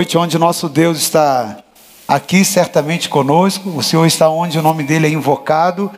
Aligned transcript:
noite 0.00 0.16
onde 0.16 0.38
nosso 0.38 0.66
Deus 0.66 0.96
está 0.96 1.58
aqui 2.08 2.42
certamente 2.42 3.06
conosco, 3.06 3.68
o 3.68 3.82
Senhor 3.82 4.06
está 4.06 4.30
onde 4.30 4.58
o 4.58 4.62
nome 4.62 4.82
dele 4.82 5.06
é 5.06 5.10
invocado, 5.10 5.90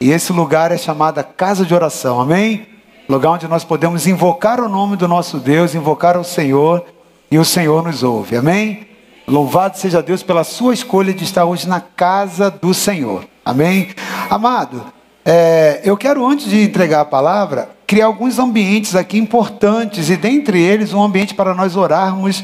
e 0.00 0.10
esse 0.10 0.32
lugar 0.32 0.72
é 0.72 0.78
chamado 0.78 1.22
casa 1.36 1.62
de 1.62 1.74
oração, 1.74 2.18
amém? 2.18 2.66
Lugar 3.06 3.32
onde 3.32 3.46
nós 3.46 3.62
podemos 3.62 4.06
invocar 4.06 4.58
o 4.58 4.70
nome 4.70 4.96
do 4.96 5.06
nosso 5.06 5.36
Deus, 5.36 5.74
invocar 5.74 6.16
o 6.16 6.24
Senhor, 6.24 6.82
e 7.30 7.36
o 7.36 7.44
Senhor 7.44 7.84
nos 7.84 8.02
ouve, 8.02 8.38
amém? 8.38 8.88
Louvado 9.28 9.76
seja 9.76 10.02
Deus 10.02 10.22
pela 10.22 10.44
sua 10.44 10.72
escolha 10.72 11.12
de 11.12 11.22
estar 11.22 11.44
hoje 11.44 11.68
na 11.68 11.78
casa 11.78 12.50
do 12.50 12.72
Senhor, 12.72 13.26
amém? 13.44 13.90
Amado, 14.30 14.82
é, 15.26 15.82
eu 15.84 15.94
quero 15.98 16.26
antes 16.26 16.48
de 16.48 16.62
entregar 16.62 17.02
a 17.02 17.04
palavra, 17.04 17.68
criar 17.86 18.06
alguns 18.06 18.38
ambientes 18.38 18.96
aqui 18.96 19.18
importantes, 19.18 20.08
e 20.08 20.16
dentre 20.16 20.58
eles 20.58 20.94
um 20.94 21.02
ambiente 21.02 21.34
para 21.34 21.52
nós 21.52 21.76
orarmos 21.76 22.42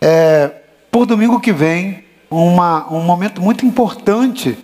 é, 0.00 0.50
por 0.90 1.06
domingo 1.06 1.40
que 1.40 1.52
vem, 1.52 2.04
uma, 2.30 2.92
um 2.92 3.00
momento 3.00 3.40
muito 3.40 3.64
importante 3.64 4.58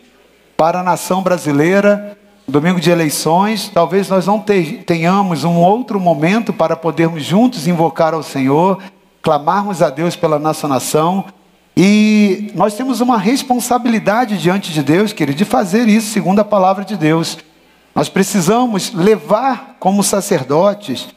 para 0.57 0.81
a 0.81 0.83
nação 0.83 1.23
brasileira, 1.23 2.17
domingo 2.47 2.81
de 2.81 2.91
eleições. 2.91 3.71
Talvez 3.73 4.09
nós 4.09 4.27
não 4.27 4.43
tenhamos 4.87 5.45
um 5.45 5.57
outro 5.57 5.99
momento 6.01 6.53
para 6.53 6.77
podermos 6.77 7.25
juntos 7.25 7.67
invocar 7.67 8.15
ao 8.15 8.23
Senhor, 8.23 8.83
clamarmos 9.21 9.83
a 9.83 9.91
Deus 9.91 10.17
pela 10.17 10.39
nossa 10.39 10.69
nação. 10.69 11.25
E 11.77 12.53
nós 12.55 12.75
temos 12.75 13.01
uma 13.01 13.17
responsabilidade 13.17 14.37
diante 14.37 14.73
de 14.73 14.83
Deus, 14.83 15.13
querido, 15.13 15.39
de 15.39 15.45
fazer 15.45 15.89
isso 15.89 16.13
segundo 16.13 16.41
a 16.41 16.45
palavra 16.45 16.85
de 16.85 16.97
Deus. 16.97 17.39
Nós 17.95 18.09
precisamos 18.09 18.93
levar 18.93 19.77
como 19.79 20.03
sacerdotes 20.03 21.09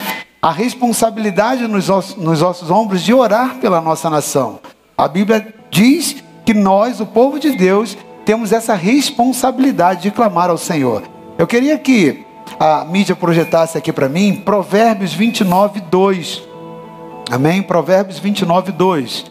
a 0.45 0.51
responsabilidade 0.51 1.67
nos, 1.67 1.87
nos 2.17 2.39
nossos 2.39 2.69
ombros 2.69 3.01
de 3.01 3.11
orar 3.11 3.55
pela 3.55 3.81
nossa 3.81 4.11
nação. 4.11 4.59
A 4.95 5.07
Bíblia 5.07 5.55
diz 5.71 6.17
que 6.45 6.53
nós, 6.53 6.99
o 6.99 7.05
povo 7.07 7.39
de 7.39 7.57
Deus, 7.57 7.97
temos 8.23 8.51
essa 8.51 8.75
responsabilidade 8.75 10.03
de 10.03 10.11
clamar 10.11 10.51
ao 10.51 10.57
Senhor. 10.59 11.01
Eu 11.35 11.47
queria 11.47 11.79
que 11.79 12.23
a 12.59 12.85
mídia 12.85 13.15
projetasse 13.15 13.75
aqui 13.75 13.91
para 13.91 14.07
mim 14.07 14.35
Provérbios 14.35 15.15
29, 15.15 15.81
2. 15.81 16.43
Amém? 17.31 17.63
Provérbios 17.63 18.19
29, 18.19 18.71
2. 18.71 19.25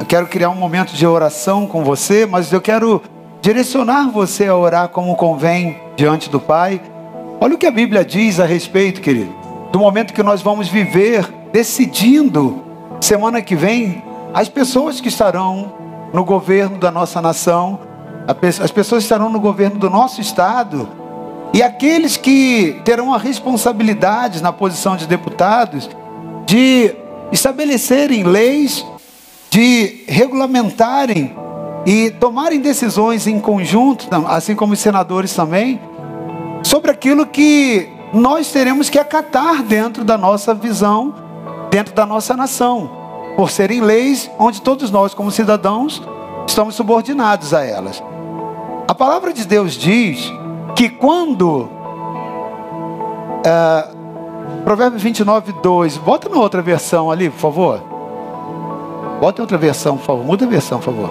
Eu 0.00 0.06
quero 0.06 0.26
criar 0.26 0.48
um 0.48 0.54
momento 0.54 0.94
de 0.94 1.06
oração 1.06 1.66
com 1.66 1.84
você, 1.84 2.24
mas 2.24 2.50
eu 2.50 2.62
quero 2.62 3.02
direcionar 3.42 4.10
você 4.10 4.46
a 4.46 4.56
orar 4.56 4.88
como 4.88 5.14
convém 5.16 5.78
diante 5.96 6.30
do 6.30 6.40
Pai. 6.40 6.80
Olha 7.38 7.56
o 7.56 7.58
que 7.58 7.66
a 7.66 7.70
Bíblia 7.70 8.02
diz 8.06 8.40
a 8.40 8.46
respeito, 8.46 9.02
querido 9.02 9.47
do 9.70 9.78
momento 9.78 10.12
que 10.12 10.22
nós 10.22 10.40
vamos 10.42 10.68
viver, 10.68 11.26
decidindo, 11.52 12.62
semana 13.00 13.42
que 13.42 13.54
vem, 13.54 14.02
as 14.32 14.48
pessoas 14.48 15.00
que 15.00 15.08
estarão 15.08 15.72
no 16.12 16.24
governo 16.24 16.78
da 16.78 16.90
nossa 16.90 17.20
nação, 17.20 17.78
as 18.26 18.70
pessoas 18.70 19.02
que 19.02 19.06
estarão 19.06 19.30
no 19.30 19.40
governo 19.40 19.78
do 19.78 19.90
nosso 19.90 20.20
estado, 20.20 20.88
e 21.52 21.62
aqueles 21.62 22.16
que 22.16 22.80
terão 22.84 23.12
a 23.12 23.18
responsabilidade 23.18 24.42
na 24.42 24.52
posição 24.52 24.96
de 24.96 25.06
deputados 25.06 25.88
de 26.46 26.94
estabelecerem 27.32 28.22
leis, 28.22 28.84
de 29.50 30.04
regulamentarem 30.06 31.34
e 31.86 32.10
tomarem 32.10 32.60
decisões 32.60 33.26
em 33.26 33.40
conjunto, 33.40 34.08
assim 34.26 34.54
como 34.54 34.74
os 34.74 34.78
senadores 34.78 35.34
também, 35.34 35.80
sobre 36.62 36.90
aquilo 36.90 37.26
que 37.26 37.88
nós 38.12 38.50
teremos 38.50 38.88
que 38.88 38.98
acatar 38.98 39.62
dentro 39.62 40.04
da 40.04 40.16
nossa 40.16 40.54
visão, 40.54 41.14
dentro 41.70 41.94
da 41.94 42.06
nossa 42.06 42.36
nação, 42.36 42.90
por 43.36 43.50
serem 43.50 43.80
leis 43.80 44.30
onde 44.38 44.62
todos 44.62 44.90
nós, 44.90 45.14
como 45.14 45.30
cidadãos, 45.30 46.02
estamos 46.46 46.74
subordinados 46.74 47.52
a 47.52 47.64
elas. 47.64 48.02
A 48.86 48.94
palavra 48.94 49.32
de 49.32 49.46
Deus 49.46 49.74
diz 49.74 50.32
que 50.74 50.88
quando. 50.88 51.68
É, 53.44 53.98
Provérbio 54.64 54.98
29, 54.98 55.52
2. 55.62 55.98
Bota 55.98 56.28
na 56.28 56.38
outra 56.38 56.62
versão 56.62 57.10
ali, 57.10 57.28
por 57.30 57.38
favor. 57.38 57.82
Bota 59.20 59.40
em 59.40 59.42
outra 59.42 59.58
versão, 59.58 59.96
por 59.96 60.06
favor. 60.06 60.24
Muda 60.24 60.46
a 60.46 60.48
versão, 60.48 60.78
por 60.78 60.86
favor. 60.86 61.10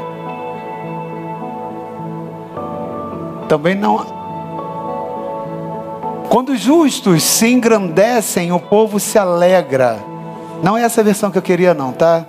Também 3.47 3.75
não. 3.75 4.16
Quando 6.29 6.49
os 6.49 6.59
justos 6.59 7.23
se 7.23 7.47
engrandecem, 7.47 8.51
o 8.51 8.59
povo 8.59 8.99
se 8.99 9.17
alegra. 9.17 9.97
Não 10.61 10.77
é 10.77 10.83
essa 10.83 11.01
versão 11.01 11.31
que 11.31 11.38
eu 11.38 11.41
queria, 11.41 11.73
não, 11.73 11.93
tá? 11.93 12.25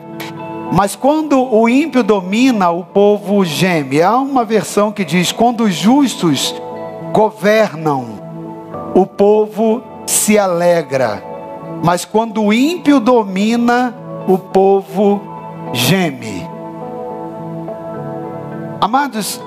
Mas 0.72 0.94
quando 0.94 1.40
o 1.40 1.68
ímpio 1.68 2.02
domina, 2.02 2.70
o 2.70 2.84
povo 2.84 3.44
geme. 3.44 4.00
Há 4.02 4.16
uma 4.18 4.44
versão 4.44 4.92
que 4.92 5.04
diz: 5.04 5.32
quando 5.32 5.64
os 5.64 5.74
justos 5.74 6.54
governam, 7.12 8.20
o 8.94 9.06
povo 9.06 9.82
se 10.06 10.38
alegra. 10.38 11.22
Mas 11.82 12.04
quando 12.04 12.42
o 12.42 12.52
ímpio 12.52 13.00
domina, 13.00 13.94
o 14.26 14.38
povo 14.38 15.20
geme. 15.72 16.46
Amados, 18.80 19.40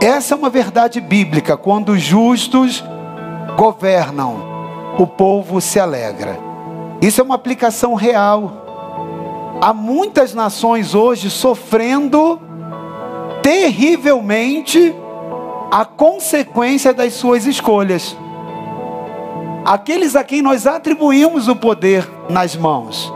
essa 0.00 0.34
é 0.34 0.36
uma 0.36 0.50
verdade 0.50 1.00
bíblica. 1.00 1.56
Quando 1.56 1.92
os 1.92 2.02
justos 2.02 2.82
governam, 3.56 4.36
o 4.98 5.06
povo 5.06 5.60
se 5.60 5.78
alegra. 5.78 6.38
Isso 7.00 7.20
é 7.20 7.24
uma 7.24 7.34
aplicação 7.34 7.94
real. 7.94 9.58
Há 9.60 9.72
muitas 9.72 10.34
nações 10.34 10.94
hoje 10.94 11.30
sofrendo 11.30 12.40
terrivelmente 13.42 14.94
a 15.70 15.84
consequência 15.84 16.92
das 16.92 17.14
suas 17.14 17.46
escolhas. 17.46 18.16
Aqueles 19.64 20.16
a 20.16 20.24
quem 20.24 20.42
nós 20.42 20.66
atribuímos 20.66 21.48
o 21.48 21.56
poder 21.56 22.08
nas 22.28 22.56
mãos. 22.56 23.12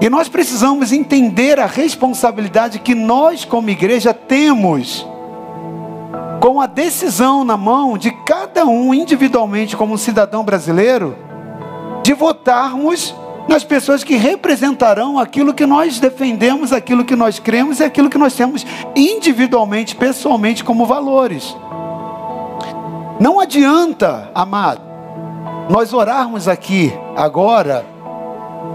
E 0.00 0.10
nós 0.10 0.28
precisamos 0.28 0.92
entender 0.92 1.60
a 1.60 1.66
responsabilidade 1.66 2.78
que 2.78 2.94
nós, 2.94 3.44
como 3.44 3.70
igreja, 3.70 4.12
temos 4.12 5.06
com 6.44 6.60
a 6.60 6.66
decisão 6.66 7.42
na 7.42 7.56
mão 7.56 7.96
de 7.96 8.10
cada 8.10 8.66
um 8.66 8.92
individualmente, 8.92 9.78
como 9.78 9.96
cidadão 9.96 10.44
brasileiro, 10.44 11.16
de 12.02 12.12
votarmos 12.12 13.14
nas 13.48 13.64
pessoas 13.64 14.04
que 14.04 14.16
representarão 14.16 15.18
aquilo 15.18 15.54
que 15.54 15.64
nós 15.64 15.98
defendemos, 15.98 16.70
aquilo 16.70 17.02
que 17.02 17.16
nós 17.16 17.38
cremos 17.38 17.80
e 17.80 17.84
aquilo 17.84 18.10
que 18.10 18.18
nós 18.18 18.34
temos 18.34 18.66
individualmente, 18.94 19.96
pessoalmente, 19.96 20.62
como 20.62 20.84
valores. 20.84 21.56
Não 23.18 23.40
adianta, 23.40 24.30
amado, 24.34 24.82
nós 25.70 25.94
orarmos 25.94 26.46
aqui 26.46 26.92
agora 27.16 27.86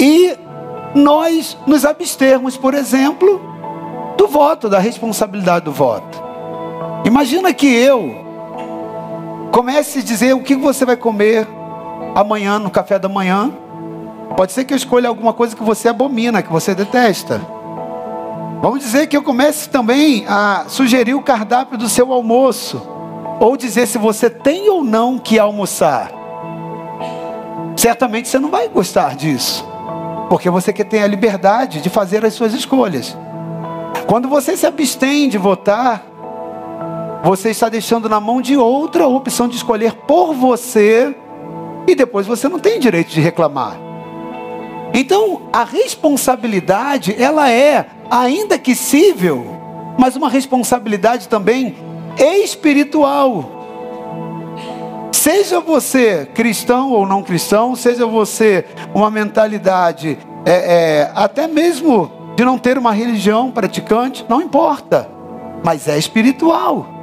e 0.01 0.35
nós 0.95 1.55
nos 1.67 1.85
abstermos, 1.85 2.57
por 2.57 2.73
exemplo, 2.73 3.39
do 4.17 4.27
voto, 4.27 4.67
da 4.69 4.79
responsabilidade 4.79 5.65
do 5.65 5.71
voto. 5.71 6.28
Imagina 7.05 7.53
que 7.53 7.67
eu 7.67 8.25
comece 9.51 9.99
a 9.99 10.01
dizer 10.01 10.33
o 10.33 10.41
que 10.41 10.55
você 10.55 10.85
vai 10.85 10.97
comer 10.97 11.47
amanhã 12.15 12.59
no 12.59 12.69
café 12.69 12.99
da 12.99 13.09
manhã. 13.09 13.51
Pode 14.35 14.51
ser 14.51 14.63
que 14.63 14.73
eu 14.73 14.77
escolha 14.77 15.09
alguma 15.09 15.33
coisa 15.33 15.55
que 15.55 15.63
você 15.63 15.89
abomina, 15.89 16.41
que 16.41 16.51
você 16.51 16.75
detesta. 16.75 17.41
Vamos 18.61 18.81
dizer 18.81 19.07
que 19.07 19.15
eu 19.15 19.23
comece 19.23 19.69
também 19.69 20.25
a 20.27 20.65
sugerir 20.67 21.13
o 21.13 21.21
cardápio 21.21 21.77
do 21.77 21.87
seu 21.87 22.11
almoço, 22.11 22.81
ou 23.39 23.55
dizer 23.55 23.87
se 23.87 23.97
você 23.97 24.29
tem 24.29 24.69
ou 24.69 24.83
não 24.83 25.17
que 25.17 25.39
almoçar. 25.39 26.11
Certamente 27.75 28.27
você 28.27 28.37
não 28.37 28.49
vai 28.49 28.67
gostar 28.67 29.15
disso, 29.15 29.65
porque 30.27 30.49
você 30.49 30.73
quer 30.73 30.83
ter 30.83 31.01
a 31.01 31.07
liberdade 31.07 31.79
de 31.79 31.89
fazer 31.89 32.25
as 32.25 32.33
suas 32.33 32.53
escolhas. 32.53 33.17
Quando 34.05 34.27
você 34.27 34.57
se 34.57 34.65
abstém 34.65 35.29
de 35.29 35.37
votar, 35.37 36.03
você 37.23 37.49
está 37.49 37.69
deixando 37.69 38.07
na 38.07 38.19
mão 38.19 38.41
de 38.41 38.55
outra 38.55 39.03
a 39.03 39.07
opção 39.07 39.47
de 39.47 39.55
escolher 39.55 39.93
por 39.93 40.33
você 40.33 41.15
e 41.87 41.95
depois 41.95 42.25
você 42.25 42.47
não 42.47 42.59
tem 42.59 42.79
direito 42.79 43.09
de 43.09 43.19
reclamar. 43.19 43.77
Então, 44.93 45.43
a 45.53 45.63
responsabilidade, 45.63 47.15
ela 47.21 47.51
é, 47.51 47.85
ainda 48.09 48.57
que 48.57 48.73
cível, 48.73 49.45
mas 49.97 50.15
uma 50.15 50.29
responsabilidade 50.29 51.27
também 51.27 51.75
espiritual. 52.17 53.57
Seja 55.11 55.59
você 55.59 56.27
cristão 56.33 56.91
ou 56.91 57.05
não 57.05 57.21
cristão, 57.21 57.75
seja 57.75 58.05
você 58.05 58.65
uma 58.93 59.11
mentalidade 59.11 60.17
é, 60.45 60.51
é, 60.51 61.11
até 61.13 61.47
mesmo 61.47 62.09
de 62.35 62.45
não 62.45 62.57
ter 62.57 62.77
uma 62.77 62.93
religião 62.93 63.51
praticante, 63.51 64.25
não 64.29 64.41
importa, 64.41 65.09
mas 65.63 65.87
é 65.87 65.97
espiritual. 65.97 66.98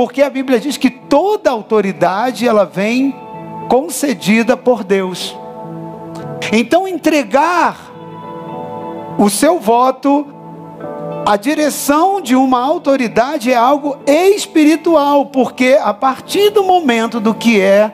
Porque 0.00 0.22
a 0.22 0.30
Bíblia 0.30 0.58
diz 0.58 0.78
que 0.78 0.88
toda 0.88 1.50
autoridade 1.50 2.48
ela 2.48 2.64
vem 2.64 3.14
concedida 3.68 4.56
por 4.56 4.82
Deus. 4.82 5.36
Então 6.50 6.88
entregar 6.88 7.76
o 9.18 9.28
seu 9.28 9.60
voto, 9.60 10.26
a 11.26 11.36
direção 11.36 12.18
de 12.18 12.34
uma 12.34 12.62
autoridade 12.62 13.52
é 13.52 13.54
algo 13.54 13.98
espiritual, 14.06 15.26
porque 15.26 15.78
a 15.78 15.92
partir 15.92 16.48
do 16.48 16.64
momento 16.64 17.20
do 17.20 17.34
que 17.34 17.60
é 17.60 17.92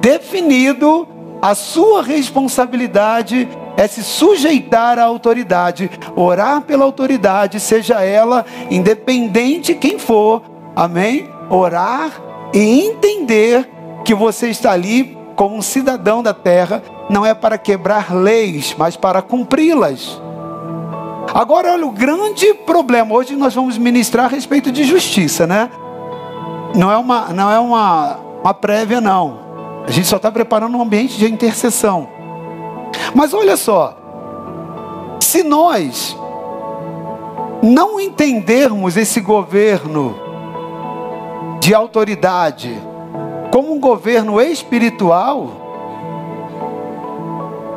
definido, 0.00 1.06
a 1.40 1.54
sua 1.54 2.02
responsabilidade 2.02 3.48
é 3.76 3.86
se 3.86 4.02
sujeitar 4.02 4.98
à 4.98 5.04
autoridade, 5.04 5.88
orar 6.16 6.62
pela 6.62 6.84
autoridade, 6.84 7.60
seja 7.60 8.02
ela 8.02 8.44
independente 8.72 9.72
quem 9.72 10.00
for, 10.00 10.42
amém? 10.74 11.32
Orar 11.50 12.10
e 12.52 12.86
entender 12.86 13.68
que 14.04 14.14
você 14.14 14.48
está 14.48 14.72
ali 14.72 15.16
como 15.34 15.56
um 15.56 15.62
cidadão 15.62 16.22
da 16.22 16.32
terra, 16.32 16.82
não 17.10 17.26
é 17.26 17.34
para 17.34 17.58
quebrar 17.58 18.14
leis, 18.14 18.74
mas 18.78 18.96
para 18.96 19.20
cumpri-las. 19.20 20.20
Agora, 21.32 21.72
olha 21.72 21.86
o 21.86 21.90
grande 21.90 22.54
problema. 22.54 23.14
Hoje 23.14 23.34
nós 23.34 23.54
vamos 23.54 23.76
ministrar 23.76 24.26
a 24.26 24.28
respeito 24.28 24.70
de 24.70 24.84
justiça, 24.84 25.46
né? 25.46 25.68
Não 26.74 26.90
é 26.90 26.96
uma, 26.96 27.32
não 27.32 27.50
é 27.50 27.58
uma, 27.58 28.18
uma 28.42 28.54
prévia, 28.54 29.00
não. 29.00 29.40
A 29.86 29.90
gente 29.90 30.06
só 30.06 30.16
está 30.16 30.30
preparando 30.30 30.76
um 30.76 30.82
ambiente 30.82 31.18
de 31.18 31.30
intercessão. 31.30 32.08
Mas 33.14 33.34
olha 33.34 33.56
só, 33.56 33.96
se 35.20 35.42
nós 35.42 36.16
não 37.62 37.98
entendermos 37.98 38.96
esse 38.96 39.20
governo 39.20 40.23
de 41.64 41.74
autoridade 41.74 42.78
como 43.50 43.72
um 43.72 43.80
governo 43.80 44.38
espiritual, 44.38 45.48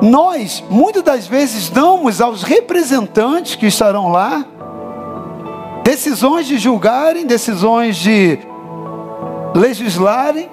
nós 0.01 0.61
muitas 0.69 1.01
das 1.03 1.25
vezes 1.25 1.69
damos 1.69 2.19
aos 2.19 2.43
representantes 2.43 3.55
que 3.55 3.67
estarão 3.67 4.09
lá 4.09 4.45
decisões 5.85 6.47
de 6.47 6.57
julgarem, 6.57 7.25
decisões 7.25 7.95
de 7.95 8.37
legislarem, 9.55 10.49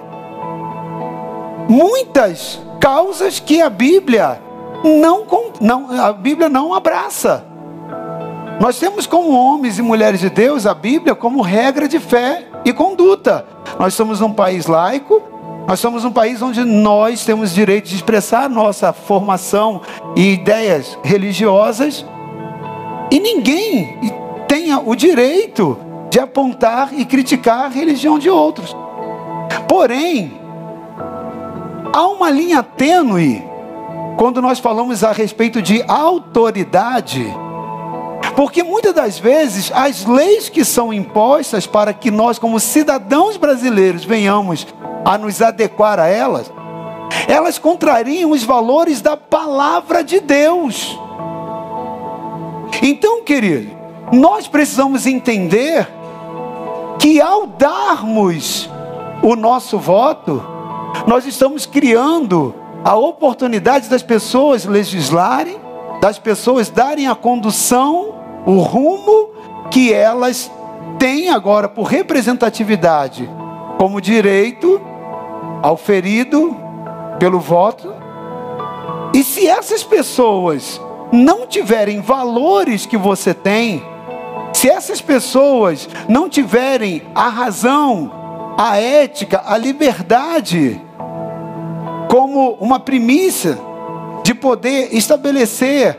muitas 1.68 2.60
causas 2.78 3.40
que 3.40 3.60
a 3.60 3.68
Bíblia 3.68 4.40
não, 4.84 5.26
não, 5.60 6.00
a 6.00 6.12
Bíblia 6.12 6.48
não 6.48 6.72
abraça. 6.72 7.44
Nós 8.60 8.78
temos 8.78 9.08
como 9.08 9.36
homens 9.36 9.76
e 9.76 9.82
mulheres 9.82 10.20
de 10.20 10.30
Deus 10.30 10.66
a 10.66 10.72
Bíblia 10.72 11.16
como 11.16 11.42
regra 11.42 11.88
de 11.88 11.98
fé 11.98 12.53
e 12.64 12.72
conduta. 12.72 13.44
Nós 13.78 13.94
somos 13.94 14.20
um 14.20 14.32
país 14.32 14.66
laico, 14.66 15.22
nós 15.66 15.80
somos 15.80 16.04
um 16.04 16.12
país 16.12 16.42
onde 16.42 16.64
nós 16.64 17.24
temos 17.24 17.54
direito 17.54 17.88
de 17.88 17.96
expressar 17.96 18.48
nossa 18.48 18.92
formação 18.92 19.80
e 20.14 20.32
ideias 20.34 20.98
religiosas, 21.02 22.04
e 23.10 23.18
ninguém 23.18 23.98
tenha 24.46 24.78
o 24.78 24.94
direito 24.94 25.78
de 26.10 26.20
apontar 26.20 26.90
e 26.92 27.04
criticar 27.04 27.64
a 27.64 27.68
religião 27.68 28.18
de 28.18 28.30
outros. 28.30 28.76
Porém, 29.68 30.40
há 31.92 32.06
uma 32.08 32.30
linha 32.30 32.62
tênue 32.62 33.42
quando 34.16 34.40
nós 34.40 34.58
falamos 34.58 35.02
a 35.02 35.12
respeito 35.12 35.60
de 35.60 35.82
autoridade, 35.88 37.26
porque 38.36 38.62
muitas 38.62 38.94
das 38.94 39.18
vezes 39.18 39.70
as 39.74 40.04
leis 40.04 40.48
que 40.48 40.64
são 40.64 40.92
impostas 40.92 41.66
para 41.66 41.92
que 41.92 42.10
nós, 42.10 42.38
como 42.38 42.58
cidadãos 42.58 43.36
brasileiros, 43.36 44.04
venhamos 44.04 44.66
a 45.04 45.16
nos 45.16 45.40
adequar 45.40 46.00
a 46.00 46.06
elas, 46.06 46.52
elas 47.28 47.58
contrariam 47.58 48.30
os 48.32 48.42
valores 48.42 49.00
da 49.00 49.16
palavra 49.16 50.02
de 50.02 50.20
Deus. 50.20 50.98
Então, 52.82 53.22
querido, 53.22 53.70
nós 54.12 54.48
precisamos 54.48 55.06
entender 55.06 55.88
que 56.98 57.20
ao 57.20 57.46
darmos 57.46 58.68
o 59.22 59.36
nosso 59.36 59.78
voto, 59.78 60.42
nós 61.06 61.26
estamos 61.26 61.66
criando 61.66 62.54
a 62.84 62.96
oportunidade 62.96 63.88
das 63.88 64.02
pessoas 64.02 64.64
legislarem, 64.64 65.56
das 66.00 66.18
pessoas 66.18 66.68
darem 66.68 67.06
a 67.06 67.14
condução, 67.14 68.23
o 68.46 68.58
rumo 68.58 69.30
que 69.70 69.92
elas 69.92 70.50
têm 70.98 71.30
agora 71.30 71.68
por 71.68 71.84
representatividade, 71.84 73.28
como 73.78 74.00
direito 74.00 74.80
ao 75.62 75.76
ferido 75.76 76.56
pelo 77.18 77.40
voto. 77.40 77.92
E 79.12 79.22
se 79.22 79.46
essas 79.46 79.82
pessoas 79.82 80.80
não 81.12 81.46
tiverem 81.46 82.00
valores 82.00 82.86
que 82.86 82.96
você 82.96 83.32
tem, 83.32 83.82
se 84.52 84.68
essas 84.68 85.00
pessoas 85.00 85.88
não 86.08 86.28
tiverem 86.28 87.02
a 87.14 87.28
razão, 87.28 88.10
a 88.58 88.78
ética, 88.78 89.42
a 89.46 89.56
liberdade, 89.56 90.80
como 92.08 92.52
uma 92.60 92.78
primícia 92.78 93.58
de 94.22 94.34
poder 94.34 94.94
estabelecer 94.94 95.98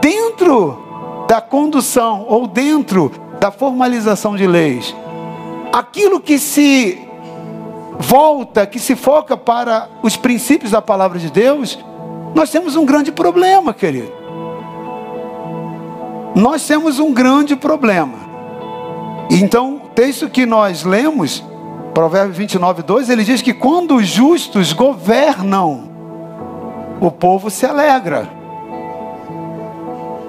dentro 0.00 0.83
da 1.28 1.40
condução 1.40 2.26
ou 2.28 2.46
dentro 2.46 3.10
da 3.40 3.50
formalização 3.50 4.36
de 4.36 4.46
leis 4.46 4.94
aquilo 5.74 6.20
que 6.20 6.38
se 6.38 7.00
volta, 7.98 8.64
que 8.64 8.78
se 8.78 8.94
foca 8.94 9.36
para 9.36 9.88
os 10.02 10.16
princípios 10.16 10.70
da 10.70 10.80
palavra 10.80 11.18
de 11.18 11.30
Deus, 11.30 11.76
nós 12.32 12.50
temos 12.50 12.76
um 12.76 12.84
grande 12.84 13.10
problema, 13.10 13.74
querido. 13.74 14.12
Nós 16.34 16.64
temos 16.66 17.00
um 17.00 17.12
grande 17.12 17.56
problema. 17.56 18.18
Então, 19.30 19.76
o 19.76 19.88
texto 19.88 20.28
que 20.28 20.46
nós 20.46 20.84
lemos 20.84 21.42
Provérbio 21.92 22.34
29, 22.34 22.82
2, 22.82 23.08
ele 23.08 23.24
diz 23.24 23.42
que 23.42 23.54
quando 23.54 23.96
os 23.96 24.06
justos 24.06 24.72
governam, 24.72 25.90
o 27.00 27.10
povo 27.10 27.50
se 27.50 27.66
alegra. 27.66 28.28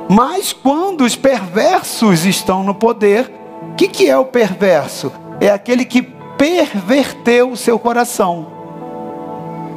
Mas 0.09 0.53
quando 0.53 1.01
os 1.01 1.15
perversos 1.15 2.25
estão 2.25 2.63
no 2.63 2.75
poder, 2.75 3.31
o 3.71 3.75
que, 3.75 3.87
que 3.87 4.09
é 4.09 4.17
o 4.17 4.25
perverso? 4.25 5.11
É 5.41 5.49
aquele 5.49 5.83
que 5.83 6.01
perverteu 6.01 7.51
o 7.51 7.57
seu 7.57 7.79
coração. 7.79 8.47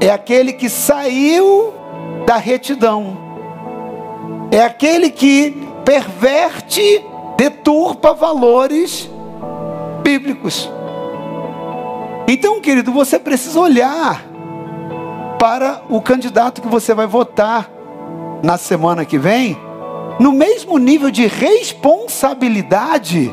É 0.00 0.10
aquele 0.10 0.52
que 0.52 0.68
saiu 0.68 1.72
da 2.26 2.36
retidão. 2.36 3.16
É 4.50 4.62
aquele 4.62 5.10
que 5.10 5.66
perverte, 5.84 7.04
deturpa 7.36 8.12
valores 8.12 9.08
bíblicos. 10.02 10.70
Então, 12.26 12.60
querido, 12.60 12.92
você 12.92 13.18
precisa 13.18 13.58
olhar 13.58 14.22
para 15.38 15.82
o 15.88 16.00
candidato 16.00 16.60
que 16.60 16.68
você 16.68 16.92
vai 16.92 17.06
votar 17.06 17.70
na 18.42 18.58
semana 18.58 19.04
que 19.04 19.18
vem, 19.18 19.56
no 20.18 20.32
mesmo 20.32 20.78
nível 20.78 21.10
de 21.10 21.26
responsabilidade 21.26 23.32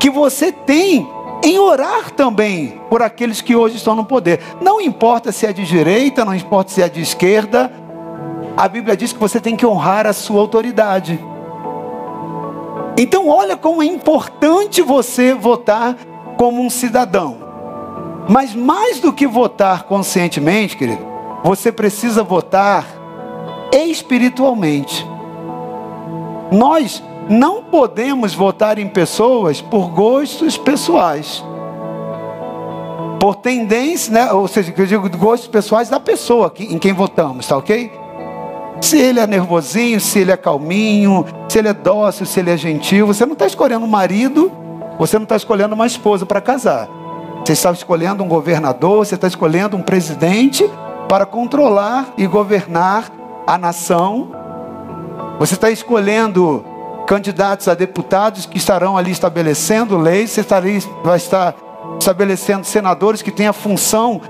que 0.00 0.10
você 0.10 0.50
tem 0.50 1.06
em 1.42 1.58
orar 1.58 2.10
também 2.10 2.80
por 2.90 3.02
aqueles 3.02 3.40
que 3.40 3.54
hoje 3.54 3.76
estão 3.76 3.94
no 3.94 4.04
poder. 4.04 4.40
Não 4.60 4.80
importa 4.80 5.30
se 5.30 5.46
é 5.46 5.52
de 5.52 5.64
direita, 5.64 6.24
não 6.24 6.34
importa 6.34 6.72
se 6.72 6.82
é 6.82 6.88
de 6.88 7.00
esquerda, 7.00 7.72
a 8.56 8.66
Bíblia 8.68 8.96
diz 8.96 9.12
que 9.12 9.18
você 9.18 9.38
tem 9.38 9.54
que 9.54 9.66
honrar 9.66 10.06
a 10.06 10.12
sua 10.12 10.40
autoridade. 10.40 11.20
Então, 12.98 13.28
olha 13.28 13.56
como 13.56 13.82
é 13.82 13.86
importante 13.86 14.80
você 14.80 15.34
votar 15.34 15.96
como 16.38 16.62
um 16.62 16.70
cidadão. 16.70 17.36
Mas 18.28 18.54
mais 18.54 18.98
do 18.98 19.12
que 19.12 19.26
votar 19.26 19.84
conscientemente, 19.84 20.76
querido, 20.76 21.06
você 21.44 21.70
precisa 21.70 22.22
votar 22.22 22.86
espiritualmente. 23.70 25.06
Nós 26.50 27.02
não 27.28 27.62
podemos 27.62 28.34
votar 28.34 28.78
em 28.78 28.88
pessoas 28.88 29.60
por 29.60 29.88
gostos 29.88 30.56
pessoais. 30.56 31.44
Por 33.20 33.36
tendência, 33.36 34.12
né? 34.12 34.32
ou 34.32 34.46
seja, 34.46 34.72
eu 34.76 34.86
digo 34.86 35.18
gostos 35.18 35.48
pessoais 35.48 35.88
da 35.88 35.98
pessoa 35.98 36.52
em 36.58 36.78
quem 36.78 36.92
votamos, 36.92 37.46
tá 37.46 37.56
ok? 37.56 37.90
Se 38.80 38.98
ele 38.98 39.18
é 39.18 39.26
nervosinho, 39.26 39.98
se 40.00 40.18
ele 40.20 40.30
é 40.30 40.36
calminho, 40.36 41.24
se 41.48 41.58
ele 41.58 41.68
é 41.68 41.72
dócil, 41.72 42.26
se 42.26 42.38
ele 42.40 42.50
é 42.50 42.56
gentil, 42.56 43.06
você 43.06 43.24
não 43.24 43.32
está 43.32 43.46
escolhendo 43.46 43.84
um 43.84 43.88
marido, 43.88 44.52
você 44.98 45.16
não 45.16 45.24
está 45.24 45.36
escolhendo 45.36 45.74
uma 45.74 45.86
esposa 45.86 46.26
para 46.26 46.40
casar. 46.40 46.88
Você 47.44 47.52
está 47.52 47.70
escolhendo 47.72 48.22
um 48.22 48.28
governador, 48.28 49.04
você 49.04 49.14
está 49.14 49.26
escolhendo 49.26 49.76
um 49.76 49.82
presidente 49.82 50.68
para 51.08 51.24
controlar 51.24 52.12
e 52.16 52.26
governar 52.26 53.10
a 53.46 53.56
nação. 53.56 54.45
Você 55.38 55.54
está 55.54 55.70
escolhendo 55.70 56.64
candidatos 57.06 57.68
a 57.68 57.74
deputados 57.74 58.46
que 58.46 58.56
estarão 58.56 58.96
ali 58.96 59.10
estabelecendo 59.10 59.96
leis, 59.98 60.30
você 60.30 60.42
vai 61.04 61.16
estar 61.16 61.54
estabelecendo 61.98 62.64
senadores 62.64 63.22
que 63.22 63.30
têm 63.30 63.46
a 63.46 63.52
função 63.52 64.20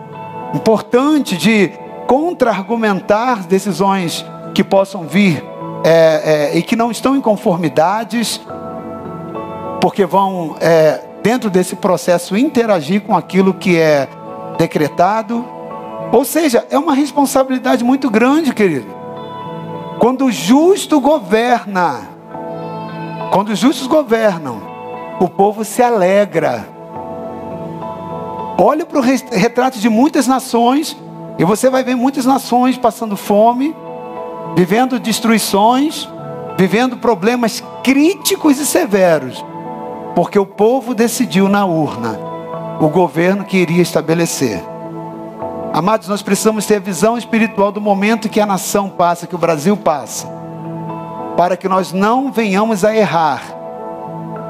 importante 0.53 1.37
de 1.37 1.71
contra-argumentar 2.07 3.47
decisões 3.47 4.25
que 4.55 4.63
possam 4.65 5.07
vir 5.07 5.45
é, 5.85 6.51
é, 6.53 6.59
e 6.59 6.63
que 6.63 6.75
não 6.75 6.91
estão 6.91 7.17
em 7.17 7.21
conformidades, 7.21 8.41
porque 9.81 10.05
vão, 10.05 10.57
é, 10.61 11.01
dentro 11.23 11.49
desse 11.49 11.77
processo, 11.77 12.37
interagir 12.37 13.03
com 13.03 13.17
aquilo 13.17 13.55
que 13.55 13.79
é 13.79 14.09
decretado. 14.59 15.45
Ou 16.13 16.25
seja, 16.25 16.67
é 16.71 16.79
uma 16.79 16.95
responsabilidade 16.95 17.85
muito 17.85 18.11
grande, 18.11 18.53
querido. 18.53 18.96
Quando 19.99 20.27
o 20.27 20.33
justo 20.33 21.01
governa, 21.01 22.09
quando 23.33 23.51
os 23.51 23.59
justos 23.59 23.87
governam, 23.87 24.61
o 25.19 25.29
povo 25.29 25.65
se 25.65 25.83
alegra. 25.83 26.69
Olha 28.59 28.85
para 28.85 28.99
o 28.99 29.03
retrato 29.03 29.79
de 29.79 29.89
muitas 29.89 30.27
nações, 30.27 30.97
e 31.39 31.45
você 31.45 31.69
vai 31.69 31.83
ver 31.83 31.95
muitas 31.95 32.25
nações 32.25 32.77
passando 32.79 33.17
fome, 33.17 33.75
vivendo 34.55 34.99
destruições, 34.99 36.09
vivendo 36.57 36.97
problemas 36.97 37.63
críticos 37.83 38.59
e 38.59 38.67
severos, 38.67 39.45
porque 40.15 40.39
o 40.39 40.47
povo 40.47 40.95
decidiu 40.95 41.49
na 41.49 41.67
urna 41.67 42.19
o 42.81 42.89
governo 42.89 43.45
que 43.45 43.57
iria 43.57 43.83
estabelecer. 43.83 44.76
Amados, 45.77 46.09
nós 46.09 46.23
precisamos 46.23 46.65
ter 46.65 46.77
a 46.77 46.81
visão 46.81 47.19
espiritual 47.19 47.71
do 47.71 47.83
momento 47.83 48.31
que 48.31 48.41
a 48.41 48.47
nação 48.47 48.89
passa, 48.89 49.27
que 49.27 49.35
o 49.35 49.39
Brasil 49.39 49.77
passa, 49.77 50.27
para 51.37 51.55
que 51.55 51.69
nós 51.69 51.93
não 51.93 52.33
venhamos 52.33 52.83
a 52.83 52.97
errar, 52.97 53.43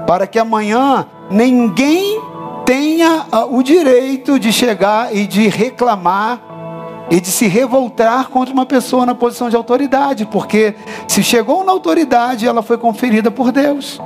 para 0.06 0.24
que 0.28 0.38
amanhã 0.38 1.04
ninguém 1.28 2.22
tenha 2.64 3.26
ah, 3.32 3.44
o 3.44 3.60
direito 3.60 4.38
de 4.38 4.52
chegar 4.52 5.12
e 5.12 5.26
de 5.26 5.48
reclamar 5.48 6.38
e 7.10 7.20
de 7.20 7.26
se 7.26 7.48
revoltar 7.48 8.28
contra 8.28 8.54
uma 8.54 8.64
pessoa 8.64 9.04
na 9.04 9.12
posição 9.12 9.50
de 9.50 9.56
autoridade, 9.56 10.26
porque 10.26 10.76
se 11.08 11.24
chegou 11.24 11.64
na 11.64 11.72
autoridade, 11.72 12.46
ela 12.46 12.62
foi 12.62 12.78
conferida 12.78 13.32
por 13.32 13.50
Deus. 13.50 14.00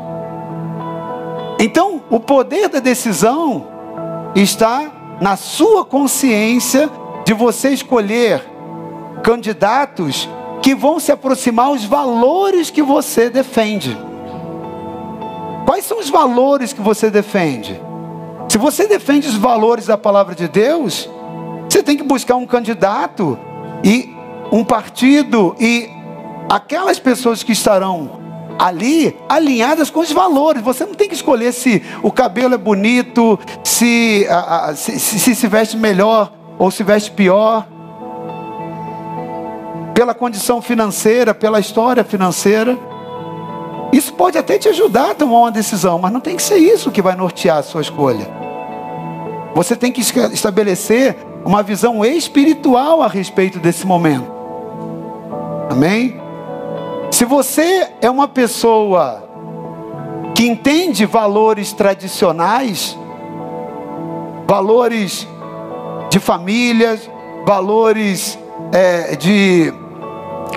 Então, 1.59 2.00
o 2.09 2.19
poder 2.19 2.71
da 2.71 2.81
decisão 2.81 3.67
está 4.35 4.91
na 5.21 5.37
sua 5.37 5.85
consciência 5.85 6.89
de 7.30 7.34
você 7.34 7.70
escolher 7.70 8.44
candidatos 9.22 10.28
que 10.60 10.75
vão 10.75 10.99
se 10.99 11.12
aproximar 11.12 11.66
aos 11.66 11.84
valores 11.84 12.70
que 12.70 12.82
você 12.82 13.30
defende. 13.30 13.96
Quais 15.64 15.84
são 15.84 16.00
os 16.00 16.10
valores 16.10 16.72
que 16.72 16.80
você 16.80 17.08
defende? 17.08 17.80
Se 18.49 18.58
você 18.58 18.88
defende 18.88 19.28
os 19.28 19.37
valores 19.37 19.87
da 19.87 19.96
palavra 19.96 20.34
de 20.34 20.49
Deus, 20.49 21.08
você 21.68 21.84
tem 21.84 21.96
que 21.96 22.02
buscar 22.02 22.34
um 22.34 22.44
candidato 22.44 23.38
e 23.84 24.12
um 24.50 24.64
partido 24.64 25.54
e 25.60 25.88
aquelas 26.49 26.99
pessoas 26.99 27.44
que 27.44 27.52
estarão 27.52 28.10
ali 28.58 29.16
alinhadas 29.28 29.88
com 29.88 30.00
os 30.00 30.10
valores. 30.10 30.64
Você 30.64 30.84
não 30.84 30.96
tem 30.96 31.08
que 31.08 31.14
escolher 31.14 31.52
se 31.52 31.80
o 32.02 32.10
cabelo 32.10 32.54
é 32.54 32.58
bonito, 32.58 33.38
se 33.62 34.26
se, 34.75 34.99
se, 34.99 35.34
se 35.37 35.46
veste 35.46 35.76
melhor 35.76 36.39
ou 36.61 36.71
se 36.71 36.85
veste 36.85 37.11
pior. 37.11 37.67
Pela 39.95 40.14
condição 40.14 40.61
financeira, 40.61 41.33
pela 41.33 41.59
história 41.59 42.05
financeira. 42.05 42.79
Isso 43.90 44.12
pode 44.12 44.37
até 44.37 44.59
te 44.59 44.69
ajudar 44.69 45.12
a 45.12 45.14
tomar 45.14 45.38
uma 45.38 45.50
decisão, 45.50 45.99
mas 45.99 46.12
não 46.12 46.21
tem 46.21 46.37
que 46.37 46.43
ser 46.43 46.59
isso 46.59 46.90
que 46.90 47.00
vai 47.00 47.17
nortear 47.17 47.57
a 47.57 47.62
sua 47.62 47.81
escolha. 47.81 48.29
Você 49.55 49.75
tem 49.75 49.90
que 49.90 50.02
estabelecer 50.02 51.17
uma 51.45 51.62
visão 51.62 52.05
espiritual 52.05 53.02
a 53.02 53.09
respeito 53.09 53.59
desse 53.59 53.87
momento. 53.87 54.31
Amém? 55.71 56.21
Se 57.11 57.25
você 57.25 57.90
é 58.02 58.11
uma 58.11 58.29
pessoa 58.29 59.25
que 60.35 60.47
entende 60.47 61.07
valores 61.07 61.73
tradicionais, 61.73 62.97
valores 64.47 65.26
de 66.11 66.19
famílias, 66.19 67.09
valores 67.47 68.38
é, 68.73 69.17
de, 69.17 69.73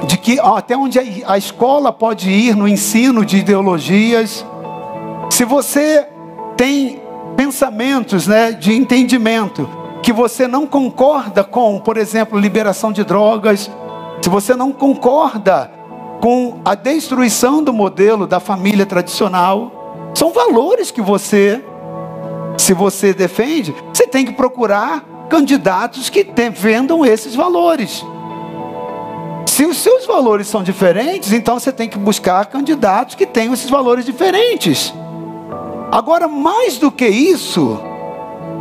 de 0.05 0.17
que 0.17 0.39
até 0.39 0.75
onde 0.75 0.99
a, 1.25 1.37
escola 1.37 1.93
pode 1.93 2.29
ir 2.29 2.55
no 2.55 2.67
ensino 2.67 3.23
de 3.23 3.37
ideologias, 3.37 4.45
se 5.29 5.45
você 5.45 6.07
tem 6.57 7.01
pensamentos 7.37 8.27
né, 8.27 8.51
de 8.51 8.73
entendimento 8.73 9.69
que 10.01 10.11
você 10.11 10.47
não 10.47 10.67
concorda 10.67 11.43
com, 11.43 11.79
por 11.79 11.97
exemplo, 11.97 12.37
liberação 12.37 12.91
de 12.91 13.03
drogas, 13.03 13.71
se 14.21 14.29
você 14.29 14.55
não 14.55 14.71
concorda 14.71 15.71
com 16.19 16.59
a 16.65 16.75
destruição 16.75 17.63
do 17.63 17.71
modelo 17.71 18.25
da 18.25 18.39
família 18.39 18.85
tradicional, 18.85 20.11
são 20.15 20.31
valores 20.31 20.91
que 20.91 21.01
você, 21.01 21.63
se 22.57 22.73
você 22.73 23.13
defende, 23.13 23.73
você 23.93 24.07
tem 24.07 24.25
que 24.25 24.33
procurar 24.33 25.12
candidatos 25.33 26.11
que 26.11 26.23
vendam 26.53 27.03
esses 27.03 27.33
valores. 27.33 28.05
Se 29.47 29.65
os 29.65 29.77
seus 29.77 30.05
valores 30.05 30.45
são 30.45 30.61
diferentes, 30.61 31.33
então 31.33 31.57
você 31.57 31.71
tem 31.71 31.89
que 31.89 31.97
buscar 31.97 32.45
candidatos 32.45 33.15
que 33.15 33.25
tenham 33.25 33.51
esses 33.51 33.67
valores 33.67 34.05
diferentes. 34.05 34.93
Agora, 35.91 36.27
mais 36.27 36.77
do 36.77 36.91
que 36.91 37.07
isso, 37.07 37.79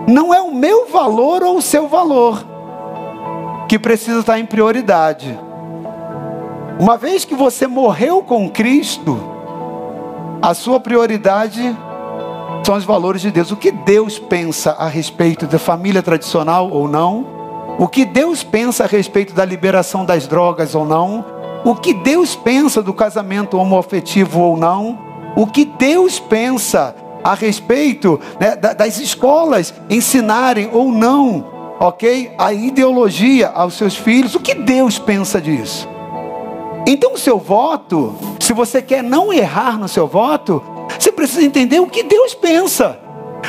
não 0.08 0.32
é 0.32 0.40
o 0.40 0.54
meu 0.54 0.86
valor 0.86 1.42
ou 1.42 1.58
o 1.58 1.62
seu 1.62 1.88
valor 1.88 2.42
que 3.68 3.78
precisa 3.78 4.20
estar 4.20 4.38
em 4.38 4.46
prioridade. 4.46 5.38
Uma 6.80 6.96
vez 6.96 7.22
que 7.26 7.34
você 7.34 7.66
morreu 7.66 8.22
com 8.22 8.48
Cristo, 8.48 9.20
a 10.40 10.54
sua 10.54 10.80
prioridade 10.80 11.76
são 12.64 12.76
os 12.76 12.84
valores 12.84 13.22
de 13.22 13.30
Deus. 13.30 13.50
O 13.50 13.56
que 13.56 13.70
Deus 13.70 14.18
pensa 14.18 14.72
a 14.72 14.86
respeito 14.86 15.46
da 15.46 15.58
família 15.58 16.02
tradicional 16.02 16.70
ou 16.70 16.88
não? 16.88 17.26
O 17.78 17.88
que 17.88 18.04
Deus 18.04 18.42
pensa 18.42 18.84
a 18.84 18.86
respeito 18.86 19.34
da 19.34 19.44
liberação 19.44 20.04
das 20.04 20.26
drogas 20.26 20.74
ou 20.74 20.84
não? 20.84 21.24
O 21.64 21.74
que 21.74 21.94
Deus 21.94 22.34
pensa 22.36 22.82
do 22.82 22.92
casamento 22.92 23.56
homoafetivo 23.56 24.40
ou 24.40 24.56
não? 24.56 24.98
O 25.36 25.46
que 25.46 25.64
Deus 25.64 26.18
pensa 26.18 26.94
a 27.24 27.34
respeito 27.34 28.20
né, 28.40 28.56
das 28.56 28.98
escolas 28.98 29.72
ensinarem 29.88 30.68
ou 30.72 30.90
não, 30.90 31.44
ok? 31.78 32.32
A 32.36 32.52
ideologia 32.52 33.48
aos 33.48 33.74
seus 33.74 33.96
filhos. 33.96 34.34
O 34.34 34.40
que 34.40 34.54
Deus 34.54 34.98
pensa 34.98 35.40
disso? 35.40 35.88
Então, 36.86 37.14
o 37.14 37.18
seu 37.18 37.38
voto, 37.38 38.14
se 38.40 38.52
você 38.52 38.82
quer 38.82 39.02
não 39.02 39.32
errar 39.32 39.78
no 39.78 39.86
seu 39.86 40.06
voto, 40.06 40.62
você 40.98 41.12
precisa 41.12 41.44
entender 41.44 41.80
o 41.80 41.86
que 41.86 42.02
Deus 42.02 42.34
pensa. 42.34 42.98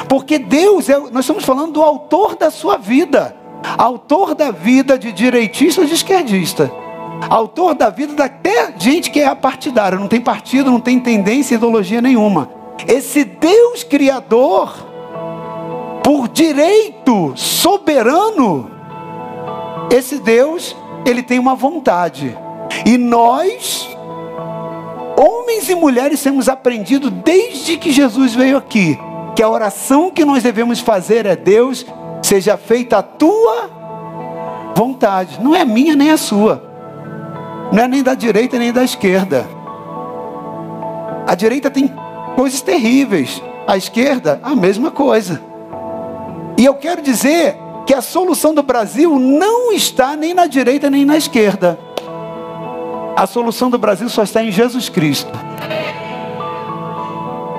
Porque 0.08 0.40
Deus, 0.40 0.90
é, 0.90 0.98
nós 0.98 1.24
estamos 1.24 1.46
falando 1.46 1.74
do 1.74 1.82
autor 1.82 2.36
da 2.36 2.50
sua 2.50 2.78
vida, 2.78 3.36
autor 3.78 4.34
da 4.34 4.52
vida 4.52 4.98
de 4.98 5.12
direitista 5.12 5.82
ou 5.82 5.88
de 5.88 5.94
esquerdista, 5.94 6.72
autor 7.30 7.76
da 7.76 7.90
vida 7.90 8.14
da 8.14 8.26
até 8.26 8.74
gente 8.78 9.10
que 9.10 9.20
é 9.20 9.26
apartidária, 9.26 9.98
não 9.98 10.08
tem 10.08 10.20
partido, 10.20 10.72
não 10.72 10.80
tem 10.80 11.00
tendência, 11.00 11.56
ideologia 11.56 12.02
nenhuma. 12.02 12.50
Esse 12.88 13.24
Deus 13.24 13.84
Criador, 13.84 14.74
por 16.04 16.28
direito 16.28 17.34
soberano, 17.36 18.70
esse 19.92 20.20
Deus, 20.20 20.76
ele 21.06 21.22
tem 21.22 21.40
uma 21.40 21.56
vontade. 21.56 22.38
E 22.86 22.98
nós, 22.98 23.88
homens 25.18 25.70
e 25.70 25.76
mulheres, 25.76 26.22
temos 26.22 26.50
aprendido 26.50 27.10
desde 27.10 27.78
que 27.78 27.92
Jesus 27.92 28.34
veio 28.34 28.58
aqui, 28.58 28.98
que 29.36 29.44
a 29.44 29.50
oração 29.50 30.12
que 30.12 30.26
nós 30.26 30.44
devemos 30.44 30.80
fazer 30.80 31.26
é: 31.26 31.36
Deus, 31.36 31.86
seja 32.22 32.58
feita 32.58 32.98
a 32.98 33.04
tua 33.04 33.70
vontade, 34.76 35.40
não 35.42 35.56
é 35.56 35.62
a 35.62 35.66
minha 35.66 35.96
nem 35.96 36.12
a 36.12 36.18
sua, 36.18 36.64
não 37.72 37.84
é 37.84 37.88
nem 37.88 38.04
da 38.04 38.14
direita 38.16 38.58
nem 38.58 38.72
da 38.72 38.84
esquerda. 38.84 39.46
A 41.26 41.36
direita 41.36 41.72
tem 41.72 41.92
coisas 42.36 42.62
terríveis. 42.62 43.42
A 43.66 43.78
esquerda, 43.78 44.40
a 44.44 44.56
mesma 44.56 44.92
coisa. 44.92 45.42
E 46.58 46.66
eu 46.66 46.76
quero 46.76 47.02
dizer 47.02 47.56
que 47.86 47.94
a 47.94 48.02
solução 48.02 48.54
do 48.54 48.62
Brasil 48.62 49.18
não 49.18 49.72
está 49.72 50.16
nem 50.16 50.34
na 50.34 50.46
direita 50.46 50.90
nem 50.90 51.06
na 51.06 51.18
esquerda. 51.18 51.80
A 53.16 53.28
solução 53.28 53.70
do 53.70 53.78
Brasil 53.78 54.10
só 54.10 54.24
está 54.24 54.44
em 54.44 54.52
Jesus 54.52 54.90
Cristo. 54.90 55.32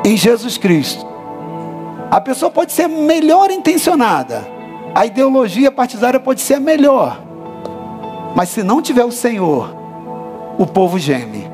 Em 0.05 0.17
Jesus 0.17 0.59
Cristo. 0.59 1.07
A 2.11 2.21
pessoa 2.21 2.51
pode 2.51 2.73
ser 2.73 2.89
melhor 2.89 3.51
intencionada. 3.51 4.47
A 4.95 5.07
ideologia 5.07 5.71
partidária 5.71 6.19
pode 6.19 6.41
ser 6.41 6.55
a 6.55 6.61
melhor. 6.61 7.21
Mas 8.35 8.49
se 8.49 8.63
não 8.63 8.83
tiver 8.83 9.05
o 9.05 9.13
Senhor, 9.13 9.75
o 10.59 10.67
povo 10.67 10.99
geme. 10.99 11.49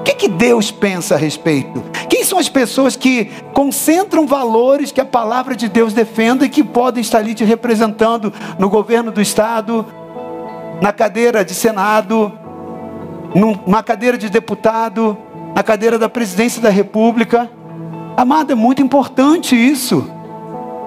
O 0.00 0.02
que, 0.04 0.14
que 0.14 0.28
Deus 0.28 0.70
pensa 0.70 1.14
a 1.14 1.18
respeito? 1.18 1.82
Quem 2.08 2.22
são 2.22 2.38
as 2.38 2.48
pessoas 2.48 2.94
que 2.94 3.26
concentram 3.52 4.26
valores 4.26 4.92
que 4.92 5.00
a 5.00 5.04
palavra 5.04 5.56
de 5.56 5.68
Deus 5.68 5.92
defenda 5.92 6.44
e 6.44 6.48
que 6.48 6.62
podem 6.62 7.00
estar 7.00 7.18
ali 7.18 7.34
te 7.34 7.44
representando 7.44 8.32
no 8.58 8.68
governo 8.68 9.10
do 9.10 9.20
Estado, 9.20 9.84
na 10.80 10.92
cadeira 10.92 11.44
de 11.44 11.54
Senado, 11.54 12.32
numa 13.34 13.82
cadeira 13.82 14.16
de 14.16 14.30
deputado, 14.30 15.16
na 15.54 15.62
cadeira 15.62 15.98
da 15.98 16.08
presidência 16.08 16.62
da 16.62 16.70
República. 16.70 17.50
Amado, 18.16 18.52
é 18.52 18.54
muito 18.54 18.80
importante 18.80 19.56
isso. 19.56 20.08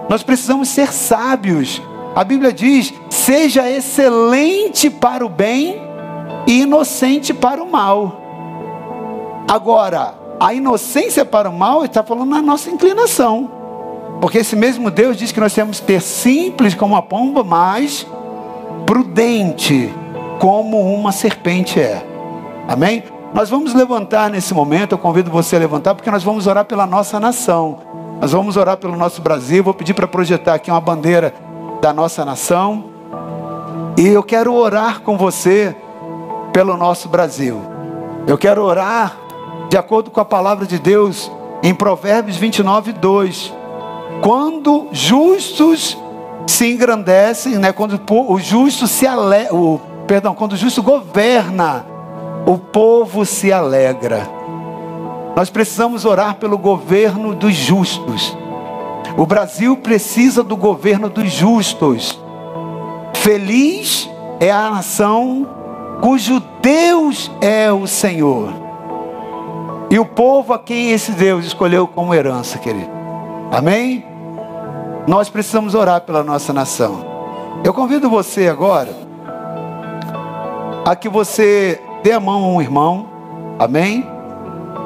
Nós 0.09 0.23
precisamos 0.23 0.69
ser 0.69 0.93
sábios. 0.93 1.81
A 2.15 2.23
Bíblia 2.23 2.53
diz: 2.53 2.93
seja 3.09 3.69
excelente 3.69 4.89
para 4.89 5.25
o 5.25 5.29
bem 5.29 5.81
e 6.47 6.61
inocente 6.61 7.33
para 7.33 7.61
o 7.61 7.69
mal. 7.69 8.21
Agora, 9.47 10.15
a 10.39 10.53
inocência 10.53 11.25
para 11.25 11.49
o 11.49 11.53
mal 11.53 11.83
está 11.83 12.03
falando 12.03 12.29
na 12.29 12.41
nossa 12.41 12.69
inclinação. 12.69 13.51
Porque 14.21 14.39
esse 14.39 14.55
mesmo 14.55 14.89
Deus 14.89 15.17
diz 15.17 15.31
que 15.31 15.39
nós 15.39 15.53
temos 15.53 15.79
que 15.79 15.85
ter 15.85 16.01
simples 16.01 16.73
como 16.73 16.95
a 16.95 17.01
pomba, 17.01 17.43
mas 17.43 18.07
prudente 18.85 19.93
como 20.39 20.81
uma 20.93 21.11
serpente 21.11 21.79
é. 21.79 22.16
Amém? 22.67 23.03
Nós 23.33 23.49
vamos 23.49 23.73
levantar 23.73 24.29
nesse 24.29 24.53
momento, 24.53 24.93
eu 24.93 24.97
convido 24.97 25.29
você 25.29 25.55
a 25.55 25.59
levantar, 25.59 25.95
porque 25.95 26.11
nós 26.11 26.23
vamos 26.23 26.47
orar 26.47 26.65
pela 26.65 26.85
nossa 26.85 27.19
nação. 27.19 27.79
Nós 28.19 28.31
vamos 28.31 28.57
orar 28.57 28.77
pelo 28.77 28.97
nosso 28.97 29.21
Brasil. 29.21 29.63
Vou 29.63 29.73
pedir 29.73 29.93
para 29.93 30.07
projetar 30.07 30.55
aqui 30.55 30.71
uma 30.71 30.81
bandeira 30.81 31.33
da 31.81 31.93
nossa 31.93 32.25
nação. 32.25 32.85
E 33.97 34.07
eu 34.07 34.23
quero 34.23 34.53
orar 34.53 35.01
com 35.01 35.17
você 35.17 35.75
pelo 36.51 36.75
nosso 36.75 37.07
Brasil. 37.07 37.61
Eu 38.25 38.37
quero 38.37 38.63
orar 38.63 39.15
de 39.69 39.77
acordo 39.77 40.09
com 40.09 40.19
a 40.19 40.25
palavra 40.25 40.65
de 40.65 40.79
Deus 40.79 41.31
em 41.61 41.73
Provérbios 41.73 42.37
29, 42.37 42.93
2. 42.93 43.53
Quando 44.21 44.87
justos 44.91 45.97
se 46.47 46.71
engrandecem, 46.71 47.57
né? 47.57 47.71
quando 47.71 47.99
o 48.09 48.39
justo 48.39 48.87
se 48.87 49.05
alegra, 49.05 49.53
o, 49.53 49.79
perdão, 50.07 50.33
quando 50.33 50.53
o 50.53 50.57
justo 50.57 50.81
governa, 50.81 51.85
o 52.47 52.57
povo 52.57 53.25
se 53.25 53.51
alegra. 53.51 54.25
Nós 55.35 55.49
precisamos 55.49 56.05
orar 56.05 56.35
pelo 56.35 56.57
governo 56.57 57.35
dos 57.35 57.53
justos. 57.53 58.35
O 59.17 59.25
Brasil 59.25 59.75
precisa 59.75 60.41
do 60.41 60.55
governo 60.55 61.09
dos 61.09 61.29
justos. 61.29 62.17
Feliz 63.15 64.09
é 64.39 64.49
a 64.49 64.69
nação 64.69 65.45
cujo 66.01 66.41
Deus 66.61 67.29
é 67.41 67.69
o 67.69 67.85
Senhor. 67.85 68.53
E 69.89 69.99
o 69.99 70.05
povo 70.05 70.53
a 70.53 70.59
quem 70.59 70.91
esse 70.91 71.11
Deus 71.11 71.45
escolheu 71.45 71.85
como 71.85 72.13
herança, 72.13 72.57
querido. 72.57 72.89
Amém? 73.51 74.05
Nós 75.05 75.27
precisamos 75.27 75.75
orar 75.75 75.99
pela 76.01 76.23
nossa 76.23 76.53
nação. 76.53 77.05
Eu 77.61 77.73
convido 77.73 78.09
você 78.09 78.47
agora 78.47 78.95
a 80.85 80.95
que 80.95 81.09
você 81.09 81.81
dê 82.07 82.13
a 82.13 82.21
mão 82.21 82.45
a 82.45 82.47
um 82.47 82.61
irmão. 82.61 83.05
Amém? 83.59 84.07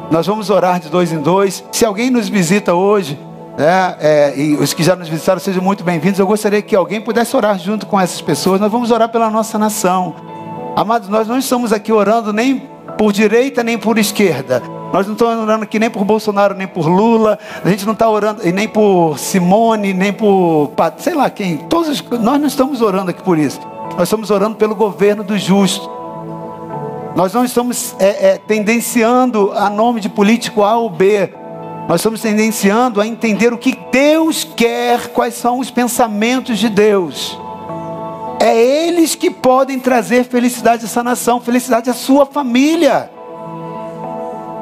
Nós 0.10 0.26
vamos 0.26 0.50
orar 0.50 0.80
de 0.80 0.90
dois 0.90 1.12
em 1.12 1.22
dois. 1.22 1.64
Se 1.72 1.86
alguém 1.86 2.10
nos 2.10 2.28
visita 2.28 2.74
hoje, 2.74 3.20
né, 3.56 3.96
é, 4.00 4.34
e 4.36 4.56
os 4.56 4.74
que 4.74 4.82
já 4.82 4.96
nos 4.96 5.08
visitaram 5.08 5.40
sejam 5.40 5.62
muito 5.62 5.84
bem-vindos. 5.84 6.20
Eu 6.20 6.26
gostaria 6.26 6.64
que 6.64 6.76
alguém 6.76 7.00
pudesse 7.00 7.38
orar 7.38 7.60
junto 7.60 7.86
com 7.86 8.00
essas 8.00 8.20
pessoas. 8.22 8.60
Nós 8.60 8.72
vamos 8.72 8.90
orar 8.90 9.08
pela 9.08 9.30
nossa 9.30 9.60
nação. 9.60 10.16
Amados, 10.76 11.10
nós 11.10 11.28
não 11.28 11.38
estamos 11.38 11.72
aqui 11.72 11.94
orando 11.94 12.34
nem 12.34 12.68
por 12.98 13.14
direita 13.14 13.64
nem 13.64 13.78
por 13.78 14.00
esquerda. 14.00 14.64
Nós 14.92 15.06
não 15.06 15.14
estamos 15.14 15.44
orando 15.44 15.64
aqui 15.64 15.78
nem 15.78 15.92
por 15.92 16.04
Bolsonaro, 16.04 16.56
nem 16.56 16.68
por 16.68 16.88
Lula. 16.88 17.38
A 17.64 17.70
gente 17.70 17.86
não 17.86 17.94
está 17.94 18.10
orando 18.10 18.48
e 18.48 18.52
nem 18.52 18.68
por 18.68 19.20
Simone, 19.20 19.94
nem 19.94 20.12
por 20.12 20.72
sei 20.98 21.14
lá 21.14 21.30
quem. 21.30 21.58
Todos, 21.58 22.04
nós 22.20 22.40
não 22.40 22.48
estamos 22.48 22.82
orando 22.82 23.12
aqui 23.12 23.22
por 23.22 23.38
isso. 23.38 23.60
Nós 23.92 24.08
estamos 24.08 24.32
orando 24.32 24.56
pelo 24.56 24.74
governo 24.74 25.24
do 25.24 25.38
justo. 25.38 26.01
Nós 27.16 27.34
não 27.34 27.44
estamos 27.44 27.94
é, 28.00 28.30
é, 28.30 28.38
tendenciando 28.38 29.52
a 29.54 29.70
nome 29.70 30.00
de 30.00 30.08
político 30.08 30.64
A 30.64 30.78
ou 30.78 30.90
B. 30.90 31.30
Nós 31.88 32.00
estamos 32.00 32.22
tendenciando 32.22 33.02
a 33.02 33.08
entender 33.08 33.54
o 33.54 33.58
que 33.58 33.78
Deus 33.92 34.46
quer, 34.56 35.10
quais 35.10 35.34
são 35.34 35.60
os 35.60 35.70
pensamentos 35.70 36.58
de 36.58 36.70
Deus. 36.70 37.38
É 38.40 38.58
eles 38.58 39.14
que 39.14 39.30
podem 39.30 39.78
trazer 39.78 40.24
felicidade 40.24 40.84
a 40.84 40.86
essa 40.86 41.04
nação, 41.04 41.42
felicidade 41.42 41.90
à 41.90 41.94
sua 41.94 42.26
família. 42.26 43.12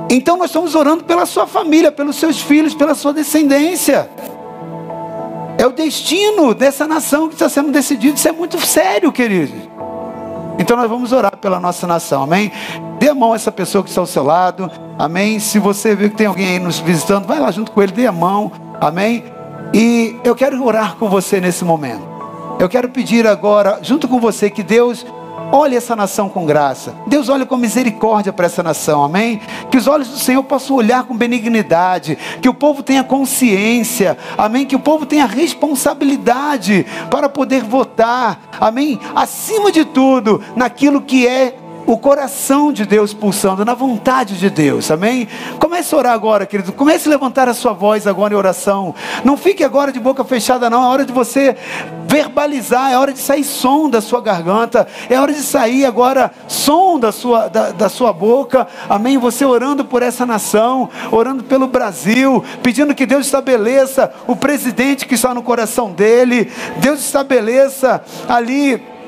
Então 0.10 0.36
nós 0.36 0.48
estamos 0.48 0.74
orando 0.74 1.04
pela 1.04 1.28
sua 1.28 1.46
família, 1.46 1.92
pelos 1.92 2.16
seus 2.16 2.42
filhos, 2.42 2.74
pela 2.74 2.96
sua 2.96 3.14
descendência. 3.14 4.10
É 5.56 5.68
o 5.68 5.72
destino 5.72 6.56
dessa 6.56 6.88
nação 6.88 7.28
que 7.28 7.36
está 7.36 7.48
sendo 7.48 7.72
decidido. 7.72 8.18
Isso 8.18 8.28
é 8.28 8.32
muito 8.32 8.60
sério, 8.60 9.12
querido. 9.12 9.69
Então 10.60 10.76
nós 10.76 10.90
vamos 10.90 11.14
orar 11.14 11.38
pela 11.38 11.58
nossa 11.58 11.88
nação, 11.88 12.24
amém? 12.24 12.52
Dê 13.00 13.08
a 13.08 13.16
mão 13.16 13.32
a 13.32 13.36
essa 13.38 13.52
pessoa 13.52 13.82
que 13.82 13.90
está 13.90 14.02
ao 14.02 14.06
seu 14.06 14.24
lado, 14.24 14.70
amém? 14.98 15.40
Se 15.40 15.58
você 15.58 15.96
vê 15.96 16.10
que 16.10 16.18
tem 16.18 16.28
alguém 16.28 16.50
aí 16.50 16.60
nos 16.60 16.80
visitando, 16.80 17.26
vai 17.26 17.40
lá 17.40 17.50
junto 17.50 17.72
com 17.72 17.82
ele, 17.82 17.94
dê 17.94 18.06
a 18.06 18.12
mão, 18.12 18.52
amém? 18.82 19.24
E 19.74 20.18
eu 20.22 20.36
quero 20.36 20.62
orar 20.64 20.98
com 20.98 21.10
você 21.10 21.40
nesse 21.40 21.64
momento. 21.64 22.04
Eu 22.60 22.68
quero 22.68 22.90
pedir 22.90 23.26
agora, 23.26 23.80
junto 23.82 24.06
com 24.06 24.20
você, 24.20 24.50
que 24.50 24.62
Deus 24.62 25.06
Olhe 25.52 25.76
essa 25.76 25.96
nação 25.96 26.30
com 26.30 26.46
graça. 26.46 26.94
Deus 27.08 27.28
olha 27.28 27.44
com 27.44 27.58
misericórdia 27.58 28.32
para 28.32 28.46
essa 28.46 28.62
nação, 28.62 29.04
amém? 29.04 29.42
Que 29.72 29.78
os 29.78 29.88
olhos 29.88 30.08
do 30.08 30.18
Senhor 30.18 30.44
possam 30.44 30.76
olhar 30.76 31.04
com 31.06 31.18
benignidade, 31.18 32.18
que 32.40 32.48
o 32.48 32.54
povo 32.54 32.84
tenha 32.84 33.04
consciência, 33.04 34.16
amém? 34.38 34.66
Que 34.66 34.76
o 34.76 34.80
povo 34.80 35.08
tenha 35.08 35.26
responsabilidade 35.26 36.86
para 37.10 37.28
poder 37.28 37.64
votar, 37.64 38.40
amém? 38.62 39.00
Acima 39.16 39.72
de 39.72 39.86
tudo, 39.86 40.40
naquilo 40.56 41.02
que 41.02 41.28
é 41.28 41.56
o 41.92 41.98
coração 41.98 42.72
de 42.72 42.86
Deus 42.86 43.16
pulsando, 43.16 43.66
na 43.66 43.74
vontade 43.74 44.38
de 44.38 44.48
Deus, 44.48 44.92
amém? 44.92 45.28
Comece 45.58 45.96
a 45.96 45.98
orar 45.98 46.14
agora, 46.14 46.46
querido. 46.46 46.72
Comece 46.72 47.08
a 47.08 47.12
levantar 47.12 47.50
a 47.50 47.54
sua 47.54 47.74
voz 47.74 48.06
agora 48.06 48.32
em 48.32 48.38
oração. 48.38 48.94
Não 49.24 49.36
fique 49.36 49.64
agora 49.64 49.92
de 49.92 50.00
boca 50.00 50.24
fechada, 50.24 50.70
não. 50.70 50.84
É 50.84 50.88
hora 50.88 51.04
de 51.04 51.12
você 51.12 51.58
verbalizar, 52.06 52.92
é 52.92 52.98
hora 52.98 53.12
de 53.12 53.18
sair 53.18 53.44
som 53.44 53.90
da 53.90 54.02
sua 54.02 54.22
garganta, 54.22 54.88
é 55.10 55.20
hora 55.20 55.34
de 55.34 55.42
sair 55.42 55.84
agora 55.84 56.32
som 56.48 57.00
da 57.00 57.12
sua, 57.12 57.48
da, 57.48 57.72
da 57.72 57.90
sua 57.90 58.14
boca, 58.14 58.68
amém? 58.88 59.18
Você 59.18 59.44
orando 59.44 59.84
por 59.84 60.04
essa 60.04 60.28
nação, 60.28 60.90
orando 61.12 61.44
pelo 61.44 61.68
Brasil, 61.68 62.44
pedindo 62.62 62.94
que 62.94 63.08
Deus 63.08 63.26
estabeleça 63.26 64.14
o 64.28 64.36
presidente 64.36 65.08
que 65.08 65.16
está 65.16 65.34
no 65.34 65.42
coração 65.42 65.92
dele, 65.92 66.52
Deus 66.78 67.00
estabeleça 67.00 68.04
ali 68.28 68.99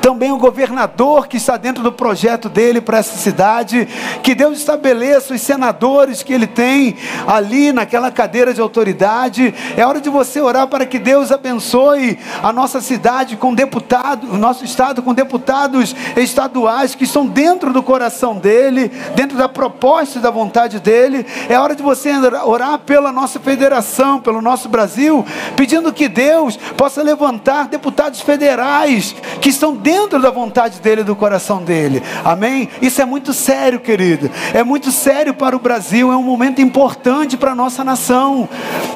também 0.00 0.32
o 0.32 0.38
governador 0.38 1.26
que 1.28 1.36
está 1.36 1.56
dentro 1.56 1.82
do 1.82 1.92
projeto 1.92 2.48
dele 2.48 2.80
para 2.80 2.98
essa 2.98 3.16
cidade, 3.16 3.86
que 4.22 4.34
Deus 4.34 4.58
estabeleça 4.58 5.34
os 5.34 5.40
senadores 5.40 6.22
que 6.22 6.32
ele 6.32 6.46
tem 6.46 6.96
ali 7.26 7.72
naquela 7.72 8.10
cadeira 8.10 8.54
de 8.54 8.60
autoridade. 8.60 9.54
É 9.76 9.84
hora 9.84 10.00
de 10.00 10.08
você 10.08 10.40
orar 10.40 10.66
para 10.68 10.86
que 10.86 10.98
Deus 10.98 11.30
abençoe 11.30 12.18
a 12.42 12.52
nossa 12.52 12.80
cidade 12.80 13.36
com 13.36 13.54
deputados, 13.54 14.30
o 14.30 14.36
nosso 14.36 14.64
estado 14.64 15.02
com 15.02 15.12
deputados 15.12 15.94
estaduais 16.16 16.94
que 16.94 17.04
estão 17.04 17.26
dentro 17.26 17.72
do 17.72 17.82
coração 17.82 18.36
dele, 18.36 18.90
dentro 19.14 19.36
da 19.36 19.48
proposta 19.48 20.18
e 20.18 20.22
da 20.22 20.30
vontade 20.30 20.80
dele. 20.80 21.26
É 21.48 21.58
hora 21.58 21.74
de 21.74 21.82
você 21.82 22.12
orar 22.44 22.78
pela 22.78 23.12
nossa 23.12 23.38
federação, 23.40 24.20
pelo 24.20 24.40
nosso 24.40 24.68
Brasil, 24.68 25.24
pedindo 25.56 25.92
que 25.92 26.08
Deus 26.08 26.56
possa 26.76 27.02
levantar 27.02 27.68
deputados 27.68 28.20
federais 28.20 29.14
que 29.40 29.48
estão 29.50 29.74
dentro 29.74 29.87
dentro 29.88 30.20
da 30.20 30.30
vontade 30.30 30.82
dele, 30.82 31.02
do 31.02 31.16
coração 31.16 31.62
dele. 31.62 32.02
Amém? 32.22 32.68
Isso 32.82 33.00
é 33.00 33.06
muito 33.06 33.32
sério, 33.32 33.80
querido. 33.80 34.30
É 34.52 34.62
muito 34.62 34.92
sério 34.92 35.32
para 35.32 35.56
o 35.56 35.58
Brasil, 35.58 36.12
é 36.12 36.16
um 36.16 36.22
momento 36.22 36.60
importante 36.60 37.38
para 37.38 37.52
a 37.52 37.54
nossa 37.54 37.82
nação. 37.82 38.46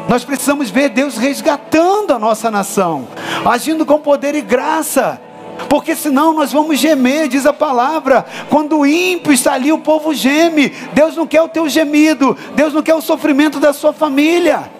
Nós 0.07 0.23
precisamos 0.23 0.69
ver 0.69 0.91
Deus 0.91 1.17
resgatando 1.17 2.13
a 2.13 2.19
nossa 2.19 2.51
nação, 2.51 3.09
agindo 3.43 3.87
com 3.87 3.99
poder 4.01 4.35
e 4.35 4.43
graça. 4.43 5.19
Porque 5.67 5.97
senão 5.97 6.35
nós 6.35 6.53
vamos 6.53 6.79
gemer, 6.79 7.27
diz 7.27 7.47
a 7.47 7.55
palavra. 7.55 8.27
Quando 8.51 8.81
o 8.81 8.85
ímpio 8.87 9.33
está 9.33 9.55
ali, 9.55 9.73
o 9.73 9.79
povo 9.79 10.13
geme. 10.13 10.75
Deus 10.93 11.17
não 11.17 11.27
quer 11.27 11.41
o 11.41 11.49
teu 11.49 11.71
gemido, 11.71 12.37
Deus 12.55 12.75
não 12.75 12.83
quer 12.83 12.95
o 12.95 13.01
sofrimento 13.01 13.59
da 13.59 13.73
sua 13.73 13.95
família. 13.95 14.71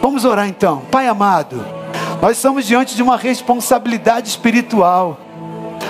Vamos 0.00 0.24
orar 0.24 0.48
então, 0.48 0.80
Pai 0.90 1.06
amado. 1.08 1.62
Nós 2.22 2.38
estamos 2.38 2.64
diante 2.64 2.96
de 2.96 3.02
uma 3.02 3.18
responsabilidade 3.18 4.30
espiritual. 4.30 5.18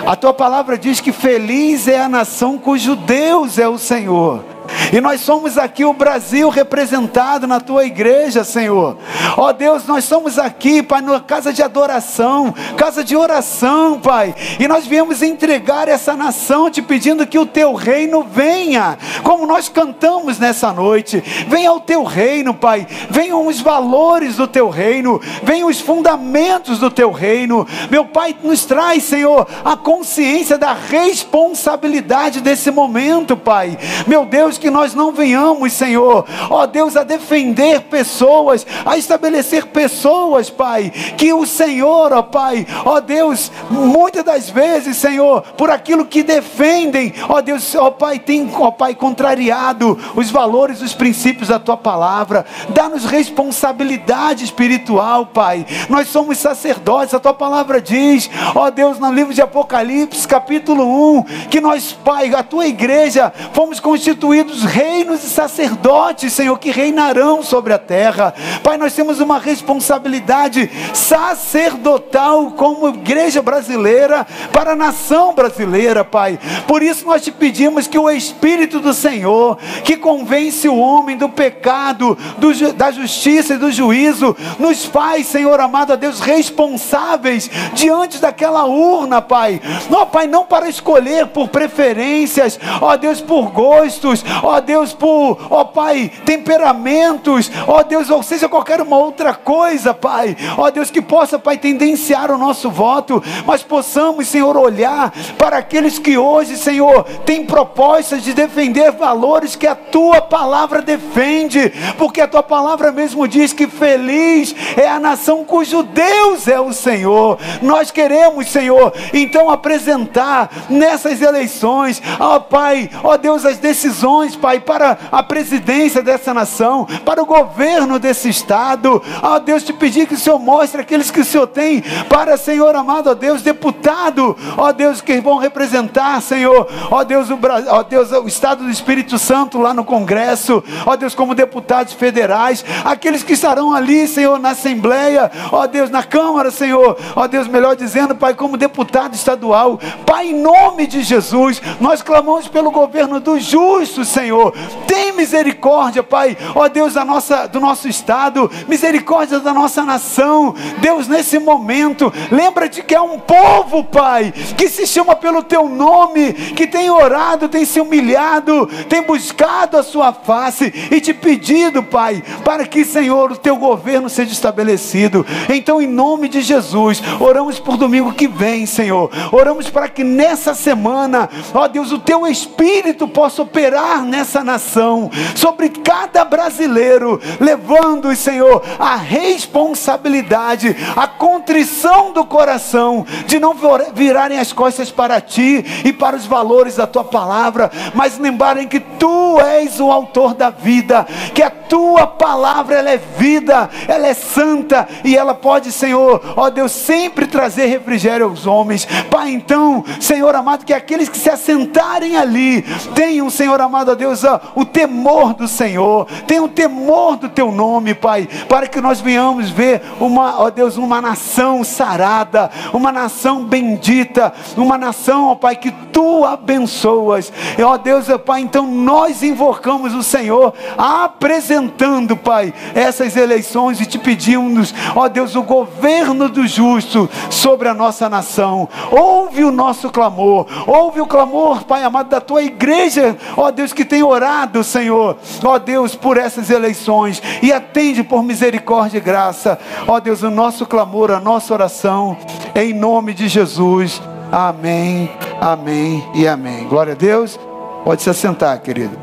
A 0.06 0.16
tua 0.16 0.32
palavra 0.32 0.76
diz 0.76 1.00
que 1.00 1.12
feliz 1.12 1.86
é 1.86 2.00
a 2.00 2.08
nação 2.08 2.58
cujo 2.58 2.96
Deus 2.96 3.58
é 3.58 3.68
o 3.68 3.78
Senhor. 3.78 4.51
E 4.92 5.00
nós 5.00 5.20
somos 5.20 5.56
aqui 5.56 5.84
o 5.84 5.92
Brasil 5.92 6.48
representado 6.48 7.46
na 7.46 7.60
tua 7.60 7.84
igreja, 7.84 8.44
Senhor. 8.44 8.98
Ó 9.36 9.52
Deus, 9.52 9.86
nós 9.86 10.04
somos 10.04 10.38
aqui, 10.38 10.82
Pai, 10.82 11.00
na 11.00 11.20
casa 11.20 11.52
de 11.52 11.62
adoração, 11.62 12.54
casa 12.76 13.02
de 13.02 13.16
oração, 13.16 13.98
Pai. 14.00 14.34
E 14.60 14.68
nós 14.68 14.86
viemos 14.86 15.22
entregar 15.22 15.88
essa 15.88 16.14
nação 16.14 16.70
te 16.70 16.82
pedindo 16.82 17.26
que 17.26 17.38
o 17.38 17.46
teu 17.46 17.74
reino 17.74 18.22
venha, 18.22 18.98
como 19.22 19.46
nós 19.46 19.68
cantamos 19.68 20.38
nessa 20.38 20.72
noite. 20.72 21.22
Venha 21.48 21.72
o 21.72 21.80
teu 21.80 22.04
reino, 22.04 22.52
Pai. 22.52 22.86
Venham 23.10 23.46
os 23.46 23.60
valores 23.60 24.36
do 24.36 24.46
teu 24.46 24.68
reino, 24.68 25.20
venham 25.42 25.68
os 25.68 25.80
fundamentos 25.80 26.78
do 26.78 26.90
teu 26.90 27.10
reino. 27.10 27.66
Meu 27.90 28.04
Pai, 28.04 28.36
nos 28.42 28.64
traz, 28.64 29.04
Senhor, 29.04 29.46
a 29.64 29.76
consciência 29.76 30.58
da 30.58 30.72
responsabilidade 30.72 32.40
desse 32.40 32.70
momento, 32.70 33.36
Pai. 33.36 33.78
Meu 34.06 34.24
Deus, 34.24 34.51
que 34.58 34.70
nós 34.70 34.94
não 34.94 35.12
venhamos, 35.12 35.72
Senhor, 35.72 36.24
ó 36.50 36.66
Deus, 36.66 36.96
a 36.96 37.04
defender 37.04 37.82
pessoas, 37.82 38.66
a 38.84 38.96
estabelecer 38.96 39.66
pessoas, 39.66 40.50
Pai, 40.50 40.90
que 41.16 41.32
o 41.32 41.46
Senhor, 41.46 42.12
ó 42.12 42.22
Pai, 42.22 42.66
ó 42.84 43.00
Deus, 43.00 43.50
muitas 43.70 44.24
das 44.24 44.50
vezes, 44.50 44.96
Senhor, 44.96 45.42
por 45.56 45.70
aquilo 45.70 46.04
que 46.04 46.22
defendem, 46.22 47.12
ó 47.28 47.40
Deus, 47.40 47.74
ó 47.74 47.90
Pai, 47.90 48.18
tem, 48.18 48.50
ó 48.58 48.70
Pai, 48.70 48.94
contrariado 48.94 49.98
os 50.14 50.30
valores, 50.30 50.82
os 50.82 50.94
princípios 50.94 51.48
da 51.48 51.58
tua 51.58 51.76
palavra. 51.76 52.44
Dá-nos 52.70 53.04
responsabilidade 53.04 54.44
espiritual, 54.44 55.26
Pai. 55.26 55.66
Nós 55.88 56.08
somos 56.08 56.38
sacerdotes, 56.38 57.14
a 57.14 57.20
tua 57.20 57.34
palavra 57.34 57.80
diz, 57.80 58.30
ó 58.54 58.70
Deus, 58.70 58.98
no 58.98 59.12
livro 59.12 59.34
de 59.34 59.42
Apocalipse, 59.42 60.26
capítulo 60.26 61.18
1, 61.18 61.22
que 61.50 61.60
nós, 61.60 61.92
Pai, 61.92 62.34
a 62.34 62.42
tua 62.42 62.66
igreja, 62.66 63.32
fomos 63.52 63.80
constituídos 63.80 64.41
reinos 64.64 65.24
e 65.24 65.28
sacerdotes, 65.28 66.32
Senhor, 66.32 66.58
que 66.58 66.70
reinarão 66.70 67.42
sobre 67.42 67.72
a 67.72 67.78
terra. 67.78 68.34
Pai, 68.62 68.76
nós 68.76 68.94
temos 68.94 69.20
uma 69.20 69.38
responsabilidade 69.38 70.70
sacerdotal 70.92 72.52
como 72.52 72.88
igreja 72.88 73.42
brasileira 73.42 74.26
para 74.52 74.72
a 74.72 74.76
nação 74.76 75.34
brasileira, 75.34 76.04
Pai. 76.04 76.38
Por 76.66 76.82
isso 76.82 77.06
nós 77.06 77.22
te 77.22 77.30
pedimos 77.30 77.86
que 77.86 77.98
o 77.98 78.10
Espírito 78.10 78.80
do 78.80 78.94
Senhor, 78.94 79.58
que 79.84 79.96
convence 79.96 80.68
o 80.68 80.76
homem 80.76 81.16
do 81.16 81.28
pecado, 81.28 82.16
do, 82.38 82.72
da 82.72 82.90
justiça 82.90 83.54
e 83.54 83.58
do 83.58 83.70
juízo, 83.70 84.36
nos 84.58 84.84
faz, 84.84 85.26
Senhor 85.26 85.60
amado 85.60 85.92
a 85.92 85.96
Deus, 85.96 86.20
responsáveis 86.20 87.50
diante 87.74 88.18
daquela 88.18 88.64
urna, 88.64 89.20
Pai. 89.20 89.60
Não, 89.90 90.06
Pai, 90.06 90.26
não 90.26 90.44
para 90.44 90.68
escolher 90.68 91.26
por 91.28 91.48
preferências, 91.48 92.58
ó 92.80 92.96
Deus, 92.96 93.20
por 93.20 93.50
gostos, 93.50 94.24
ó 94.42 94.60
Deus, 94.60 94.92
por, 94.92 95.38
ó 95.50 95.64
Pai, 95.64 96.10
temperamentos, 96.24 97.50
ó 97.66 97.82
Deus, 97.82 98.10
ou 98.10 98.22
seja, 98.22 98.48
qualquer 98.48 98.80
uma 98.80 98.96
outra 98.96 99.34
coisa, 99.34 99.94
Pai. 99.94 100.36
Ó 100.56 100.70
Deus, 100.70 100.90
que 100.90 101.02
possa, 101.02 101.38
Pai, 101.38 101.56
tendenciar 101.58 102.30
o 102.30 102.38
nosso 102.38 102.70
voto, 102.70 103.22
mas 103.46 103.62
possamos, 103.62 104.28
Senhor, 104.28 104.56
olhar 104.56 105.12
para 105.38 105.58
aqueles 105.58 105.98
que 105.98 106.16
hoje, 106.16 106.56
Senhor, 106.56 107.04
têm 107.24 107.44
propostas 107.44 108.22
de 108.22 108.32
defender 108.32 108.92
valores 108.92 109.56
que 109.56 109.66
a 109.66 109.74
tua 109.74 110.20
palavra 110.20 110.82
defende, 110.82 111.72
porque 111.98 112.20
a 112.20 112.28
tua 112.28 112.42
palavra 112.42 112.92
mesmo 112.92 113.26
diz 113.26 113.52
que 113.52 113.66
feliz 113.66 114.54
é 114.76 114.88
a 114.88 115.00
nação 115.00 115.44
cujo 115.44 115.82
Deus 115.82 116.46
é 116.46 116.60
o 116.60 116.72
Senhor. 116.72 117.38
Nós 117.60 117.90
queremos, 117.90 118.48
Senhor, 118.48 118.92
então 119.12 119.50
apresentar 119.50 120.50
nessas 120.68 121.20
eleições, 121.20 122.02
ó 122.20 122.38
Pai, 122.38 122.90
ó 123.02 123.16
Deus, 123.16 123.44
as 123.44 123.58
decisões, 123.58 124.21
Pai, 124.36 124.60
para 124.60 124.98
a 125.10 125.22
presidência 125.22 126.02
dessa 126.02 126.32
nação, 126.32 126.86
para 127.04 127.22
o 127.22 127.26
governo 127.26 127.98
desse 127.98 128.28
estado. 128.28 129.02
Ó 129.22 129.38
Deus, 129.38 129.62
te 129.62 129.72
pedir 129.72 130.06
que 130.06 130.14
o 130.14 130.18
Senhor 130.18 130.38
mostre 130.38 130.80
aqueles 130.80 131.10
que 131.10 131.20
o 131.20 131.24
Senhor 131.24 131.46
tem 131.46 131.82
para, 132.08 132.36
Senhor 132.36 132.74
amado, 132.74 133.10
ó 133.10 133.14
Deus, 133.14 133.42
deputado, 133.42 134.36
ó 134.56 134.72
Deus, 134.72 135.00
que 135.00 135.20
vão 135.20 135.38
representar, 135.38 136.20
Senhor, 136.20 136.68
ó 136.90 137.04
Deus, 137.04 137.30
o, 137.30 137.38
ó 137.68 137.82
Deus, 137.82 138.12
o 138.12 138.26
estado 138.26 138.64
do 138.64 138.70
Espírito 138.70 139.18
Santo 139.18 139.58
lá 139.58 139.74
no 139.74 139.84
Congresso, 139.84 140.62
ó 140.86 140.96
Deus, 140.96 141.14
como 141.14 141.34
deputados 141.34 141.92
federais, 141.92 142.64
aqueles 142.84 143.22
que 143.22 143.32
estarão 143.32 143.74
ali, 143.74 144.06
Senhor, 144.06 144.38
na 144.38 144.50
Assembleia, 144.50 145.30
ó 145.50 145.66
Deus, 145.66 145.90
na 145.90 146.02
Câmara, 146.02 146.50
Senhor, 146.50 146.96
ó 147.14 147.26
Deus, 147.26 147.48
melhor 147.48 147.76
dizendo, 147.76 148.14
Pai, 148.14 148.34
como 148.34 148.56
deputado 148.56 149.14
estadual, 149.14 149.78
Pai, 150.06 150.28
em 150.28 150.40
nome 150.40 150.86
de 150.86 151.02
Jesus, 151.02 151.60
nós 151.80 152.02
clamamos 152.02 152.48
pelo 152.48 152.70
governo 152.70 153.20
do 153.20 153.38
justo, 153.38 154.04
Senhor, 154.12 154.52
tem 154.86 155.12
misericórdia, 155.12 156.02
Pai, 156.02 156.36
ó 156.54 156.68
Deus, 156.68 156.94
da 156.94 157.04
nossa, 157.04 157.46
do 157.46 157.58
nosso 157.58 157.88
estado, 157.88 158.50
misericórdia 158.68 159.40
da 159.40 159.54
nossa 159.54 159.82
nação, 159.84 160.54
Deus, 160.78 161.08
nesse 161.08 161.38
momento, 161.38 162.12
lembra-te 162.30 162.82
que 162.82 162.94
é 162.94 163.00
um 163.00 163.18
povo, 163.18 163.82
Pai, 163.84 164.32
que 164.56 164.68
se 164.68 164.86
chama 164.86 165.16
pelo 165.16 165.42
teu 165.42 165.68
nome, 165.68 166.32
que 166.32 166.66
tem 166.66 166.90
orado, 166.90 167.48
tem 167.48 167.64
se 167.64 167.80
humilhado, 167.80 168.66
tem 168.88 169.02
buscado 169.02 169.78
a 169.78 169.82
sua 169.82 170.12
face 170.12 170.72
e 170.90 171.00
te 171.00 171.14
pedido, 171.14 171.82
Pai, 171.82 172.22
para 172.44 172.66
que, 172.66 172.84
Senhor, 172.84 173.32
o 173.32 173.36
teu 173.36 173.56
governo 173.56 174.08
seja 174.08 174.32
estabelecido. 174.32 175.24
Então, 175.48 175.80
em 175.80 175.86
nome 175.86 176.28
de 176.28 176.42
Jesus, 176.42 177.02
oramos 177.18 177.58
por 177.58 177.76
domingo 177.76 178.12
que 178.12 178.28
vem, 178.28 178.66
Senhor. 178.66 179.10
Oramos 179.32 179.70
para 179.70 179.88
que 179.88 180.04
nessa 180.04 180.54
semana, 180.54 181.30
ó 181.54 181.66
Deus, 181.66 181.92
o 181.92 181.98
teu 181.98 182.26
espírito 182.26 183.08
possa 183.08 183.42
operar 183.42 184.01
nessa 184.02 184.42
nação, 184.42 185.10
sobre 185.34 185.68
cada 185.68 186.24
brasileiro, 186.24 187.20
levando, 187.40 188.14
Senhor, 188.14 188.62
a 188.78 188.96
responsabilidade, 188.96 190.76
a 190.96 191.06
contrição 191.06 192.12
do 192.12 192.24
coração 192.24 193.06
de 193.26 193.38
não 193.38 193.54
virarem 193.94 194.38
as 194.38 194.52
costas 194.52 194.90
para 194.90 195.20
ti 195.20 195.64
e 195.84 195.92
para 195.92 196.16
os 196.16 196.26
valores 196.26 196.76
da 196.76 196.86
tua 196.86 197.04
palavra, 197.04 197.70
mas 197.94 198.18
lembrarem 198.18 198.68
que 198.68 198.80
tu 198.80 199.40
és 199.40 199.80
o 199.80 199.90
autor 199.90 200.34
da 200.34 200.50
vida, 200.50 201.06
que 201.34 201.42
a 201.42 201.50
tua 201.50 202.06
palavra 202.06 202.76
ela 202.76 202.90
é 202.90 202.98
vida, 202.98 203.70
ela 203.88 204.06
é 204.06 204.14
santa 204.14 204.88
e 205.04 205.16
ela 205.16 205.34
pode, 205.34 205.72
Senhor, 205.72 206.20
ó 206.36 206.50
Deus, 206.50 206.72
sempre 206.72 207.26
trazer 207.26 207.66
refrigério 207.66 208.26
aos 208.26 208.46
homens. 208.46 208.86
Pai, 209.10 209.30
então, 209.30 209.84
Senhor 210.00 210.34
amado, 210.34 210.64
que 210.64 210.74
aqueles 210.74 211.08
que 211.08 211.18
se 211.18 211.30
assentarem 211.30 212.16
ali 212.16 212.62
tenham, 212.94 213.30
Senhor 213.30 213.60
amado, 213.60 213.91
ó 213.92 213.94
Deus, 213.94 214.24
ó, 214.24 214.40
o 214.54 214.64
temor 214.64 215.34
do 215.34 215.46
Senhor, 215.46 216.06
tenham 216.26 216.46
o 216.46 216.48
temor 216.48 217.16
do 217.16 217.28
teu 217.28 217.52
nome, 217.52 217.94
Pai, 217.94 218.28
para 218.48 218.66
que 218.66 218.80
nós 218.80 219.00
venhamos 219.00 219.50
ver 219.50 219.82
uma, 220.00 220.40
ó 220.40 220.50
Deus, 220.50 220.76
uma 220.76 221.00
nação 221.00 221.62
sarada, 221.62 222.50
uma 222.72 222.90
nação 222.90 223.44
bendita, 223.44 224.32
uma 224.56 224.76
nação, 224.76 225.28
ó 225.28 225.34
Pai, 225.34 225.56
que 225.56 225.70
tu 225.92 226.24
abençoas. 226.24 227.32
E, 227.58 227.62
ó 227.62 227.76
Deus, 227.76 228.08
ó 228.08 228.18
Pai, 228.18 228.40
então 228.40 228.66
nós 228.66 229.22
invocamos 229.22 229.94
o 229.94 230.02
Senhor, 230.02 230.54
apresentando, 230.76 232.16
Pai, 232.16 232.52
essas 232.74 233.16
eleições 233.16 233.80
e 233.80 233.86
te 233.86 233.98
pedimos, 233.98 234.74
ó 234.96 235.08
Deus, 235.08 235.36
o 235.36 235.42
governo 235.42 236.28
do 236.28 236.46
justo 236.46 237.08
sobre 237.30 237.68
a 237.68 237.74
nossa 237.74 238.08
nação. 238.08 238.68
Ouve 238.90 239.44
o 239.44 239.52
nosso 239.52 239.90
clamor, 239.90 240.46
ouve 240.66 241.00
o 241.00 241.06
clamor, 241.06 241.64
Pai 241.64 241.84
amado, 241.84 242.08
da 242.08 242.20
tua 242.20 242.42
igreja, 242.42 243.16
ó 243.36 243.50
Deus, 243.50 243.72
que 243.72 243.81
tem 243.84 244.02
orado, 244.02 244.62
Senhor, 244.62 245.16
ó 245.44 245.58
Deus, 245.58 245.94
por 245.94 246.16
essas 246.16 246.50
eleições 246.50 247.22
e 247.42 247.52
atende 247.52 248.02
por 248.02 248.22
misericórdia 248.22 248.98
e 248.98 249.00
graça, 249.00 249.58
ó 249.86 249.98
Deus, 250.00 250.22
o 250.22 250.30
nosso 250.30 250.66
clamor, 250.66 251.10
a 251.10 251.20
nossa 251.20 251.52
oração, 251.52 252.16
em 252.54 252.72
nome 252.72 253.14
de 253.14 253.28
Jesus. 253.28 254.00
Amém, 254.30 255.10
amém 255.40 256.06
e 256.14 256.26
amém. 256.26 256.66
Glória 256.66 256.94
a 256.94 256.96
Deus. 256.96 257.38
Pode 257.84 258.02
se 258.02 258.10
assentar, 258.10 258.60
querido. 258.60 258.96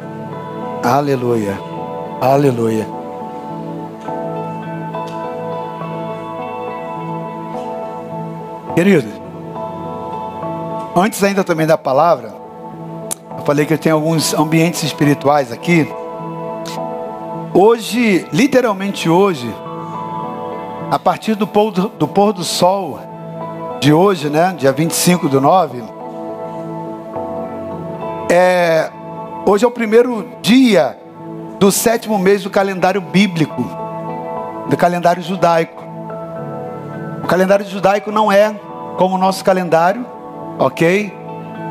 Aleluia, 0.84 1.60
aleluia. 2.22 2.88
Querido, 8.76 9.10
antes 10.96 11.22
ainda 11.22 11.44
também 11.44 11.68
da 11.68 11.78
palavra, 11.78 12.34
falei 13.50 13.66
que 13.66 13.74
eu 13.74 13.80
tenho 13.80 13.96
alguns 13.96 14.32
ambientes 14.36 14.84
espirituais 14.84 15.52
aqui. 15.52 15.92
Hoje, 17.52 18.28
literalmente 18.32 19.10
hoje, 19.10 19.52
a 20.92 21.00
partir 21.00 21.34
do 21.34 21.48
pôr 21.48 21.72
do, 21.72 21.88
do, 21.88 22.08
pôr 22.08 22.32
do 22.32 22.44
sol, 22.44 23.00
de 23.80 23.92
hoje, 23.92 24.30
né, 24.30 24.54
dia 24.56 24.72
25 24.72 25.28
do 25.28 25.42
9, 25.42 25.82
é, 28.32 28.92
hoje 29.48 29.66
é 29.66 29.68
o 29.68 29.72
primeiro 29.72 30.30
dia 30.44 30.96
do 31.58 31.72
sétimo 31.72 32.20
mês 32.20 32.44
do 32.44 32.52
calendário 32.52 33.02
bíblico, 33.02 33.64
do 34.70 34.78
calendário 34.78 35.24
judaico. 35.24 35.84
O 37.24 37.26
calendário 37.28 37.66
judaico 37.66 38.12
não 38.12 38.32
é 38.32 38.54
como 38.96 39.16
o 39.16 39.18
nosso 39.18 39.44
calendário, 39.44 40.06
ok? 40.60 41.19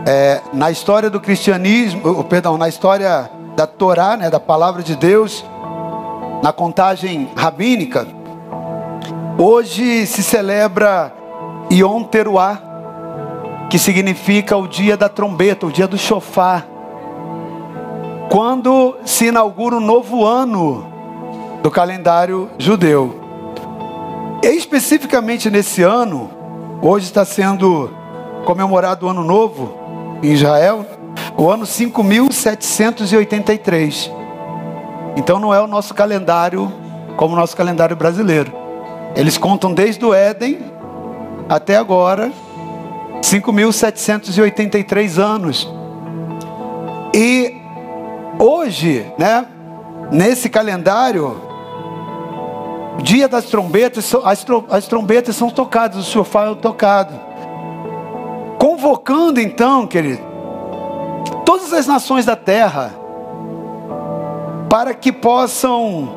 É, 0.06 0.40
na 0.52 0.70
história 0.70 1.10
do 1.10 1.20
cristianismo, 1.20 2.24
perdão, 2.24 2.56
na 2.56 2.68
história 2.68 3.30
da 3.54 3.66
Torá, 3.66 4.16
né, 4.16 4.30
da 4.30 4.40
palavra 4.40 4.82
de 4.82 4.96
Deus, 4.96 5.44
na 6.42 6.52
contagem 6.52 7.28
rabínica, 7.36 8.06
hoje 9.36 10.06
se 10.06 10.22
celebra 10.22 11.12
Yom 11.70 12.04
Teruah, 12.04 12.58
que 13.68 13.78
significa 13.78 14.56
o 14.56 14.66
dia 14.66 14.96
da 14.96 15.08
trombeta, 15.08 15.66
o 15.66 15.72
dia 15.72 15.86
do 15.86 15.98
chofar. 15.98 16.66
Quando 18.30 18.96
se 19.04 19.26
inaugura 19.26 19.76
um 19.76 19.80
novo 19.80 20.24
ano 20.24 20.86
do 21.62 21.70
calendário 21.70 22.48
judeu. 22.58 23.18
E 24.42 24.48
especificamente 24.48 25.50
nesse 25.50 25.82
ano, 25.82 26.30
hoje 26.80 27.06
está 27.06 27.24
sendo 27.24 27.90
comemorado 28.44 29.06
o 29.06 29.08
ano 29.08 29.24
novo 29.24 29.77
em 30.22 30.32
Israel, 30.32 30.86
o 31.36 31.50
ano 31.50 31.66
5783. 31.66 34.10
Então 35.16 35.38
não 35.38 35.54
é 35.54 35.60
o 35.60 35.66
nosso 35.66 35.92
calendário 35.94 36.72
como 37.16 37.34
o 37.34 37.36
nosso 37.36 37.54
calendário 37.56 37.96
brasileiro. 37.96 38.52
Eles 39.16 39.36
contam 39.36 39.74
desde 39.74 40.04
o 40.04 40.14
Éden 40.14 40.60
até 41.48 41.76
agora 41.76 42.30
5.783 43.22 45.18
anos. 45.18 45.68
E 47.12 47.56
hoje, 48.38 49.04
né, 49.18 49.44
nesse 50.12 50.48
calendário, 50.48 51.40
dia 53.02 53.26
das 53.28 53.46
trombetas, 53.46 54.14
as, 54.24 54.46
as 54.70 54.86
trombetas 54.86 55.34
são 55.36 55.50
tocadas, 55.50 55.98
o 55.98 56.04
sofá 56.04 56.50
é 56.50 56.54
tocado. 56.54 57.27
Convocando 58.58 59.40
então, 59.40 59.86
querido, 59.86 60.22
todas 61.44 61.72
as 61.72 61.86
nações 61.86 62.24
da 62.24 62.34
terra, 62.34 62.92
para 64.68 64.92
que 64.94 65.12
possam 65.12 66.08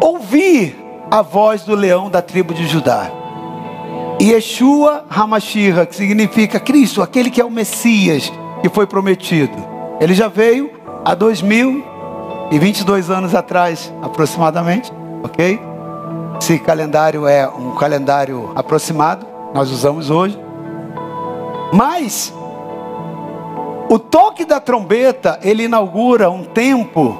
ouvir 0.00 0.76
a 1.10 1.22
voz 1.22 1.62
do 1.62 1.74
leão 1.74 2.10
da 2.10 2.20
tribo 2.20 2.52
de 2.52 2.66
Judá. 2.66 3.10
Yeshua 4.20 5.04
Hamashira, 5.08 5.86
que 5.86 5.96
significa 5.96 6.60
Cristo, 6.60 7.00
aquele 7.00 7.30
que 7.30 7.40
é 7.40 7.44
o 7.44 7.50
Messias 7.50 8.30
que 8.60 8.68
foi 8.68 8.86
prometido. 8.86 9.56
Ele 9.98 10.12
já 10.12 10.28
veio 10.28 10.70
há 11.04 11.14
2022 11.14 13.10
anos 13.10 13.34
atrás, 13.34 13.92
aproximadamente, 14.02 14.92
ok? 15.22 15.58
Esse 16.40 16.58
calendário 16.58 17.26
é 17.26 17.48
um 17.48 17.76
calendário 17.76 18.52
aproximado, 18.54 19.26
nós 19.54 19.70
usamos 19.70 20.10
hoje. 20.10 20.38
Mas 21.72 22.34
o 23.88 23.98
toque 23.98 24.44
da 24.44 24.60
trombeta, 24.60 25.38
ele 25.42 25.64
inaugura 25.64 26.30
um 26.30 26.44
tempo 26.44 27.18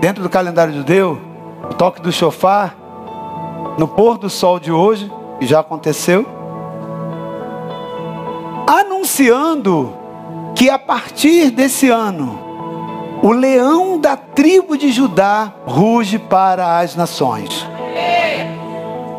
dentro 0.00 0.22
do 0.22 0.28
calendário 0.28 0.74
judeu, 0.74 1.18
o 1.70 1.74
toque 1.74 2.00
do 2.00 2.10
chofar, 2.10 2.76
no 3.78 3.86
pôr 3.86 4.18
do 4.18 4.30
sol 4.30 4.58
de 4.58 4.72
hoje, 4.72 5.10
que 5.38 5.46
já 5.46 5.60
aconteceu 5.60 6.40
anunciando 8.70 9.92
que 10.54 10.70
a 10.70 10.78
partir 10.78 11.50
desse 11.50 11.88
ano, 11.88 12.38
o 13.22 13.32
leão 13.32 13.98
da 13.98 14.16
tribo 14.16 14.76
de 14.78 14.92
Judá 14.92 15.52
ruge 15.66 16.18
para 16.18 16.78
as 16.78 16.94
nações. 16.94 17.66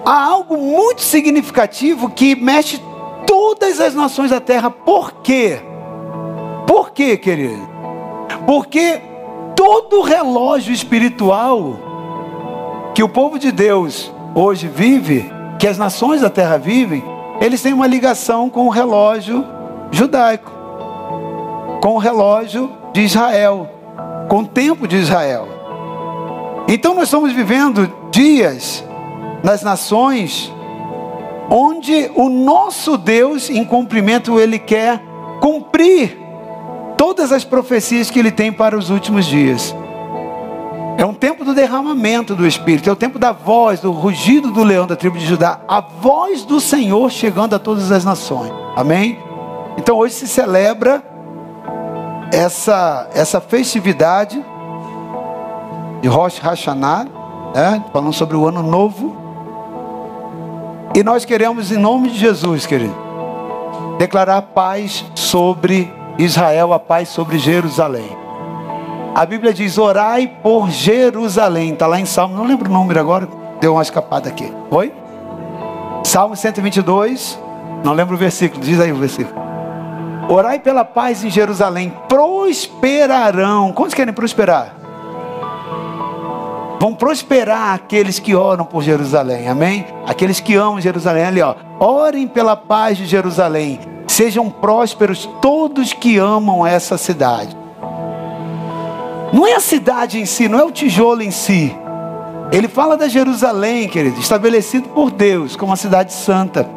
Há 0.05 0.25
algo 0.25 0.57
muito 0.57 1.01
significativo 1.01 2.09
que 2.09 2.35
mexe 2.35 2.81
todas 3.55 3.79
as 3.81 3.93
nações 3.93 4.31
da 4.31 4.39
terra. 4.39 4.69
Por 4.69 5.11
quê? 5.21 5.59
Por 6.65 6.91
quê, 6.91 7.17
querido? 7.17 7.69
Porque 8.45 9.01
todo 9.55 10.01
relógio 10.01 10.73
espiritual 10.73 11.77
que 12.93 13.03
o 13.03 13.09
povo 13.09 13.37
de 13.37 13.51
Deus 13.51 14.11
hoje 14.33 14.67
vive, 14.67 15.29
que 15.59 15.67
as 15.67 15.77
nações 15.77 16.21
da 16.21 16.29
terra 16.29 16.57
vivem, 16.57 17.03
eles 17.39 17.61
têm 17.61 17.73
uma 17.73 17.87
ligação 17.87 18.49
com 18.49 18.67
o 18.67 18.69
relógio 18.69 19.45
judaico, 19.91 20.51
com 21.81 21.95
o 21.95 21.97
relógio 21.97 22.71
de 22.93 23.01
Israel, 23.01 23.69
com 24.29 24.39
o 24.39 24.47
tempo 24.47 24.87
de 24.87 24.97
Israel. 24.97 25.47
Então 26.67 26.93
nós 26.93 27.05
estamos 27.05 27.33
vivendo 27.33 27.91
dias 28.11 28.83
nas 29.43 29.61
nações 29.61 30.53
onde 31.53 32.09
o 32.15 32.29
nosso 32.29 32.97
Deus, 32.97 33.49
em 33.49 33.65
cumprimento, 33.65 34.39
ele 34.39 34.57
quer 34.57 35.03
cumprir 35.41 36.17
todas 36.97 37.33
as 37.33 37.43
profecias 37.43 38.09
que 38.09 38.17
ele 38.17 38.31
tem 38.31 38.53
para 38.53 38.77
os 38.77 38.89
últimos 38.89 39.25
dias. 39.25 39.75
É 40.97 41.05
um 41.05 41.13
tempo 41.13 41.43
do 41.43 41.53
derramamento 41.53 42.35
do 42.35 42.47
Espírito, 42.47 42.89
é 42.89 42.93
o 42.93 42.95
tempo 42.95 43.19
da 43.19 43.33
voz, 43.33 43.81
do 43.81 43.91
rugido 43.91 44.49
do 44.49 44.63
leão 44.63 44.87
da 44.87 44.95
tribo 44.95 45.17
de 45.17 45.25
Judá, 45.25 45.59
a 45.67 45.81
voz 45.81 46.45
do 46.45 46.61
Senhor 46.61 47.11
chegando 47.11 47.53
a 47.53 47.59
todas 47.59 47.91
as 47.91 48.05
nações. 48.05 48.51
Amém? 48.75 49.19
Então 49.77 49.97
hoje 49.97 50.13
se 50.13 50.27
celebra 50.29 51.03
essa, 52.31 53.09
essa 53.13 53.41
festividade 53.41 54.41
de 56.01 56.07
Rosh 56.07 56.39
Hashanah, 56.39 57.07
né? 57.53 57.83
falando 57.91 58.13
sobre 58.13 58.37
o 58.37 58.47
ano 58.47 58.63
novo. 58.63 59.20
E 60.93 61.03
nós 61.03 61.23
queremos, 61.23 61.71
em 61.71 61.77
nome 61.77 62.09
de 62.09 62.17
Jesus, 62.17 62.65
querido, 62.65 62.95
declarar 63.97 64.41
paz 64.41 65.05
sobre 65.15 65.91
Israel, 66.17 66.73
a 66.73 66.79
paz 66.79 67.07
sobre 67.07 67.37
Jerusalém. 67.39 68.17
A 69.15 69.25
Bíblia 69.25 69.53
diz: 69.53 69.77
orai 69.77 70.27
por 70.43 70.69
Jerusalém. 70.69 71.71
Está 71.71 71.87
lá 71.87 71.97
em 71.97 72.05
Salmo, 72.05 72.35
não 72.35 72.43
lembro 72.43 72.69
o 72.69 72.73
número 72.73 72.99
agora, 72.99 73.25
deu 73.61 73.73
uma 73.73 73.81
escapada 73.81 74.27
aqui. 74.27 74.51
Oi? 74.69 74.93
Salmo 76.03 76.35
122, 76.35 77.39
não 77.85 77.93
lembro 77.93 78.15
o 78.15 78.17
versículo, 78.17 78.61
diz 78.61 78.77
aí 78.77 78.91
o 78.91 78.97
versículo. 78.97 79.39
Orai 80.27 80.59
pela 80.59 80.83
paz 80.83 81.23
em 81.23 81.29
Jerusalém, 81.29 81.93
prosperarão. 82.09 83.71
Quantos 83.71 83.93
querem 83.93 84.13
prosperar? 84.13 84.80
Vão 86.81 86.95
prosperar 86.95 87.75
aqueles 87.75 88.17
que 88.17 88.33
oram 88.33 88.65
por 88.65 88.81
Jerusalém, 88.81 89.47
amém? 89.47 89.85
Aqueles 90.07 90.39
que 90.39 90.55
amam 90.55 90.81
Jerusalém, 90.81 91.23
ali 91.23 91.39
ó. 91.39 91.53
Orem 91.79 92.27
pela 92.27 92.55
paz 92.55 92.97
de 92.97 93.05
Jerusalém. 93.05 93.79
Sejam 94.07 94.49
prósperos 94.49 95.29
todos 95.39 95.93
que 95.93 96.17
amam 96.17 96.65
essa 96.65 96.97
cidade. 96.97 97.55
Não 99.31 99.45
é 99.45 99.53
a 99.53 99.59
cidade 99.59 100.19
em 100.19 100.25
si, 100.25 100.49
não 100.49 100.57
é 100.57 100.63
o 100.63 100.71
tijolo 100.71 101.21
em 101.21 101.29
si. 101.29 101.71
Ele 102.51 102.67
fala 102.67 102.97
da 102.97 103.07
Jerusalém, 103.07 103.87
querido, 103.87 104.19
estabelecido 104.19 104.89
por 104.89 105.11
Deus 105.11 105.55
como 105.55 105.69
uma 105.69 105.77
cidade 105.77 106.11
santa. 106.11 106.67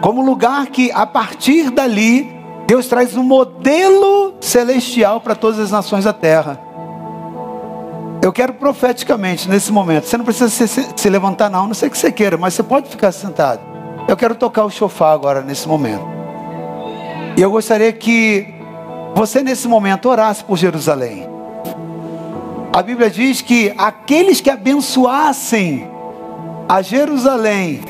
Como 0.00 0.24
lugar 0.24 0.68
que, 0.68 0.92
a 0.92 1.04
partir 1.04 1.70
dali, 1.70 2.32
Deus 2.68 2.86
traz 2.86 3.16
um 3.16 3.24
modelo 3.24 4.34
celestial 4.40 5.20
para 5.20 5.34
todas 5.34 5.58
as 5.58 5.72
nações 5.72 6.04
da 6.04 6.12
terra. 6.12 6.70
Eu 8.22 8.32
quero 8.32 8.54
profeticamente, 8.54 9.48
nesse 9.48 9.72
momento, 9.72 10.06
você 10.06 10.16
não 10.16 10.24
precisa 10.24 10.48
se, 10.48 10.88
se 10.94 11.10
levantar, 11.10 11.50
não, 11.50 11.66
não 11.66 11.74
sei 11.74 11.88
o 11.88 11.90
que 11.90 11.98
você 11.98 12.12
queira, 12.12 12.36
mas 12.38 12.54
você 12.54 12.62
pode 12.62 12.88
ficar 12.88 13.10
sentado. 13.10 13.60
Eu 14.06 14.16
quero 14.16 14.36
tocar 14.36 14.64
o 14.64 14.70
chofar 14.70 15.12
agora, 15.12 15.42
nesse 15.42 15.66
momento. 15.66 16.04
E 17.36 17.42
eu 17.42 17.50
gostaria 17.50 17.92
que 17.92 18.46
você, 19.12 19.42
nesse 19.42 19.66
momento, 19.66 20.08
orasse 20.08 20.44
por 20.44 20.56
Jerusalém. 20.56 21.28
A 22.72 22.80
Bíblia 22.80 23.10
diz 23.10 23.42
que 23.42 23.74
aqueles 23.76 24.40
que 24.40 24.50
abençoassem 24.50 25.90
a 26.68 26.80
Jerusalém, 26.80 27.80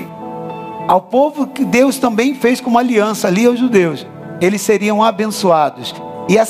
ao 0.89 1.03
povo 1.03 1.47
que 1.47 1.63
Deus 1.63 1.99
também 1.99 2.35
fez 2.35 2.59
como 2.59 2.79
aliança 2.79 3.29
ali 3.29 3.45
aos 3.45 3.59
judeus, 3.59 4.07
eles 4.41 4.63
seriam 4.63 5.03
abençoados. 5.05 5.95
E 6.27 6.39
há 6.39 6.47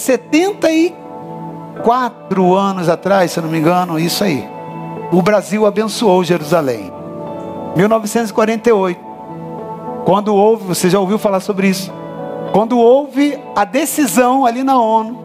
74 1.73 2.55
anos 2.55 2.89
atrás, 2.89 3.33
se 3.33 3.41
não 3.41 3.49
me 3.49 3.59
engano, 3.59 3.99
isso 3.99 4.23
aí, 4.23 4.49
o 5.11 5.23
Brasil 5.23 5.67
abençoou 5.67 6.23
Jerusalém. 6.23 6.93
1948. 7.77 9.01
Quando 10.05 10.35
houve, 10.35 10.65
você 10.65 10.91
já 10.91 11.01
ouviu 11.01 11.19
falar 11.19 11.41
sobre 11.41 11.69
isso? 11.69 11.93
Quando 12.53 12.79
houve 12.79 13.39
a 13.57 13.65
decisão 13.65 14.45
ali 14.45 14.63
na 14.63 14.79
ONU 14.79 15.19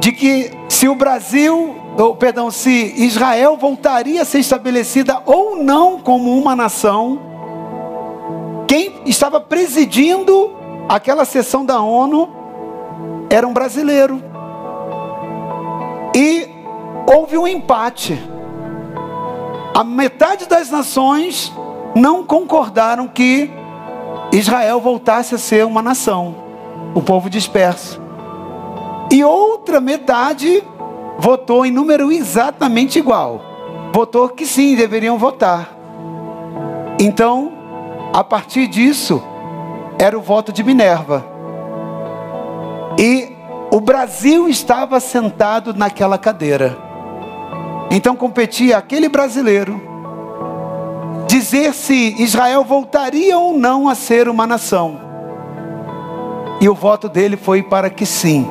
de 0.00 0.12
que 0.12 0.50
se 0.68 0.88
o 0.88 0.94
Brasil 0.94 1.76
ou, 1.96 2.16
perdão, 2.16 2.50
se 2.50 2.94
Israel 2.96 3.56
voltaria 3.56 4.22
a 4.22 4.24
ser 4.24 4.38
estabelecida 4.40 5.20
ou 5.26 5.56
não 5.56 6.00
como 6.00 6.36
uma 6.36 6.56
nação, 6.56 7.18
quem 8.66 8.94
estava 9.04 9.40
presidindo 9.40 10.50
aquela 10.88 11.24
sessão 11.24 11.64
da 11.64 11.80
ONU 11.80 12.28
era 13.30 13.46
um 13.46 13.52
brasileiro. 13.52 14.31
E 16.14 16.48
houve 17.06 17.38
um 17.38 17.46
empate. 17.46 18.20
A 19.74 19.82
metade 19.82 20.46
das 20.46 20.70
nações 20.70 21.52
não 21.94 22.24
concordaram 22.24 23.08
que 23.08 23.50
Israel 24.32 24.80
voltasse 24.80 25.34
a 25.34 25.38
ser 25.38 25.64
uma 25.64 25.82
nação, 25.82 26.34
o 26.94 27.00
povo 27.00 27.28
disperso. 27.30 28.00
E 29.10 29.22
outra 29.24 29.80
metade 29.80 30.62
votou 31.18 31.64
em 31.66 31.70
número 31.70 32.10
exatamente 32.10 32.98
igual. 32.98 33.40
Votou 33.92 34.28
que 34.28 34.46
sim, 34.46 34.74
deveriam 34.74 35.18
votar. 35.18 35.76
Então, 36.98 37.52
a 38.12 38.24
partir 38.24 38.66
disso, 38.66 39.22
era 39.98 40.16
o 40.16 40.22
voto 40.22 40.52
de 40.52 40.62
Minerva. 40.62 41.24
E 42.98 43.31
o 43.72 43.80
Brasil 43.80 44.48
estava 44.50 45.00
sentado 45.00 45.72
naquela 45.72 46.18
cadeira. 46.18 46.76
Então 47.90 48.14
competia 48.14 48.76
aquele 48.76 49.08
brasileiro 49.08 49.80
dizer 51.26 51.72
se 51.72 52.22
Israel 52.22 52.64
voltaria 52.64 53.38
ou 53.38 53.56
não 53.56 53.88
a 53.88 53.94
ser 53.94 54.28
uma 54.28 54.46
nação. 54.46 55.00
E 56.60 56.68
o 56.68 56.74
voto 56.74 57.08
dele 57.08 57.38
foi 57.38 57.62
para 57.62 57.88
que 57.88 58.04
sim. 58.04 58.46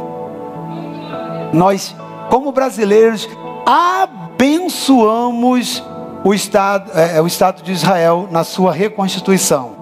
Nós, 1.54 1.96
como 2.32 2.52
brasileiros, 2.52 3.30
abençoamos 3.64 5.84
o 6.24 6.34
Estado, 6.34 6.98
é, 6.98 7.22
o 7.22 7.28
Estado 7.28 7.62
de 7.62 7.72
Israel 7.72 8.28
na 8.32 8.44
sua 8.44 8.72
reconstituição, 8.72 9.81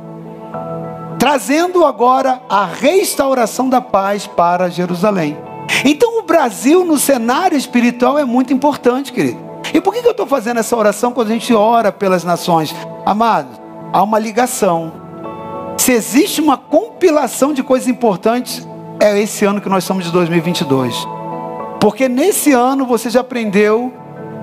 trazendo 1.20 1.86
agora 1.86 2.42
a 2.50 2.66
restauração 2.66 3.70
da 3.70 3.82
paz 3.82 4.26
para 4.26 4.70
Jerusalém. 4.70 5.38
Então, 5.84 6.18
o 6.18 6.24
Brasil 6.24 6.86
no 6.86 6.98
cenário 6.98 7.58
espiritual 7.58 8.18
é 8.18 8.24
muito 8.24 8.54
importante, 8.54 9.12
querido. 9.12 9.38
E 9.74 9.82
por 9.82 9.94
que 9.94 10.00
eu 10.00 10.12
estou 10.12 10.26
fazendo 10.26 10.62
essa 10.62 10.76
oração 10.76 11.12
quando 11.12 11.28
a 11.28 11.34
gente 11.34 11.54
ora 11.54 11.92
pelas 11.92 12.24
nações? 12.24 12.74
Amados, 13.06 13.60
há 13.92 14.02
uma 14.02 14.18
ligação. 14.18 14.94
Se 15.78 15.92
existe 15.92 16.40
uma 16.40 16.58
compilação 16.58 17.54
de 17.54 17.62
coisas 17.62 17.88
importantes, 17.88 18.68
é 19.00 19.20
esse 19.20 19.46
ano 19.46 19.62
que 19.62 19.70
nós 19.70 19.84
somos 19.84 20.06
de 20.06 20.12
2022. 20.12 21.08
Porque 21.80 22.10
nesse 22.10 22.54
ano 22.54 22.86
você 22.86 23.10
já 23.10 23.22
aprendeu, 23.22 23.94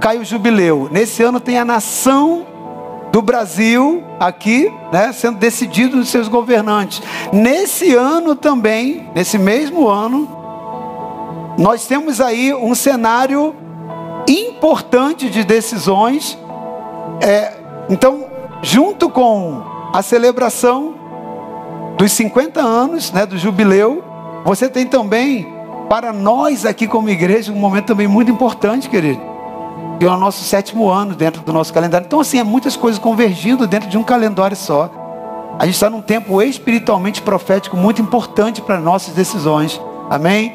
cai 0.01 0.19
o 0.19 0.25
jubileu. 0.25 0.89
Nesse 0.91 1.23
ano 1.23 1.41
tem 1.41 1.59
a 1.59 1.65
nação 1.65 2.47
do 3.17 3.23
Brasil 3.23 4.05
aqui, 4.21 4.71
né, 4.93 5.11
sendo 5.11 5.39
decidido 5.39 5.97
dos 5.97 6.11
seus 6.11 6.29
governantes. 6.29 7.01
Nesse 7.33 7.95
ano 7.95 8.37
também, 8.37 9.09
nesse 9.15 9.39
mesmo 9.39 9.89
ano, 9.89 10.29
nós 11.57 11.87
temos 11.87 12.21
aí 12.21 12.53
um 12.53 12.75
cenário 12.75 13.57
importante 14.29 15.31
de 15.31 15.45
decisões. 15.45 16.37
É, 17.23 17.55
então, 17.89 18.27
junto 18.61 19.09
com 19.09 19.63
a 19.95 20.03
celebração 20.03 20.95
dos 21.97 22.13
50 22.13 22.61
anos 22.61 23.13
né, 23.13 23.25
do 23.25 23.39
jubileu, 23.39 24.05
você 24.45 24.69
tem 24.69 24.85
também, 24.85 25.51
para 25.89 26.13
nós 26.13 26.67
aqui 26.67 26.87
como 26.87 27.09
igreja, 27.09 27.51
um 27.51 27.57
momento 27.57 27.87
também 27.87 28.07
muito 28.07 28.31
importante, 28.31 28.91
querido. 28.91 29.36
Que 29.99 30.05
é 30.05 30.09
o 30.09 30.17
nosso 30.17 30.45
sétimo 30.45 30.91
ano 30.91 31.15
dentro 31.15 31.43
do 31.43 31.53
nosso 31.53 31.73
calendário. 31.73 32.07
Então, 32.07 32.21
assim, 32.21 32.39
é 32.39 32.45
muitas 32.45 32.77
coisas 32.77 32.99
convergindo 32.99 33.67
dentro 33.67 33.89
de 33.89 33.97
um 33.97 34.03
calendário 34.03 34.57
só. 34.57 34.91
A 35.59 35.65
gente 35.65 35.75
está 35.75 35.89
num 35.89 36.03
tempo 36.03 36.43
espiritualmente 36.43 37.23
profético 37.23 37.77
muito 37.77 38.03
importante 38.03 38.61
para 38.61 38.79
nossas 38.79 39.15
decisões. 39.15 39.81
Amém? 40.11 40.55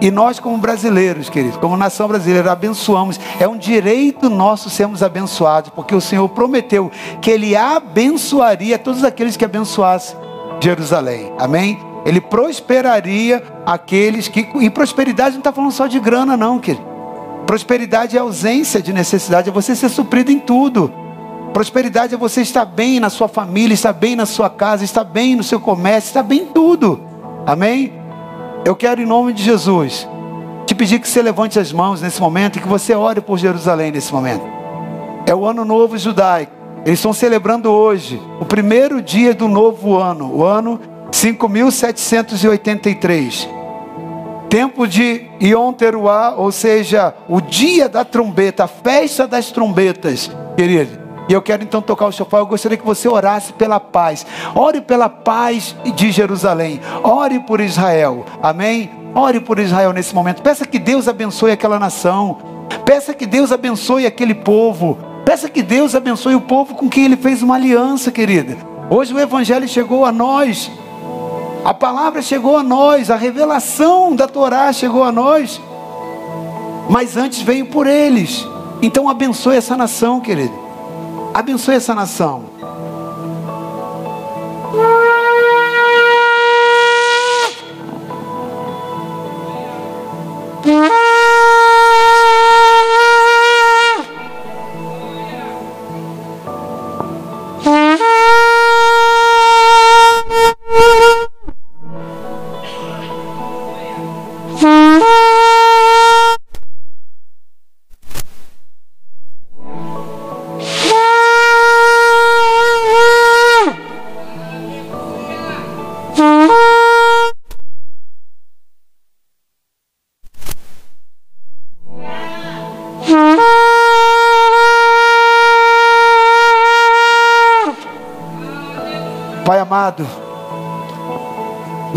E 0.00 0.12
nós, 0.12 0.38
como 0.38 0.56
brasileiros, 0.58 1.28
queridos, 1.28 1.56
como 1.56 1.76
nação 1.76 2.06
brasileira, 2.06 2.52
abençoamos. 2.52 3.18
É 3.40 3.48
um 3.48 3.58
direito 3.58 4.30
nosso 4.30 4.70
sermos 4.70 5.02
abençoados, 5.02 5.70
porque 5.74 5.94
o 5.94 6.00
Senhor 6.00 6.28
prometeu 6.28 6.90
que 7.20 7.30
Ele 7.30 7.56
abençoaria 7.56 8.78
todos 8.78 9.02
aqueles 9.02 9.36
que 9.36 9.44
abençoassem 9.44 10.16
Jerusalém. 10.60 11.32
Amém? 11.36 11.80
Ele 12.04 12.20
prosperaria 12.20 13.42
aqueles 13.66 14.28
que. 14.28 14.48
E 14.60 14.70
prosperidade 14.70 15.32
não 15.32 15.40
está 15.40 15.52
falando 15.52 15.72
só 15.72 15.86
de 15.86 15.98
grana, 15.98 16.36
não, 16.36 16.60
querido. 16.60 16.87
Prosperidade 17.48 18.14
é 18.14 18.20
ausência 18.20 18.82
de 18.82 18.92
necessidade, 18.92 19.48
é 19.48 19.52
você 19.52 19.74
ser 19.74 19.88
suprido 19.88 20.30
em 20.30 20.38
tudo. 20.38 20.92
Prosperidade 21.54 22.14
é 22.14 22.18
você 22.18 22.42
estar 22.42 22.66
bem 22.66 23.00
na 23.00 23.08
sua 23.08 23.26
família, 23.26 23.72
estar 23.72 23.94
bem 23.94 24.14
na 24.14 24.26
sua 24.26 24.50
casa, 24.50 24.84
estar 24.84 25.02
bem 25.02 25.34
no 25.34 25.42
seu 25.42 25.58
comércio, 25.58 26.08
estar 26.08 26.22
bem 26.22 26.40
em 26.40 26.46
tudo. 26.48 27.00
Amém? 27.46 27.94
Eu 28.66 28.76
quero, 28.76 29.00
em 29.00 29.06
nome 29.06 29.32
de 29.32 29.42
Jesus, 29.42 30.06
te 30.66 30.74
pedir 30.74 31.00
que 31.00 31.08
você 31.08 31.22
levante 31.22 31.58
as 31.58 31.72
mãos 31.72 32.02
nesse 32.02 32.20
momento 32.20 32.58
e 32.58 32.60
que 32.60 32.68
você 32.68 32.94
ore 32.94 33.22
por 33.22 33.38
Jerusalém 33.38 33.92
nesse 33.92 34.12
momento. 34.12 34.44
É 35.24 35.34
o 35.34 35.46
ano 35.46 35.64
novo 35.64 35.96
judaico. 35.96 36.52
Eles 36.84 36.98
estão 36.98 37.14
celebrando 37.14 37.70
hoje 37.70 38.20
o 38.38 38.44
primeiro 38.44 39.00
dia 39.00 39.32
do 39.32 39.48
novo 39.48 39.96
ano, 39.96 40.34
o 40.34 40.44
ano 40.44 40.78
5783. 41.10 43.56
Tempo 44.48 44.86
de 44.86 45.26
Yom 45.42 45.72
Teruah, 45.72 46.34
ou 46.36 46.50
seja, 46.50 47.14
o 47.28 47.40
dia 47.40 47.88
da 47.88 48.04
trombeta, 48.04 48.64
a 48.64 48.68
festa 48.68 49.26
das 49.26 49.50
trombetas, 49.50 50.30
querido. 50.56 51.08
E 51.28 51.32
eu 51.34 51.42
quero 51.42 51.62
então 51.62 51.82
tocar 51.82 52.06
o 52.06 52.12
chofar. 52.12 52.40
Eu 52.40 52.46
gostaria 52.46 52.78
que 52.78 52.86
você 52.86 53.06
orasse 53.06 53.52
pela 53.52 53.78
paz. 53.78 54.24
Ore 54.54 54.80
pela 54.80 55.10
paz 55.10 55.76
de 55.94 56.10
Jerusalém. 56.10 56.80
Ore 57.02 57.40
por 57.40 57.60
Israel. 57.60 58.24
Amém? 58.42 58.90
Ore 59.14 59.38
por 59.38 59.58
Israel 59.58 59.92
nesse 59.92 60.14
momento. 60.14 60.40
Peça 60.40 60.66
que 60.66 60.78
Deus 60.78 61.06
abençoe 61.06 61.52
aquela 61.52 61.78
nação. 61.78 62.38
Peça 62.86 63.12
que 63.12 63.26
Deus 63.26 63.52
abençoe 63.52 64.06
aquele 64.06 64.34
povo. 64.34 64.96
Peça 65.26 65.50
que 65.50 65.62
Deus 65.62 65.94
abençoe 65.94 66.34
o 66.34 66.40
povo 66.40 66.74
com 66.74 66.88
quem 66.88 67.04
ele 67.04 67.16
fez 67.16 67.42
uma 67.42 67.56
aliança, 67.56 68.10
querida. 68.10 68.56
Hoje 68.88 69.12
o 69.12 69.20
evangelho 69.20 69.68
chegou 69.68 70.06
a 70.06 70.12
nós. 70.12 70.70
A 71.64 71.74
palavra 71.74 72.22
chegou 72.22 72.56
a 72.56 72.62
nós, 72.62 73.10
a 73.10 73.16
revelação 73.16 74.14
da 74.14 74.26
Torá 74.26 74.72
chegou 74.72 75.02
a 75.02 75.12
nós. 75.12 75.60
Mas 76.88 77.16
antes 77.16 77.40
veio 77.42 77.66
por 77.66 77.86
eles. 77.86 78.46
Então 78.80 79.08
abençoe 79.08 79.56
essa 79.56 79.76
nação, 79.76 80.20
querido. 80.20 80.54
Abençoe 81.34 81.74
essa 81.74 81.94
nação. 81.94 82.44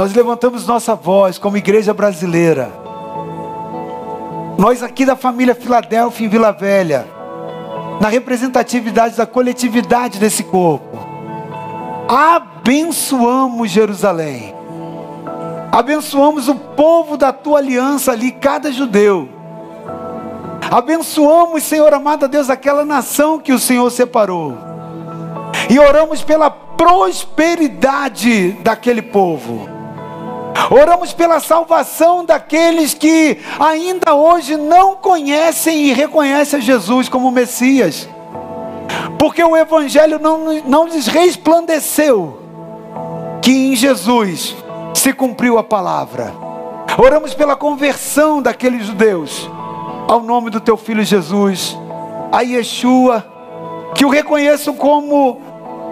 Nós 0.02 0.16
levantamos 0.16 0.66
nossa 0.66 0.96
voz 0.96 1.38
como 1.38 1.58
igreja 1.58 1.94
brasileira. 1.94 2.72
Nós 4.58 4.82
aqui 4.82 5.06
da 5.06 5.16
família 5.16 5.54
Filadélfia 5.54 6.26
em 6.26 6.28
Vila 6.28 6.52
Velha, 6.52 7.06
na 8.00 8.08
representatividade 8.08 9.16
da 9.16 9.28
coletividade 9.28 10.18
desse 10.18 10.44
corpo, 10.44 10.98
abençoamos 12.10 13.70
Jerusalém. 13.70 14.56
Abençoamos 15.72 16.48
o 16.48 16.56
povo 16.56 17.16
da 17.16 17.32
tua 17.32 17.60
aliança 17.60 18.12
ali, 18.12 18.32
cada 18.32 18.72
judeu. 18.72 19.30
Abençoamos, 20.72 21.62
Senhor 21.62 21.94
amado 21.94 22.28
Deus, 22.28 22.50
aquela 22.50 22.84
nação 22.84 23.38
que 23.38 23.54
o 23.54 23.60
Senhor 23.60 23.92
separou. 23.92 24.58
E 25.70 25.78
oramos 25.78 26.24
pela 26.24 26.50
prosperidade 26.50 28.54
daquele 28.64 29.04
povo. 29.04 29.71
Oramos 30.70 31.14
pela 31.14 31.40
salvação 31.40 32.24
daqueles 32.24 32.94
que 32.94 33.40
ainda 33.60 34.14
hoje 34.14 34.56
não 34.56 34.96
conhecem 34.96 35.88
e 35.88 35.94
reconhecem 35.94 36.62
Jesus 36.62 37.10
como 37.10 37.32
Messias, 37.32 38.08
porque 39.18 39.44
o 39.44 39.56
Evangelho 39.56 40.20
não, 40.20 40.62
não 40.66 40.88
lhes 40.88 41.08
resplandeceu 41.08 42.40
que 43.42 43.52
em 43.52 43.76
Jesus 43.76 44.56
se 44.94 45.14
cumpriu 45.14 45.58
a 45.58 45.64
palavra. 45.64 46.34
Oramos 46.98 47.34
pela 47.34 47.56
conversão 47.56 48.42
daqueles 48.42 48.86
judeus 48.86 49.50
ao 50.08 50.22
nome 50.22 50.50
do 50.50 50.60
teu 50.60 50.76
filho 50.76 51.04
Jesus, 51.04 51.78
a 52.32 52.42
Yeshua, 52.42 53.26
que 53.96 54.04
o 54.06 54.10
reconheçam 54.10 54.74
como 54.76 55.42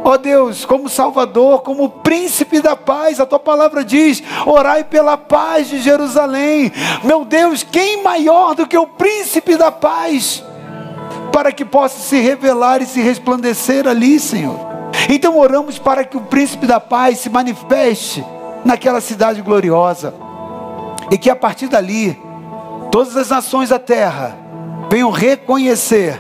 Ó 0.04 0.18
Deus, 0.18 0.66
como 0.66 0.90
Salvador, 0.90 1.62
como 1.62 1.90
príncipe 1.90 2.62
da 2.62 2.76
paz, 2.76 3.20
a 3.20 3.26
tua 3.26 3.40
palavra 3.40 3.84
diz: 3.84 4.24
orai 4.46 4.84
pela 4.84 5.18
paz 5.18 5.68
de 5.68 5.80
Jerusalém. 5.80 6.72
Meu 7.04 7.26
Deus, 7.26 7.64
quem 7.64 8.02
maior 8.02 8.56
do 8.56 8.68
que 8.68 8.78
o 8.78 8.88
príncipe 8.88 9.56
da 9.56 9.72
paz? 9.72 10.44
Para 11.32 11.52
que 11.52 11.64
possa 11.64 12.00
se 12.00 12.20
revelar 12.20 12.82
e 12.82 12.86
se 12.86 13.02
resplandecer 13.02 13.88
ali, 13.88 14.20
Senhor. 14.20 14.60
Então 15.08 15.38
oramos 15.38 15.78
para 15.78 16.04
que 16.04 16.18
o 16.18 16.22
príncipe 16.22 16.66
da 16.66 16.80
paz 16.80 17.20
se 17.20 17.30
manifeste 17.30 18.24
naquela 18.66 19.02
cidade 19.02 19.42
gloriosa. 19.42 20.14
E 21.12 21.18
que 21.18 21.30
a 21.30 21.36
partir 21.36 21.68
dali, 21.68 22.20
todas 22.92 23.16
as 23.16 23.30
nações 23.30 23.70
da 23.70 23.80
terra 23.80 24.38
venham 24.90 25.12
reconhecer 25.12 26.20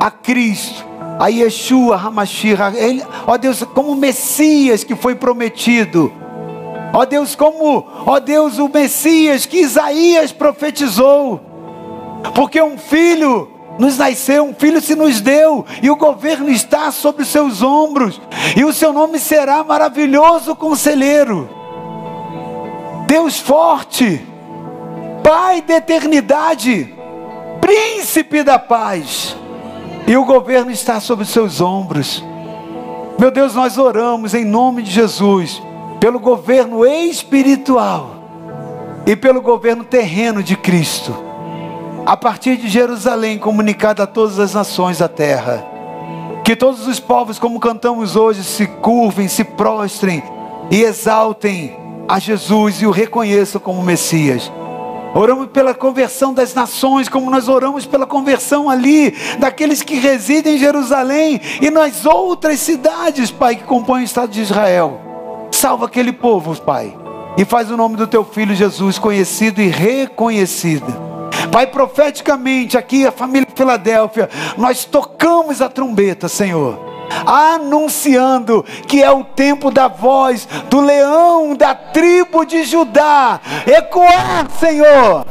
a 0.00 0.10
Cristo, 0.10 0.84
a 1.20 1.28
Yeshua 1.28 1.96
Hamashira, 1.96 2.72
ele, 2.74 3.04
ó 3.26 3.36
Deus, 3.36 3.62
como 3.62 3.94
Messias 3.94 4.82
que 4.82 4.96
foi 4.96 5.14
prometido. 5.14 6.10
Ó 6.94 7.04
Deus, 7.04 7.36
como, 7.36 7.86
ó 8.06 8.18
Deus, 8.18 8.58
o 8.58 8.68
Messias 8.68 9.44
que 9.44 9.58
Isaías 9.58 10.32
profetizou. 10.32 11.38
Porque 12.34 12.60
um 12.62 12.78
filho 12.78 13.50
nos 13.78 13.98
nasceu, 13.98 14.44
um 14.44 14.54
filho 14.54 14.80
se 14.80 14.96
nos 14.96 15.20
deu, 15.20 15.64
e 15.82 15.90
o 15.90 15.96
governo 15.96 16.48
está 16.48 16.90
sobre 16.90 17.22
os 17.22 17.28
seus 17.28 17.62
ombros, 17.62 18.20
e 18.56 18.64
o 18.64 18.72
seu 18.72 18.92
nome 18.92 19.18
será 19.18 19.62
maravilhoso 19.62 20.56
conselheiro 20.56 21.60
Deus 23.10 23.40
forte, 23.40 24.24
Pai 25.22 25.60
da 25.62 25.78
eternidade, 25.78 26.94
Príncipe 27.60 28.44
da 28.44 28.56
paz, 28.56 29.36
e 30.10 30.16
o 30.16 30.24
governo 30.24 30.72
está 30.72 30.98
sobre 30.98 31.22
os 31.22 31.30
seus 31.30 31.60
ombros. 31.60 32.20
Meu 33.16 33.30
Deus, 33.30 33.54
nós 33.54 33.78
oramos 33.78 34.34
em 34.34 34.44
nome 34.44 34.82
de 34.82 34.90
Jesus, 34.90 35.62
pelo 36.00 36.18
governo 36.18 36.84
espiritual 36.84 38.16
e 39.06 39.14
pelo 39.14 39.40
governo 39.40 39.84
terreno 39.84 40.42
de 40.42 40.56
Cristo, 40.56 41.14
a 42.04 42.16
partir 42.16 42.56
de 42.56 42.68
Jerusalém, 42.68 43.38
comunicado 43.38 44.02
a 44.02 44.06
todas 44.06 44.40
as 44.40 44.52
nações 44.52 44.98
da 44.98 45.06
terra. 45.06 45.64
Que 46.44 46.56
todos 46.56 46.88
os 46.88 46.98
povos, 46.98 47.38
como 47.38 47.60
cantamos 47.60 48.16
hoje, 48.16 48.42
se 48.42 48.66
curvem, 48.66 49.28
se 49.28 49.44
prostrem 49.44 50.24
e 50.72 50.82
exaltem 50.82 51.76
a 52.08 52.18
Jesus 52.18 52.82
e 52.82 52.86
o 52.86 52.90
reconheçam 52.90 53.60
como 53.60 53.80
Messias. 53.80 54.50
Oramos 55.14 55.48
pela 55.48 55.74
conversão 55.74 56.32
das 56.32 56.54
nações, 56.54 57.08
como 57.08 57.30
nós 57.30 57.48
oramos 57.48 57.84
pela 57.84 58.06
conversão 58.06 58.70
ali, 58.70 59.10
daqueles 59.38 59.82
que 59.82 59.96
residem 59.96 60.54
em 60.54 60.58
Jerusalém 60.58 61.40
e 61.60 61.70
nas 61.70 62.06
outras 62.06 62.60
cidades, 62.60 63.30
Pai, 63.30 63.56
que 63.56 63.64
compõem 63.64 64.02
o 64.02 64.04
Estado 64.04 64.30
de 64.30 64.40
Israel. 64.40 65.00
Salva 65.50 65.86
aquele 65.86 66.12
povo, 66.12 66.54
Pai, 66.60 66.96
e 67.36 67.44
faz 67.44 67.70
o 67.70 67.76
nome 67.76 67.96
do 67.96 68.06
Teu 68.06 68.24
Filho 68.24 68.54
Jesus 68.54 68.98
conhecido 68.98 69.60
e 69.60 69.66
reconhecido. 69.66 71.10
Pai, 71.50 71.66
profeticamente, 71.66 72.78
aqui 72.78 73.04
a 73.04 73.10
família 73.10 73.48
Filadélfia, 73.52 74.30
nós 74.56 74.84
tocamos 74.84 75.60
a 75.60 75.68
trombeta, 75.68 76.28
Senhor 76.28 76.89
anunciando 77.26 78.64
que 78.86 79.02
é 79.02 79.10
o 79.10 79.24
tempo 79.24 79.70
da 79.70 79.88
voz 79.88 80.48
do 80.68 80.80
leão 80.80 81.54
da 81.54 81.74
tribo 81.74 82.44
de 82.44 82.64
Judá. 82.64 83.40
Ecoar, 83.66 84.48
Senhor, 84.58 85.26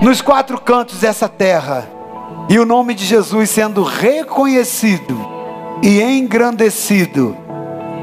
nos 0.00 0.20
quatro 0.20 0.60
cantos 0.60 1.00
dessa 1.00 1.28
terra, 1.28 1.88
e 2.48 2.58
o 2.58 2.66
nome 2.66 2.94
de 2.94 3.04
Jesus 3.04 3.50
sendo 3.50 3.82
reconhecido 3.82 5.16
e 5.82 6.02
engrandecido, 6.02 7.36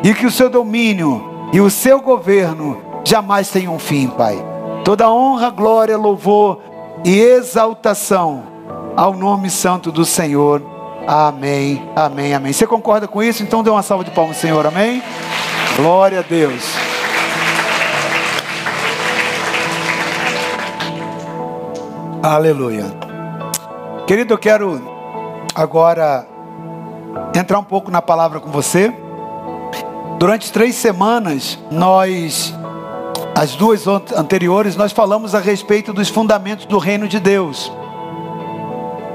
e 0.04 0.14
que 0.14 0.26
o 0.26 0.32
seu 0.32 0.50
domínio 0.50 1.50
e 1.52 1.60
o 1.60 1.70
seu 1.70 2.02
governo 2.02 2.82
jamais 3.04 3.50
tenham 3.50 3.76
um 3.76 3.80
fim, 3.80 4.08
Pai. 4.08 4.38
Toda 4.84 5.10
honra, 5.10 5.50
glória, 5.50 5.98
louvor 5.98 6.60
e 7.04 7.20
exaltação 7.20 8.44
ao 8.96 9.14
nome 9.14 9.50
santo 9.50 9.92
do 9.92 10.06
Senhor 10.06 10.77
Amém, 11.08 11.90
amém, 11.96 12.34
amém. 12.34 12.52
Você 12.52 12.68
concorda 12.68 13.08
com 13.08 13.24
isso? 13.24 13.42
Então 13.42 13.64
dê 13.64 13.70
uma 13.70 13.82
salva 13.82 14.04
de 14.04 14.12
palmas, 14.12 14.36
Senhor, 14.36 14.66
amém? 14.68 15.02
Glória 15.78 16.20
a 16.20 16.22
Deus. 16.22 16.66
Aleluia. 22.22 22.88
Querido, 24.06 24.34
eu 24.34 24.38
quero 24.38 24.82
agora 25.56 26.28
entrar 27.34 27.58
um 27.58 27.64
pouco 27.64 27.90
na 27.90 28.02
palavra 28.02 28.42
com 28.42 28.52
você. 28.52 28.94
Durante 30.20 30.52
três 30.52 30.76
semanas, 30.76 31.58
nós, 31.72 32.54
as 33.34 33.56
duas 33.56 33.88
anteriores, 33.88 34.76
nós 34.76 34.92
falamos 34.92 35.34
a 35.34 35.40
respeito 35.40 35.94
dos 35.94 36.10
fundamentos 36.10 36.66
do 36.66 36.78
reino 36.78 37.08
de 37.08 37.18
Deus. 37.18 37.72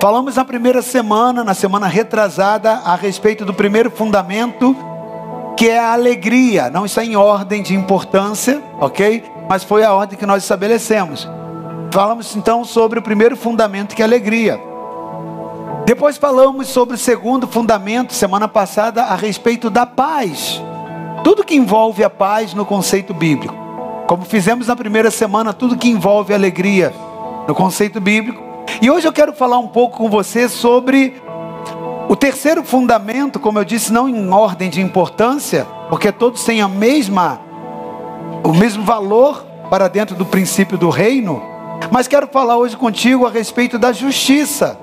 Falamos 0.03 0.35
na 0.35 0.45
primeira 0.45 0.83
semana, 0.83 1.45
na 1.45 1.55
semana 1.55 1.87
retrasada, 1.87 2.73
a 2.73 2.97
respeito 2.97 3.45
do 3.45 3.55
primeiro 3.55 3.89
fundamento, 3.89 4.75
que 5.57 5.69
é 5.69 5.79
a 5.79 5.93
alegria. 5.93 6.69
Não 6.69 6.85
está 6.85 7.05
em 7.05 7.15
ordem 7.15 7.63
de 7.63 7.77
importância, 7.77 8.61
ok? 8.81 9.23
Mas 9.49 9.63
foi 9.63 9.85
a 9.85 9.93
ordem 9.93 10.19
que 10.19 10.27
nós 10.27 10.43
estabelecemos. 10.43 11.31
Falamos 11.93 12.35
então 12.35 12.65
sobre 12.65 12.99
o 12.99 13.03
primeiro 13.03 13.37
fundamento, 13.37 13.95
que 13.95 14.03
é 14.03 14.05
a 14.05 14.09
alegria. 14.09 14.61
Depois 15.87 16.17
falamos 16.17 16.67
sobre 16.67 16.97
o 16.97 16.99
segundo 16.99 17.47
fundamento, 17.47 18.13
semana 18.13 18.49
passada, 18.49 19.05
a 19.05 19.15
respeito 19.15 19.71
da 19.71 19.87
paz. 19.87 20.61
Tudo 21.23 21.45
que 21.45 21.55
envolve 21.55 22.03
a 22.03 22.11
paz 22.11 22.55
no 22.55 22.67
conceito 22.67 23.15
bíblico. 23.15 23.55
Como 24.09 24.25
fizemos 24.25 24.67
na 24.67 24.75
primeira 24.75 25.13
semana, 25.13 25.53
tudo 25.53 25.79
que 25.79 25.89
envolve 25.89 26.35
alegria 26.35 26.93
no 27.47 27.55
conceito 27.55 28.01
bíblico. 28.01 28.52
E 28.83 28.91
hoje 28.91 29.07
eu 29.07 29.13
quero 29.13 29.33
falar 29.33 29.61
um 29.61 29.69
pouco 29.69 29.97
com 29.97 30.11
você 30.11 30.49
sobre 30.49 31.23
o 32.09 32.17
terceiro 32.17 32.65
fundamento, 32.65 33.39
como 33.39 33.61
eu 33.61 33.65
disse, 33.65 33.93
não 33.93 34.09
em 34.09 34.29
ordem 34.29 34.69
de 34.69 34.81
importância, 34.81 35.65
porque 35.89 36.11
todos 36.11 36.43
têm 36.43 36.61
a 36.61 36.67
mesma 36.67 37.41
o 38.43 38.53
mesmo 38.53 38.83
valor 38.83 39.47
para 39.71 39.87
dentro 39.87 40.17
do 40.17 40.27
princípio 40.27 40.77
do 40.77 40.91
reino, 40.91 41.41
mas 41.93 42.09
quero 42.09 42.27
falar 42.27 42.57
hoje 42.57 42.77
contigo 42.77 43.25
a 43.25 43.31
respeito 43.31 43.79
da 43.79 43.93
justiça. 43.93 44.77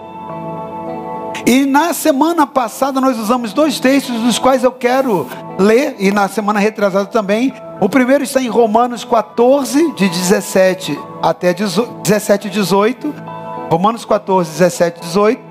E 1.45 1.65
na 1.65 1.91
semana 1.91 2.47
passada 2.47 3.01
nós 3.01 3.19
usamos 3.19 3.51
dois 3.51 3.81
textos 3.81 4.21
dos 4.21 4.39
quais 4.39 4.63
eu 4.63 4.71
quero 4.71 5.27
ler, 5.57 5.97
e 5.99 6.09
na 6.09 6.29
semana 6.29 6.57
retrasada 6.57 7.07
também. 7.07 7.53
O 7.81 7.89
primeiro 7.89 8.23
está 8.23 8.41
em 8.41 8.47
Romanos 8.47 9.03
14, 9.03 9.91
de 9.91 10.07
17 10.07 10.97
até 11.21 11.53
17 11.53 12.47
e 12.47 12.49
18 12.49 13.38
Romanos 13.69 14.03
14, 14.03 14.49
17, 14.51 14.99
18. 15.01 15.41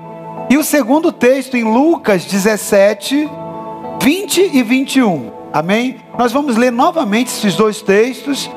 E 0.49 0.57
o 0.57 0.63
segundo 0.63 1.11
texto 1.11 1.55
em 1.55 1.63
Lucas 1.63 2.25
17, 2.25 3.29
20 4.01 4.49
e 4.53 4.61
21. 4.61 5.31
Amém? 5.53 6.01
Nós 6.17 6.31
vamos 6.31 6.57
ler 6.57 6.71
novamente 6.71 7.27
esses 7.27 7.55
dois 7.55 7.81
textos 7.81 8.49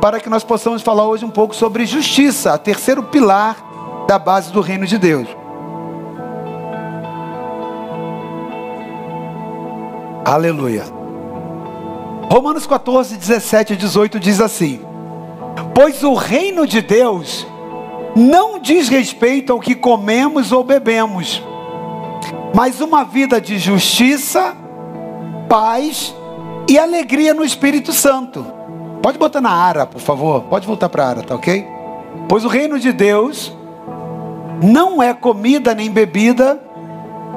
para 0.00 0.20
que 0.20 0.28
nós 0.28 0.44
possamos 0.44 0.82
falar 0.82 1.06
hoje 1.06 1.24
um 1.24 1.30
pouco 1.30 1.54
sobre 1.54 1.86
justiça, 1.86 2.52
a 2.52 2.58
terceiro 2.58 3.04
pilar 3.04 4.04
da 4.06 4.18
base 4.18 4.52
do 4.52 4.60
reino 4.60 4.86
de 4.86 4.98
Deus. 4.98 5.28
Aleluia. 10.24 10.84
Romanos 12.30 12.66
14, 12.66 13.16
17 13.16 13.72
e 13.72 13.76
18 13.76 14.20
diz 14.20 14.40
assim: 14.40 14.80
Pois 15.74 16.02
o 16.02 16.14
reino 16.14 16.66
de 16.66 16.82
Deus 16.82 17.46
não 18.20 18.58
diz 18.58 18.88
respeito 18.88 19.50
ao 19.50 19.58
que 19.58 19.74
comemos 19.74 20.52
ou 20.52 20.62
bebemos, 20.62 21.42
mas 22.54 22.80
uma 22.82 23.02
vida 23.02 23.40
de 23.40 23.58
justiça, 23.58 24.54
paz 25.48 26.14
e 26.68 26.78
alegria 26.78 27.32
no 27.32 27.42
Espírito 27.42 27.92
Santo. 27.94 28.44
Pode 29.02 29.16
botar 29.16 29.40
na 29.40 29.50
ara, 29.50 29.86
por 29.86 30.02
favor. 30.02 30.42
Pode 30.42 30.66
voltar 30.66 30.90
para 30.90 31.04
a 31.04 31.08
ara, 31.08 31.22
tá 31.22 31.34
ok? 31.34 31.66
Pois 32.28 32.44
o 32.44 32.48
reino 32.48 32.78
de 32.78 32.92
Deus 32.92 33.56
não 34.62 35.02
é 35.02 35.14
comida 35.14 35.74
nem 35.74 35.90
bebida, 35.90 36.60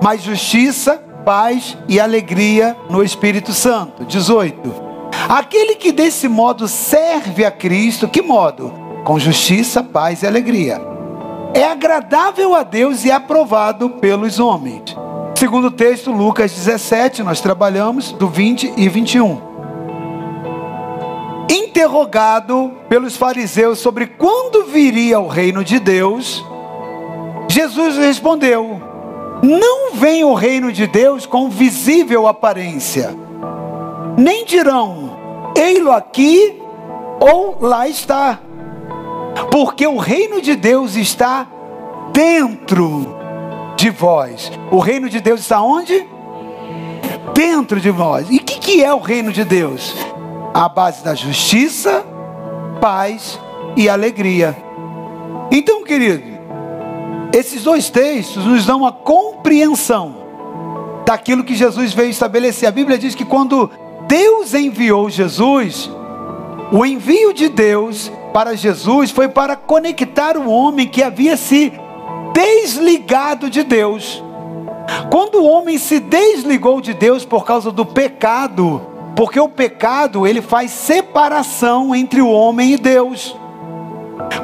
mas 0.02 0.22
justiça, 0.22 1.02
paz 1.24 1.78
e 1.88 1.98
alegria 1.98 2.76
no 2.90 3.02
Espírito 3.02 3.54
Santo. 3.54 4.04
18. 4.04 4.84
Aquele 5.30 5.76
que 5.76 5.94
desse 5.94 6.28
modo 6.28 6.68
serve 6.68 7.46
a 7.46 7.52
Cristo, 7.52 8.10
que 8.10 8.22
modo? 8.22 8.83
Com 9.04 9.20
justiça, 9.20 9.84
paz 9.84 10.24
e 10.24 10.28
alegria. 10.28 10.82
É 11.54 11.66
agradável 11.66 12.56
a 12.56 12.64
Deus 12.64 13.06
e 13.06 13.12
aprovado 13.12 13.90
pelos 13.90 14.40
homens. 14.40 14.96
Segundo 15.36 15.68
o 15.68 15.72
texto, 15.72 16.12
Lucas 16.12 16.52
17, 16.52 17.22
nós 17.22 17.42
trabalhamos 17.42 18.12
do 18.14 18.28
20 18.28 18.74
e 18.78 18.88
21. 18.88 19.54
Interrogado 21.50 22.72
pelos 22.88 23.18
fariseus 23.18 23.80
sobre 23.80 24.08
quando 24.08 24.66
viria 24.66 25.20
o 25.20 25.28
reino 25.28 25.64
de 25.64 25.80
Deus, 25.80 26.44
Jesus 27.50 27.98
respondeu: 27.98 28.82
Não 29.44 29.94
vem 29.94 30.24
o 30.24 30.34
reino 30.34 30.72
de 30.72 30.88
Deus 30.88 31.26
com 31.26 31.50
visível 31.50 32.26
aparência, 32.28 33.14
nem 34.18 34.46
dirão, 34.46 35.52
ei-lo 35.56 35.92
aqui 35.92 36.60
ou 37.20 37.58
lá 37.60 37.88
está, 37.88 38.40
porque 39.52 39.86
o 39.88 39.98
reino 39.98 40.42
de 40.42 40.56
Deus 40.56 40.96
está 40.96 41.48
dentro 42.12 43.16
de 43.76 43.90
vós. 43.90 44.52
O 44.72 44.80
reino 44.80 45.10
de 45.10 45.20
Deus 45.20 45.42
está 45.42 45.62
onde? 45.62 46.08
Dentro 47.34 47.80
de 47.80 47.90
vós. 47.90 48.28
E 48.30 48.38
o 48.38 48.44
que, 48.44 48.60
que 48.60 48.84
é 48.84 48.94
o 48.94 49.00
reino 49.00 49.32
de 49.32 49.44
Deus? 49.44 49.96
A 50.54 50.70
base 50.70 51.04
da 51.04 51.16
justiça, 51.16 52.06
paz 52.80 53.40
e 53.76 53.90
alegria. 53.90 54.56
Então, 55.52 55.84
querido, 55.84 56.24
esses 57.34 57.64
dois 57.64 57.90
textos 57.90 58.46
nos 58.46 58.66
dão 58.66 58.80
uma 58.80 58.92
compreensão 58.92 60.24
daquilo 61.06 61.44
que 61.44 61.56
Jesus 61.56 61.94
veio 61.94 62.10
estabelecer. 62.10 62.70
A 62.70 62.72
Bíblia 62.72 62.98
diz 62.98 63.16
que 63.16 63.26
quando 63.26 63.70
Deus 64.08 64.54
enviou 64.54 65.10
Jesus, 65.10 65.90
o 66.72 66.86
envio 66.86 67.34
de 67.34 67.50
Deus 67.50 68.12
para 68.34 68.56
Jesus 68.56 69.12
foi 69.12 69.28
para 69.28 69.56
conectar 69.56 70.36
o 70.36 70.50
homem 70.50 70.88
que 70.88 71.04
havia 71.04 71.38
se 71.38 71.72
desligado 72.34 73.50
de 73.50 73.64
Deus. 73.64 74.24
Quando 75.12 75.36
o 75.36 75.46
homem 75.46 75.78
se 75.78 76.00
desligou 76.00 76.82
de 76.82 76.94
Deus 76.94 77.24
por 77.24 77.46
causa 77.46 77.72
do 77.72 77.86
pecado, 77.86 78.82
porque 79.16 79.40
o 79.40 79.48
pecado 79.48 80.26
ele 80.26 80.42
faz 80.42 80.72
separação 80.72 81.94
entre 81.96 82.22
o 82.22 82.30
homem 82.30 82.74
e 82.74 82.78
Deus. 82.78 83.38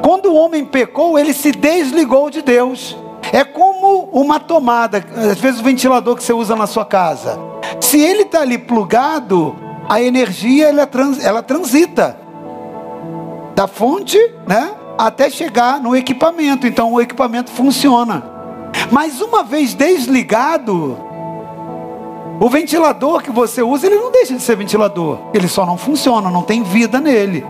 Quando 0.01 0.27
o 0.27 0.35
homem 0.35 0.63
pecou, 0.63 1.17
ele 1.17 1.33
se 1.33 1.51
desligou 1.51 2.29
de 2.29 2.43
Deus. 2.43 2.95
É 3.33 3.43
como 3.43 4.09
uma 4.13 4.39
tomada, 4.39 5.03
às 5.31 5.39
vezes 5.39 5.59
o 5.59 5.63
ventilador 5.63 6.15
que 6.15 6.23
você 6.23 6.33
usa 6.33 6.55
na 6.55 6.67
sua 6.67 6.85
casa. 6.85 7.39
Se 7.81 7.99
ele 7.99 8.21
está 8.23 8.41
ali 8.41 8.57
plugado, 8.57 9.55
a 9.87 10.01
energia 10.01 10.69
ela, 10.69 10.85
trans, 10.85 11.23
ela 11.23 11.41
transita 11.41 12.28
da 13.59 13.67
fonte, 13.67 14.17
né, 14.47 14.71
até 14.97 15.29
chegar 15.29 15.81
no 15.81 15.93
equipamento. 15.93 16.65
Então 16.65 16.93
o 16.93 17.01
equipamento 17.01 17.51
funciona. 17.51 18.23
Mas 18.89 19.19
uma 19.19 19.43
vez 19.43 19.73
desligado, 19.73 20.97
o 22.39 22.49
ventilador 22.49 23.21
que 23.21 23.29
você 23.29 23.61
usa, 23.61 23.87
ele 23.87 23.97
não 23.97 24.13
deixa 24.13 24.33
de 24.33 24.41
ser 24.41 24.55
ventilador. 24.55 25.19
Ele 25.33 25.49
só 25.49 25.65
não 25.65 25.77
funciona, 25.77 26.31
não 26.31 26.41
tem 26.41 26.63
vida 26.63 27.01
nele. 27.01 27.45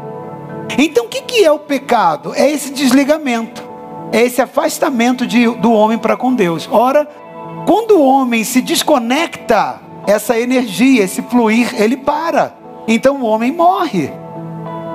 Então 0.80 1.06
o 1.06 1.08
que, 1.08 1.22
que 1.22 1.46
é 1.46 1.52
o 1.52 1.60
pecado? 1.60 2.34
É 2.34 2.50
esse 2.50 2.74
desligamento, 2.74 3.62
é 4.12 4.24
esse 4.24 4.42
afastamento 4.42 5.28
de, 5.28 5.48
do 5.58 5.72
homem 5.72 6.00
para 6.00 6.18
com 6.18 6.34
Deus. 6.34 6.68
Ora, 6.72 7.08
quando 7.68 7.92
o 7.92 8.04
homem 8.04 8.44
se 8.44 8.64
desconecta, 8.64 9.80
essa 10.08 10.40
energia, 10.40 11.04
esse 11.04 11.22
fluir, 11.22 11.80
ele 11.80 11.98
para. 11.98 12.56
Então 12.88 13.18
o 13.18 13.26
homem 13.26 13.52
morre. 13.52 14.12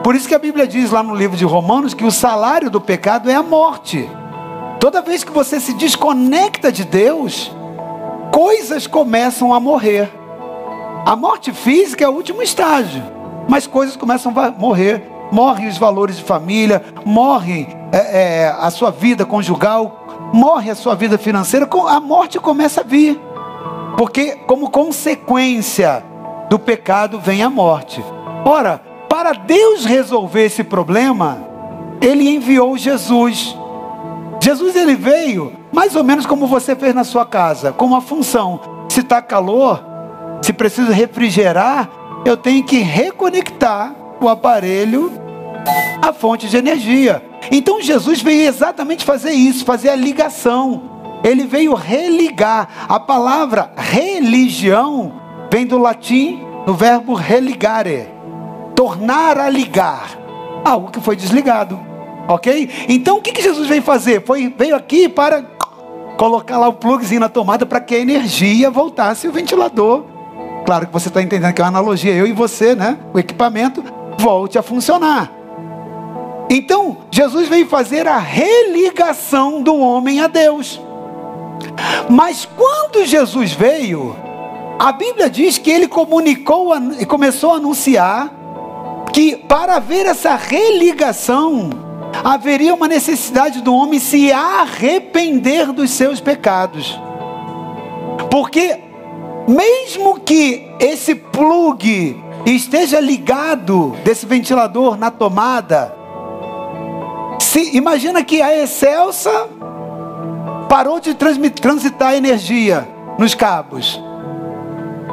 Por 0.04 0.14
isso 0.14 0.28
que 0.28 0.34
a 0.34 0.38
Bíblia 0.38 0.66
diz 0.66 0.92
lá 0.92 1.02
no 1.02 1.14
livro 1.14 1.36
de 1.36 1.44
Romanos 1.44 1.94
que 1.94 2.04
o 2.04 2.12
salário 2.12 2.70
do 2.70 2.80
pecado 2.80 3.28
é 3.28 3.34
a 3.34 3.42
morte. 3.42 4.08
Toda 4.78 5.02
vez 5.02 5.24
que 5.24 5.32
você 5.32 5.58
se 5.58 5.72
desconecta 5.72 6.70
de 6.70 6.84
Deus, 6.84 7.50
coisas 8.30 8.86
começam 8.86 9.52
a 9.52 9.58
morrer. 9.58 10.10
A 11.06 11.16
morte 11.16 11.52
física 11.52 12.04
é 12.04 12.08
o 12.08 12.12
último 12.12 12.42
estágio, 12.42 13.02
mas 13.48 13.66
coisas 13.66 13.96
começam 13.96 14.32
a 14.38 14.50
morrer 14.50 15.10
morrem 15.34 15.66
os 15.66 15.76
valores 15.76 16.16
de 16.16 16.22
família, 16.22 16.80
morre 17.04 17.66
é, 17.90 18.42
é, 18.42 18.48
a 18.56 18.70
sua 18.70 18.92
vida 18.92 19.26
conjugal, 19.26 20.30
morre 20.32 20.70
a 20.70 20.76
sua 20.76 20.94
vida 20.94 21.18
financeira, 21.18 21.68
a 21.88 21.98
morte 21.98 22.38
começa 22.38 22.82
a 22.82 22.84
vir. 22.84 23.20
Porque, 23.98 24.36
como 24.46 24.70
consequência 24.70 26.04
do 26.48 26.56
pecado, 26.56 27.18
vem 27.18 27.42
a 27.42 27.50
morte. 27.50 28.04
Ora, 28.44 28.80
para 29.24 29.32
Deus 29.32 29.86
resolver 29.86 30.44
esse 30.44 30.62
problema, 30.62 31.38
Ele 31.98 32.28
enviou 32.28 32.76
Jesus. 32.76 33.56
Jesus 34.38 34.76
ele 34.76 34.94
veio 34.94 35.50
mais 35.72 35.96
ou 35.96 36.04
menos 36.04 36.26
como 36.26 36.46
você 36.46 36.76
fez 36.76 36.94
na 36.94 37.04
sua 37.04 37.24
casa, 37.24 37.72
com 37.72 37.86
uma 37.86 38.02
função. 38.02 38.84
Se 38.90 39.00
está 39.00 39.22
calor, 39.22 39.82
se 40.42 40.52
precisa 40.52 40.92
refrigerar, 40.92 41.88
eu 42.26 42.36
tenho 42.36 42.62
que 42.64 42.80
reconectar 42.80 43.94
o 44.20 44.28
aparelho 44.28 45.10
a 46.02 46.12
fonte 46.12 46.46
de 46.46 46.58
energia. 46.58 47.24
Então 47.50 47.80
Jesus 47.80 48.20
veio 48.20 48.46
exatamente 48.46 49.06
fazer 49.06 49.32
isso, 49.32 49.64
fazer 49.64 49.88
a 49.88 49.96
ligação. 49.96 50.82
Ele 51.24 51.46
veio 51.46 51.72
religar. 51.72 52.68
A 52.86 53.00
palavra 53.00 53.72
religião 53.74 55.14
vem 55.50 55.64
do 55.64 55.78
latim, 55.78 56.44
no 56.66 56.74
verbo 56.74 57.14
religare, 57.14 58.12
tornar 58.84 59.38
a 59.38 59.48
ligar 59.48 60.10
algo 60.62 60.90
que 60.90 61.00
foi 61.00 61.16
desligado. 61.16 61.80
Ok? 62.28 62.68
Então 62.86 63.16
o 63.16 63.22
que, 63.22 63.32
que 63.32 63.40
Jesus 63.40 63.66
veio 63.66 63.80
fazer? 63.80 64.22
Foi, 64.26 64.54
veio 64.58 64.76
aqui 64.76 65.08
para 65.08 65.42
colocar 66.18 66.58
lá 66.58 66.68
o 66.68 66.74
plugzinho 66.74 67.20
na 67.20 67.30
tomada 67.30 67.64
para 67.64 67.80
que 67.80 67.94
a 67.94 67.98
energia 67.98 68.70
voltasse 68.70 69.26
o 69.26 69.32
ventilador. 69.32 70.04
Claro 70.66 70.86
que 70.86 70.92
você 70.92 71.08
está 71.08 71.22
entendendo 71.22 71.54
que 71.54 71.62
é 71.62 71.64
uma 71.64 71.68
analogia, 71.68 72.12
eu 72.12 72.26
e 72.26 72.32
você, 72.32 72.74
né? 72.74 72.98
O 73.14 73.18
equipamento 73.18 73.82
volte 74.18 74.58
a 74.58 74.62
funcionar. 74.62 75.32
Então, 76.50 76.98
Jesus 77.10 77.48
veio 77.48 77.66
fazer 77.66 78.06
a 78.06 78.18
religação 78.18 79.62
do 79.62 79.76
homem 79.78 80.20
a 80.20 80.26
Deus. 80.26 80.78
Mas 82.10 82.46
quando 82.56 83.06
Jesus 83.06 83.52
veio, 83.52 84.14
a 84.78 84.92
Bíblia 84.92 85.30
diz 85.30 85.56
que 85.56 85.70
ele 85.70 85.88
comunicou 85.88 86.74
e 86.98 87.06
começou 87.06 87.52
a 87.52 87.56
anunciar 87.56 88.43
que 89.14 89.36
para 89.36 89.76
haver 89.76 90.06
essa 90.06 90.34
religação, 90.34 91.70
haveria 92.24 92.74
uma 92.74 92.88
necessidade 92.88 93.62
do 93.62 93.72
homem 93.72 94.00
se 94.00 94.32
arrepender 94.32 95.72
dos 95.72 95.90
seus 95.90 96.20
pecados. 96.20 97.00
Porque 98.28 98.76
mesmo 99.46 100.18
que 100.18 100.68
esse 100.80 101.14
plug 101.14 102.20
esteja 102.44 102.98
ligado 102.98 103.94
desse 104.02 104.26
ventilador 104.26 104.96
na 104.96 105.12
tomada, 105.12 105.94
se, 107.38 107.76
imagina 107.76 108.24
que 108.24 108.42
a 108.42 108.64
Excelsa 108.64 109.48
parou 110.68 110.98
de 110.98 111.14
transitar 111.14 112.16
energia 112.16 112.88
nos 113.16 113.32
cabos. 113.32 114.02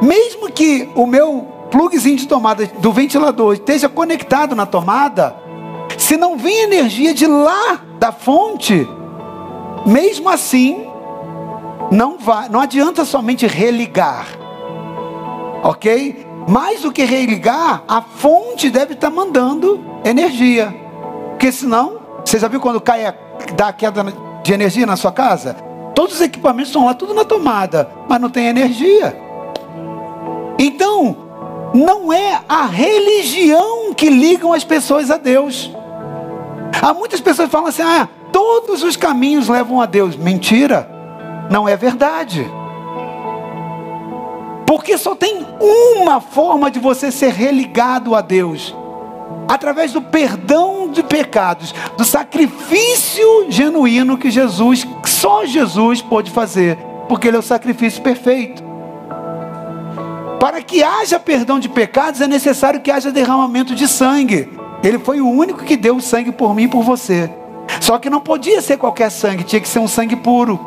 Mesmo 0.02 0.50
que 0.50 0.88
o 0.96 1.06
meu 1.06 1.51
plugzinho 1.72 2.18
de 2.18 2.28
tomada 2.28 2.66
do 2.78 2.92
ventilador 2.92 3.54
esteja 3.54 3.88
conectado 3.88 4.54
na 4.54 4.66
tomada, 4.66 5.34
se 5.96 6.16
não 6.18 6.36
vem 6.36 6.64
energia 6.64 7.14
de 7.14 7.26
lá 7.26 7.80
da 7.98 8.12
fonte, 8.12 8.86
mesmo 9.86 10.28
assim, 10.28 10.86
não 11.90 12.18
vai, 12.18 12.48
não 12.50 12.60
adianta 12.60 13.04
somente 13.04 13.46
religar. 13.46 14.26
OK? 15.64 16.26
Mais 16.46 16.82
do 16.82 16.92
que 16.92 17.04
religar, 17.04 17.82
a 17.88 18.02
fonte 18.02 18.68
deve 18.68 18.94
estar 18.94 19.10
mandando 19.10 19.82
energia. 20.04 20.74
Porque 21.30 21.50
senão 21.50 22.00
você 22.24 22.38
já 22.38 22.48
viu 22.48 22.60
quando 22.60 22.80
cai 22.80 23.06
a, 23.06 23.14
dá 23.54 23.68
a 23.68 23.72
queda 23.72 24.04
de 24.42 24.52
energia 24.52 24.84
na 24.84 24.96
sua 24.96 25.12
casa? 25.12 25.54
Todos 25.94 26.16
os 26.16 26.20
equipamentos 26.20 26.68
estão 26.68 26.84
lá, 26.84 26.94
tudo 26.94 27.14
na 27.14 27.24
tomada, 27.24 27.88
mas 28.08 28.20
não 28.20 28.28
tem 28.28 28.46
energia. 28.46 29.16
Então, 30.58 31.31
não 31.74 32.12
é 32.12 32.40
a 32.48 32.66
religião 32.66 33.94
que 33.94 34.08
ligam 34.08 34.52
as 34.52 34.64
pessoas 34.64 35.10
a 35.10 35.16
Deus. 35.16 35.70
Há 36.80 36.92
muitas 36.92 37.20
pessoas 37.20 37.48
que 37.48 37.52
falam 37.52 37.68
assim: 37.68 37.82
ah, 37.82 38.08
todos 38.32 38.82
os 38.82 38.96
caminhos 38.96 39.48
levam 39.48 39.80
a 39.80 39.86
Deus. 39.86 40.16
Mentira, 40.16 40.88
não 41.50 41.68
é 41.68 41.76
verdade. 41.76 42.50
Porque 44.66 44.96
só 44.96 45.14
tem 45.14 45.46
uma 45.60 46.20
forma 46.20 46.70
de 46.70 46.78
você 46.78 47.10
ser 47.10 47.32
religado 47.32 48.14
a 48.14 48.20
Deus 48.20 48.74
através 49.48 49.92
do 49.92 50.00
perdão 50.00 50.90
de 50.90 51.02
pecados, 51.02 51.74
do 51.96 52.04
sacrifício 52.04 53.46
genuíno 53.50 54.16
que 54.16 54.30
Jesus, 54.30 54.86
só 55.04 55.44
Jesus 55.44 56.00
pôde 56.00 56.30
fazer, 56.30 56.78
porque 57.08 57.28
Ele 57.28 57.36
é 57.36 57.40
o 57.40 57.42
sacrifício 57.42 58.02
perfeito. 58.02 58.71
Para 60.42 60.60
que 60.60 60.82
haja 60.82 61.20
perdão 61.20 61.60
de 61.60 61.68
pecados 61.68 62.20
é 62.20 62.26
necessário 62.26 62.80
que 62.80 62.90
haja 62.90 63.12
derramamento 63.12 63.76
de 63.76 63.86
sangue. 63.86 64.48
Ele 64.82 64.98
foi 64.98 65.20
o 65.20 65.30
único 65.30 65.62
que 65.62 65.76
deu 65.76 65.94
o 65.94 66.00
sangue 66.00 66.32
por 66.32 66.52
mim 66.52 66.64
e 66.64 66.68
por 66.68 66.82
você. 66.82 67.30
Só 67.80 67.96
que 67.96 68.10
não 68.10 68.18
podia 68.20 68.60
ser 68.60 68.76
qualquer 68.76 69.08
sangue, 69.12 69.44
tinha 69.44 69.60
que 69.60 69.68
ser 69.68 69.78
um 69.78 69.86
sangue 69.86 70.16
puro. 70.16 70.58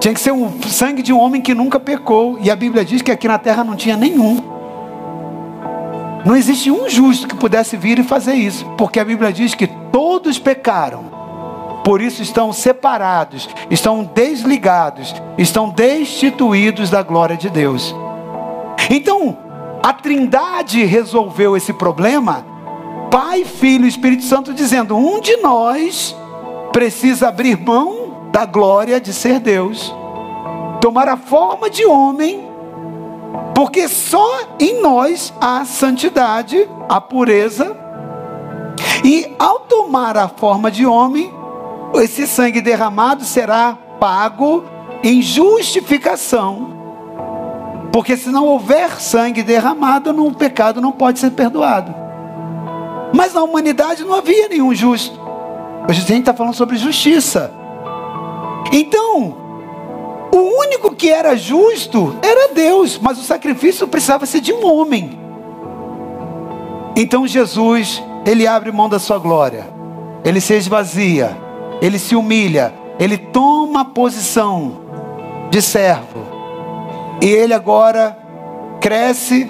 Tinha 0.00 0.12
que 0.12 0.18
ser 0.18 0.32
o 0.32 0.50
sangue 0.66 1.00
de 1.00 1.12
um 1.12 1.20
homem 1.20 1.40
que 1.40 1.54
nunca 1.54 1.78
pecou. 1.78 2.40
E 2.40 2.50
a 2.50 2.56
Bíblia 2.56 2.84
diz 2.84 3.02
que 3.02 3.12
aqui 3.12 3.28
na 3.28 3.38
terra 3.38 3.62
não 3.62 3.76
tinha 3.76 3.96
nenhum. 3.96 4.42
Não 6.26 6.34
existe 6.34 6.72
um 6.72 6.90
justo 6.90 7.28
que 7.28 7.36
pudesse 7.36 7.76
vir 7.76 8.00
e 8.00 8.02
fazer 8.02 8.34
isso, 8.34 8.66
porque 8.76 8.98
a 8.98 9.04
Bíblia 9.04 9.32
diz 9.32 9.54
que 9.54 9.68
todos 9.92 10.40
pecaram 10.40 11.20
por 11.84 12.00
isso 12.02 12.20
estão 12.20 12.52
separados, 12.52 13.48
estão 13.70 14.04
desligados, 14.04 15.14
estão 15.38 15.70
destituídos 15.70 16.90
da 16.90 17.02
glória 17.02 17.36
de 17.36 17.48
Deus. 17.48 17.94
Então, 18.90 19.38
a 19.80 19.92
Trindade 19.92 20.84
resolveu 20.84 21.56
esse 21.56 21.72
problema, 21.72 22.44
Pai, 23.08 23.44
Filho 23.44 23.84
e 23.84 23.88
Espírito 23.88 24.24
Santo, 24.24 24.52
dizendo: 24.52 24.96
um 24.96 25.20
de 25.20 25.36
nós 25.36 26.16
precisa 26.72 27.28
abrir 27.28 27.56
mão 27.56 28.28
da 28.32 28.44
glória 28.44 29.00
de 29.00 29.12
ser 29.12 29.38
Deus, 29.38 29.94
tomar 30.80 31.08
a 31.08 31.16
forma 31.16 31.70
de 31.70 31.86
homem, 31.86 32.48
porque 33.54 33.86
só 33.86 34.40
em 34.58 34.80
nós 34.80 35.32
há 35.40 35.64
santidade, 35.64 36.68
a 36.88 37.00
pureza, 37.00 37.76
e 39.04 39.34
ao 39.38 39.60
tomar 39.60 40.16
a 40.16 40.28
forma 40.28 40.68
de 40.68 40.84
homem, 40.84 41.32
esse 41.94 42.26
sangue 42.26 42.60
derramado 42.60 43.24
será 43.24 43.78
pago 44.00 44.64
em 45.02 45.22
justificação. 45.22 46.79
Porque 47.92 48.16
se 48.16 48.28
não 48.28 48.46
houver 48.46 49.00
sangue 49.00 49.42
derramado, 49.42 50.10
o 50.10 50.34
pecado 50.34 50.80
não 50.80 50.92
pode 50.92 51.18
ser 51.18 51.30
perdoado. 51.30 51.94
Mas 53.12 53.34
na 53.34 53.42
humanidade 53.42 54.04
não 54.04 54.14
havia 54.14 54.48
nenhum 54.48 54.74
justo. 54.74 55.18
Hoje 55.88 56.02
a 56.02 56.06
gente 56.06 56.20
está 56.20 56.34
falando 56.34 56.54
sobre 56.54 56.76
justiça. 56.76 57.52
Então, 58.72 59.36
o 60.32 60.60
único 60.60 60.94
que 60.94 61.10
era 61.10 61.36
justo 61.36 62.16
era 62.22 62.54
Deus, 62.54 62.98
mas 63.02 63.18
o 63.18 63.22
sacrifício 63.22 63.88
precisava 63.88 64.26
ser 64.26 64.40
de 64.40 64.52
um 64.52 64.64
homem. 64.64 65.18
Então 66.94 67.26
Jesus, 67.26 68.02
ele 68.24 68.46
abre 68.46 68.70
mão 68.70 68.88
da 68.88 68.98
sua 68.98 69.18
glória, 69.18 69.66
ele 70.24 70.40
se 70.40 70.54
esvazia, 70.54 71.36
ele 71.80 71.98
se 71.98 72.14
humilha, 72.14 72.72
ele 72.98 73.16
toma 73.16 73.80
a 73.80 73.84
posição 73.84 74.80
de 75.50 75.60
servo, 75.62 76.26
e 77.20 77.26
ele 77.26 77.52
agora 77.52 78.16
cresce, 78.80 79.48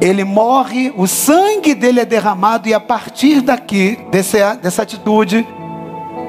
ele 0.00 0.24
morre, 0.24 0.92
o 0.96 1.06
sangue 1.06 1.74
dele 1.74 2.00
é 2.00 2.04
derramado, 2.04 2.68
e 2.68 2.74
a 2.74 2.80
partir 2.80 3.40
daqui, 3.40 3.98
desse, 4.10 4.38
dessa 4.56 4.82
atitude, 4.82 5.46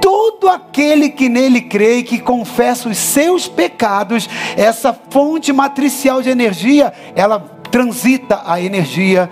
todo 0.01 0.49
aquele 0.49 1.09
que 1.09 1.29
nele 1.29 1.61
crê 1.61 1.97
e 1.97 2.03
que 2.03 2.19
confessa 2.19 2.89
os 2.89 2.97
seus 2.97 3.47
pecados, 3.47 4.29
essa 4.55 4.97
fonte 5.09 5.51
matricial 5.51 6.21
de 6.21 6.29
energia, 6.29 6.93
ela 7.15 7.39
transita 7.71 8.41
a 8.45 8.61
energia. 8.61 9.29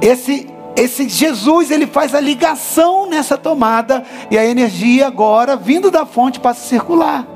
Esse 0.00 0.48
esse 0.76 1.08
Jesus, 1.08 1.70
ele 1.70 1.86
faz 1.86 2.14
a 2.14 2.20
ligação 2.20 3.08
nessa 3.08 3.38
tomada 3.38 4.04
e 4.30 4.36
a 4.36 4.44
energia 4.44 5.06
agora 5.06 5.56
vindo 5.56 5.90
da 5.90 6.04
fonte 6.04 6.38
passa 6.38 6.60
a 6.60 6.68
circular. 6.68 7.26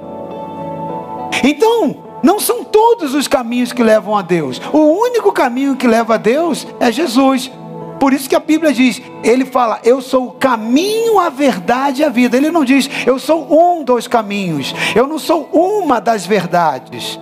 Então, 1.42 2.09
não 2.23 2.39
são 2.39 2.64
todos 2.64 3.14
os 3.14 3.27
caminhos 3.27 3.73
que 3.73 3.83
levam 3.83 4.16
a 4.16 4.23
Deus. 4.23 4.61
O 4.73 4.79
único 4.79 5.33
caminho 5.33 5.77
que 5.77 5.87
leva 5.87 6.14
a 6.14 6.18
Deus 6.18 6.66
é 6.79 6.91
Jesus. 6.93 7.51
Por 7.99 8.14
isso 8.14 8.29
que 8.29 8.35
a 8.35 8.41
Bíblia 8.41 8.73
diz, 8.73 9.01
ele 9.23 9.45
fala, 9.45 9.79
eu 9.85 10.01
sou 10.01 10.29
o 10.29 10.31
caminho, 10.33 11.18
a 11.18 11.29
verdade 11.29 12.01
e 12.01 12.05
a 12.05 12.09
vida. 12.09 12.37
Ele 12.37 12.51
não 12.51 12.64
diz, 12.64 12.89
eu 13.07 13.18
sou 13.18 13.47
um 13.51 13.85
dos 13.85 14.07
caminhos, 14.07 14.75
eu 14.95 15.07
não 15.07 15.18
sou 15.18 15.51
uma 15.53 16.01
das 16.01 16.25
verdades. 16.25 17.21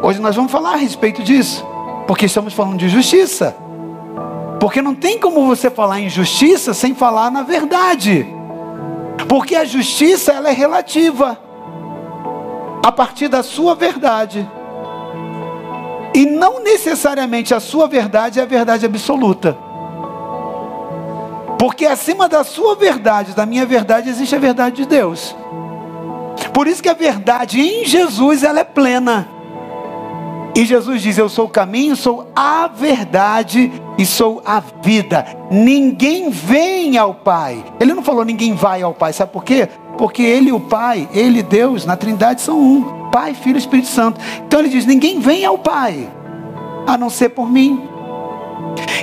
Hoje 0.00 0.20
nós 0.20 0.36
vamos 0.36 0.52
falar 0.52 0.74
a 0.74 0.76
respeito 0.76 1.22
disso, 1.22 1.66
porque 2.06 2.26
estamos 2.26 2.54
falando 2.54 2.78
de 2.78 2.88
justiça. 2.88 3.56
Porque 4.60 4.80
não 4.80 4.94
tem 4.94 5.18
como 5.18 5.44
você 5.44 5.68
falar 5.68 6.00
em 6.00 6.08
justiça 6.08 6.72
sem 6.72 6.94
falar 6.94 7.30
na 7.30 7.42
verdade. 7.42 8.24
Porque 9.28 9.56
a 9.56 9.64
justiça 9.64 10.32
ela 10.32 10.50
é 10.50 10.52
relativa 10.52 11.36
a 12.82 12.90
partir 12.90 13.28
da 13.28 13.42
sua 13.42 13.74
verdade. 13.74 14.48
E 16.14 16.26
não 16.26 16.62
necessariamente 16.62 17.54
a 17.54 17.60
sua 17.60 17.86
verdade 17.86 18.38
é 18.38 18.42
a 18.42 18.46
verdade 18.46 18.84
absoluta. 18.84 19.56
Porque 21.58 21.86
acima 21.86 22.28
da 22.28 22.42
sua 22.42 22.74
verdade, 22.74 23.34
da 23.34 23.46
minha 23.46 23.64
verdade, 23.64 24.10
existe 24.10 24.34
a 24.34 24.38
verdade 24.38 24.76
de 24.76 24.86
Deus. 24.86 25.34
Por 26.52 26.66
isso 26.66 26.82
que 26.82 26.88
a 26.88 26.94
verdade 26.94 27.60
em 27.60 27.84
Jesus 27.86 28.42
ela 28.42 28.60
é 28.60 28.64
plena. 28.64 29.28
E 30.54 30.64
Jesus 30.64 31.00
diz: 31.00 31.16
Eu 31.16 31.28
sou 31.28 31.46
o 31.46 31.50
caminho, 31.50 31.96
sou 31.96 32.30
a 32.36 32.66
verdade 32.66 33.72
e 33.96 34.04
sou 34.04 34.42
a 34.44 34.60
vida. 34.82 35.24
Ninguém 35.50 36.30
vem 36.30 36.98
ao 36.98 37.14
Pai. 37.14 37.64
Ele 37.80 37.94
não 37.94 38.02
falou 38.02 38.24
ninguém 38.24 38.54
vai 38.54 38.82
ao 38.82 38.92
Pai. 38.92 39.12
Sabe 39.12 39.32
por 39.32 39.44
quê? 39.44 39.68
Porque 39.98 40.22
Ele 40.22 40.50
e 40.50 40.52
o 40.52 40.60
Pai, 40.60 41.08
Ele 41.12 41.40
e 41.40 41.42
Deus, 41.42 41.84
na 41.84 41.96
Trindade 41.96 42.40
são 42.40 42.58
um: 42.58 43.10
Pai, 43.10 43.34
Filho 43.34 43.56
e 43.56 43.58
Espírito 43.58 43.88
Santo. 43.88 44.20
Então 44.46 44.60
ele 44.60 44.68
diz: 44.68 44.86
Ninguém 44.86 45.20
vem 45.20 45.44
ao 45.44 45.58
Pai, 45.58 46.08
a 46.86 46.96
não 46.96 47.10
ser 47.10 47.30
por 47.30 47.50
mim. 47.50 47.82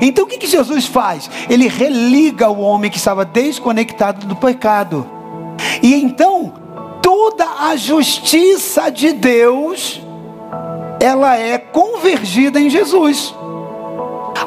Então 0.01 0.25
o 0.25 0.27
que, 0.27 0.37
que 0.37 0.47
Jesus 0.47 0.85
faz? 0.85 1.29
Ele 1.49 1.67
religa 1.67 2.49
o 2.49 2.59
homem 2.59 2.89
que 2.89 2.97
estava 2.97 3.23
desconectado 3.23 4.25
do 4.25 4.35
pecado. 4.35 5.05
E 5.81 5.93
então, 5.93 6.53
toda 7.01 7.45
a 7.45 7.75
justiça 7.75 8.89
de 8.89 9.13
Deus, 9.13 10.01
ela 10.99 11.37
é 11.37 11.57
convergida 11.57 12.59
em 12.59 12.69
Jesus. 12.69 13.33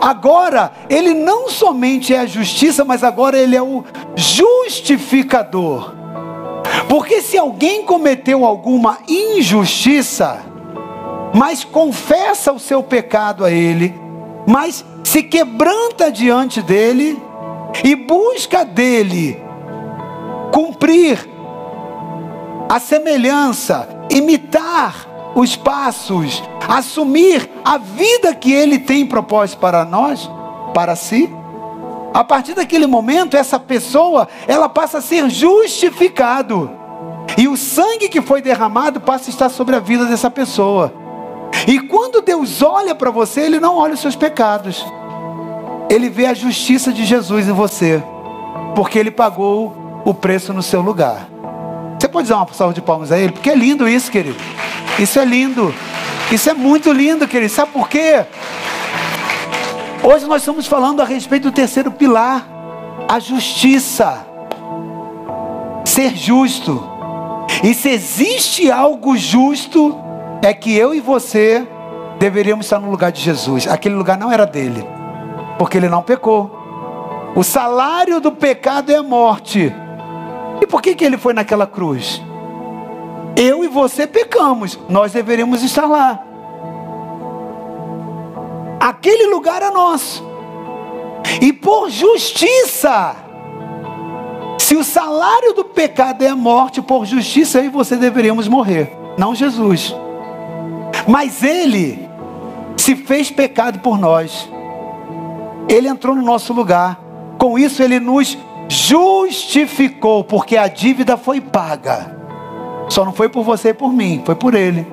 Agora, 0.01 0.73
ele 0.89 1.15
não 1.15 1.49
somente 1.49 2.15
é 2.15 2.21
a 2.21 2.27
justiça, 2.27 2.85
mas 2.85 3.05
agora 3.05 3.39
ele 3.39 3.55
é 3.55 3.63
o 3.63 3.85
justificador. 4.17 6.02
Porque 6.89 7.21
se 7.23 7.39
alguém 7.39 7.85
cometeu 7.85 8.45
alguma 8.45 8.99
injustiça, 9.09 10.41
mas 11.35 11.65
confessa 11.65 12.53
o 12.53 12.59
seu 12.59 12.83
pecado 12.83 13.45
a 13.45 13.51
ele, 13.51 13.95
mas 14.47 14.85
se 15.05 15.23
quebranta 15.23 16.11
diante 16.11 16.61
dele 16.63 17.21
e 17.85 17.95
busca 17.95 18.65
dele 18.65 19.41
cumprir 20.53 21.19
a 22.69 22.79
semelhança, 22.79 23.89
imitar 24.11 25.33
os 25.35 25.57
passos, 25.57 26.43
assumir 26.69 27.49
a 27.65 27.79
vida 27.79 28.35
que 28.35 28.53
ele 28.53 28.79
tem 28.79 29.07
propósito 29.07 29.59
para 29.59 29.85
nós, 29.85 30.31
para 30.75 30.95
si. 30.95 31.31
A 32.15 32.23
partir 32.23 32.55
daquele 32.55 32.87
momento, 32.87 33.37
essa 33.37 33.59
pessoa, 33.59 34.29
ela 34.47 34.69
passa 34.69 34.99
a 34.99 35.03
ser 35.03 35.31
justificado. 35.31 36.71
E 37.39 37.49
o 37.49 37.57
sangue 37.57 38.09
que 38.09 38.21
foi 38.21 38.43
derramado 38.43 39.01
passa 39.01 39.31
a 39.31 39.33
estar 39.33 39.49
sobre 39.49 39.75
a 39.75 39.81
vida 39.81 40.05
dessa 40.05 40.31
pessoa. 40.31 40.93
E 41.67 41.81
quando 41.81 42.21
Deus 42.21 42.63
olha 42.63 42.95
para 42.95 43.11
você, 43.11 43.43
Ele 43.43 43.59
não 43.59 43.77
olha 43.77 43.95
os 43.95 44.01
seus 44.01 44.17
pecados. 44.17 44.85
Ele 45.89 46.11
vê 46.11 46.27
a 46.27 46.35
justiça 46.35 46.93
de 46.93 47.05
Jesus 47.05 47.49
em 47.49 47.53
você. 47.53 48.03
Porque 48.75 48.99
Ele 48.99 49.11
pagou 49.11 50.03
o 50.05 50.13
preço 50.13 50.53
no 50.53 50.63
seu 50.63 50.83
lugar. 50.83 51.29
Você 51.99 52.09
pode 52.09 52.29
dar 52.29 52.37
uma 52.39 52.53
salva 52.53 52.75
de 52.75 52.83
palmas 52.83 53.13
a 53.13 53.19
Ele? 53.19 53.33
Porque 53.33 53.49
é 53.49 53.55
lindo 53.55 53.89
isso, 53.89 54.11
querido. 54.11 54.37
Isso 54.99 55.19
é 55.19 55.25
lindo. 55.25 55.75
Isso 56.31 56.51
é 56.51 56.55
muito 56.55 56.93
lindo, 56.93 57.27
querido. 57.27 57.53
Sabe 57.53 57.73
por 57.73 57.89
quê? 57.89 58.25
Hoje 60.05 60.27
nós 60.27 60.43
estamos 60.43 60.67
falando 60.67 61.01
a 61.01 61.05
respeito 61.05 61.45
do 61.45 61.55
terceiro 61.55 61.89
pilar, 61.93 62.45
a 63.09 63.21
justiça. 63.21 64.27
Ser 65.85 66.17
justo. 66.17 66.83
E 67.63 67.73
se 67.73 67.89
existe 67.89 68.69
algo 68.69 69.17
justo, 69.17 69.97
é 70.43 70.53
que 70.53 70.77
eu 70.77 70.93
e 70.93 71.01
você 71.01 71.65
deveríamos 72.19 72.67
estar 72.67 72.81
no 72.81 72.91
lugar 72.91 73.13
de 73.13 73.21
Jesus. 73.21 73.69
Aquele 73.69 73.95
lugar 73.95 74.19
não 74.19 74.33
era 74.33 74.45
dele, 74.45 74.85
porque 75.57 75.77
ele 75.77 75.89
não 75.89 76.03
pecou. 76.03 76.51
O 77.37 77.45
salário 77.45 78.21
do 78.21 78.33
pecado 78.33 78.91
é 78.91 78.97
a 78.97 79.05
morte. 79.05 79.73
E 80.61 80.67
por 80.67 80.83
que, 80.83 80.97
que 80.97 81.05
ele 81.05 81.17
foi 81.17 81.33
naquela 81.33 81.67
cruz? 81.67 82.21
Eu 83.37 83.63
e 83.63 83.69
você 83.69 84.05
pecamos, 84.05 84.77
nós 84.89 85.13
deveríamos 85.13 85.63
estar 85.63 85.87
lá. 85.87 86.32
Aquele 88.83 89.27
lugar 89.27 89.63
é 89.63 89.71
nosso. 89.71 90.25
E 91.41 91.53
por 91.53 91.89
justiça, 91.89 93.15
se 94.59 94.75
o 94.75 94.83
salário 94.83 95.53
do 95.53 95.65
pecado 95.65 96.23
é 96.23 96.29
a 96.29 96.35
morte, 96.35 96.83
por 96.83 97.07
justiça 97.07 97.61
e 97.61 97.69
você 97.69 97.95
deveríamos 97.95 98.49
morrer, 98.49 98.93
não 99.17 99.37
Jesus. 99.37 99.95
Mas 101.07 101.45
ele 101.45 102.09
se 102.77 102.97
fez 102.97 103.31
pecado 103.31 103.79
por 103.79 103.97
nós. 103.97 104.51
Ele 105.69 105.87
entrou 105.87 106.17
no 106.17 106.23
nosso 106.23 106.53
lugar. 106.53 107.01
Com 107.39 107.57
isso 107.57 107.85
ele 107.85 108.01
nos 108.01 108.37
justificou, 108.69 110.25
porque 110.25 110.57
a 110.57 110.67
dívida 110.67 111.17
foi 111.17 111.41
paga. 111.41 112.17
Só 112.89 113.05
não 113.05 113.13
foi 113.13 113.29
por 113.29 113.45
você 113.45 113.69
e 113.69 113.75
por 113.75 113.93
mim, 113.93 114.23
foi 114.27 114.35
por 114.35 114.55
Ele. 114.55 114.85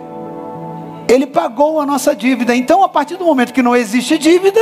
Ele 1.10 1.26
pagou 1.26 1.82
a 1.82 1.86
nossa 1.88 2.16
dívida. 2.16 2.56
Então, 2.56 2.84
a 2.84 2.88
partir 2.88 3.18
do 3.18 3.26
momento 3.26 3.52
que 3.52 3.64
não 3.64 3.76
existe 3.76 4.16
dívida, 4.18 4.62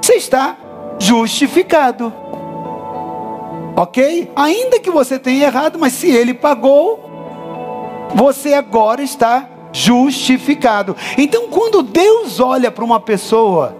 você 0.00 0.14
está 0.14 0.56
justificado. 0.96 2.12
Ok? 3.76 4.30
Ainda 4.36 4.78
que 4.78 4.90
você 4.90 5.18
tenha 5.18 5.46
errado, 5.46 5.76
mas 5.76 5.92
se 5.92 6.08
ele 6.08 6.32
pagou, 6.34 7.00
você 8.14 8.54
agora 8.54 9.02
está 9.02 9.48
justificado. 9.72 10.96
Então, 11.16 11.48
quando 11.48 11.82
Deus 11.82 12.38
olha 12.38 12.70
para 12.70 12.84
uma 12.84 13.00
pessoa 13.00 13.76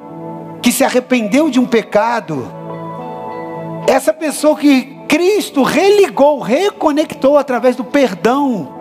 que 0.60 0.72
se 0.72 0.82
arrependeu 0.82 1.48
de 1.48 1.60
um 1.60 1.66
pecado, 1.66 2.50
essa 3.86 4.12
pessoa 4.12 4.56
que 4.56 4.98
Cristo 5.08 5.62
religou, 5.62 6.40
reconectou 6.40 7.38
através 7.38 7.74
do 7.74 7.84
perdão, 7.84 8.77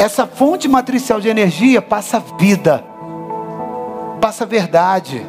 essa 0.00 0.26
fonte 0.26 0.66
matricial 0.66 1.20
de 1.20 1.28
energia 1.28 1.82
passa 1.82 2.18
vida, 2.38 2.82
passa 4.18 4.46
verdade. 4.46 5.20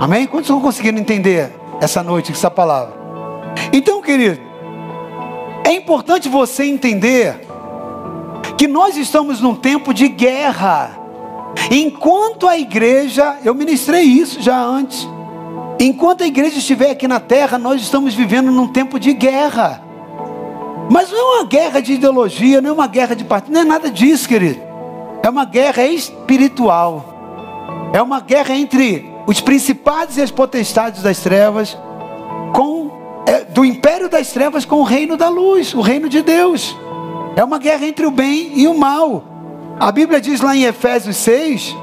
Amém? 0.00 0.26
Quantos 0.26 0.46
estão 0.46 0.58
conseguindo 0.58 0.98
entender 0.98 1.52
essa 1.78 2.02
noite 2.02 2.32
essa 2.32 2.50
palavra? 2.50 2.94
Então, 3.70 4.00
querido, 4.00 4.40
é 5.66 5.72
importante 5.74 6.30
você 6.30 6.64
entender 6.64 7.46
que 8.56 8.66
nós 8.66 8.96
estamos 8.96 9.38
num 9.42 9.54
tempo 9.54 9.92
de 9.92 10.08
guerra. 10.08 10.98
Enquanto 11.70 12.48
a 12.48 12.56
igreja, 12.56 13.36
eu 13.44 13.54
ministrei 13.54 14.02
isso 14.02 14.40
já 14.40 14.58
antes. 14.58 15.06
Enquanto 15.78 16.24
a 16.24 16.26
igreja 16.26 16.56
estiver 16.56 16.90
aqui 16.90 17.06
na 17.06 17.20
terra, 17.20 17.58
nós 17.58 17.82
estamos 17.82 18.14
vivendo 18.14 18.50
num 18.50 18.68
tempo 18.68 18.98
de 18.98 19.12
guerra. 19.12 19.91
Mas 20.90 21.10
não 21.10 21.18
é 21.18 21.40
uma 21.40 21.48
guerra 21.48 21.80
de 21.80 21.94
ideologia, 21.94 22.60
não 22.60 22.70
é 22.70 22.72
uma 22.72 22.86
guerra 22.86 23.14
de 23.14 23.24
partido, 23.24 23.54
não 23.54 23.60
é 23.60 23.64
nada 23.64 23.90
disso, 23.90 24.28
querido. 24.28 24.60
É 25.22 25.30
uma 25.30 25.44
guerra 25.44 25.84
espiritual. 25.84 27.12
É 27.92 28.02
uma 28.02 28.20
guerra 28.20 28.54
entre 28.54 29.10
os 29.26 29.40
principados 29.40 30.16
e 30.16 30.22
as 30.22 30.30
potestades 30.30 31.02
das 31.02 31.20
trevas, 31.20 31.78
com 32.52 32.90
é, 33.26 33.44
do 33.44 33.64
império 33.64 34.08
das 34.08 34.32
trevas 34.32 34.64
com 34.64 34.76
o 34.76 34.82
reino 34.82 35.16
da 35.16 35.28
luz, 35.28 35.74
o 35.74 35.80
reino 35.80 36.08
de 36.08 36.22
Deus. 36.22 36.76
É 37.36 37.44
uma 37.44 37.58
guerra 37.58 37.86
entre 37.86 38.04
o 38.04 38.10
bem 38.10 38.52
e 38.54 38.66
o 38.66 38.76
mal. 38.76 39.24
A 39.78 39.90
Bíblia 39.90 40.20
diz 40.20 40.40
lá 40.40 40.54
em 40.54 40.64
Efésios 40.64 41.16
6, 41.16 41.74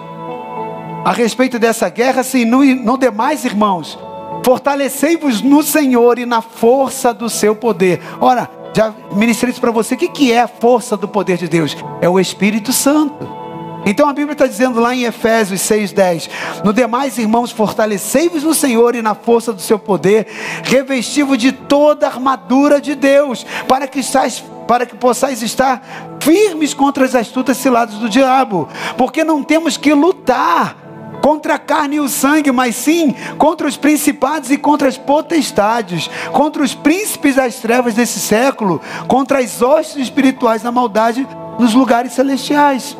a 1.03 1.11
respeito 1.11 1.57
dessa 1.57 1.89
guerra, 1.89 2.21
assim, 2.21 2.45
no, 2.45 2.63
no 2.63 2.97
demais, 2.97 3.45
irmãos, 3.45 3.97
fortalecei-vos 4.43 5.41
no 5.41 5.63
Senhor 5.63 6.19
e 6.19 6.25
na 6.25 6.41
força 6.41 7.13
do 7.13 7.29
seu 7.29 7.55
poder. 7.55 8.01
Ora, 8.19 8.49
já 8.73 8.93
ministrei 9.11 9.51
isso 9.51 9.61
para 9.61 9.71
você, 9.71 9.95
o 9.95 9.97
que, 9.97 10.31
é 10.31 10.41
a 10.41 10.47
força 10.47 10.95
do 10.95 11.07
poder 11.07 11.37
de 11.37 11.47
Deus? 11.47 11.75
É 12.01 12.09
o 12.09 12.19
Espírito 12.19 12.71
Santo. 12.71 13.39
Então 13.85 14.07
a 14.09 14.13
Bíblia 14.13 14.33
está 14.33 14.45
dizendo 14.45 14.79
lá 14.79 14.93
em 14.93 15.03
Efésios 15.03 15.61
6,10: 15.61 16.29
No 16.63 16.73
demais, 16.73 17.17
irmãos, 17.17 17.51
fortalecei-vos 17.51 18.43
no 18.43 18.53
Senhor 18.53 18.95
e 18.95 19.01
na 19.01 19.15
força 19.15 19.53
do 19.53 19.61
seu 19.61 19.79
poder, 19.79 20.27
revestivo 20.63 21.37
de 21.37 21.51
toda 21.51 22.05
a 22.05 22.09
armadura 22.09 22.81
de 22.81 22.93
Deus, 22.93 23.45
para 23.67 23.87
que, 23.87 23.99
estais, 23.99 24.43
para 24.67 24.85
que 24.85 24.95
possais 24.95 25.41
estar 25.41 26.17
firmes 26.19 26.73
contra 26.73 27.05
as 27.05 27.15
astutas 27.15 27.57
ciladas 27.57 27.95
do 27.95 28.09
diabo, 28.09 28.67
porque 28.97 29.23
não 29.23 29.43
temos 29.43 29.77
que 29.77 29.93
lutar 29.93 30.75
contra 31.21 31.55
a 31.55 31.59
carne 31.59 31.97
e 31.97 31.99
o 31.99 32.07
sangue, 32.07 32.51
mas 32.51 32.75
sim 32.75 33.15
contra 33.37 33.67
os 33.67 33.77
principados 33.77 34.51
e 34.51 34.57
contra 34.57 34.87
as 34.87 34.97
potestades, 34.97 36.09
contra 36.31 36.63
os 36.63 36.73
príncipes 36.73 37.35
das 37.35 37.55
trevas 37.55 37.93
desse 37.93 38.19
século, 38.19 38.81
contra 39.07 39.39
as 39.39 39.61
hostes 39.61 39.97
espirituais 39.97 40.61
da 40.61 40.71
maldade 40.71 41.27
nos 41.57 41.73
lugares 41.73 42.13
celestiais. 42.13 42.97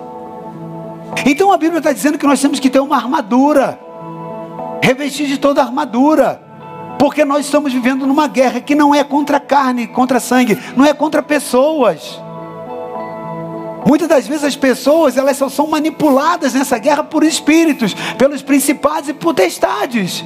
Então 1.26 1.52
a 1.52 1.58
Bíblia 1.58 1.80
está 1.80 1.92
dizendo 1.92 2.18
que 2.18 2.28
nós 2.28 2.42
temos 2.42 2.60
que 2.60 2.70
ter 2.70 2.80
uma 2.80 2.96
armadura, 2.96 3.80
revestir 4.82 5.28
de 5.28 5.38
toda 5.38 5.62
a 5.62 5.66
armadura, 5.66 6.42
porque 6.98 7.24
nós 7.24 7.46
estamos 7.46 7.74
vivendo 7.74 8.06
numa 8.06 8.28
guerra 8.28 8.60
que 8.60 8.76
não 8.76 8.94
é 8.94 9.04
contra 9.04 9.40
carne, 9.40 9.88
contra 9.88 10.20
sangue, 10.20 10.58
não 10.76 10.86
é 10.86 10.94
contra 10.94 11.24
pessoas. 11.24 12.22
Muitas 13.86 14.08
das 14.08 14.28
vezes 14.28 14.44
as 14.44 14.56
pessoas 14.56 15.18
elas 15.18 15.38
só 15.38 15.50
são 15.50 15.68
manipuladas 15.68 16.54
nessa 16.54 16.78
guerra 16.78 17.04
por 17.04 17.24
espíritos, 17.24 17.96
pelos 18.18 18.42
principados 18.42 19.10
e 19.10 19.14
potestades. 19.14 20.24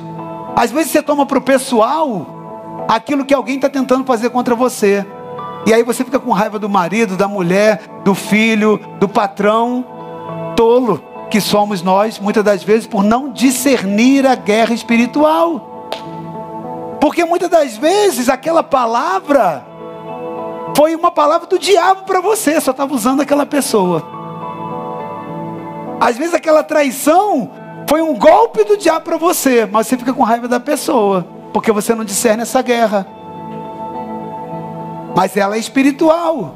Às 0.56 0.72
vezes 0.72 0.92
você 0.92 1.02
toma 1.02 1.26
para 1.26 1.38
o 1.38 1.42
pessoal 1.42 2.86
aquilo 2.88 3.26
que 3.26 3.34
alguém 3.34 3.56
está 3.56 3.70
tentando 3.70 4.06
fazer 4.06 4.30
contra 4.30 4.56
você. 4.56 5.06
E 5.66 5.74
aí 5.74 5.84
você 5.84 6.04
fica 6.04 6.20
com 6.20 6.32
raiva 6.32 6.60
do 6.60 6.68
marido, 6.68 7.16
da 7.16 7.28
mulher, 7.28 7.82
do 8.04 8.14
filho, 8.14 8.80
do 9.00 9.08
patrão 9.08 9.86
tolo 10.56 11.02
que 11.30 11.42
somos 11.42 11.82
nós, 11.82 12.20
muitas 12.20 12.44
das 12.44 12.64
vezes, 12.64 12.86
por 12.86 13.04
não 13.04 13.32
discernir 13.32 14.28
a 14.28 14.36
guerra 14.36 14.74
espiritual. 14.74 15.90
Porque 17.02 17.26
muitas 17.26 17.50
das 17.50 17.76
vezes 17.76 18.30
aquela 18.30 18.62
palavra 18.62 19.66
foi 20.76 20.96
uma 20.96 21.12
palavra 21.12 21.48
do 21.48 21.60
diabo 21.60 22.04
para 22.04 22.20
você, 22.20 22.60
só 22.60 22.72
estava 22.72 22.94
usando 22.94 23.22
aquela 23.22 23.46
pessoa. 23.46 24.04
Às 26.00 26.18
vezes 26.18 26.34
aquela 26.34 26.64
traição 26.64 27.52
foi 27.88 28.02
um 28.02 28.18
golpe 28.18 28.64
do 28.64 28.76
diabo 28.76 29.02
para 29.02 29.18
você, 29.18 29.66
mas 29.66 29.88
você 29.88 29.98
fica 29.98 30.14
com 30.14 30.24
raiva 30.24 30.48
da 30.48 30.60
pessoa, 30.60 31.26
porque 31.54 31.72
você 31.72 31.94
não 31.94 32.04
discerne 32.04 32.42
essa 32.42 32.62
guerra. 32.62 33.08
Mas 35.16 35.38
ela 35.38 35.56
é 35.56 35.60
espiritual. 35.60 36.56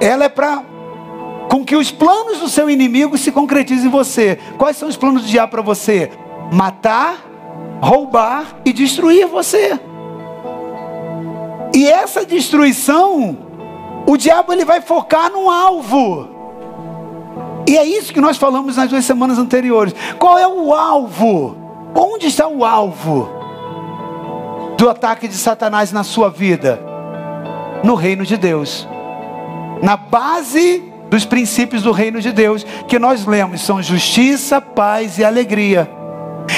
Ela 0.00 0.24
é 0.24 0.28
para 0.28 0.62
com 1.48 1.64
que 1.64 1.76
os 1.76 1.90
planos 1.90 2.38
do 2.38 2.48
seu 2.48 2.68
inimigo 2.68 3.16
se 3.16 3.32
concretizem 3.32 3.86
em 3.86 3.90
você. 3.90 4.38
Quais 4.58 4.76
são 4.76 4.88
os 4.88 4.96
planos 4.96 5.22
do 5.22 5.28
diabo 5.28 5.52
para 5.52 5.62
você? 5.62 6.10
Matar, 6.52 7.16
roubar 7.80 8.56
e 8.64 8.72
destruir 8.72 9.26
você. 9.26 9.78
E 11.78 11.86
essa 11.86 12.26
destruição, 12.26 13.38
o 14.04 14.16
diabo 14.16 14.52
ele 14.52 14.64
vai 14.64 14.80
focar 14.80 15.30
no 15.30 15.48
alvo. 15.48 16.28
E 17.68 17.78
é 17.78 17.84
isso 17.84 18.12
que 18.12 18.20
nós 18.20 18.36
falamos 18.36 18.76
nas 18.76 18.90
duas 18.90 19.04
semanas 19.04 19.38
anteriores. 19.38 19.94
Qual 20.18 20.36
é 20.36 20.48
o 20.48 20.74
alvo? 20.74 21.56
Onde 21.94 22.26
está 22.26 22.48
o 22.48 22.64
alvo 22.64 23.30
do 24.76 24.90
ataque 24.90 25.28
de 25.28 25.36
Satanás 25.36 25.92
na 25.92 26.02
sua 26.02 26.28
vida? 26.28 26.80
No 27.84 27.94
reino 27.94 28.26
de 28.26 28.36
Deus. 28.36 28.84
Na 29.80 29.96
base 29.96 30.82
dos 31.08 31.24
princípios 31.24 31.84
do 31.84 31.92
reino 31.92 32.20
de 32.20 32.32
Deus, 32.32 32.66
que 32.88 32.98
nós 32.98 33.24
lemos, 33.24 33.60
são 33.60 33.80
justiça, 33.80 34.60
paz 34.60 35.16
e 35.16 35.24
alegria. 35.24 35.88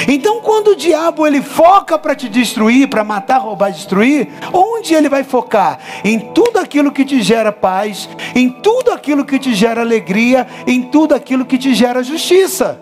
Então, 0.07 0.41
quando 0.41 0.69
o 0.69 0.75
diabo 0.75 1.25
ele 1.25 1.41
foca 1.41 1.97
para 1.97 2.15
te 2.15 2.29
destruir, 2.29 2.87
para 2.87 3.03
matar, 3.03 3.39
roubar, 3.39 3.71
destruir, 3.71 4.29
onde 4.53 4.93
ele 4.93 5.09
vai 5.09 5.23
focar? 5.23 5.79
Em 6.03 6.19
tudo 6.19 6.59
aquilo 6.59 6.91
que 6.91 7.05
te 7.05 7.21
gera 7.21 7.51
paz, 7.51 8.09
em 8.35 8.49
tudo 8.49 8.91
aquilo 8.91 9.25
que 9.25 9.37
te 9.37 9.53
gera 9.53 9.81
alegria, 9.81 10.47
em 10.65 10.81
tudo 10.83 11.13
aquilo 11.13 11.45
que 11.45 11.57
te 11.57 11.73
gera 11.73 12.03
justiça. 12.03 12.79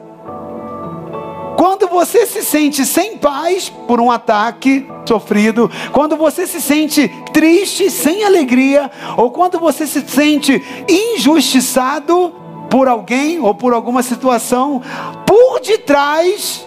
Quando 1.58 1.88
você 1.88 2.26
se 2.26 2.42
sente 2.42 2.86
sem 2.86 3.18
paz 3.18 3.70
por 3.70 4.00
um 4.00 4.10
ataque 4.10 4.88
sofrido, 5.06 5.70
quando 5.92 6.16
você 6.16 6.48
se 6.48 6.62
sente 6.62 7.10
triste, 7.34 7.90
sem 7.90 8.24
alegria, 8.24 8.90
ou 9.18 9.30
quando 9.30 9.60
você 9.60 9.86
se 9.86 10.02
sente 10.08 10.64
injustiçado 10.88 12.34
por 12.70 12.88
alguém 12.88 13.42
ou 13.42 13.54
por 13.54 13.74
alguma 13.74 14.02
situação, 14.02 14.82
por 15.26 15.60
detrás, 15.60 16.66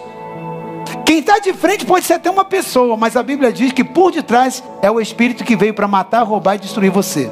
quem 1.05 1.19
está 1.19 1.39
de 1.39 1.53
frente 1.53 1.85
pode 1.85 2.05
ser 2.05 2.13
até 2.13 2.29
uma 2.29 2.45
pessoa, 2.45 2.95
mas 2.95 3.15
a 3.15 3.23
Bíblia 3.23 3.51
diz 3.51 3.71
que 3.71 3.83
por 3.83 4.11
detrás 4.11 4.63
é 4.81 4.89
o 4.89 5.01
Espírito 5.01 5.43
que 5.43 5.55
veio 5.55 5.73
para 5.73 5.87
matar, 5.87 6.23
roubar 6.23 6.55
e 6.55 6.59
destruir 6.59 6.91
você. 6.91 7.29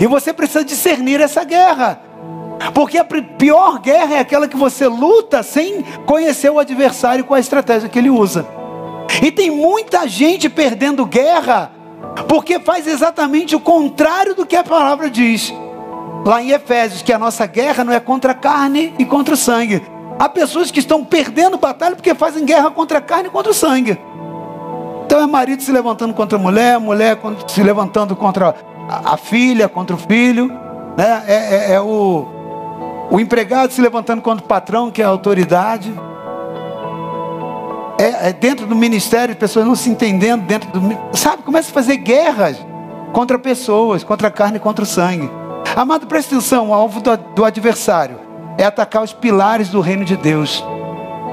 E 0.00 0.06
você 0.06 0.32
precisa 0.32 0.64
discernir 0.64 1.20
essa 1.20 1.44
guerra. 1.44 2.00
Porque 2.74 2.98
a 2.98 3.04
pior 3.04 3.78
guerra 3.80 4.16
é 4.16 4.18
aquela 4.20 4.46
que 4.46 4.56
você 4.56 4.86
luta 4.86 5.42
sem 5.42 5.82
conhecer 6.06 6.50
o 6.50 6.58
adversário 6.58 7.24
com 7.24 7.34
a 7.34 7.40
estratégia 7.40 7.88
que 7.88 7.98
ele 7.98 8.10
usa. 8.10 8.46
E 9.22 9.30
tem 9.30 9.50
muita 9.50 10.06
gente 10.06 10.48
perdendo 10.48 11.04
guerra 11.06 11.70
porque 12.28 12.60
faz 12.60 12.86
exatamente 12.86 13.56
o 13.56 13.60
contrário 13.60 14.34
do 14.34 14.46
que 14.46 14.56
a 14.56 14.64
palavra 14.64 15.10
diz. 15.10 15.52
Lá 16.24 16.42
em 16.42 16.50
Efésios, 16.50 17.02
que 17.02 17.12
a 17.12 17.18
nossa 17.18 17.46
guerra 17.46 17.82
não 17.82 17.92
é 17.92 17.98
contra 17.98 18.32
a 18.32 18.34
carne 18.34 18.94
e 18.98 19.04
contra 19.04 19.34
o 19.34 19.36
sangue. 19.36 19.82
Há 20.22 20.28
pessoas 20.28 20.70
que 20.70 20.78
estão 20.78 21.04
perdendo 21.04 21.58
batalha 21.58 21.96
porque 21.96 22.14
fazem 22.14 22.44
guerra 22.44 22.70
contra 22.70 22.98
a 22.98 23.00
carne 23.00 23.26
e 23.26 23.32
contra 23.32 23.50
o 23.50 23.54
sangue. 23.54 23.98
Então 25.04 25.20
é 25.20 25.26
marido 25.26 25.60
se 25.60 25.72
levantando 25.72 26.14
contra 26.14 26.38
a 26.38 26.40
mulher, 26.40 26.78
mulher 26.78 27.18
se 27.48 27.60
levantando 27.60 28.14
contra 28.14 28.54
a, 28.88 29.16
filha, 29.16 29.68
contra 29.68 29.96
o 29.96 29.98
filho. 29.98 30.46
Né? 30.96 31.24
É, 31.26 31.34
é, 31.34 31.72
é 31.72 31.80
o, 31.80 32.28
o 33.10 33.18
empregado 33.18 33.72
se 33.72 33.80
levantando 33.80 34.22
contra 34.22 34.44
o 34.44 34.46
patrão, 34.46 34.92
que 34.92 35.02
é 35.02 35.04
a 35.04 35.08
autoridade. 35.08 35.92
É, 37.98 38.28
é 38.28 38.32
dentro 38.32 38.64
do 38.64 38.76
ministério, 38.76 39.34
pessoas 39.34 39.66
não 39.66 39.74
se 39.74 39.90
entendendo 39.90 40.42
dentro 40.42 40.70
do. 40.70 41.18
Sabe, 41.18 41.42
começa 41.42 41.68
a 41.68 41.74
fazer 41.74 41.96
guerras 41.96 42.64
contra 43.12 43.40
pessoas, 43.40 44.04
contra 44.04 44.28
a 44.28 44.30
carne 44.30 44.58
e 44.58 44.60
contra 44.60 44.84
o 44.84 44.86
sangue. 44.86 45.28
Amado, 45.74 46.06
presta 46.06 46.36
atenção: 46.36 46.72
alvo 46.72 47.00
do, 47.00 47.16
do 47.16 47.44
adversário 47.44 48.30
é 48.58 48.64
atacar 48.64 49.02
os 49.02 49.12
pilares 49.12 49.68
do 49.68 49.80
reino 49.80 50.04
de 50.04 50.16
Deus 50.16 50.64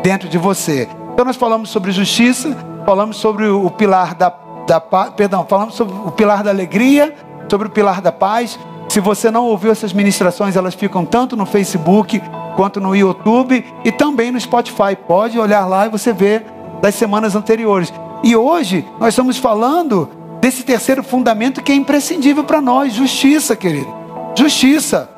dentro 0.03 0.29
de 0.29 0.37
você. 0.37 0.87
Então, 1.13 1.25
nós 1.25 1.35
falamos 1.35 1.69
sobre 1.69 1.91
justiça, 1.91 2.55
falamos 2.85 3.17
sobre 3.17 3.47
o 3.47 3.69
pilar 3.69 4.15
da 4.15 4.29
da 4.69 4.79
perdão, 4.79 5.45
falamos 5.49 5.73
sobre 5.73 5.95
o 6.05 6.11
pilar 6.11 6.43
da 6.43 6.51
alegria, 6.51 7.15
sobre 7.49 7.67
o 7.67 7.71
pilar 7.71 8.01
da 8.01 8.11
paz. 8.11 8.59
Se 8.87 8.99
você 8.99 9.31
não 9.31 9.45
ouviu 9.45 9.71
essas 9.71 9.91
ministrações, 9.91 10.55
elas 10.55 10.75
ficam 10.75 11.03
tanto 11.05 11.35
no 11.35 11.45
Facebook 11.45 12.21
quanto 12.55 12.79
no 12.79 12.95
YouTube 12.95 13.65
e 13.83 13.91
também 13.91 14.31
no 14.31 14.39
Spotify. 14.39 14.95
Pode 15.07 15.39
olhar 15.39 15.65
lá 15.65 15.87
e 15.87 15.89
você 15.89 16.13
vê 16.13 16.43
das 16.81 16.93
semanas 16.95 17.35
anteriores. 17.35 17.91
E 18.23 18.35
hoje 18.35 18.85
nós 18.99 19.09
estamos 19.09 19.37
falando 19.37 20.09
desse 20.39 20.63
terceiro 20.63 21.01
fundamento 21.01 21.63
que 21.63 21.71
é 21.71 21.75
imprescindível 21.75 22.43
para 22.43 22.61
nós, 22.61 22.93
justiça, 22.93 23.55
querido. 23.55 23.91
Justiça. 24.35 25.09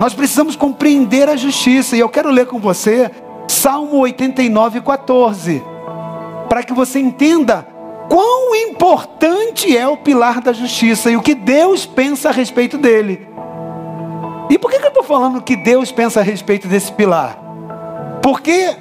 Nós 0.00 0.14
precisamos 0.14 0.56
compreender 0.56 1.28
a 1.28 1.36
justiça. 1.36 1.94
E 1.94 2.00
eu 2.00 2.08
quero 2.08 2.30
ler 2.30 2.46
com 2.46 2.58
você 2.58 3.10
Salmo 3.46 3.98
89, 3.98 4.80
14. 4.80 5.62
Para 6.48 6.62
que 6.62 6.72
você 6.72 6.98
entenda 6.98 7.66
quão 8.08 8.56
importante 8.56 9.76
é 9.76 9.86
o 9.86 9.98
pilar 9.98 10.40
da 10.40 10.54
justiça 10.54 11.10
e 11.10 11.18
o 11.18 11.22
que 11.22 11.34
Deus 11.34 11.84
pensa 11.84 12.30
a 12.30 12.32
respeito 12.32 12.78
dele. 12.78 13.28
E 14.48 14.58
por 14.58 14.70
que, 14.70 14.78
eu 14.78 14.88
estou 14.88 15.04
falando 15.04 15.42
que 15.42 15.54
Deus 15.54 15.92
pensa 15.92 16.20
a 16.20 16.22
respeito 16.22 16.66
desse 16.66 16.90
pilar? 16.92 17.38
Porque 18.22 18.74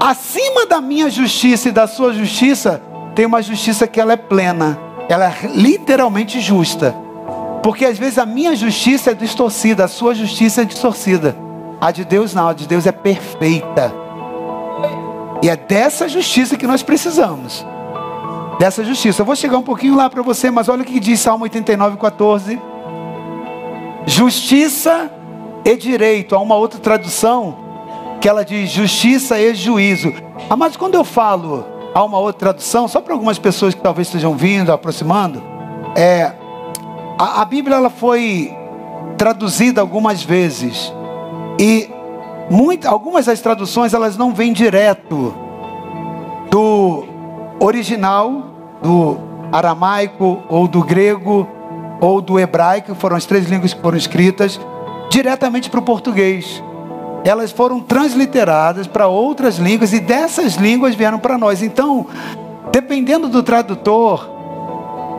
acima 0.00 0.66
da 0.66 0.80
minha 0.80 1.10
justiça 1.10 1.68
e 1.68 1.72
da 1.72 1.88
sua 1.88 2.12
justiça, 2.12 2.80
tem 3.12 3.26
uma 3.26 3.42
justiça 3.42 3.88
que 3.88 4.00
ela 4.00 4.12
é 4.12 4.16
plena, 4.16 4.78
ela 5.08 5.26
é 5.26 5.34
literalmente 5.52 6.40
justa. 6.40 7.05
Porque 7.62 7.84
às 7.84 7.98
vezes 7.98 8.18
a 8.18 8.26
minha 8.26 8.54
justiça 8.54 9.10
é 9.10 9.14
distorcida, 9.14 9.84
a 9.84 9.88
sua 9.88 10.14
justiça 10.14 10.62
é 10.62 10.64
distorcida. 10.64 11.36
A 11.80 11.90
de 11.90 12.04
Deus 12.04 12.32
não, 12.32 12.48
a 12.48 12.52
de 12.52 12.66
Deus 12.66 12.86
é 12.86 12.92
perfeita. 12.92 13.92
E 15.42 15.48
é 15.48 15.56
dessa 15.56 16.08
justiça 16.08 16.56
que 16.56 16.66
nós 16.66 16.82
precisamos. 16.82 17.64
Dessa 18.58 18.82
justiça. 18.82 19.20
Eu 19.20 19.26
vou 19.26 19.36
chegar 19.36 19.58
um 19.58 19.62
pouquinho 19.62 19.96
lá 19.96 20.08
para 20.08 20.22
você, 20.22 20.50
mas 20.50 20.68
olha 20.68 20.82
o 20.82 20.84
que 20.84 20.98
diz 20.98 21.20
Salmo 21.20 21.44
89, 21.44 21.98
14. 21.98 22.60
Justiça 24.06 25.10
e 25.64 25.76
direito. 25.76 26.34
Há 26.34 26.40
uma 26.40 26.54
outra 26.54 26.80
tradução 26.80 27.58
que 28.20 28.28
ela 28.28 28.44
diz 28.44 28.70
justiça 28.70 29.38
e 29.38 29.54
juízo. 29.54 30.12
Ah, 30.48 30.56
mas 30.56 30.76
quando 30.76 30.94
eu 30.94 31.04
falo, 31.04 31.66
há 31.94 32.02
uma 32.02 32.18
outra 32.18 32.50
tradução, 32.50 32.88
só 32.88 33.00
para 33.00 33.12
algumas 33.12 33.38
pessoas 33.38 33.74
que 33.74 33.80
talvez 33.80 34.08
estejam 34.08 34.34
vindo, 34.34 34.72
aproximando, 34.72 35.42
é 35.94 36.32
a, 37.18 37.42
a 37.42 37.44
Bíblia 37.44 37.76
ela 37.76 37.90
foi 37.90 38.54
traduzida 39.16 39.80
algumas 39.80 40.22
vezes 40.22 40.92
e 41.58 41.90
muito, 42.50 42.86
algumas 42.86 43.26
das 43.26 43.40
traduções 43.40 43.94
elas 43.94 44.16
não 44.16 44.32
vêm 44.32 44.52
direto 44.52 45.34
do 46.50 47.04
original, 47.58 48.44
do 48.82 49.18
aramaico 49.50 50.42
ou 50.48 50.68
do 50.68 50.82
grego 50.82 51.48
ou 52.00 52.20
do 52.20 52.38
hebraico, 52.38 52.94
foram 52.94 53.16
as 53.16 53.24
três 53.24 53.48
línguas 53.48 53.72
que 53.72 53.80
foram 53.80 53.96
escritas, 53.96 54.60
diretamente 55.08 55.70
para 55.70 55.80
o 55.80 55.82
português. 55.82 56.62
Elas 57.24 57.50
foram 57.50 57.80
transliteradas 57.80 58.86
para 58.86 59.08
outras 59.08 59.56
línguas 59.56 59.92
e 59.92 59.98
dessas 59.98 60.54
línguas 60.54 60.94
vieram 60.94 61.18
para 61.18 61.38
nós. 61.38 61.62
Então, 61.62 62.06
dependendo 62.70 63.28
do 63.28 63.42
tradutor, 63.42 64.28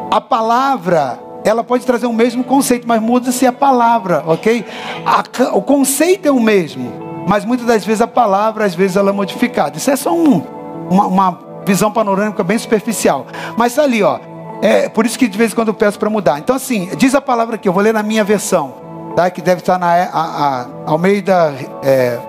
a 0.09 0.21
palavra 0.21 1.26
ela 1.47 1.63
pode 1.63 1.85
trazer 1.85 2.07
o 2.07 2.13
mesmo 2.13 2.43
conceito, 2.43 2.87
mas 2.87 3.01
muda-se 3.01 3.45
a 3.45 3.51
palavra, 3.51 4.23
ok? 4.25 4.65
A, 5.05 5.23
o 5.55 5.61
conceito 5.61 6.27
é 6.27 6.31
o 6.31 6.39
mesmo, 6.39 6.91
mas 7.27 7.45
muitas 7.45 7.65
das 7.65 7.85
vezes 7.85 8.01
a 8.01 8.07
palavra, 8.07 8.65
às 8.65 8.75
vezes, 8.75 8.97
ela 8.97 9.09
é 9.09 9.13
modificada. 9.13 9.77
Isso 9.77 9.91
é 9.91 9.95
só 9.95 10.13
um, 10.13 10.43
uma, 10.89 11.07
uma 11.07 11.39
visão 11.65 11.91
panorâmica 11.91 12.43
bem 12.43 12.57
superficial. 12.57 13.27
Mas 13.57 13.75
tá 13.75 13.83
ali, 13.83 14.01
ó. 14.01 14.19
É 14.61 14.89
por 14.89 15.05
isso 15.05 15.19
que 15.19 15.27
de 15.27 15.37
vez 15.37 15.51
em 15.51 15.55
quando 15.55 15.67
eu 15.67 15.73
peço 15.73 15.99
para 15.99 16.09
mudar. 16.09 16.39
Então, 16.39 16.55
assim, 16.55 16.89
diz 16.97 17.13
a 17.13 17.21
palavra 17.21 17.55
aqui, 17.55 17.67
eu 17.67 17.73
vou 17.73 17.83
ler 17.83 17.93
na 17.93 18.01
minha 18.01 18.23
versão, 18.23 18.75
tá? 19.15 19.29
Que 19.29 19.41
deve 19.41 19.61
estar 19.61 19.77
na 19.77 19.87
a, 19.87 20.61
a, 20.61 20.67
ao 20.85 20.97
meio 20.97 21.21
da. 21.21 21.53
É, 21.83 22.19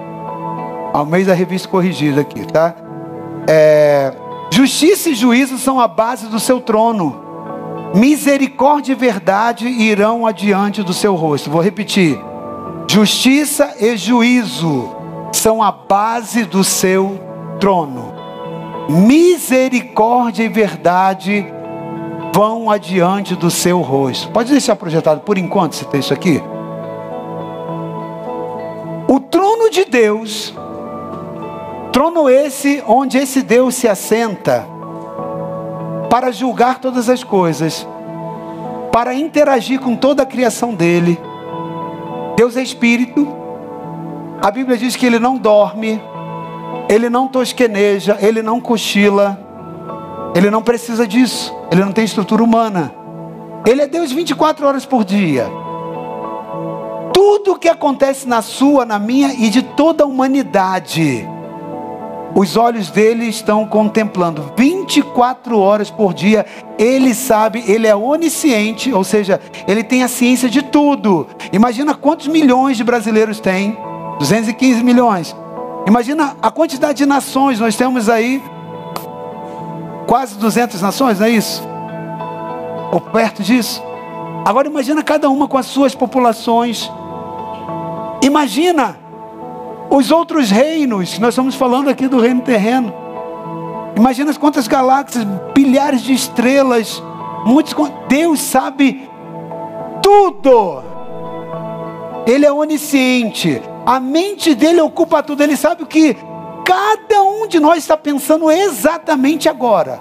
da 1.24 1.34
revista 1.34 1.68
corrigida 1.68 2.20
aqui, 2.20 2.44
tá? 2.46 2.74
É, 3.46 4.12
justiça 4.50 5.10
e 5.10 5.14
juízo 5.14 5.58
são 5.58 5.80
a 5.80 5.86
base 5.86 6.26
do 6.26 6.40
seu 6.40 6.60
trono. 6.60 7.28
Misericórdia 7.95 8.93
e 8.93 8.97
verdade 8.97 9.66
irão 9.66 10.26
adiante 10.26 10.82
do 10.82 10.93
seu 10.93 11.14
rosto. 11.14 11.51
Vou 11.51 11.61
repetir. 11.61 12.20
Justiça 12.91 13.74
e 13.80 13.97
juízo 13.97 14.91
são 15.32 15.62
a 15.62 15.70
base 15.70 16.45
do 16.45 16.62
seu 16.62 17.18
trono. 17.61 18.14
Misericórdia 18.89 20.45
e 20.45 20.49
verdade 20.49 21.47
vão 22.32 22.70
adiante 22.70 23.34
do 23.34 23.51
seu 23.51 23.80
rosto. 23.80 24.30
Pode 24.30 24.51
deixar 24.51 24.76
projetado 24.76 25.20
por 25.22 25.36
enquanto 25.36 25.72
esse 25.74 25.84
texto 25.86 26.14
aqui? 26.14 26.43
O 29.09 29.20
trono 29.20 29.70
de 29.70 29.84
Deus, 29.84 30.55
trono 31.93 32.28
esse 32.28 32.82
onde 32.86 33.18
esse 33.18 33.43
Deus 33.43 33.74
se 33.74 33.89
assenta, 33.89 34.66
para 36.11 36.30
julgar 36.32 36.78
todas 36.78 37.09
as 37.09 37.22
coisas, 37.22 37.86
para 38.92 39.14
interagir 39.14 39.80
com 39.80 39.94
toda 39.96 40.22
a 40.22 40.26
criação 40.26 40.74
dele. 40.74 41.20
Deus 42.36 42.56
é 42.56 42.62
espírito. 42.62 43.26
A 44.40 44.50
Bíblia 44.50 44.76
diz 44.76 44.96
que 44.96 45.04
ele 45.04 45.18
não 45.18 45.36
dorme, 45.36 46.00
ele 46.88 47.11
não 47.11 47.28
tosqueneja, 47.28 48.16
ele 48.20 48.42
não 48.42 48.61
cochila. 48.61 49.46
Ele 50.34 50.50
não 50.50 50.62
precisa 50.62 51.06
disso. 51.06 51.54
Ele 51.70 51.84
não 51.84 51.92
tem 51.92 52.04
estrutura 52.04 52.42
humana. 52.42 52.94
Ele 53.66 53.82
é 53.82 53.86
Deus 53.86 54.12
24 54.12 54.66
horas 54.66 54.84
por 54.84 55.04
dia. 55.04 55.46
Tudo 57.12 57.52
o 57.52 57.59
que 57.59 57.68
acontece 57.68 58.28
na 58.28 58.40
sua, 58.40 58.84
na 58.84 58.98
minha 58.98 59.32
e 59.34 59.50
de 59.50 59.62
toda 59.62 60.04
a 60.04 60.06
humanidade 60.06 61.28
os 62.35 62.57
olhos 62.57 62.91
dele 62.91 63.24
estão 63.24 63.66
contemplando 63.66 64.53
24 64.57 65.59
horas 65.59 65.91
por 65.91 66.12
dia. 66.12 66.47
Ele 66.79 67.14
sabe, 67.14 67.64
ele 67.66 67.87
é 67.87 67.97
onisciente, 67.97 68.93
ou 68.93 69.03
seja, 69.03 69.41
ele 69.66 69.83
tem 69.83 70.03
a 70.03 70.09
ciência 70.09 70.49
de 70.49 70.62
tudo. 70.62 71.26
Imagina 71.53 71.95
quantos 71.95 72.29
milhões 72.29 72.76
de 72.76 72.85
brasileiros 72.85 73.41
tem? 73.41 73.76
215 74.18 74.83
milhões. 74.83 75.35
Imagina 75.87 76.37
a 76.43 76.51
quantidade 76.51 76.99
de 76.99 77.07
nações 77.07 77.59
nós 77.59 77.76
temos 77.76 78.09
aí. 78.09 78.43
Quase 80.07 80.37
200 80.37 80.81
nações, 80.81 81.18
não 81.18 81.26
é 81.26 81.31
isso? 81.31 81.62
Ou 82.93 83.01
perto 83.01 83.43
disso. 83.43 83.83
Agora 84.45 84.68
imagina 84.68 85.03
cada 85.03 85.29
uma 85.29 85.47
com 85.47 85.59
as 85.59 85.66
suas 85.66 85.95
populações. 85.95 86.91
Imagina 88.22 88.97
os 89.91 90.11
outros 90.11 90.51
reinos, 90.51 91.18
nós 91.18 91.30
estamos 91.30 91.55
falando 91.55 91.89
aqui 91.89 92.09
do 92.09 92.20
reino 92.20 92.43
terreno. 92.43 92.93
Imagina 93.97 94.32
quantas 94.34 94.68
galáxias, 94.68 95.24
bilhares 95.55 96.03
de 96.03 96.12
estrelas, 96.12 97.03
muitos. 97.45 97.74
Deus 98.09 98.41
sabe 98.41 99.09
tudo. 100.03 100.82
Ele 102.26 102.45
é 102.45 102.53
onisciente. 102.53 103.62
A 103.86 103.99
mente 103.99 104.55
dele 104.55 104.80
ocupa 104.80 105.22
tudo. 105.22 105.43
Ele 105.43 105.57
sabe 105.57 105.82
o 105.82 105.86
que 105.86 106.16
cada 106.64 107.22
um 107.22 107.49
de 107.49 107.59
nós 107.59 107.78
está 107.78 107.97
pensando 107.97 108.51
exatamente 108.51 109.49
agora. 109.49 110.01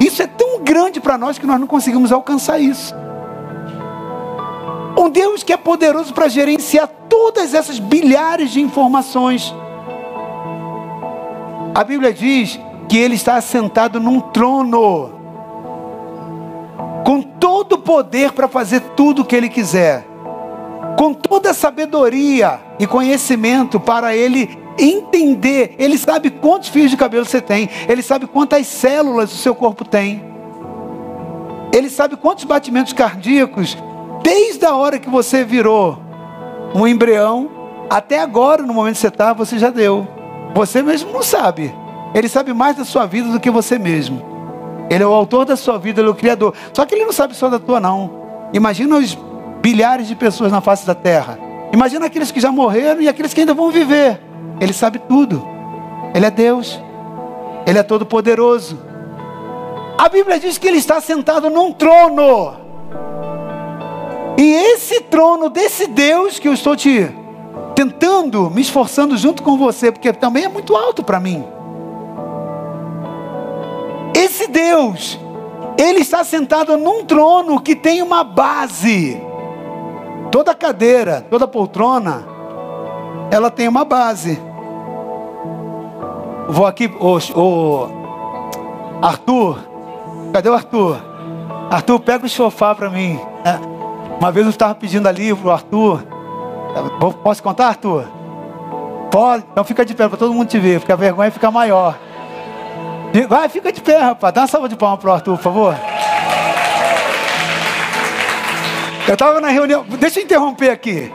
Isso 0.00 0.22
é 0.22 0.26
tão 0.26 0.60
grande 0.62 1.00
para 1.00 1.18
nós 1.18 1.38
que 1.38 1.46
nós 1.46 1.58
não 1.58 1.66
conseguimos 1.66 2.12
alcançar 2.12 2.60
isso. 2.60 2.94
Um 4.98 5.08
Deus 5.08 5.44
que 5.44 5.52
é 5.52 5.56
poderoso 5.56 6.12
para 6.12 6.28
gerenciar 6.28 6.88
todas 7.08 7.54
essas 7.54 7.78
bilhares 7.78 8.50
de 8.50 8.60
informações. 8.60 9.54
A 11.72 11.84
Bíblia 11.84 12.12
diz 12.12 12.58
que 12.88 12.98
ele 12.98 13.14
está 13.14 13.36
assentado 13.36 14.00
num 14.00 14.18
trono, 14.18 15.12
com 17.04 17.22
todo 17.22 17.74
o 17.74 17.78
poder 17.78 18.32
para 18.32 18.48
fazer 18.48 18.80
tudo 18.96 19.22
o 19.22 19.24
que 19.24 19.36
ele 19.36 19.48
quiser, 19.48 20.04
com 20.98 21.14
toda 21.14 21.50
a 21.50 21.54
sabedoria 21.54 22.58
e 22.80 22.84
conhecimento 22.84 23.78
para 23.78 24.16
ele 24.16 24.58
entender. 24.76 25.76
Ele 25.78 25.96
sabe 25.96 26.28
quantos 26.28 26.70
fios 26.70 26.90
de 26.90 26.96
cabelo 26.96 27.24
você 27.24 27.40
tem, 27.40 27.70
ele 27.88 28.02
sabe 28.02 28.26
quantas 28.26 28.66
células 28.66 29.32
o 29.32 29.36
seu 29.36 29.54
corpo 29.54 29.84
tem, 29.84 30.24
ele 31.72 31.88
sabe 31.88 32.16
quantos 32.16 32.42
batimentos 32.42 32.92
cardíacos 32.92 33.76
Desde 34.22 34.64
a 34.64 34.74
hora 34.74 34.98
que 34.98 35.08
você 35.08 35.44
virou 35.44 35.98
um 36.74 36.86
embrião, 36.86 37.50
até 37.88 38.20
agora, 38.20 38.62
no 38.62 38.74
momento 38.74 38.94
que 38.94 39.00
você 39.00 39.08
está, 39.08 39.32
você 39.32 39.58
já 39.58 39.70
deu. 39.70 40.06
Você 40.54 40.82
mesmo 40.82 41.12
não 41.12 41.22
sabe. 41.22 41.74
Ele 42.14 42.28
sabe 42.28 42.52
mais 42.52 42.76
da 42.76 42.84
sua 42.84 43.06
vida 43.06 43.28
do 43.28 43.40
que 43.40 43.50
você 43.50 43.78
mesmo. 43.78 44.22
Ele 44.90 45.02
é 45.02 45.06
o 45.06 45.12
autor 45.12 45.44
da 45.44 45.56
sua 45.56 45.78
vida, 45.78 46.00
ele 46.00 46.08
é 46.08 46.10
o 46.10 46.14
criador. 46.14 46.54
Só 46.72 46.84
que 46.84 46.94
ele 46.94 47.04
não 47.04 47.12
sabe 47.12 47.34
só 47.34 47.48
da 47.48 47.58
tua, 47.58 47.78
não. 47.78 48.10
Imagina 48.52 48.96
os 48.96 49.16
bilhares 49.60 50.08
de 50.08 50.14
pessoas 50.14 50.50
na 50.50 50.60
face 50.60 50.86
da 50.86 50.94
terra. 50.94 51.38
Imagina 51.72 52.06
aqueles 52.06 52.30
que 52.30 52.40
já 52.40 52.50
morreram 52.50 53.00
e 53.00 53.08
aqueles 53.08 53.34
que 53.34 53.40
ainda 53.40 53.54
vão 53.54 53.70
viver. 53.70 54.20
Ele 54.60 54.72
sabe 54.72 54.98
tudo. 54.98 55.46
Ele 56.14 56.24
é 56.24 56.30
Deus. 56.30 56.80
Ele 57.66 57.78
é 57.78 57.82
todo 57.82 58.06
poderoso. 58.06 58.78
A 59.98 60.08
Bíblia 60.08 60.38
diz 60.38 60.56
que 60.56 60.66
ele 60.66 60.78
está 60.78 61.00
sentado 61.00 61.50
num 61.50 61.72
trono. 61.72 62.67
E 64.38 64.52
esse 64.52 65.00
trono 65.00 65.50
desse 65.50 65.88
Deus 65.88 66.38
que 66.38 66.46
eu 66.46 66.54
estou 66.54 66.76
te 66.76 67.10
tentando, 67.74 68.48
me 68.48 68.60
esforçando 68.60 69.16
junto 69.16 69.42
com 69.42 69.58
você, 69.58 69.90
porque 69.90 70.12
também 70.12 70.44
é 70.44 70.48
muito 70.48 70.76
alto 70.76 71.02
para 71.02 71.18
mim. 71.18 71.44
Esse 74.14 74.46
Deus, 74.46 75.18
ele 75.76 75.98
está 75.98 76.22
sentado 76.22 76.76
num 76.76 77.04
trono 77.04 77.60
que 77.60 77.74
tem 77.74 78.00
uma 78.00 78.22
base. 78.22 79.20
Toda 80.30 80.54
cadeira, 80.54 81.26
toda 81.28 81.48
poltrona, 81.48 82.24
ela 83.32 83.50
tem 83.50 83.66
uma 83.66 83.84
base. 83.84 84.40
Vou 86.48 86.64
aqui, 86.64 86.86
o, 86.86 87.88
Arthur, 89.02 89.58
cadê 90.32 90.48
o 90.48 90.54
Arthur? 90.54 90.96
Arthur, 91.70 92.00
pega 92.00 92.24
o 92.24 92.28
sofá 92.28 92.72
para 92.72 92.88
mim. 92.88 93.18
É, 93.44 93.77
uma 94.18 94.32
vez 94.32 94.46
eu 94.46 94.50
estava 94.50 94.74
pedindo 94.74 95.08
ali 95.08 95.34
pro 95.34 95.50
Arthur. 95.50 96.04
Posso 97.22 97.42
contar, 97.42 97.68
Arthur? 97.68 98.04
Pode? 99.10 99.44
Então 99.50 99.64
fica 99.64 99.84
de 99.84 99.94
pé 99.94 100.08
para 100.08 100.18
todo 100.18 100.34
mundo 100.34 100.48
te 100.48 100.58
ver, 100.58 100.80
porque 100.80 100.92
a 100.92 100.96
vergonha 100.96 101.30
fica 101.30 101.50
maior. 101.50 101.98
Vai, 103.28 103.48
fica 103.48 103.72
de 103.72 103.80
pé, 103.80 103.98
rapaz. 103.98 104.34
Dá 104.34 104.42
uma 104.42 104.46
salva 104.46 104.68
de 104.68 104.76
palmas 104.76 105.00
pro 105.00 105.12
Arthur, 105.12 105.36
por 105.36 105.42
favor. 105.42 105.74
Eu 109.06 109.14
estava 109.14 109.40
na 109.40 109.48
reunião. 109.48 109.84
Deixa 109.98 110.20
eu 110.20 110.24
interromper 110.24 110.70
aqui. 110.70 111.10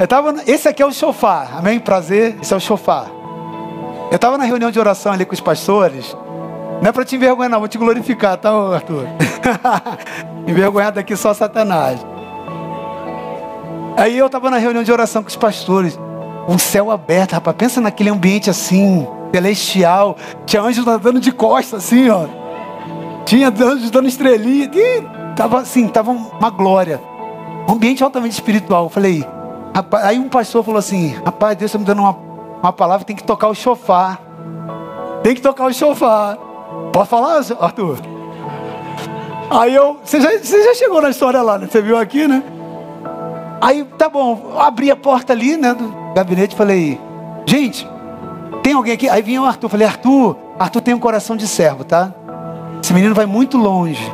Eu 0.00 0.06
tava, 0.06 0.34
esse 0.46 0.66
aqui 0.66 0.82
é 0.82 0.86
o 0.86 0.92
sofá. 0.92 1.48
Amém? 1.58 1.78
Prazer. 1.78 2.38
Esse 2.40 2.54
é 2.54 2.56
o 2.56 2.60
sofá. 2.60 3.06
Eu 4.10 4.16
estava 4.16 4.38
na 4.38 4.44
reunião 4.44 4.70
de 4.70 4.80
oração 4.80 5.12
ali 5.12 5.26
com 5.26 5.34
os 5.34 5.40
pastores. 5.40 6.16
Não 6.80 6.88
é 6.88 6.92
para 6.92 7.04
te 7.04 7.16
envergonhar, 7.16 7.50
não. 7.50 7.58
Vou 7.58 7.68
te 7.68 7.76
glorificar, 7.76 8.38
tá, 8.38 8.50
Arthur? 8.50 9.06
Envergonhado 10.46 11.00
aqui 11.00 11.16
só 11.16 11.32
Satanás. 11.34 12.04
Aí 13.96 14.16
eu 14.16 14.26
estava 14.26 14.50
na 14.50 14.58
reunião 14.58 14.84
de 14.84 14.92
oração 14.92 15.22
com 15.22 15.28
os 15.28 15.36
pastores. 15.36 15.98
Um 16.48 16.56
céu 16.56 16.90
aberto, 16.90 17.32
rapaz. 17.32 17.56
Pensa 17.56 17.80
naquele 17.80 18.10
ambiente 18.10 18.48
assim 18.48 19.06
celestial. 19.32 20.16
Tinha 20.46 20.62
anjos 20.62 20.86
andando 20.86 21.20
de 21.20 21.32
costas, 21.32 21.84
assim, 21.84 22.08
ó. 22.08 22.26
Tinha 23.24 23.48
anjos 23.48 23.90
dando 23.90 24.08
estrelinha. 24.08 24.70
E 24.72 25.02
tava 25.34 25.60
assim, 25.60 25.88
tava 25.88 26.12
uma 26.12 26.50
glória. 26.50 27.00
Um 27.68 27.72
ambiente 27.72 28.02
altamente 28.04 28.34
espiritual. 28.34 28.84
Eu 28.84 28.90
falei, 28.90 29.26
rapaz, 29.74 30.04
aí 30.04 30.18
um 30.18 30.28
pastor 30.28 30.64
falou 30.64 30.78
assim: 30.78 31.14
rapaz, 31.24 31.56
Deus 31.56 31.68
está 31.68 31.78
me 31.78 31.84
dando 31.84 32.00
uma, 32.00 32.16
uma 32.62 32.72
palavra, 32.72 33.04
tem 33.04 33.16
que 33.16 33.24
tocar 33.24 33.48
o 33.48 33.54
chofar. 33.54 34.20
Tem 35.22 35.34
que 35.34 35.40
tocar 35.40 35.66
o 35.66 35.72
chofar. 35.74 36.38
Pode 36.92 37.08
falar, 37.08 37.40
Arthur? 37.60 38.17
Aí 39.50 39.74
eu, 39.74 39.98
você 40.04 40.20
já, 40.20 40.30
você 40.38 40.62
já 40.62 40.74
chegou 40.74 41.00
na 41.00 41.10
história 41.10 41.40
lá, 41.40 41.58
né? 41.58 41.68
Você 41.70 41.80
viu 41.80 41.96
aqui, 41.96 42.28
né? 42.28 42.42
Aí, 43.60 43.84
tá 43.96 44.08
bom, 44.08 44.54
abri 44.58 44.90
a 44.90 44.96
porta 44.96 45.32
ali, 45.32 45.56
né, 45.56 45.74
do 45.74 45.92
gabinete, 46.14 46.54
falei, 46.54 47.00
gente, 47.44 47.88
tem 48.62 48.74
alguém 48.74 48.92
aqui? 48.92 49.08
Aí 49.08 49.20
vinha 49.22 49.42
o 49.42 49.44
Arthur. 49.44 49.68
Falei, 49.68 49.86
Arthur, 49.86 50.36
Arthur 50.58 50.80
tem 50.80 50.94
um 50.94 50.98
coração 50.98 51.36
de 51.36 51.48
servo, 51.48 51.84
tá? 51.84 52.12
Esse 52.82 52.92
menino 52.92 53.14
vai 53.14 53.26
muito 53.26 53.56
longe. 53.56 54.12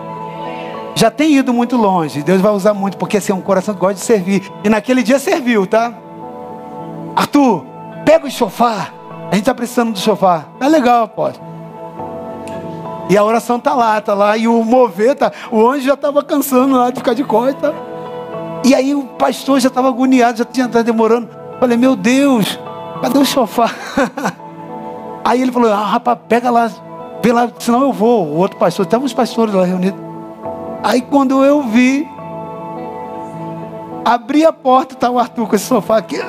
Já 0.95 1.11
tem 1.11 1.37
ido 1.37 1.53
muito 1.53 1.77
longe. 1.77 2.23
Deus 2.23 2.41
vai 2.41 2.53
usar 2.53 2.73
muito, 2.73 2.97
porque 2.97 3.17
assim, 3.17 3.33
é 3.33 3.35
um 3.35 3.41
coração 3.41 3.75
que 3.75 3.81
gosta 3.81 3.95
de 3.95 4.01
servir. 4.01 4.43
E 4.63 4.69
naquele 4.69 5.03
dia 5.03 5.19
serviu, 5.19 5.67
tá? 5.67 5.93
Arthur, 7.17 7.65
pega 8.05 8.27
o 8.27 8.31
sofá. 8.31 8.89
A 9.31 9.35
gente 9.35 9.41
está 9.41 9.55
precisando 9.55 9.93
do 9.93 9.99
sofá. 9.99 10.45
Tá 10.59 10.69
legal, 10.69 11.05
apóstolo. 11.05 11.54
E 13.09 13.17
a 13.17 13.25
oração 13.25 13.61
tá 13.61 13.75
lá, 13.75 14.01
tá 14.01 14.15
lá. 14.15 14.37
E 14.37 14.49
o 14.49 14.65
mover, 14.65 15.15
tá, 15.15 15.31
o 15.51 15.69
anjo 15.69 15.87
já 15.87 15.95
estava 15.95 16.23
cansando 16.23 16.77
lá 16.77 16.91
de 16.91 16.99
ficar 16.99 17.15
de 17.15 17.25
costa. 17.25 17.75
E 18.65 18.75
aí 18.75 18.95
o 18.95 19.05
pastor 19.05 19.61
já 19.61 19.69
estava 19.69 19.89
agoniado, 19.89 20.39
já 20.39 20.45
tinha 20.45 20.67
estado 20.67 20.85
demorando. 20.85 21.29
Falei, 21.61 21.77
meu 21.77 21.95
Deus, 21.95 22.59
cadê 23.03 23.19
o 23.19 23.25
sofá? 23.25 23.71
Aí 25.25 25.41
ele 25.41 25.51
falou, 25.51 25.73
ah, 25.73 25.87
rapaz, 25.87 26.19
pega 26.29 26.51
lá, 26.51 26.71
vê 27.23 27.33
lá, 27.33 27.51
senão 27.59 27.81
eu 27.81 27.93
vou. 27.93 28.27
O 28.27 28.37
outro 28.37 28.59
pastor, 28.59 28.85
estavam 28.85 29.07
os 29.07 29.15
pastores 29.15 29.55
lá 29.55 29.65
reunidos. 29.65 29.99
Aí 30.83 31.01
quando 31.01 31.43
eu 31.43 31.63
vi, 31.63 32.07
abri 34.05 34.45
a 34.45 34.53
porta, 34.53 34.93
está 34.93 35.11
o 35.11 35.19
Arthur 35.19 35.49
com 35.49 35.57
esse 35.57 35.65
sofá 35.65 35.97
aqui. 35.97 36.21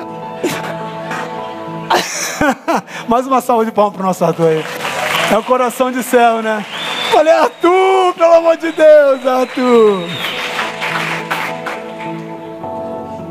Mais 3.06 3.26
uma 3.26 3.42
salva 3.42 3.66
de 3.66 3.72
palmas 3.72 3.94
para 3.94 4.02
o 4.02 4.06
nosso 4.06 4.24
Arthur 4.24 4.48
aí. 4.48 4.85
É 5.30 5.36
o 5.36 5.42
coração 5.42 5.90
de 5.90 6.02
céu, 6.02 6.40
né? 6.40 6.64
Falei, 7.10 7.32
Arthur, 7.32 8.14
pelo 8.14 8.34
amor 8.34 8.56
de 8.56 8.70
Deus, 8.70 9.26
Arthur. 9.26 10.02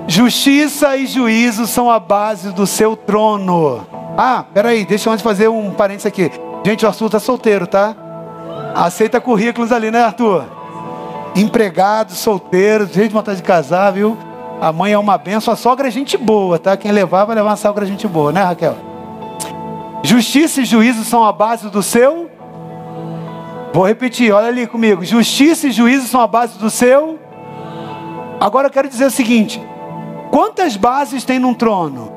Justiça 0.07 0.95
e 0.97 1.07
juízo 1.07 1.65
são 1.65 1.89
a 1.89 1.99
base 1.99 2.51
do 2.51 2.67
seu 2.67 2.95
trono. 2.95 3.85
Ah, 4.17 4.43
peraí, 4.53 4.85
deixa 4.85 5.09
eu 5.09 5.13
antes 5.13 5.23
fazer 5.23 5.47
um 5.47 5.71
parênteses 5.71 6.05
aqui. 6.05 6.31
Gente, 6.65 6.85
o 6.85 6.87
Arthur 6.87 7.09
tá 7.09 7.19
solteiro, 7.19 7.65
tá? 7.65 7.95
Aceita 8.75 9.21
currículos 9.21 9.71
ali, 9.71 9.89
né, 9.89 10.03
Arthur? 10.03 10.43
Empregado, 11.35 12.11
solteiro, 12.11 12.85
gente 12.85 13.07
de 13.07 13.13
vontade 13.13 13.37
de 13.37 13.43
casar, 13.43 13.91
viu? 13.91 14.17
A 14.61 14.71
mãe 14.71 14.93
é 14.93 14.97
uma 14.97 15.17
benção, 15.17 15.53
a 15.53 15.57
sogra 15.57 15.87
é 15.87 15.91
gente 15.91 16.17
boa, 16.17 16.59
tá? 16.59 16.75
Quem 16.75 16.91
levar 16.91 17.25
vai 17.25 17.35
levar 17.35 17.49
uma 17.51 17.55
sogra 17.55 17.85
gente 17.85 18.07
boa, 18.07 18.31
né, 18.31 18.43
Raquel? 18.43 18.75
Justiça 20.05 20.61
e 20.61 20.65
juízo 20.65 21.03
são 21.03 21.23
a 21.23 21.31
base 21.31 21.67
do 21.67 21.81
seu. 21.81 22.29
Vou 23.73 23.87
repetir, 23.87 24.31
olha 24.31 24.47
ali 24.47 24.67
comigo. 24.67 25.03
Justiça 25.03 25.67
e 25.67 25.71
juízo 25.71 26.07
são 26.07 26.21
a 26.21 26.27
base 26.27 26.59
do 26.59 26.69
seu. 26.69 27.19
Agora 28.39 28.67
eu 28.67 28.71
quero 28.71 28.87
dizer 28.87 29.05
o 29.05 29.11
seguinte: 29.11 29.59
quantas 30.29 30.77
bases 30.77 31.25
tem 31.25 31.39
num 31.39 31.55
trono? 31.55 32.13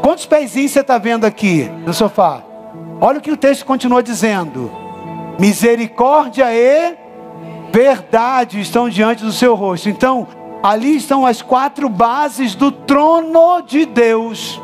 Quantos 0.00 0.24
pezinhos 0.24 0.70
você 0.70 0.80
está 0.80 0.96
vendo 0.96 1.26
aqui 1.26 1.70
no 1.84 1.92
sofá? 1.92 2.42
Olha 2.98 3.18
o 3.18 3.20
que 3.20 3.30
o 3.30 3.36
texto 3.36 3.66
continua 3.66 4.02
dizendo: 4.02 4.72
misericórdia 5.38 6.46
e 6.50 6.96
verdade 7.70 8.58
estão 8.58 8.88
diante 8.88 9.22
do 9.22 9.32
seu 9.32 9.54
rosto. 9.54 9.90
Então, 9.90 10.26
ali 10.62 10.96
estão 10.96 11.26
as 11.26 11.42
quatro 11.42 11.90
bases 11.90 12.54
do 12.54 12.72
trono 12.72 13.60
de 13.60 13.84
Deus. 13.84 14.58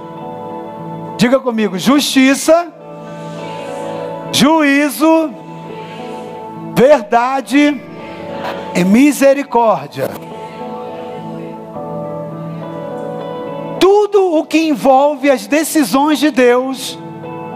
Diga 1.19 1.39
comigo: 1.39 1.79
justiça, 1.79 2.73
juízo, 4.33 5.31
verdade 6.75 7.79
e 8.75 8.85
misericórdia. 8.85 10.29
tudo 14.09 14.35
o 14.37 14.45
que 14.45 14.59
envolve 14.59 15.31
as 15.31 15.47
decisões 15.47 16.19
de 16.19 16.31
Deus 16.31 16.99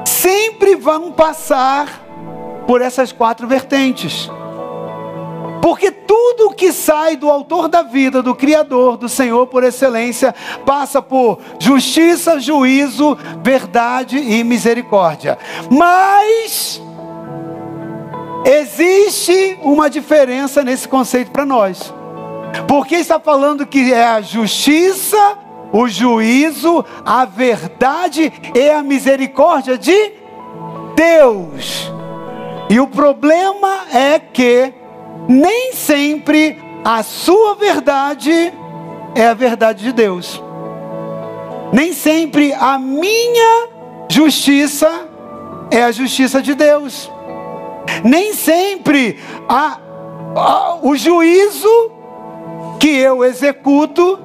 sempre 0.05 0.77
vão 0.77 1.11
passar 1.11 2.03
por 2.67 2.83
essas 2.83 3.11
quatro 3.11 3.47
vertentes. 3.49 4.31
Porque 5.63 5.93
tudo 5.93 6.51
que 6.51 6.73
sai 6.73 7.15
do 7.15 7.31
autor 7.31 7.69
da 7.69 7.83
vida, 7.83 8.21
do 8.21 8.35
Criador, 8.35 8.97
do 8.97 9.09
Senhor 9.09 9.47
por 9.47 9.63
excelência, 9.63 10.35
passa 10.67 11.01
por 11.01 11.39
justiça, 11.57 12.41
juízo, 12.41 13.17
verdade 13.45 14.19
e 14.19 14.43
misericórdia. 14.43 15.39
Mas 15.71 16.83
existe 18.45 19.57
uma 19.63 19.89
diferença 19.89 20.65
nesse 20.65 20.89
conceito 20.89 21.31
para 21.31 21.47
nós. 21.47 21.95
Porque 22.67 22.97
está 22.97 23.21
falando 23.21 23.65
que 23.65 23.93
é 23.93 24.05
a 24.05 24.21
justiça, 24.21 25.39
o 25.73 25.87
juízo, 25.87 26.85
a 27.05 27.25
verdade 27.25 28.33
e 28.53 28.69
a 28.69 28.83
misericórdia 28.83 29.79
de 29.79 30.13
Deus. 30.97 31.89
E 32.69 32.81
o 32.81 32.89
problema 32.89 33.85
é 33.95 34.19
que 34.19 34.82
nem 35.29 35.73
sempre 35.73 36.59
a 36.85 37.03
sua 37.03 37.55
verdade 37.55 38.53
é 39.14 39.29
a 39.29 39.35
verdade 39.35 39.85
de 39.85 39.93
Deus. 39.93 40.43
Nem 41.73 41.93
sempre 41.93 42.53
a 42.53 42.79
minha 42.79 43.68
justiça 44.09 45.09
é 45.70 45.83
a 45.83 45.93
justiça 45.93 46.43
de 46.43 46.55
Deus. 46.55 47.11
Nem 48.05 48.35
sempre 48.35 49.18
a, 49.49 49.79
a, 50.37 50.79
o 50.83 50.95
juízo 50.97 51.91
que 52.79 52.89
eu 52.89 53.25
executo 53.25 54.18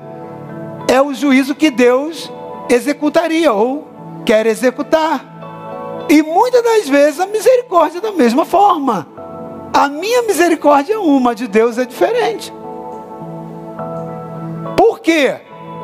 é 0.88 1.02
o 1.02 1.14
juízo 1.14 1.56
que 1.56 1.70
Deus 1.70 2.32
executaria 2.70 3.54
ou 3.54 3.88
quer 4.26 4.46
executar. 4.46 6.06
E 6.10 6.22
muitas 6.22 6.64
das 6.64 6.90
vezes 6.90 7.20
a 7.20 7.26
misericórdia 7.26 8.00
é 8.00 8.02
da 8.02 8.12
mesma 8.12 8.46
forma. 8.46 9.17
A 9.78 9.88
minha 9.88 10.24
misericórdia 10.24 10.96
é 10.96 10.98
uma, 10.98 11.32
a 11.32 11.34
de 11.36 11.48
Deus 11.48 11.78
é 11.78 11.86
diferente. 11.86 12.52
Por 14.76 15.00
quê? 15.00 15.36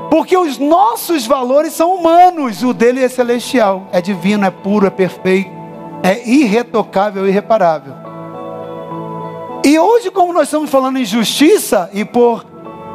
Porque 0.10 0.36
os 0.36 0.58
nossos 0.58 1.28
valores 1.28 1.74
são 1.74 1.94
humanos, 1.94 2.64
o 2.64 2.74
dele 2.74 3.04
é 3.04 3.08
celestial, 3.08 3.84
é 3.92 4.02
divino, 4.02 4.48
é 4.48 4.50
puro, 4.50 4.88
é 4.88 4.90
perfeito, 4.90 5.52
é 6.02 6.28
irretocável, 6.28 7.28
irreparável. 7.28 7.94
E 9.64 9.78
hoje, 9.78 10.10
como 10.10 10.34
nós 10.34 10.48
estamos 10.48 10.72
falando 10.72 10.98
em 10.98 11.06
justiça, 11.06 11.88
e 11.94 12.04
por 12.04 12.44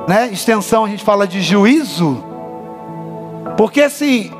né, 0.09 0.29
extensão 0.33 0.85
a 0.85 0.89
gente 0.89 1.05
fala 1.05 1.29
de 1.29 1.41
juízo, 1.41 2.25
porque 3.57 3.83
assim, 3.83 4.33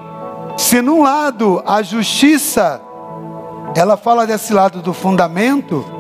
se 0.57 0.83
num 0.83 1.03
lado 1.03 1.63
a 1.65 1.83
justiça, 1.83 2.83
ela 3.77 3.97
fala 3.97 4.27
desse 4.27 4.53
lado 4.53 4.83
do 4.83 4.93
fundamento, 4.93 5.98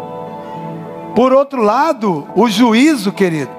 por 1.14 1.32
outro 1.32 1.62
lado, 1.62 2.26
o 2.34 2.48
juízo, 2.48 3.12
querido, 3.12 3.50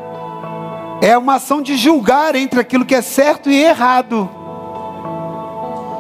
é 1.02 1.18
uma 1.18 1.36
ação 1.36 1.62
de 1.62 1.76
julgar 1.76 2.36
entre 2.36 2.60
aquilo 2.60 2.86
que 2.86 2.96
é 2.96 3.02
certo 3.02 3.50
e 3.50 3.64
errado. 3.64 4.30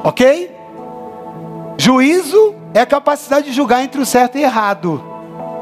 Ok? 0.03 0.55
Juízo 1.77 2.55
é 2.73 2.81
a 2.81 2.85
capacidade 2.85 3.47
de 3.47 3.53
julgar 3.53 3.83
entre 3.83 4.01
o 4.01 4.05
certo 4.05 4.37
e 4.37 4.43
errado. 4.43 5.03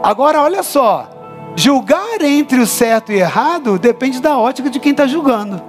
Agora, 0.03 0.41
olha 0.41 0.63
só: 0.63 1.07
julgar 1.55 2.21
entre 2.21 2.59
o 2.59 2.67
certo 2.67 3.11
e 3.11 3.19
errado 3.19 3.77
depende 3.77 4.19
da 4.19 4.37
ótica 4.37 4.69
de 4.69 4.79
quem 4.79 4.91
está 4.91 5.05
julgando. 5.05 5.61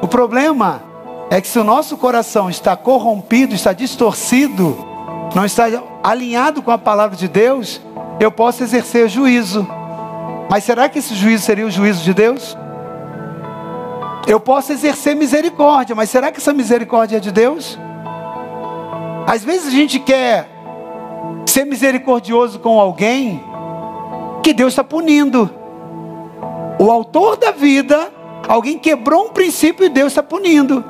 O 0.00 0.08
problema 0.08 0.82
é 1.30 1.40
que 1.40 1.48
se 1.48 1.58
o 1.58 1.64
nosso 1.64 1.96
coração 1.96 2.48
está 2.48 2.76
corrompido, 2.76 3.54
está 3.54 3.72
distorcido, 3.72 4.76
não 5.34 5.44
está 5.44 5.64
alinhado 6.02 6.62
com 6.62 6.70
a 6.70 6.78
palavra 6.78 7.16
de 7.16 7.28
Deus, 7.28 7.80
eu 8.18 8.30
posso 8.30 8.62
exercer 8.62 9.08
juízo. 9.08 9.66
Mas 10.50 10.64
será 10.64 10.88
que 10.88 10.98
esse 10.98 11.14
juízo 11.14 11.44
seria 11.44 11.66
o 11.66 11.70
juízo 11.70 12.02
de 12.02 12.14
Deus? 12.14 12.56
Eu 14.26 14.40
posso 14.40 14.72
exercer 14.72 15.14
misericórdia, 15.14 15.94
mas 15.94 16.10
será 16.10 16.32
que 16.32 16.38
essa 16.38 16.52
misericórdia 16.52 17.18
é 17.18 17.20
de 17.20 17.30
Deus? 17.30 17.78
Às 19.26 19.44
vezes 19.44 19.68
a 19.68 19.70
gente 19.70 19.98
quer 19.98 20.48
ser 21.46 21.64
misericordioso 21.64 22.58
com 22.58 22.80
alguém 22.80 23.42
que 24.42 24.52
Deus 24.52 24.72
está 24.72 24.84
punindo. 24.84 25.50
O 26.78 26.90
autor 26.90 27.36
da 27.36 27.50
vida, 27.50 28.12
alguém 28.48 28.78
quebrou 28.78 29.26
um 29.26 29.30
princípio 29.30 29.84
e 29.84 29.88
Deus 29.88 30.12
está 30.12 30.22
punindo. 30.22 30.84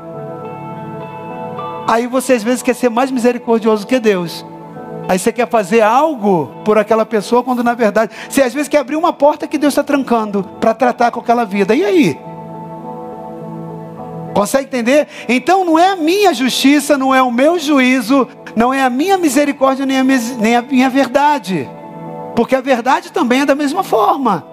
Aí 1.89 2.07
você 2.07 2.35
às 2.35 2.43
vezes 2.43 2.63
quer 2.63 2.75
ser 2.75 2.89
mais 2.89 3.11
misericordioso 3.11 3.87
que 3.87 3.99
Deus. 3.99 4.45
Aí 5.09 5.19
você 5.19 5.33
quer 5.33 5.49
fazer 5.49 5.83
algo 5.83 6.51
por 6.65 6.79
aquela 6.79 7.07
pessoa, 7.07 7.43
quando 7.43 7.63
na 7.63 7.75
verdade, 7.75 8.13
você 8.29 8.43
às 8.43 8.53
vezes 8.53 8.69
quer 8.69 8.79
abrir 8.79 8.97
uma 8.97 9.13
porta 9.13 9.47
que 9.47 9.57
Deus 9.57 9.73
está 9.73 9.85
trancando 9.85 10.43
para 10.61 10.75
tratar 10.75 11.11
com 11.11 11.21
aquela 11.21 11.45
vida. 11.45 11.75
E 11.75 11.85
aí? 11.85 12.19
Consegue 14.35 14.67
entender? 14.67 15.07
Então 15.29 15.65
não 15.65 15.79
é 15.79 15.91
a 15.91 15.97
minha 15.97 16.35
justiça, 16.35 16.99
não 16.99 17.15
é 17.15 17.23
o 17.23 17.31
meu 17.31 17.59
juízo, 17.59 18.29
não 18.55 18.75
é 18.75 18.83
a 18.83 18.91
minha 18.91 19.17
misericórdia, 19.17 19.87
nem 19.87 20.01
a, 20.01 20.05
nem 20.05 20.57
a 20.57 20.63
minha 20.63 20.91
verdade. 20.91 21.69
Porque 22.35 22.55
a 22.55 22.61
verdade 22.61 23.13
também 23.13 23.41
é 23.41 23.47
da 23.47 23.55
mesma 23.55 23.83
forma. 23.83 24.45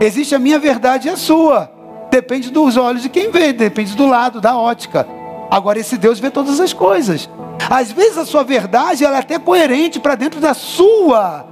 Existe 0.00 0.34
a 0.34 0.38
minha 0.38 0.58
verdade 0.58 1.08
e 1.08 1.10
a 1.10 1.16
sua. 1.16 1.70
Depende 2.10 2.50
dos 2.50 2.76
olhos 2.76 3.02
de 3.02 3.08
quem 3.08 3.30
vê, 3.30 3.52
depende 3.52 3.94
do 3.94 4.06
lado, 4.06 4.40
da 4.40 4.56
ótica. 4.56 5.06
Agora 5.50 5.78
esse 5.78 5.96
Deus 5.96 6.18
vê 6.18 6.30
todas 6.30 6.58
as 6.58 6.72
coisas. 6.72 7.28
Às 7.68 7.92
vezes 7.92 8.18
a 8.18 8.24
sua 8.24 8.42
verdade 8.42 9.04
ela 9.04 9.16
é 9.16 9.20
até 9.20 9.38
coerente 9.38 10.00
para 10.00 10.14
dentro 10.14 10.40
da 10.40 10.54
sua 10.54 11.46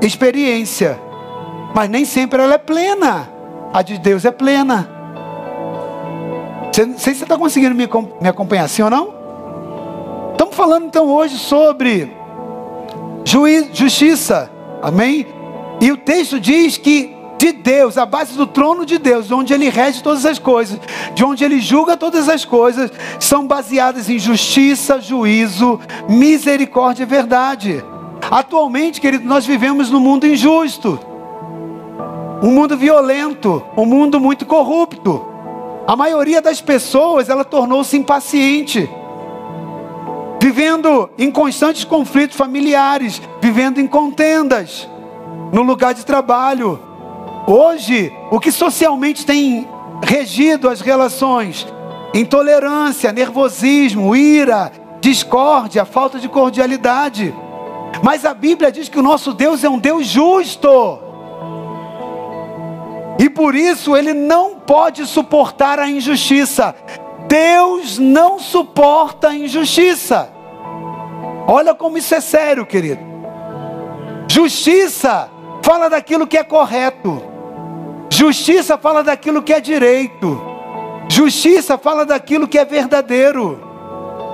experiência, 0.00 0.98
mas 1.74 1.88
nem 1.90 2.04
sempre 2.04 2.42
ela 2.42 2.54
é 2.54 2.58
plena. 2.58 3.28
A 3.72 3.82
de 3.82 3.98
Deus 3.98 4.24
é 4.24 4.30
plena. 4.30 4.88
Não 6.76 6.98
sei 6.98 7.12
se 7.12 7.18
você 7.20 7.24
está 7.24 7.36
conseguindo 7.36 7.74
me, 7.74 7.88
me 8.20 8.28
acompanhar, 8.28 8.68
sim 8.68 8.82
ou 8.82 8.90
não? 8.90 9.12
Estamos 10.32 10.54
falando 10.54 10.86
então 10.86 11.06
hoje 11.06 11.36
sobre 11.36 12.16
juiz, 13.24 13.76
justiça, 13.76 14.50
amém? 14.80 15.26
E 15.80 15.90
o 15.90 15.96
texto 15.96 16.38
diz 16.38 16.76
que 16.76 17.17
de 17.38 17.52
Deus, 17.52 17.96
a 17.96 18.04
base 18.04 18.36
do 18.36 18.46
trono 18.46 18.84
de 18.84 18.98
Deus, 18.98 19.30
onde 19.30 19.54
Ele 19.54 19.68
rege 19.70 20.02
todas 20.02 20.26
as 20.26 20.38
coisas, 20.38 20.78
de 21.14 21.24
onde 21.24 21.44
Ele 21.44 21.60
julga 21.60 21.96
todas 21.96 22.28
as 22.28 22.44
coisas, 22.44 22.90
são 23.20 23.46
baseadas 23.46 24.10
em 24.10 24.18
justiça, 24.18 25.00
juízo, 25.00 25.78
misericórdia 26.08 27.04
e 27.04 27.06
verdade. 27.06 27.84
Atualmente, 28.28 29.00
querido, 29.00 29.24
nós 29.24 29.46
vivemos 29.46 29.88
num 29.88 30.00
mundo 30.00 30.26
injusto, 30.26 30.98
um 32.42 32.50
mundo 32.50 32.76
violento, 32.76 33.62
um 33.76 33.86
mundo 33.86 34.18
muito 34.18 34.44
corrupto. 34.44 35.24
A 35.86 35.96
maioria 35.96 36.42
das 36.42 36.60
pessoas, 36.60 37.28
ela 37.28 37.44
tornou-se 37.44 37.96
impaciente, 37.96 38.90
vivendo 40.42 41.08
em 41.16 41.30
constantes 41.30 41.84
conflitos 41.84 42.36
familiares, 42.36 43.22
vivendo 43.40 43.78
em 43.78 43.86
contendas, 43.86 44.88
no 45.52 45.62
lugar 45.62 45.94
de 45.94 46.04
trabalho, 46.04 46.87
Hoje, 47.50 48.12
o 48.30 48.38
que 48.38 48.52
socialmente 48.52 49.24
tem 49.24 49.66
regido 50.02 50.68
as 50.68 50.82
relações? 50.82 51.66
Intolerância, 52.12 53.10
nervosismo, 53.10 54.14
ira, 54.14 54.70
discórdia, 55.00 55.86
falta 55.86 56.18
de 56.18 56.28
cordialidade. 56.28 57.34
Mas 58.02 58.26
a 58.26 58.34
Bíblia 58.34 58.70
diz 58.70 58.90
que 58.90 58.98
o 58.98 59.02
nosso 59.02 59.32
Deus 59.32 59.64
é 59.64 59.68
um 59.70 59.78
Deus 59.78 60.06
justo. 60.06 60.98
E 63.18 63.30
por 63.30 63.54
isso 63.54 63.96
ele 63.96 64.12
não 64.12 64.56
pode 64.56 65.06
suportar 65.06 65.78
a 65.78 65.88
injustiça. 65.88 66.74
Deus 67.26 67.98
não 67.98 68.38
suporta 68.38 69.28
a 69.28 69.34
injustiça. 69.34 70.30
Olha 71.46 71.74
como 71.74 71.96
isso 71.96 72.14
é 72.14 72.20
sério, 72.20 72.66
querido. 72.66 73.00
Justiça 74.28 75.30
fala 75.62 75.88
daquilo 75.88 76.26
que 76.26 76.36
é 76.36 76.44
correto. 76.44 77.27
Justiça 78.10 78.76
fala 78.78 79.02
daquilo 79.02 79.42
que 79.42 79.52
é 79.52 79.60
direito. 79.60 80.40
Justiça 81.08 81.78
fala 81.78 82.04
daquilo 82.04 82.48
que 82.48 82.58
é 82.58 82.64
verdadeiro. 82.64 83.68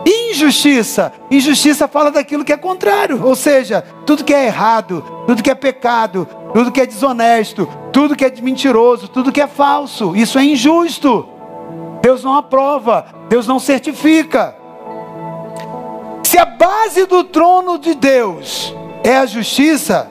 Injustiça, 0.07 1.13
injustiça 1.31 1.89
fala 1.89 2.11
daquilo 2.11 2.45
que 2.45 2.53
é 2.53 2.57
contrário, 2.59 3.25
ou 3.25 3.35
seja, 3.35 3.83
tudo 4.05 4.23
que 4.23 4.35
é 4.35 4.47
errado, 4.47 5.03
tudo 5.27 5.43
que 5.43 5.51
é 5.51 5.55
pecado, 5.55 6.29
tudo 6.53 6.71
que 6.71 6.81
é 6.81 6.87
desonesto, 6.87 7.67
tudo 7.91 8.15
que 8.15 8.25
é 8.25 8.33
mentiroso, 8.43 9.09
tudo 9.09 9.33
que 9.33 9.41
é 9.41 9.47
falso, 9.47 10.15
isso 10.15 10.39
é 10.39 10.45
injusto. 10.45 11.27
Deus 12.03 12.23
não 12.23 12.37
aprova, 12.37 13.07
Deus 13.31 13.47
não 13.47 13.59
certifica. 13.59 14.55
Se 16.23 16.37
a 16.37 16.45
base 16.45 17.07
do 17.07 17.25
trono 17.25 17.79
de 17.79 17.95
Deus 17.95 18.75
é 19.03 19.17
a 19.17 19.25
justiça, 19.25 20.11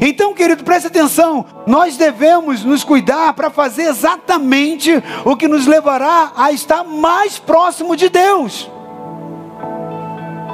então, 0.00 0.34
querido, 0.34 0.64
preste 0.64 0.86
atenção. 0.86 1.44
Nós 1.66 1.96
devemos 1.96 2.64
nos 2.64 2.84
cuidar 2.84 3.32
para 3.34 3.50
fazer 3.50 3.84
exatamente 3.84 4.90
o 5.24 5.36
que 5.36 5.48
nos 5.48 5.66
levará 5.66 6.32
a 6.36 6.52
estar 6.52 6.84
mais 6.84 7.38
próximo 7.38 7.96
de 7.96 8.08
Deus. 8.08 8.70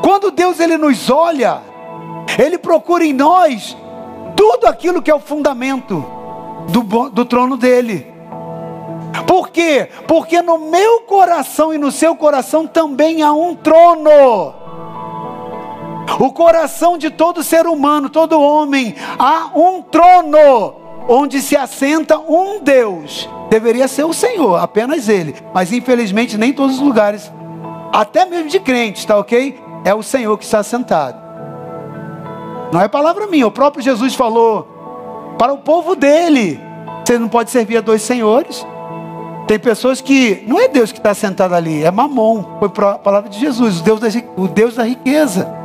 Quando 0.02 0.30
Deus 0.30 0.58
ele 0.60 0.76
nos 0.76 1.10
olha, 1.10 1.60
ele 2.38 2.58
procura 2.58 3.04
em 3.04 3.12
nós 3.12 3.76
tudo 4.36 4.66
aquilo 4.66 5.02
que 5.02 5.10
é 5.10 5.14
o 5.14 5.20
fundamento 5.20 6.04
do, 6.68 7.10
do 7.10 7.24
trono 7.24 7.56
dele. 7.56 8.06
Por 9.26 9.50
quê? 9.50 9.88
Porque 10.06 10.40
no 10.40 10.58
meu 10.58 11.02
coração 11.02 11.74
e 11.74 11.78
no 11.78 11.90
seu 11.90 12.16
coração 12.16 12.66
também 12.66 13.22
há 13.22 13.32
um 13.32 13.54
trono. 13.54 14.59
O 16.18 16.32
coração 16.32 16.98
de 16.98 17.10
todo 17.10 17.42
ser 17.42 17.66
humano, 17.66 18.08
todo 18.08 18.40
homem, 18.40 18.94
há 19.18 19.50
um 19.54 19.82
trono 19.82 20.74
onde 21.08 21.40
se 21.40 21.56
assenta 21.56 22.18
um 22.18 22.60
Deus. 22.60 23.28
Deveria 23.48 23.88
ser 23.88 24.04
o 24.04 24.12
Senhor, 24.12 24.56
apenas 24.56 25.08
Ele. 25.08 25.34
Mas 25.52 25.72
infelizmente 25.72 26.38
nem 26.38 26.52
todos 26.52 26.76
os 26.76 26.82
lugares, 26.82 27.30
até 27.92 28.24
mesmo 28.24 28.48
de 28.48 28.60
crentes, 28.60 29.04
tá 29.04 29.18
ok? 29.18 29.58
É 29.84 29.94
o 29.94 30.02
Senhor 30.02 30.36
que 30.38 30.44
está 30.44 30.62
sentado. 30.62 31.20
Não 32.72 32.80
é 32.80 32.86
palavra 32.86 33.26
minha, 33.26 33.46
o 33.46 33.50
próprio 33.50 33.82
Jesus 33.82 34.14
falou 34.14 35.34
para 35.36 35.52
o 35.52 35.58
povo 35.58 35.96
dele: 35.96 36.60
você 37.04 37.18
não 37.18 37.28
pode 37.28 37.50
servir 37.50 37.78
a 37.78 37.80
dois 37.80 38.02
senhores. 38.02 38.64
Tem 39.48 39.58
pessoas 39.58 40.00
que 40.00 40.44
não 40.46 40.60
é 40.60 40.68
Deus 40.68 40.92
que 40.92 40.98
está 40.98 41.12
sentado 41.12 41.54
ali, 41.54 41.82
é 41.82 41.90
Mamon. 41.90 42.44
Foi 42.60 42.70
a 42.86 42.98
palavra 42.98 43.28
de 43.28 43.40
Jesus, 43.40 43.80
o 43.80 43.82
Deus 43.82 43.98
da, 43.98 44.08
o 44.36 44.46
Deus 44.46 44.76
da 44.76 44.84
riqueza. 44.84 45.59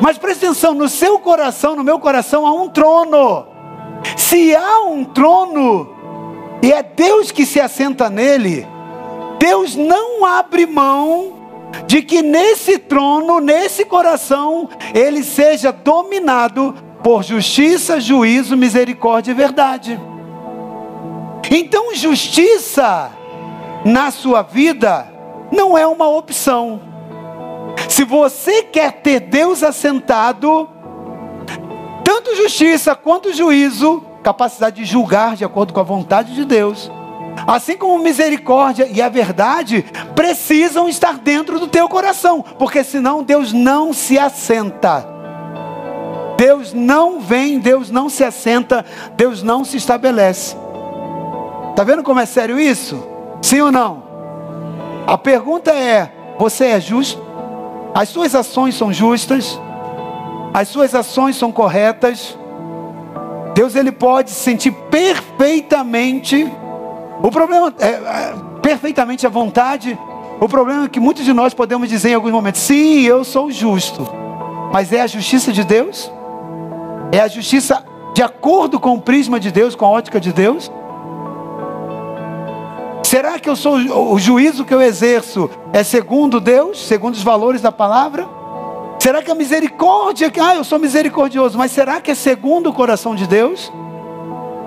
Mas 0.00 0.16
preste 0.16 0.46
atenção, 0.46 0.74
no 0.74 0.88
seu 0.88 1.18
coração, 1.18 1.76
no 1.76 1.84
meu 1.84 1.98
coração, 1.98 2.46
há 2.46 2.52
um 2.52 2.68
trono. 2.68 3.46
Se 4.16 4.54
há 4.56 4.80
um 4.80 5.04
trono, 5.04 5.90
e 6.62 6.72
é 6.72 6.82
Deus 6.82 7.30
que 7.30 7.44
se 7.44 7.60
assenta 7.60 8.08
nele, 8.08 8.66
Deus 9.38 9.76
não 9.76 10.24
abre 10.24 10.66
mão 10.66 11.40
de 11.86 12.02
que 12.02 12.22
nesse 12.22 12.78
trono, 12.78 13.40
nesse 13.40 13.84
coração, 13.84 14.68
ele 14.94 15.22
seja 15.22 15.70
dominado 15.70 16.74
por 17.02 17.22
justiça, 17.22 18.00
juízo, 18.00 18.56
misericórdia 18.56 19.32
e 19.32 19.34
verdade. 19.34 20.00
Então, 21.50 21.94
justiça 21.94 23.10
na 23.84 24.10
sua 24.10 24.42
vida 24.42 25.08
não 25.50 25.76
é 25.76 25.86
uma 25.86 26.08
opção. 26.08 26.89
Se 27.90 28.04
você 28.04 28.62
quer 28.62 28.92
ter 29.02 29.20
Deus 29.20 29.62
assentado, 29.62 30.80
Tanto 32.20 32.34
justiça 32.34 32.94
quanto 32.94 33.32
juízo, 33.32 34.02
capacidade 34.22 34.76
de 34.76 34.84
julgar 34.84 35.36
de 35.36 35.44
acordo 35.44 35.72
com 35.72 35.78
a 35.80 35.84
vontade 35.84 36.34
de 36.34 36.44
Deus, 36.44 36.90
assim 37.46 37.76
como 37.76 38.02
misericórdia 38.02 38.86
e 38.92 39.00
a 39.00 39.08
verdade, 39.08 39.84
precisam 40.14 40.88
estar 40.88 41.18
dentro 41.18 41.60
do 41.60 41.68
teu 41.68 41.88
coração, 41.88 42.42
porque 42.58 42.82
senão 42.82 43.22
Deus 43.22 43.52
não 43.52 43.92
se 43.92 44.18
assenta. 44.18 45.06
Deus 46.36 46.72
não 46.72 47.20
vem, 47.20 47.60
Deus 47.60 47.90
não 47.90 48.08
se 48.08 48.24
assenta, 48.24 48.84
Deus 49.14 49.40
não 49.42 49.64
se 49.64 49.76
estabelece. 49.76 50.56
Está 51.70 51.84
vendo 51.84 52.02
como 52.02 52.18
é 52.18 52.26
sério 52.26 52.58
isso? 52.58 53.02
Sim 53.40 53.60
ou 53.60 53.70
não? 53.70 54.02
A 55.06 55.16
pergunta 55.16 55.70
é: 55.70 56.12
você 56.36 56.66
é 56.66 56.80
justo? 56.80 57.29
As 57.94 58.08
suas 58.08 58.34
ações 58.34 58.74
são 58.74 58.92
justas? 58.92 59.60
As 60.52 60.68
suas 60.68 60.94
ações 60.94 61.36
são 61.36 61.50
corretas? 61.50 62.38
Deus 63.54 63.74
ele 63.74 63.92
pode 63.92 64.30
sentir 64.30 64.72
perfeitamente 64.90 66.50
o 67.22 67.30
problema 67.30 67.72
é, 67.78 67.88
é 67.88 68.34
perfeitamente 68.62 69.26
a 69.26 69.30
vontade. 69.30 69.98
O 70.40 70.48
problema 70.48 70.86
é 70.86 70.88
que 70.88 70.98
muitos 70.98 71.24
de 71.24 71.32
nós 71.32 71.52
podemos 71.52 71.88
dizer 71.88 72.10
em 72.10 72.14
alguns 72.14 72.32
momentos: 72.32 72.60
sim, 72.60 73.02
eu 73.02 73.24
sou 73.24 73.50
justo. 73.50 74.08
Mas 74.72 74.92
é 74.92 75.02
a 75.02 75.06
justiça 75.06 75.52
de 75.52 75.62
Deus? 75.62 76.10
É 77.12 77.20
a 77.20 77.28
justiça 77.28 77.84
de 78.14 78.22
acordo 78.22 78.80
com 78.80 78.94
o 78.94 79.00
prisma 79.00 79.38
de 79.38 79.50
Deus, 79.50 79.74
com 79.74 79.84
a 79.84 79.90
ótica 79.90 80.20
de 80.20 80.32
Deus? 80.32 80.70
Será 83.10 83.40
que 83.40 83.50
eu 83.50 83.56
sou 83.56 83.74
o 83.74 84.16
juízo 84.20 84.64
que 84.64 84.72
eu 84.72 84.80
exerço 84.80 85.50
é 85.72 85.82
segundo 85.82 86.38
Deus, 86.38 86.80
segundo 86.86 87.14
os 87.14 87.24
valores 87.24 87.60
da 87.60 87.72
palavra? 87.72 88.24
Será 89.00 89.20
que 89.20 89.28
a 89.28 89.34
misericórdia, 89.34 90.30
ah, 90.40 90.54
eu 90.54 90.62
sou 90.62 90.78
misericordioso, 90.78 91.58
mas 91.58 91.72
será 91.72 92.00
que 92.00 92.12
é 92.12 92.14
segundo 92.14 92.70
o 92.70 92.72
coração 92.72 93.16
de 93.16 93.26
Deus? 93.26 93.72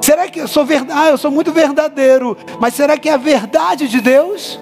Será 0.01 0.27
que 0.27 0.41
eu 0.41 0.47
sou 0.49 0.65
verdade? 0.65 0.99
Ah, 0.99 1.09
eu 1.09 1.17
sou 1.17 1.31
muito 1.31 1.53
verdadeiro, 1.53 2.35
mas 2.59 2.73
será 2.73 2.97
que 2.97 3.07
é 3.07 3.13
a 3.13 3.17
verdade 3.17 3.87
de 3.87 4.01
Deus? 4.01 4.59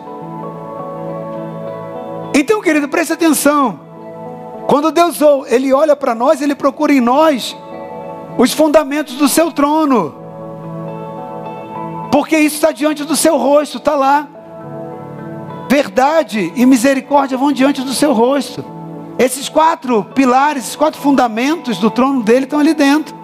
Então, 2.35 2.61
querido, 2.61 2.87
preste 2.87 3.13
atenção. 3.13 3.79
Quando 4.67 4.91
Deus 4.91 5.17
ele 5.47 5.73
olha 5.73 5.95
para 5.95 6.13
nós, 6.13 6.39
ele 6.39 6.53
procura 6.53 6.93
em 6.93 7.01
nós 7.01 7.57
os 8.37 8.53
fundamentos 8.53 9.15
do 9.15 9.27
seu 9.27 9.51
trono. 9.51 10.20
Porque 12.11 12.37
isso 12.37 12.55
está 12.55 12.71
diante 12.71 13.03
do 13.03 13.15
seu 13.15 13.37
rosto, 13.37 13.77
está 13.77 13.95
lá. 13.95 14.27
Verdade 15.69 16.51
e 16.55 16.65
misericórdia 16.65 17.37
vão 17.37 17.51
diante 17.51 17.81
do 17.81 17.93
seu 17.93 18.11
rosto. 18.11 18.63
Esses 19.17 19.47
quatro 19.47 20.03
pilares, 20.03 20.63
esses 20.63 20.75
quatro 20.75 20.99
fundamentos 20.99 21.77
do 21.77 21.89
trono 21.89 22.21
dele 22.21 22.45
estão 22.45 22.59
ali 22.59 22.73
dentro. 22.73 23.15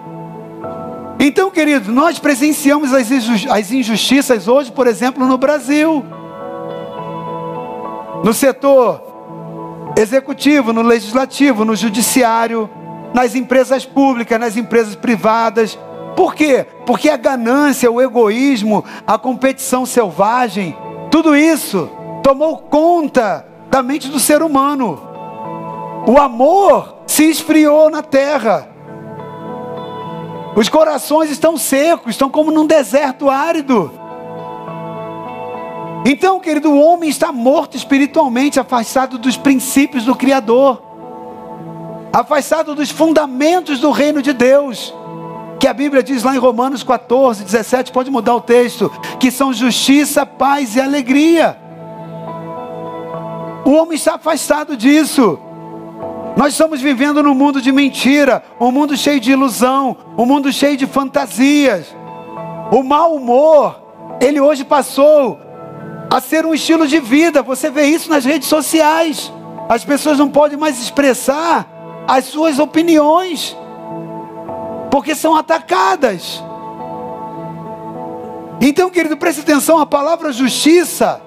Então, 1.20 1.50
querido, 1.50 1.90
nós 1.92 2.18
presenciamos 2.18 2.92
as 2.94 3.70
injustiças 3.72 4.46
hoje, 4.46 4.70
por 4.70 4.86
exemplo, 4.86 5.26
no 5.26 5.36
Brasil. 5.36 6.04
No 8.24 8.32
setor 8.32 9.02
executivo, 9.96 10.72
no 10.72 10.82
legislativo, 10.82 11.64
no 11.64 11.74
judiciário, 11.74 12.70
nas 13.12 13.34
empresas 13.34 13.84
públicas, 13.84 14.38
nas 14.38 14.56
empresas 14.56 14.94
privadas. 14.94 15.76
Por 16.18 16.34
quê? 16.34 16.66
Porque 16.84 17.08
a 17.08 17.16
ganância, 17.16 17.88
o 17.88 18.02
egoísmo, 18.02 18.84
a 19.06 19.16
competição 19.16 19.86
selvagem, 19.86 20.76
tudo 21.12 21.36
isso 21.36 21.88
tomou 22.24 22.56
conta 22.56 23.46
da 23.70 23.84
mente 23.84 24.08
do 24.08 24.18
ser 24.18 24.42
humano. 24.42 25.00
O 26.08 26.18
amor 26.18 27.02
se 27.06 27.22
esfriou 27.22 27.88
na 27.88 28.02
terra. 28.02 28.68
Os 30.56 30.68
corações 30.68 31.30
estão 31.30 31.56
secos, 31.56 32.10
estão 32.10 32.28
como 32.28 32.50
num 32.50 32.66
deserto 32.66 33.30
árido. 33.30 33.88
Então, 36.04 36.40
querido, 36.40 36.72
o 36.72 36.80
homem 36.80 37.08
está 37.08 37.30
morto 37.30 37.76
espiritualmente, 37.76 38.58
afastado 38.58 39.18
dos 39.18 39.36
princípios 39.36 40.04
do 40.04 40.16
Criador, 40.16 40.82
afastado 42.12 42.74
dos 42.74 42.90
fundamentos 42.90 43.78
do 43.78 43.92
reino 43.92 44.20
de 44.20 44.32
Deus, 44.32 44.92
que 45.58 45.66
a 45.66 45.72
Bíblia 45.72 46.02
diz 46.02 46.22
lá 46.22 46.34
em 46.34 46.38
Romanos 46.38 46.82
14, 46.82 47.44
17, 47.44 47.92
pode 47.92 48.10
mudar 48.10 48.34
o 48.34 48.40
texto, 48.40 48.90
que 49.18 49.30
são 49.30 49.52
justiça, 49.52 50.24
paz 50.24 50.76
e 50.76 50.80
alegria. 50.80 51.58
O 53.64 53.72
homem 53.72 53.96
está 53.96 54.14
afastado 54.14 54.76
disso. 54.76 55.38
Nós 56.36 56.52
estamos 56.52 56.80
vivendo 56.80 57.22
num 57.22 57.34
mundo 57.34 57.60
de 57.60 57.72
mentira, 57.72 58.42
um 58.60 58.70
mundo 58.70 58.96
cheio 58.96 59.18
de 59.18 59.32
ilusão, 59.32 59.96
um 60.16 60.24
mundo 60.24 60.52
cheio 60.52 60.76
de 60.76 60.86
fantasias. 60.86 61.86
O 62.70 62.82
mau 62.84 63.14
humor, 63.14 63.80
ele 64.20 64.40
hoje 64.40 64.64
passou 64.64 65.40
a 66.08 66.20
ser 66.20 66.46
um 66.46 66.54
estilo 66.54 66.86
de 66.86 67.00
vida. 67.00 67.42
Você 67.42 67.70
vê 67.70 67.86
isso 67.86 68.08
nas 68.08 68.24
redes 68.24 68.46
sociais. 68.46 69.32
As 69.68 69.84
pessoas 69.84 70.16
não 70.18 70.28
podem 70.28 70.56
mais 70.56 70.80
expressar 70.80 71.68
as 72.06 72.26
suas 72.26 72.60
opiniões, 72.60 73.56
porque 74.90 75.14
são 75.14 75.36
atacadas. 75.36 76.42
Então, 78.60 78.90
querido, 78.90 79.16
preste 79.16 79.40
atenção: 79.40 79.78
a 79.78 79.86
palavra 79.86 80.32
justiça 80.32 81.20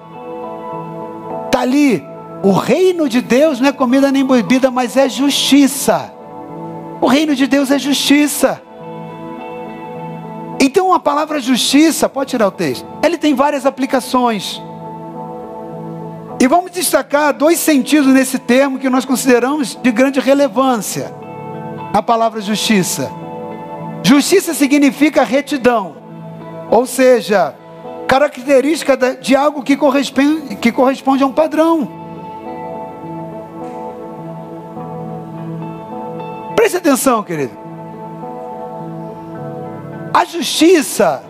está 1.46 1.60
ali 1.60 2.12
o 2.42 2.50
reino 2.50 3.08
de 3.08 3.20
Deus 3.20 3.60
não 3.60 3.68
é 3.68 3.72
comida 3.72 4.10
nem 4.10 4.26
bebida, 4.26 4.68
mas 4.68 4.96
é 4.96 5.08
justiça. 5.08 6.12
O 7.00 7.06
reino 7.06 7.36
de 7.36 7.46
Deus 7.46 7.70
é 7.70 7.78
justiça. 7.78 8.60
Então 10.60 10.92
a 10.92 10.98
palavra 10.98 11.40
justiça, 11.40 12.08
pode 12.08 12.30
tirar 12.30 12.48
o 12.48 12.50
texto, 12.50 12.84
ele 13.02 13.16
tem 13.16 13.34
várias 13.34 13.64
aplicações. 13.64 14.60
E 16.40 16.48
vamos 16.48 16.72
destacar 16.72 17.32
dois 17.32 17.60
sentidos 17.60 18.12
nesse 18.12 18.40
termo 18.40 18.78
que 18.80 18.90
nós 18.90 19.04
consideramos 19.04 19.78
de 19.80 19.92
grande 19.92 20.18
relevância. 20.18 21.14
A 21.94 22.02
palavra 22.02 22.40
justiça. 22.40 23.08
Justiça 24.04 24.52
significa 24.52 25.22
retidão, 25.22 25.96
ou 26.70 26.84
seja, 26.86 27.54
característica 28.08 28.96
de 29.16 29.34
algo 29.34 29.62
que 29.62 29.76
corresponde, 29.76 30.56
que 30.56 30.70
corresponde 30.70 31.22
a 31.22 31.26
um 31.26 31.32
padrão. 31.32 31.88
Preste 36.54 36.76
atenção, 36.76 37.22
querido. 37.22 37.56
A 40.12 40.24
justiça 40.24 41.24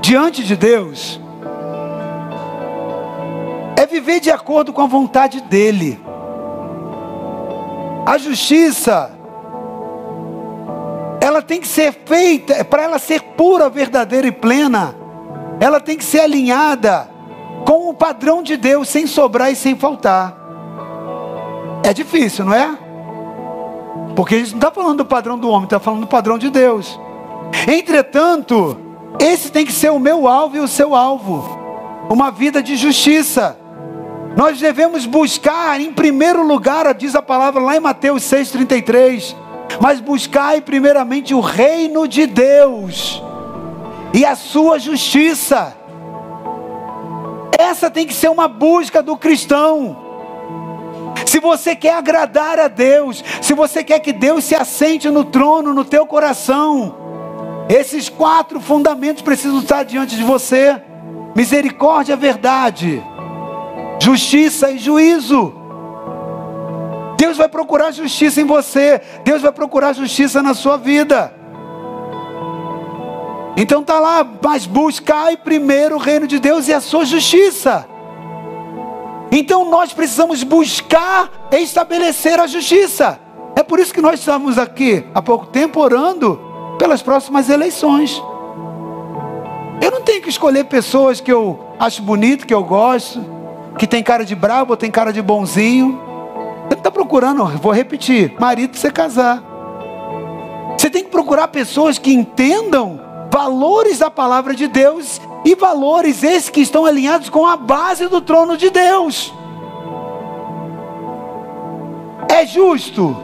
diante 0.00 0.44
de 0.44 0.54
Deus 0.54 1.20
é 3.76 3.84
viver 3.86 4.20
de 4.20 4.30
acordo 4.30 4.72
com 4.72 4.82
a 4.82 4.86
vontade 4.86 5.40
dEle. 5.40 6.00
A 8.06 8.16
justiça, 8.16 9.17
ela 11.38 11.42
tem 11.42 11.60
que 11.60 11.68
ser 11.68 11.92
feita, 12.04 12.52
é 12.52 12.64
para 12.64 12.82
ela 12.82 12.98
ser 12.98 13.22
pura, 13.22 13.70
verdadeira 13.70 14.26
e 14.26 14.32
plena, 14.32 14.94
ela 15.60 15.78
tem 15.78 15.96
que 15.96 16.04
ser 16.04 16.20
alinhada 16.20 17.08
com 17.64 17.88
o 17.88 17.94
padrão 17.94 18.42
de 18.42 18.56
Deus, 18.56 18.88
sem 18.88 19.06
sobrar 19.06 19.52
e 19.52 19.54
sem 19.54 19.76
faltar. 19.76 20.36
É 21.84 21.94
difícil, 21.94 22.44
não 22.44 22.52
é? 22.52 22.76
Porque 24.16 24.34
a 24.34 24.38
gente 24.38 24.50
não 24.50 24.58
está 24.58 24.70
falando 24.72 24.98
do 24.98 25.04
padrão 25.04 25.38
do 25.38 25.48
homem, 25.48 25.64
está 25.64 25.78
falando 25.78 26.00
do 26.00 26.06
padrão 26.08 26.38
de 26.38 26.50
Deus. 26.50 26.98
Entretanto, 27.68 28.76
esse 29.20 29.52
tem 29.52 29.64
que 29.64 29.72
ser 29.72 29.92
o 29.92 30.00
meu 30.00 30.26
alvo 30.26 30.56
e 30.56 30.60
o 30.60 30.66
seu 30.66 30.92
alvo. 30.92 31.56
Uma 32.10 32.32
vida 32.32 32.60
de 32.60 32.74
justiça. 32.74 33.56
Nós 34.36 34.58
devemos 34.58 35.06
buscar 35.06 35.80
em 35.80 35.92
primeiro 35.92 36.44
lugar, 36.44 36.92
diz 36.94 37.14
a 37.14 37.22
palavra 37.22 37.62
lá 37.62 37.76
em 37.76 37.80
Mateus 37.80 38.24
6,33. 38.24 39.47
Mas 39.80 40.00
buscai 40.00 40.60
primeiramente 40.60 41.34
o 41.34 41.40
reino 41.40 42.08
de 42.08 42.26
Deus 42.26 43.22
e 44.12 44.24
a 44.24 44.34
sua 44.34 44.78
justiça. 44.78 45.76
Essa 47.58 47.90
tem 47.90 48.06
que 48.06 48.14
ser 48.14 48.28
uma 48.28 48.48
busca 48.48 49.02
do 49.02 49.16
cristão. 49.16 49.96
Se 51.26 51.40
você 51.40 51.76
quer 51.76 51.94
agradar 51.94 52.58
a 52.58 52.68
Deus, 52.68 53.22
se 53.42 53.52
você 53.52 53.84
quer 53.84 54.00
que 54.00 54.12
Deus 54.12 54.44
se 54.44 54.54
assente 54.54 55.10
no 55.10 55.24
trono, 55.24 55.74
no 55.74 55.84
teu 55.84 56.06
coração, 56.06 56.94
esses 57.68 58.08
quatro 58.08 58.60
fundamentos 58.60 59.22
precisam 59.22 59.58
estar 59.58 59.82
diante 59.82 60.16
de 60.16 60.22
você: 60.22 60.80
misericórdia, 61.34 62.16
verdade, 62.16 63.02
justiça 64.00 64.70
e 64.70 64.78
juízo. 64.78 65.57
Deus 67.18 67.36
vai 67.36 67.48
procurar 67.48 67.90
justiça 67.90 68.40
em 68.40 68.44
você, 68.44 69.02
Deus 69.24 69.42
vai 69.42 69.50
procurar 69.50 69.92
justiça 69.92 70.40
na 70.40 70.54
sua 70.54 70.76
vida. 70.76 71.34
Então 73.56 73.82
tá 73.82 73.98
lá, 73.98 74.24
mas 74.40 74.66
buscai 74.66 75.36
primeiro 75.36 75.96
o 75.96 75.98
reino 75.98 76.28
de 76.28 76.38
Deus 76.38 76.68
e 76.68 76.72
a 76.72 76.80
sua 76.80 77.04
justiça. 77.04 77.88
Então 79.32 79.68
nós 79.68 79.92
precisamos 79.92 80.44
buscar 80.44 81.28
estabelecer 81.50 82.38
a 82.38 82.46
justiça. 82.46 83.18
É 83.56 83.64
por 83.64 83.80
isso 83.80 83.92
que 83.92 84.00
nós 84.00 84.20
estamos 84.20 84.56
aqui 84.56 85.04
há 85.12 85.20
pouco 85.20 85.46
tempo 85.46 85.80
orando 85.80 86.40
pelas 86.78 87.02
próximas 87.02 87.50
eleições. 87.50 88.22
Eu 89.82 89.90
não 89.90 90.02
tenho 90.02 90.22
que 90.22 90.28
escolher 90.28 90.66
pessoas 90.66 91.20
que 91.20 91.32
eu 91.32 91.58
acho 91.80 92.00
bonito, 92.00 92.46
que 92.46 92.54
eu 92.54 92.62
gosto, 92.62 93.20
que 93.76 93.88
tem 93.88 94.04
cara 94.04 94.24
de 94.24 94.36
brabo 94.36 94.76
tem 94.76 94.88
cara 94.88 95.12
de 95.12 95.20
bonzinho. 95.20 96.07
Você 96.68 96.74
está 96.74 96.90
procurando, 96.90 97.46
vou 97.58 97.72
repetir, 97.72 98.34
marido 98.38 98.76
você 98.76 98.90
casar. 98.90 99.42
Você 100.76 100.90
tem 100.90 101.02
que 101.02 101.10
procurar 101.10 101.48
pessoas 101.48 101.98
que 101.98 102.12
entendam 102.12 103.00
valores 103.32 103.98
da 103.98 104.10
palavra 104.10 104.54
de 104.54 104.68
Deus 104.68 105.20
e 105.44 105.54
valores 105.54 106.22
esses 106.22 106.50
que 106.50 106.60
estão 106.60 106.84
alinhados 106.84 107.30
com 107.30 107.46
a 107.46 107.56
base 107.56 108.06
do 108.06 108.20
trono 108.20 108.56
de 108.56 108.70
Deus. 108.70 109.32
É 112.28 112.44
justo, 112.44 113.16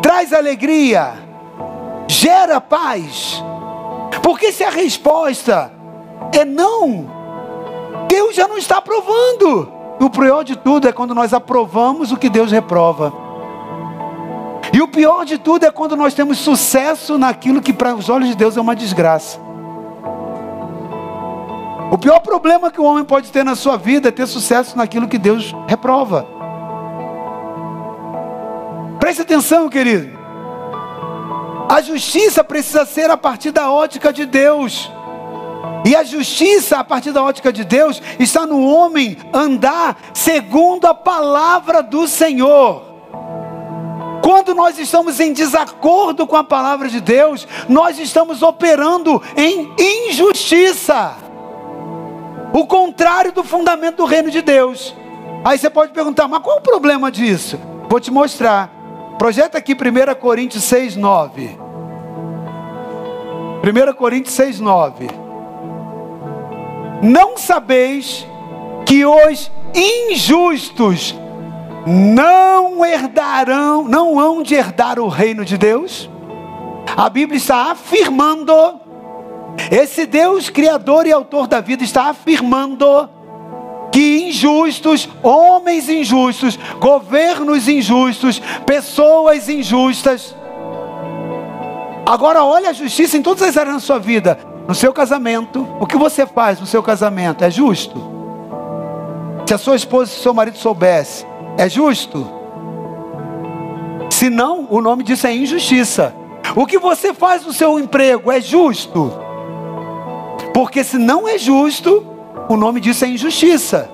traz 0.00 0.32
alegria, 0.32 1.12
gera 2.08 2.60
paz. 2.60 3.42
Porque 4.22 4.50
se 4.50 4.64
a 4.64 4.70
resposta 4.70 5.70
é 6.32 6.44
não, 6.44 7.06
Deus 8.08 8.34
já 8.34 8.48
não 8.48 8.56
está 8.56 8.78
aprovando. 8.78 9.73
O 10.00 10.10
pior 10.10 10.42
de 10.42 10.56
tudo 10.56 10.88
é 10.88 10.92
quando 10.92 11.14
nós 11.14 11.32
aprovamos 11.32 12.12
o 12.12 12.16
que 12.16 12.28
Deus 12.28 12.50
reprova. 12.50 13.12
E 14.72 14.82
o 14.82 14.88
pior 14.88 15.24
de 15.24 15.38
tudo 15.38 15.64
é 15.64 15.70
quando 15.70 15.96
nós 15.96 16.14
temos 16.14 16.38
sucesso 16.38 17.16
naquilo 17.16 17.62
que 17.62 17.72
para 17.72 17.94
os 17.94 18.08
olhos 18.08 18.28
de 18.28 18.34
Deus 18.34 18.56
é 18.56 18.60
uma 18.60 18.74
desgraça. 18.74 19.38
O 21.92 21.98
pior 21.98 22.18
problema 22.18 22.72
que 22.72 22.80
o 22.80 22.84
homem 22.84 23.04
pode 23.04 23.30
ter 23.30 23.44
na 23.44 23.54
sua 23.54 23.76
vida 23.76 24.08
é 24.08 24.10
ter 24.10 24.26
sucesso 24.26 24.76
naquilo 24.76 25.06
que 25.06 25.16
Deus 25.16 25.54
reprova. 25.68 26.26
Preste 28.98 29.22
atenção, 29.22 29.68
querido. 29.68 30.18
A 31.68 31.80
justiça 31.80 32.42
precisa 32.42 32.84
ser 32.84 33.10
a 33.10 33.16
partir 33.16 33.52
da 33.52 33.70
ótica 33.70 34.12
de 34.12 34.26
Deus. 34.26 34.90
E 35.84 35.94
a 35.94 36.02
justiça, 36.02 36.78
a 36.78 36.84
partir 36.84 37.12
da 37.12 37.22
ótica 37.22 37.52
de 37.52 37.62
Deus, 37.62 38.00
está 38.18 38.46
no 38.46 38.64
homem 38.66 39.16
andar 39.32 39.96
segundo 40.14 40.86
a 40.86 40.94
palavra 40.94 41.82
do 41.82 42.08
Senhor. 42.08 42.82
Quando 44.22 44.54
nós 44.54 44.78
estamos 44.78 45.20
em 45.20 45.34
desacordo 45.34 46.26
com 46.26 46.36
a 46.36 46.42
palavra 46.42 46.88
de 46.88 46.98
Deus, 46.98 47.46
nós 47.68 47.98
estamos 47.98 48.42
operando 48.42 49.22
em 49.36 49.70
injustiça. 50.08 51.14
O 52.54 52.66
contrário 52.66 53.32
do 53.32 53.44
fundamento 53.44 53.96
do 53.96 54.06
reino 54.06 54.30
de 54.30 54.40
Deus. 54.40 54.94
Aí 55.44 55.58
você 55.58 55.68
pode 55.68 55.92
perguntar, 55.92 56.26
mas 56.26 56.42
qual 56.42 56.56
o 56.56 56.62
problema 56.62 57.12
disso? 57.12 57.60
Vou 57.86 58.00
te 58.00 58.10
mostrar. 58.10 58.70
Projeta 59.18 59.58
aqui 59.58 59.74
1 59.74 60.14
Coríntios 60.18 60.64
6, 60.64 60.96
9. 60.96 61.58
1 63.62 63.92
Coríntios 63.94 64.34
6, 64.34 64.58
9. 64.60 65.23
Não 67.04 67.36
sabeis 67.36 68.26
que 68.86 69.04
os 69.04 69.50
injustos 69.74 71.14
não 71.86 72.82
herdarão, 72.82 73.84
não 73.86 74.18
hão 74.18 74.42
de 74.42 74.54
herdar 74.54 74.98
o 74.98 75.06
reino 75.06 75.44
de 75.44 75.58
Deus? 75.58 76.08
A 76.96 77.10
Bíblia 77.10 77.36
está 77.36 77.72
afirmando, 77.72 78.80
esse 79.70 80.06
Deus 80.06 80.48
criador 80.48 81.06
e 81.06 81.12
autor 81.12 81.46
da 81.46 81.60
vida 81.60 81.84
está 81.84 82.04
afirmando 82.04 83.10
que 83.92 84.26
injustos, 84.26 85.06
homens 85.22 85.90
injustos, 85.90 86.58
governos 86.80 87.68
injustos, 87.68 88.40
pessoas 88.64 89.50
injustas. 89.50 90.34
Agora 92.06 92.42
olha 92.42 92.70
a 92.70 92.72
justiça 92.72 93.18
em 93.18 93.22
todas 93.22 93.42
as 93.42 93.58
áreas 93.58 93.74
da 93.74 93.80
sua 93.80 93.98
vida. 93.98 94.53
No 94.66 94.74
seu 94.74 94.92
casamento, 94.92 95.66
o 95.78 95.86
que 95.86 95.96
você 95.96 96.26
faz 96.26 96.58
no 96.58 96.66
seu 96.66 96.82
casamento 96.82 97.44
é 97.44 97.50
justo? 97.50 98.00
Se 99.46 99.52
a 99.52 99.58
sua 99.58 99.76
esposa 99.76 100.10
e 100.10 100.14
seu 100.14 100.32
marido 100.32 100.56
soubesse 100.56 101.26
é 101.58 101.68
justo? 101.68 102.26
Se 104.10 104.30
não, 104.30 104.66
o 104.70 104.80
nome 104.80 105.04
disso 105.04 105.26
é 105.26 105.34
injustiça. 105.34 106.14
O 106.56 106.66
que 106.66 106.78
você 106.78 107.12
faz 107.12 107.44
no 107.44 107.52
seu 107.52 107.78
emprego 107.78 108.32
é 108.32 108.40
justo? 108.40 109.12
Porque 110.54 110.82
se 110.82 110.96
não 110.96 111.28
é 111.28 111.36
justo, 111.36 112.06
o 112.48 112.56
nome 112.56 112.80
disso 112.80 113.04
é 113.04 113.08
injustiça. 113.08 113.90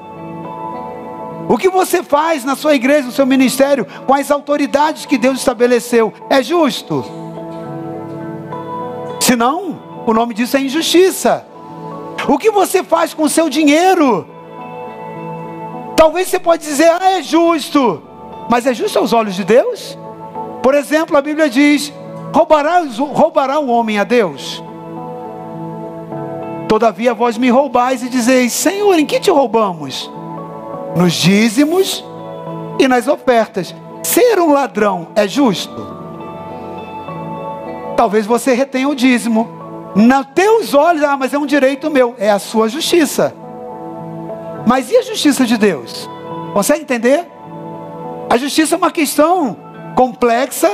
O 1.49 1.59
que 1.59 1.69
você 1.69 2.01
faz 2.01 2.45
na 2.45 2.55
sua 2.55 2.77
igreja, 2.77 3.07
no 3.07 3.13
seu 3.13 3.27
ministério, 3.27 3.85
com 4.07 4.15
as 4.15 4.31
autoridades 4.31 5.05
que 5.05 5.19
Deus 5.19 5.41
estabeleceu, 5.41 6.13
é 6.29 6.41
justo? 6.43 7.05
Se 9.21 9.35
não, 9.35 9.90
o 10.11 10.15
nome 10.15 10.35
disso 10.35 10.57
é 10.57 10.61
injustiça. 10.61 11.47
O 12.29 12.37
que 12.37 12.51
você 12.51 12.83
faz 12.83 13.15
com 13.15 13.23
o 13.23 13.29
seu 13.29 13.49
dinheiro? 13.49 14.27
Talvez 15.97 16.29
você 16.29 16.39
pode 16.39 16.65
dizer, 16.65 16.91
ah, 16.91 17.13
é 17.13 17.23
justo. 17.23 18.03
Mas 18.51 18.67
é 18.67 18.75
justo 18.75 18.99
aos 18.99 19.13
olhos 19.13 19.37
de 19.37 19.45
Deus? 19.45 19.97
Por 20.63 20.75
exemplo, 20.75 21.17
a 21.17 21.23
Bíblia 21.23 21.49
diz: 21.49 21.93
roubará, 22.35 22.83
roubará 22.83 23.61
o 23.61 23.69
homem 23.69 23.99
a 23.99 24.05
Deus? 24.05 24.63
Todavia 26.69 27.15
vós 27.15 27.39
me 27.39 27.49
roubais 27.49 28.03
e 28.03 28.09
dizeis: 28.09 28.53
Senhor, 28.53 28.99
em 28.99 29.07
que 29.07 29.21
te 29.21 29.31
roubamos? 29.31 30.11
Nos 30.97 31.13
dízimos 31.13 32.05
e 32.79 32.89
nas 32.89 33.07
ofertas. 33.07 33.75
Ser 34.03 34.41
um 34.41 34.53
ladrão 34.53 35.09
é 35.15 35.29
justo? 35.29 36.01
Talvez 37.97 38.27
você 38.27 38.55
retenha 38.55 38.89
o 38.89 38.95
dízimo. 38.95 39.60
Nos 39.95 40.27
teus 40.35 40.75
olhos, 40.75 41.03
ah, 41.03 41.17
mas 41.17 41.35
é 41.35 41.39
um 41.39 41.47
direito 41.47 41.91
meu. 41.91 42.15
É 42.19 42.31
a 42.31 42.39
sua 42.39 42.69
justiça. 42.69 43.35
Mas 44.67 44.91
e 44.91 44.97
a 44.97 45.03
justiça 45.03 45.45
de 45.45 45.57
Deus? 45.57 46.09
Consegue 46.53 46.83
entender? 46.83 47.27
A 48.29 48.37
justiça 48.37 48.77
é 48.77 48.79
uma 48.79 48.91
questão 48.91 49.57
complexa, 49.97 50.71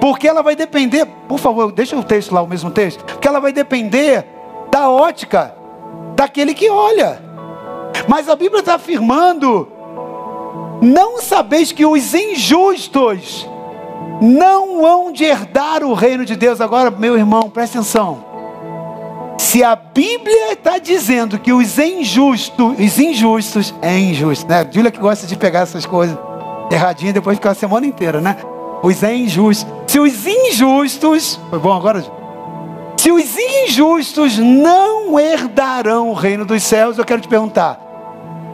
porque 0.00 0.28
ela 0.28 0.42
vai 0.42 0.54
depender, 0.54 1.06
por 1.26 1.38
favor, 1.38 1.72
deixa 1.72 1.96
o 1.96 2.04
texto 2.04 2.32
lá, 2.32 2.42
o 2.42 2.46
mesmo 2.46 2.70
texto, 2.70 3.04
porque 3.04 3.26
ela 3.26 3.40
vai 3.40 3.52
depender 3.52 4.24
da 4.70 4.88
ótica 4.88 5.54
daquele 6.14 6.54
que 6.54 6.70
olha. 6.70 7.20
Mas 8.06 8.28
a 8.28 8.36
Bíblia 8.36 8.60
está 8.60 8.74
afirmando: 8.74 9.68
não 10.80 11.20
sabeis 11.20 11.72
que 11.72 11.84
os 11.84 12.14
injustos 12.14 13.48
não 14.20 14.84
hão 14.84 15.12
de 15.12 15.24
herdar 15.24 15.82
o 15.82 15.94
reino 15.94 16.24
de 16.24 16.36
Deus. 16.36 16.60
Agora, 16.60 16.90
meu 16.90 17.16
irmão, 17.16 17.50
presta 17.50 17.78
atenção. 17.78 18.24
Se 19.38 19.62
a 19.62 19.76
Bíblia 19.76 20.52
está 20.52 20.78
dizendo 20.78 21.38
que 21.38 21.52
os 21.52 21.78
injustos, 21.78 22.78
os 22.78 22.98
injustos, 22.98 23.74
é 23.80 23.98
injusto, 23.98 24.48
né? 24.48 24.68
Júlia 24.70 24.90
que 24.90 24.98
gosta 24.98 25.26
de 25.26 25.36
pegar 25.36 25.60
essas 25.60 25.86
coisas 25.86 26.18
erradinhas 26.70 27.14
depois 27.14 27.36
ficar 27.36 27.52
a 27.52 27.54
semana 27.54 27.86
inteira, 27.86 28.20
né? 28.20 28.36
Os 28.82 29.02
é 29.02 29.14
injustos. 29.14 29.66
Se 29.86 29.98
os 29.98 30.26
injustos, 30.26 31.40
foi 31.48 31.58
bom 31.58 31.72
agora? 31.72 32.04
Se 32.96 33.12
os 33.12 33.36
injustos 33.38 34.38
não 34.38 35.18
herdarão 35.18 36.10
o 36.10 36.14
reino 36.14 36.44
dos 36.44 36.62
céus, 36.62 36.98
eu 36.98 37.04
quero 37.04 37.20
te 37.20 37.28
perguntar: 37.28 37.80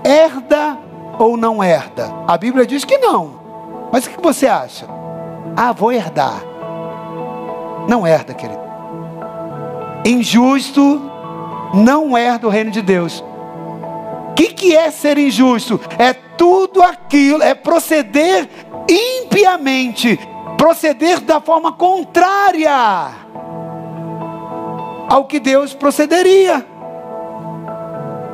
herda 0.04 0.78
ou 1.18 1.36
não 1.36 1.64
herda? 1.64 2.12
A 2.28 2.36
Bíblia 2.36 2.66
diz 2.66 2.84
que 2.84 2.98
não. 2.98 3.42
Mas 3.90 4.06
o 4.06 4.10
que 4.10 4.22
você 4.22 4.46
acha? 4.46 4.86
Ah, 5.56 5.72
vou 5.72 5.92
herdar. 5.92 6.42
Não 7.88 8.06
herda, 8.06 8.34
querido. 8.34 8.60
Injusto 10.04 11.10
não 11.74 12.16
herda 12.16 12.46
o 12.46 12.50
reino 12.50 12.70
de 12.70 12.82
Deus. 12.82 13.22
O 14.30 14.34
que, 14.34 14.48
que 14.48 14.76
é 14.76 14.90
ser 14.90 15.16
injusto? 15.18 15.80
É 15.98 16.12
tudo 16.12 16.82
aquilo, 16.82 17.42
é 17.42 17.54
proceder 17.54 18.48
impiamente, 18.88 20.18
proceder 20.56 21.20
da 21.20 21.40
forma 21.40 21.72
contrária 21.72 22.70
ao 25.08 25.24
que 25.24 25.38
Deus 25.38 25.72
procederia, 25.72 26.66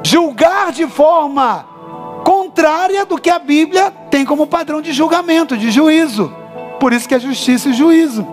julgar 0.02 0.72
de 0.72 0.86
forma 0.86 1.66
contrária 2.24 3.04
do 3.04 3.18
que 3.18 3.28
a 3.28 3.38
Bíblia 3.38 3.90
tem 4.10 4.24
como 4.24 4.46
padrão 4.46 4.80
de 4.80 4.92
julgamento, 4.92 5.56
de 5.56 5.70
juízo. 5.70 6.39
Por 6.80 6.94
isso 6.94 7.06
que 7.06 7.14
é 7.14 7.20
justiça 7.20 7.68
e 7.68 7.74
juízo. 7.74 8.26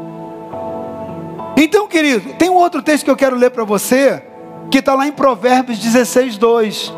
Então, 1.58 1.86
querido, 1.86 2.34
tem 2.36 2.50
um 2.50 2.56
outro 2.56 2.82
texto 2.82 3.04
que 3.04 3.12
eu 3.12 3.16
quero 3.16 3.36
ler 3.36 3.50
para 3.52 3.66
você, 3.66 4.24
que 4.72 4.78
está 4.78 4.94
lá 4.94 5.06
em 5.06 5.12
Provérbios 5.12 5.78
16, 5.80 6.38
2. 6.38 6.94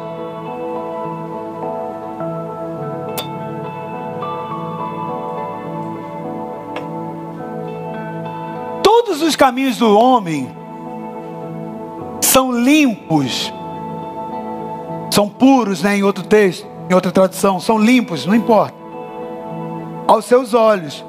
Todos 8.84 9.24
os 9.24 9.36
caminhos 9.36 9.78
do 9.78 9.98
homem 9.98 10.52
são 12.22 12.52
limpos, 12.52 13.52
são 15.10 15.28
puros, 15.28 15.82
né, 15.82 15.98
em 15.98 16.04
outro 16.04 16.24
texto, 16.24 16.68
em 16.88 16.94
outra 16.94 17.12
tradução, 17.12 17.60
são 17.60 17.80
limpos, 17.80 18.26
não 18.26 18.36
importa. 18.36 18.78
aos 20.08 20.26
seus 20.26 20.56
olhos, 20.56 21.06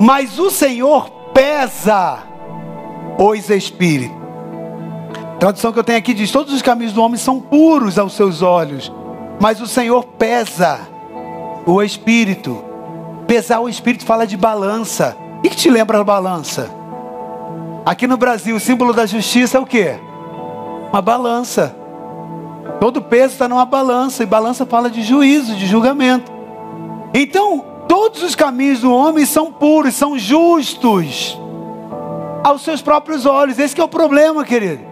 mas 0.00 0.38
o 0.38 0.50
Senhor 0.50 1.10
pesa 1.32 2.18
os 3.18 3.50
espíritos. 3.50 4.16
Tradução 5.38 5.72
que 5.72 5.78
eu 5.78 5.84
tenho 5.84 5.98
aqui 5.98 6.14
diz: 6.14 6.30
Todos 6.30 6.52
os 6.52 6.62
caminhos 6.62 6.92
do 6.92 7.02
homem 7.02 7.16
são 7.16 7.40
puros 7.40 7.98
aos 7.98 8.14
seus 8.14 8.42
olhos, 8.42 8.92
mas 9.40 9.60
o 9.60 9.66
Senhor 9.66 10.04
pesa 10.04 10.80
o 11.66 11.82
espírito. 11.82 12.64
Pesar 13.26 13.60
o 13.60 13.68
espírito 13.68 14.04
fala 14.04 14.26
de 14.26 14.36
balança. 14.36 15.16
O 15.38 15.42
que 15.42 15.50
te 15.50 15.68
lembra 15.68 16.00
a 16.00 16.04
balança? 16.04 16.70
Aqui 17.84 18.06
no 18.06 18.16
Brasil, 18.16 18.56
o 18.56 18.60
símbolo 18.60 18.92
da 18.92 19.06
justiça 19.06 19.58
é 19.58 19.60
o 19.60 19.66
que? 19.66 19.94
Uma 20.90 21.02
balança. 21.02 21.76
Todo 22.80 23.02
peso 23.02 23.34
está 23.34 23.48
numa 23.48 23.64
balança, 23.64 24.22
e 24.22 24.26
balança 24.26 24.66
fala 24.66 24.90
de 24.90 25.02
juízo, 25.02 25.54
de 25.54 25.66
julgamento. 25.66 26.32
Então, 27.14 27.64
todos 27.88 28.22
os 28.22 28.34
caminhos 28.34 28.80
do 28.80 28.92
homem 28.92 29.24
são 29.24 29.52
puros, 29.52 29.94
são 29.94 30.18
justos 30.18 31.38
aos 32.44 32.62
seus 32.62 32.80
próprios 32.80 33.26
olhos. 33.26 33.58
Esse 33.58 33.80
é 33.80 33.84
o 33.84 33.88
problema, 33.88 34.44
querido. 34.44 34.84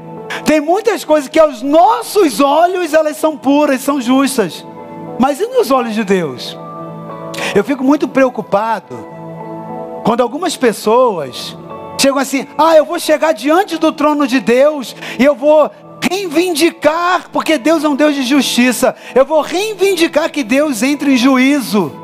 Tem 0.44 0.60
muitas 0.60 1.04
coisas 1.04 1.28
que 1.28 1.38
aos 1.38 1.62
nossos 1.62 2.40
olhos 2.40 2.92
elas 2.92 3.16
são 3.16 3.36
puras, 3.36 3.80
são 3.80 4.00
justas. 4.00 4.64
Mas 5.18 5.40
e 5.40 5.46
nos 5.46 5.70
olhos 5.70 5.94
de 5.94 6.04
Deus? 6.04 6.56
Eu 7.54 7.62
fico 7.62 7.84
muito 7.84 8.08
preocupado 8.08 9.06
quando 10.04 10.22
algumas 10.22 10.56
pessoas 10.56 11.56
chegam 12.00 12.18
assim: 12.18 12.46
"Ah, 12.58 12.76
eu 12.76 12.84
vou 12.84 12.98
chegar 12.98 13.32
diante 13.32 13.78
do 13.78 13.92
trono 13.92 14.26
de 14.26 14.40
Deus 14.40 14.94
e 15.18 15.24
eu 15.24 15.34
vou 15.34 15.70
reivindicar, 16.10 17.30
porque 17.32 17.56
Deus 17.56 17.84
é 17.84 17.88
um 17.88 17.96
Deus 17.96 18.14
de 18.14 18.22
justiça. 18.22 18.94
Eu 19.14 19.24
vou 19.24 19.40
reivindicar 19.40 20.30
que 20.30 20.42
Deus 20.42 20.82
entre 20.82 21.12
em 21.12 21.16
juízo 21.16 22.03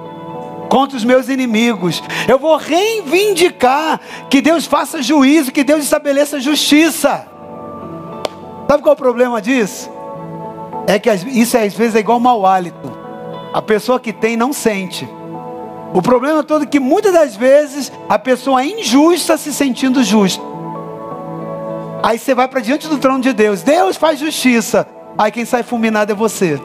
contra 0.70 0.96
os 0.96 1.04
meus 1.04 1.28
inimigos. 1.28 2.02
Eu 2.26 2.38
vou 2.38 2.56
reivindicar 2.56 4.00
que 4.30 4.40
Deus 4.40 4.64
faça 4.64 5.02
juízo, 5.02 5.52
que 5.52 5.64
Deus 5.64 5.82
estabeleça 5.82 6.40
justiça. 6.40 7.26
Sabe 8.66 8.82
qual 8.82 8.92
é 8.92 8.94
o 8.94 8.96
problema 8.96 9.42
disso? 9.42 9.90
É 10.86 10.98
que 10.98 11.10
isso 11.10 11.58
às 11.58 11.74
vezes 11.74 11.96
é 11.96 11.98
igual 11.98 12.20
mau 12.20 12.46
hálito. 12.46 12.90
A 13.52 13.60
pessoa 13.60 13.98
que 13.98 14.12
tem 14.12 14.36
não 14.36 14.52
sente. 14.52 15.08
O 15.92 16.00
problema 16.00 16.44
todo 16.44 16.62
é 16.62 16.66
que 16.66 16.78
muitas 16.78 17.12
das 17.12 17.34
vezes 17.34 17.92
a 18.08 18.16
pessoa 18.16 18.62
é 18.62 18.66
injusta 18.66 19.36
se 19.36 19.52
sentindo 19.52 20.04
justa. 20.04 20.42
Aí 22.00 22.16
você 22.16 22.32
vai 22.32 22.46
para 22.46 22.60
diante 22.60 22.86
do 22.86 22.96
trono 22.96 23.20
de 23.20 23.32
Deus. 23.32 23.62
Deus 23.62 23.96
faz 23.96 24.20
justiça. 24.20 24.86
Aí 25.18 25.32
quem 25.32 25.44
sai 25.44 25.64
fulminado 25.64 26.12
é 26.12 26.14
você. 26.14 26.60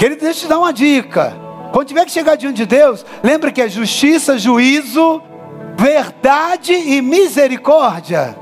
Querido, 0.00 0.22
deixa 0.22 0.38
eu 0.38 0.42
te 0.44 0.48
dar 0.48 0.58
uma 0.58 0.72
dica. 0.72 1.36
Quando 1.74 1.88
tiver 1.88 2.06
que 2.06 2.10
chegar 2.10 2.34
diante 2.34 2.56
de 2.56 2.64
Deus, 2.64 3.04
lembra 3.22 3.52
que 3.52 3.60
é 3.60 3.68
justiça, 3.68 4.38
juízo, 4.38 5.20
verdade 5.76 6.72
e 6.72 7.02
misericórdia. 7.02 8.34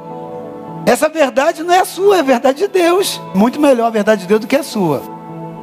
Essa 0.86 1.08
verdade 1.08 1.64
não 1.64 1.74
é 1.74 1.80
a 1.80 1.84
sua, 1.84 2.18
é 2.18 2.20
a 2.20 2.22
verdade 2.22 2.58
de 2.58 2.68
Deus. 2.68 3.20
Muito 3.34 3.60
melhor 3.60 3.88
a 3.88 3.90
verdade 3.90 4.20
de 4.20 4.28
Deus 4.28 4.40
do 4.42 4.46
que 4.46 4.54
a 4.54 4.62
sua. 4.62 5.02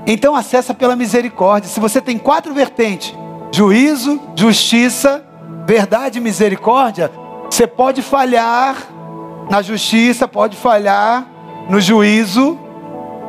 Então 0.05 0.35
acessa 0.35 0.73
pela 0.73 0.97
misericórdia. 0.97 1.69
Se 1.69 1.79
você 1.79 2.01
tem 2.01 2.17
quatro 2.17 2.53
vertentes: 2.53 3.15
juízo, 3.49 4.19
justiça, 4.35 5.23
verdade 5.65 6.17
e 6.17 6.21
misericórdia, 6.21 7.09
você 7.49 7.65
pode 7.65 8.01
falhar 8.01 8.75
na 9.49 9.61
justiça, 9.61 10.27
pode 10.27 10.57
falhar 10.57 11.25
no 11.69 11.79
juízo, 11.79 12.59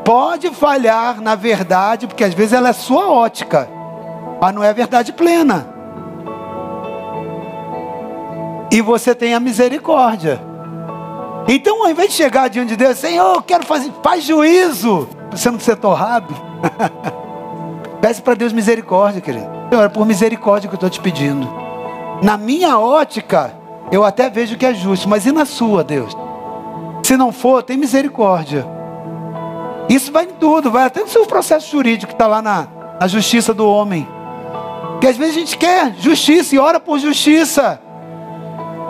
pode 0.07 0.49
falhar 0.51 1.21
na 1.21 1.35
verdade, 1.35 2.07
porque 2.07 2.23
às 2.23 2.33
vezes 2.33 2.53
ela 2.53 2.69
é 2.69 2.73
sua 2.73 3.11
ótica, 3.11 3.69
mas 4.41 4.55
não 4.55 4.63
é 4.63 4.71
a 4.71 4.73
verdade 4.73 5.13
plena. 5.13 5.67
E 8.71 8.81
você 8.81 9.17
tem 9.17 9.35
a 9.35 9.41
misericórdia. 9.41 10.41
Então, 11.49 11.83
ao 11.83 11.91
invés 11.91 12.11
de 12.11 12.15
chegar 12.15 12.49
diante 12.49 12.69
de 12.69 12.77
Deus, 12.77 12.99
Senhor, 12.99 13.35
eu 13.35 13.43
quero 13.43 13.67
fazer, 13.67 13.93
faz 14.01 14.23
juízo, 14.23 15.09
você 15.33 15.51
não 15.51 15.59
ser 15.59 15.77
torrado. 15.77 16.33
Peça 18.01 18.23
para 18.23 18.35
Deus 18.35 18.53
misericórdia, 18.53 19.21
querido. 19.21 19.49
Senhor, 19.69 19.83
é 19.83 19.89
por 19.89 20.07
misericórdia 20.07 20.69
que 20.69 20.75
eu 20.75 20.77
estou 20.77 20.91
te 20.91 21.01
pedindo. 21.01 21.49
Na 22.23 22.37
minha 22.37 22.79
ótica, 22.79 23.53
eu 23.91 24.05
até 24.05 24.31
vejo 24.31 24.57
que 24.57 24.67
é 24.67 24.73
justo, 24.73 25.09
mas 25.09 25.27
e 25.27 25.33
na 25.33 25.45
sua, 25.45 25.83
Deus? 25.83 26.17
Se 27.03 27.17
não 27.17 27.33
for, 27.33 27.63
tem 27.63 27.77
misericórdia. 27.77 28.76
Isso 29.89 30.11
vai 30.11 30.25
em 30.25 30.33
tudo, 30.41 30.71
vai 30.71 30.85
até 30.85 31.01
no 31.01 31.09
seu 31.09 31.27
processo 31.27 31.71
jurídico 31.71 32.09
que 32.09 32.15
está 32.15 32.27
lá 32.27 32.43
na, 32.43 32.67
na 33.01 33.07
justiça 33.07 33.55
do 33.55 33.69
homem. 33.69 34.07
Porque 34.93 35.07
às 35.07 35.17
vezes 35.17 35.37
a 35.37 35.39
gente 35.39 35.57
quer 35.57 35.95
justiça 35.99 36.55
e 36.55 36.59
ora 36.59 36.81
por 36.81 36.99
justiça. 36.99 37.81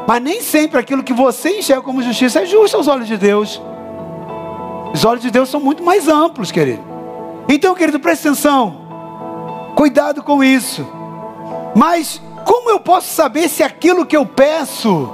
Mas 0.06 0.22
nem 0.22 0.40
sempre 0.40 0.78
aquilo 0.78 1.02
que 1.02 1.12
você 1.12 1.58
enxerga 1.58 1.82
como 1.82 2.02
justiça 2.02 2.40
é 2.42 2.46
justo 2.46 2.76
aos 2.76 2.86
olhos 2.86 3.08
de 3.08 3.16
Deus. 3.16 3.60
Os 4.94 5.04
olhos 5.04 5.22
de 5.22 5.30
Deus 5.30 5.48
são 5.48 5.60
muito 5.60 5.82
mais 5.82 6.08
amplos, 6.08 6.52
querido. 6.52 6.82
Então, 7.48 7.74
querido, 7.74 8.00
preste 8.00 8.26
atenção. 8.26 8.86
Cuidado 9.74 10.22
com 10.22 10.42
isso. 10.42 10.86
Mas 11.74 12.22
como 12.44 12.70
eu 12.70 12.80
posso 12.80 13.08
saber 13.08 13.48
se 13.48 13.62
aquilo 13.62 14.06
que 14.06 14.16
eu 14.16 14.24
peço 14.24 15.12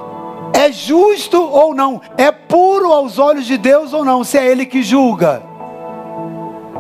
é 0.53 0.71
justo 0.71 1.43
ou 1.43 1.75
não? 1.75 2.01
É 2.17 2.31
puro 2.31 2.93
aos 2.93 3.19
olhos 3.19 3.47
de 3.47 3.57
Deus 3.57 3.93
ou 3.93 4.05
não? 4.05 4.23
Se 4.23 4.39
é 4.39 4.47
Ele 4.47 4.67
que 4.67 4.83
julga? 4.83 5.52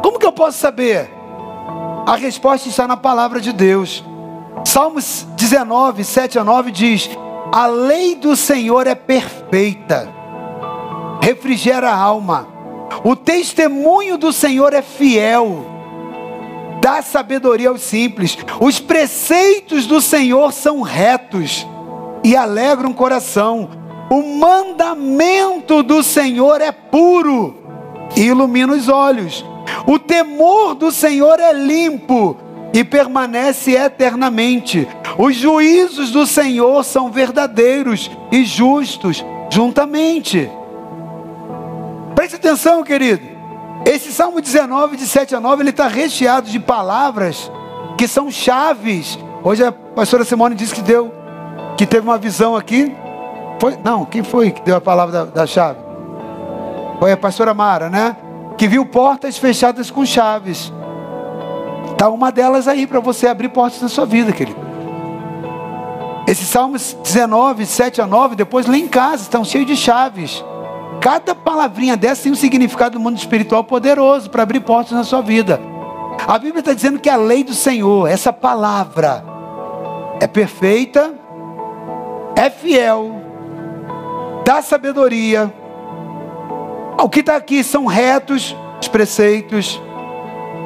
Como 0.02 0.18
que 0.18 0.26
eu 0.26 0.32
posso 0.32 0.58
saber? 0.58 1.10
A 2.06 2.16
resposta 2.16 2.68
está 2.68 2.86
na 2.86 2.96
palavra 2.96 3.40
de 3.40 3.52
Deus. 3.52 4.04
Salmos 4.64 5.26
19, 5.36 6.04
7 6.04 6.38
a 6.38 6.44
9 6.44 6.70
diz: 6.70 7.08
A 7.52 7.66
lei 7.66 8.14
do 8.14 8.36
Senhor 8.36 8.86
é 8.86 8.94
perfeita, 8.94 10.08
refrigera 11.22 11.90
a 11.90 11.96
alma. 11.96 12.48
O 13.04 13.16
testemunho 13.16 14.18
do 14.18 14.32
Senhor 14.32 14.74
é 14.74 14.82
fiel 14.82 15.72
dá 16.82 17.00
sabedoria 17.00 17.68
aos 17.68 17.80
simples. 17.80 18.36
Os 18.60 18.80
preceitos 18.80 19.86
do 19.86 20.00
Senhor 20.00 20.52
são 20.52 20.82
retos 20.82 21.64
e 22.24 22.36
alegram 22.36 22.90
o 22.90 22.94
coração. 22.94 23.70
O 24.10 24.20
mandamento 24.36 25.82
do 25.84 26.02
Senhor 26.02 26.60
é 26.60 26.72
puro 26.72 27.56
e 28.16 28.22
ilumina 28.22 28.74
os 28.74 28.88
olhos. 28.88 29.44
O 29.86 29.98
temor 29.98 30.74
do 30.74 30.90
Senhor 30.90 31.38
é 31.40 31.52
limpo 31.52 32.36
e 32.72 32.84
permanece 32.84 33.72
eternamente. 33.72 34.88
Os 35.18 35.36
juízos 35.36 36.10
do 36.10 36.26
Senhor 36.26 36.84
são 36.84 37.10
verdadeiros 37.10 38.10
e 38.30 38.44
justos 38.44 39.24
juntamente. 39.50 40.50
Preste 42.14 42.36
atenção, 42.36 42.82
querido. 42.82 43.22
Esse 43.84 44.12
Salmo 44.12 44.40
19, 44.40 44.96
de 44.96 45.06
7 45.06 45.34
a 45.34 45.40
9, 45.40 45.62
ele 45.62 45.70
está 45.70 45.88
recheado 45.88 46.48
de 46.48 46.58
palavras 46.58 47.50
que 47.98 48.06
são 48.06 48.30
chaves. 48.30 49.18
Hoje 49.42 49.64
a 49.64 49.72
pastora 49.72 50.24
Simone 50.24 50.54
disse 50.54 50.74
que 50.74 50.82
deu, 50.82 51.12
que 51.76 51.84
teve 51.84 52.06
uma 52.06 52.16
visão 52.16 52.56
aqui. 52.56 52.94
Foi, 53.60 53.76
não, 53.84 54.04
quem 54.04 54.22
foi 54.22 54.50
que 54.52 54.62
deu 54.62 54.76
a 54.76 54.80
palavra 54.80 55.12
da, 55.12 55.24
da 55.24 55.46
chave? 55.46 55.80
Foi 56.98 57.12
a 57.12 57.16
pastora 57.16 57.52
Mara, 57.52 57.90
né? 57.90 58.16
Que 58.62 58.68
viu 58.68 58.86
portas 58.86 59.36
fechadas 59.36 59.90
com 59.90 60.06
chaves. 60.06 60.72
Está 61.90 62.08
uma 62.08 62.30
delas 62.30 62.68
aí 62.68 62.86
para 62.86 63.00
você 63.00 63.26
abrir 63.26 63.48
portas 63.48 63.82
na 63.82 63.88
sua 63.88 64.06
vida, 64.06 64.30
querido. 64.30 64.56
Esses 66.28 66.46
Salmos 66.46 66.96
19, 67.02 67.66
7 67.66 68.00
a 68.00 68.06
9, 68.06 68.36
depois 68.36 68.66
lá 68.66 68.76
em 68.76 68.86
casa, 68.86 69.24
estão 69.24 69.44
cheios 69.44 69.66
de 69.66 69.76
chaves. 69.76 70.44
Cada 71.00 71.34
palavrinha 71.34 71.96
dessa 71.96 72.22
tem 72.22 72.30
um 72.30 72.36
significado 72.36 72.92
do 72.92 73.00
mundo 73.00 73.18
espiritual 73.18 73.64
poderoso 73.64 74.30
para 74.30 74.44
abrir 74.44 74.60
portas 74.60 74.92
na 74.92 75.02
sua 75.02 75.22
vida. 75.22 75.60
A 76.24 76.38
Bíblia 76.38 76.60
está 76.60 76.72
dizendo 76.72 77.00
que 77.00 77.10
a 77.10 77.16
lei 77.16 77.42
do 77.42 77.54
Senhor, 77.54 78.08
essa 78.08 78.32
palavra, 78.32 79.24
é 80.20 80.28
perfeita, 80.28 81.12
é 82.36 82.48
fiel, 82.48 83.10
dá 84.44 84.62
sabedoria. 84.62 85.52
O 86.98 87.08
que 87.08 87.20
está 87.20 87.36
aqui 87.36 87.62
são 87.64 87.86
retos 87.86 88.54
os 88.82 88.88
preceitos, 88.88 89.80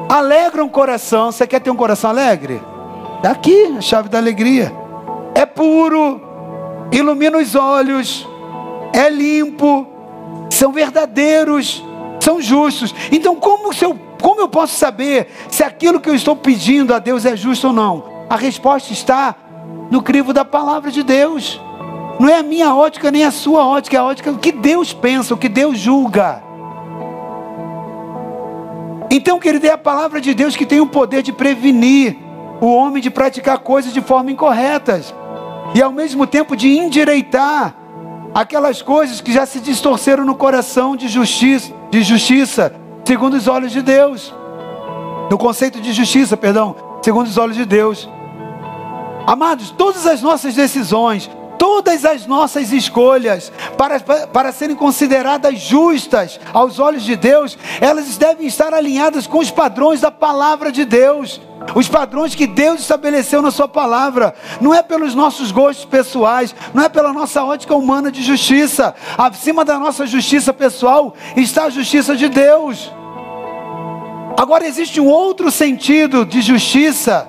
alegram 0.09 0.65
o 0.65 0.69
coração. 0.69 1.31
Você 1.31 1.45
quer 1.45 1.59
ter 1.59 1.69
um 1.69 1.75
coração 1.75 2.09
alegre? 2.09 2.61
Está 3.17 3.31
aqui 3.31 3.75
a 3.77 3.81
chave 3.81 4.09
da 4.09 4.17
alegria. 4.17 4.73
É 5.35 5.45
puro, 5.45 6.19
ilumina 6.91 7.37
os 7.37 7.53
olhos, 7.53 8.27
é 8.91 9.09
limpo, 9.09 9.87
são 10.49 10.71
verdadeiros, 10.71 11.83
são 12.19 12.41
justos. 12.41 12.93
Então, 13.11 13.35
como, 13.35 13.71
eu, 13.79 13.97
como 14.19 14.41
eu 14.41 14.49
posso 14.49 14.75
saber 14.75 15.27
se 15.49 15.63
aquilo 15.63 15.99
que 15.99 16.09
eu 16.09 16.15
estou 16.15 16.35
pedindo 16.35 16.93
a 16.93 16.99
Deus 16.99 17.25
é 17.25 17.35
justo 17.35 17.67
ou 17.67 17.73
não? 17.73 18.03
A 18.29 18.35
resposta 18.35 18.91
está 18.91 19.35
no 19.91 20.01
crivo 20.01 20.33
da 20.33 20.43
palavra 20.43 20.89
de 20.89 21.03
Deus. 21.03 21.61
Não 22.19 22.27
é 22.27 22.37
a 22.37 22.43
minha 22.43 22.73
ótica 22.73 23.11
nem 23.11 23.23
a 23.23 23.31
sua 23.31 23.65
ótica, 23.65 23.95
é 23.95 23.99
a 23.99 24.03
ótica 24.03 24.31
do 24.31 24.39
que 24.39 24.51
Deus 24.51 24.93
pensa, 24.93 25.33
o 25.33 25.37
que 25.37 25.49
Deus 25.49 25.77
julga. 25.77 26.43
Então, 29.09 29.39
querido, 29.39 29.67
é 29.67 29.71
a 29.71 29.77
palavra 29.77 30.19
de 30.19 30.33
Deus 30.33 30.55
que 30.55 30.65
tem 30.65 30.81
o 30.81 30.87
poder 30.87 31.21
de 31.21 31.31
prevenir 31.31 32.17
o 32.59 32.67
homem 32.67 33.01
de 33.01 33.09
praticar 33.09 33.59
coisas 33.59 33.93
de 33.93 34.01
forma 34.01 34.31
incorretas 34.31 35.13
e 35.75 35.81
ao 35.81 35.91
mesmo 35.91 36.25
tempo 36.25 36.55
de 36.55 36.77
endireitar 36.77 37.75
aquelas 38.33 38.81
coisas 38.81 39.21
que 39.21 39.31
já 39.31 39.45
se 39.45 39.59
distorceram 39.59 40.25
no 40.25 40.35
coração 40.35 40.95
de 40.95 41.07
justiça, 41.07 41.71
de 41.89 42.01
justiça, 42.01 42.73
segundo 43.05 43.35
os 43.35 43.47
olhos 43.47 43.71
de 43.71 43.81
Deus. 43.81 44.33
No 45.29 45.37
conceito 45.37 45.79
de 45.79 45.93
justiça, 45.93 46.35
perdão, 46.35 46.75
segundo 47.01 47.27
os 47.27 47.37
olhos 47.37 47.55
de 47.55 47.65
Deus. 47.65 48.09
Amados, 49.25 49.71
todas 49.71 50.05
as 50.07 50.21
nossas 50.21 50.55
decisões, 50.55 51.29
todas 51.57 52.05
as 52.05 52.25
nossas 52.25 52.71
escolhas, 52.71 53.51
para, 53.77 53.99
para 53.99 54.51
serem 54.51 54.75
consideradas 54.75 55.59
justas 55.59 56.39
aos 56.53 56.79
olhos 56.79 57.03
de 57.03 57.15
Deus, 57.15 57.57
elas 57.81 58.17
devem 58.17 58.47
estar 58.47 58.73
alinhadas 58.73 59.27
com 59.27 59.39
os 59.39 59.51
padrões 59.51 60.01
da 60.01 60.11
palavra 60.11 60.71
de 60.71 60.85
Deus. 60.85 61.41
Os 61.75 61.87
padrões 61.87 62.35
que 62.35 62.47
Deus 62.47 62.81
estabeleceu 62.81 63.41
na 63.41 63.51
Sua 63.51 63.67
palavra, 63.67 64.33
não 64.61 64.73
é 64.73 64.81
pelos 64.81 65.13
nossos 65.13 65.51
gostos 65.51 65.85
pessoais, 65.85 66.55
não 66.73 66.83
é 66.83 66.89
pela 66.89 67.11
nossa 67.11 67.43
ótica 67.43 67.75
humana 67.75 68.11
de 68.11 68.23
justiça. 68.23 68.95
Acima 69.17 69.65
da 69.65 69.77
nossa 69.77 70.05
justiça 70.05 70.53
pessoal 70.53 71.13
está 71.35 71.65
a 71.65 71.69
justiça 71.69 72.15
de 72.15 72.29
Deus. 72.29 72.91
Agora 74.37 74.67
existe 74.67 75.01
um 75.01 75.07
outro 75.07 75.49
sentido 75.49 76.23
de 76.23 76.41
justiça, 76.41 77.27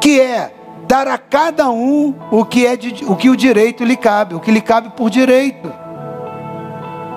que 0.00 0.20
é 0.20 0.53
dar 0.86 1.08
a 1.08 1.18
cada 1.18 1.70
um 1.70 2.14
o 2.30 2.44
que 2.44 2.66
é 2.66 2.76
de, 2.76 3.04
o 3.04 3.16
que 3.16 3.30
o 3.30 3.36
direito 3.36 3.84
lhe 3.84 3.96
cabe, 3.96 4.34
o 4.34 4.40
que 4.40 4.50
lhe 4.50 4.60
cabe 4.60 4.90
por 4.90 5.10
direito. 5.10 5.72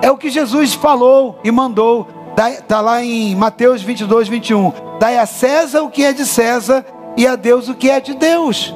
É 0.00 0.10
o 0.10 0.16
que 0.16 0.30
Jesus 0.30 0.74
falou 0.74 1.38
e 1.42 1.50
mandou. 1.50 2.08
Está 2.36 2.80
lá 2.80 3.02
em 3.02 3.34
Mateus 3.34 3.82
22, 3.82 4.28
21. 4.28 4.72
Dai 5.00 5.18
a 5.18 5.26
César 5.26 5.82
o 5.82 5.90
que 5.90 6.04
é 6.04 6.12
de 6.12 6.24
César 6.24 6.84
e 7.16 7.26
a 7.26 7.34
Deus 7.34 7.68
o 7.68 7.74
que 7.74 7.90
é 7.90 8.00
de 8.00 8.14
Deus. 8.14 8.72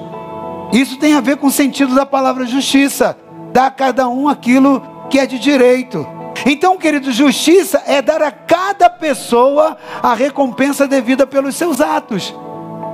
Isso 0.73 0.99
tem 0.99 1.15
a 1.15 1.21
ver 1.21 1.37
com 1.37 1.47
o 1.47 1.51
sentido 1.51 1.95
da 1.95 2.05
palavra 2.05 2.45
justiça. 2.45 3.17
Dá 3.53 3.67
a 3.67 3.71
cada 3.71 4.09
um 4.09 4.29
aquilo 4.29 4.83
que 5.09 5.19
é 5.19 5.27
de 5.27 5.39
direito. 5.39 6.05
Então, 6.47 6.77
querido, 6.79 7.13
justiça 7.13 7.83
é 7.87 8.03
dar 8.03 8.23
a 8.23 8.33
cada 8.33 8.91
pessoa 8.91 9.77
a 10.03 10.15
recompensa 10.15 10.89
devida 10.89 11.27
pelos 11.27 11.55
seus 11.55 11.81
atos. 11.81 12.35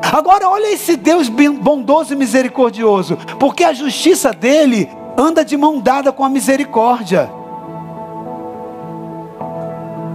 Agora, 0.03 0.49
olha 0.49 0.73
esse 0.73 0.97
Deus 0.97 1.29
bondoso 1.29 2.13
e 2.13 2.17
misericordioso, 2.17 3.17
porque 3.39 3.65
a 3.65 3.73
justiça 3.73 4.33
dele 4.33 4.89
anda 5.17 5.45
de 5.45 5.57
mão 5.57 5.81
dada 5.81 6.13
com 6.13 6.25
a 6.25 6.29
misericórdia. 6.29 7.31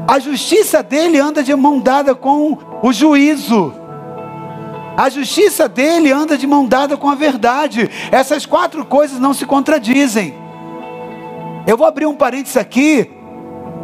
A 0.07 0.19
justiça 0.19 0.81
dele 0.81 1.19
anda 1.19 1.43
de 1.43 1.55
mão 1.55 1.79
dada 1.79 2.15
com 2.15 2.57
o 2.81 2.91
juízo. 2.91 3.73
A 4.95 5.09
justiça 5.09 5.67
dele 5.67 6.11
anda 6.11 6.37
de 6.37 6.45
mão 6.45 6.67
dada 6.67 6.95
com 6.97 7.09
a 7.09 7.15
verdade. 7.15 7.89
Essas 8.11 8.45
quatro 8.45 8.85
coisas 8.85 9.19
não 9.19 9.33
se 9.33 9.45
contradizem. 9.45 10.35
Eu 11.65 11.77
vou 11.77 11.87
abrir 11.87 12.05
um 12.05 12.15
parênteses 12.15 12.57
aqui. 12.57 13.09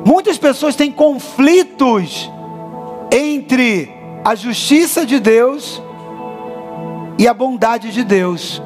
Muitas 0.05 0.37
pessoas 0.37 0.75
têm 0.75 0.91
conflitos 0.91 2.29
entre 3.11 3.91
a 4.23 4.35
justiça 4.35 5.05
de 5.05 5.19
Deus 5.19 5.81
e 7.19 7.27
a 7.27 7.33
bondade 7.33 7.91
de 7.91 8.01
Deus. 8.01 8.63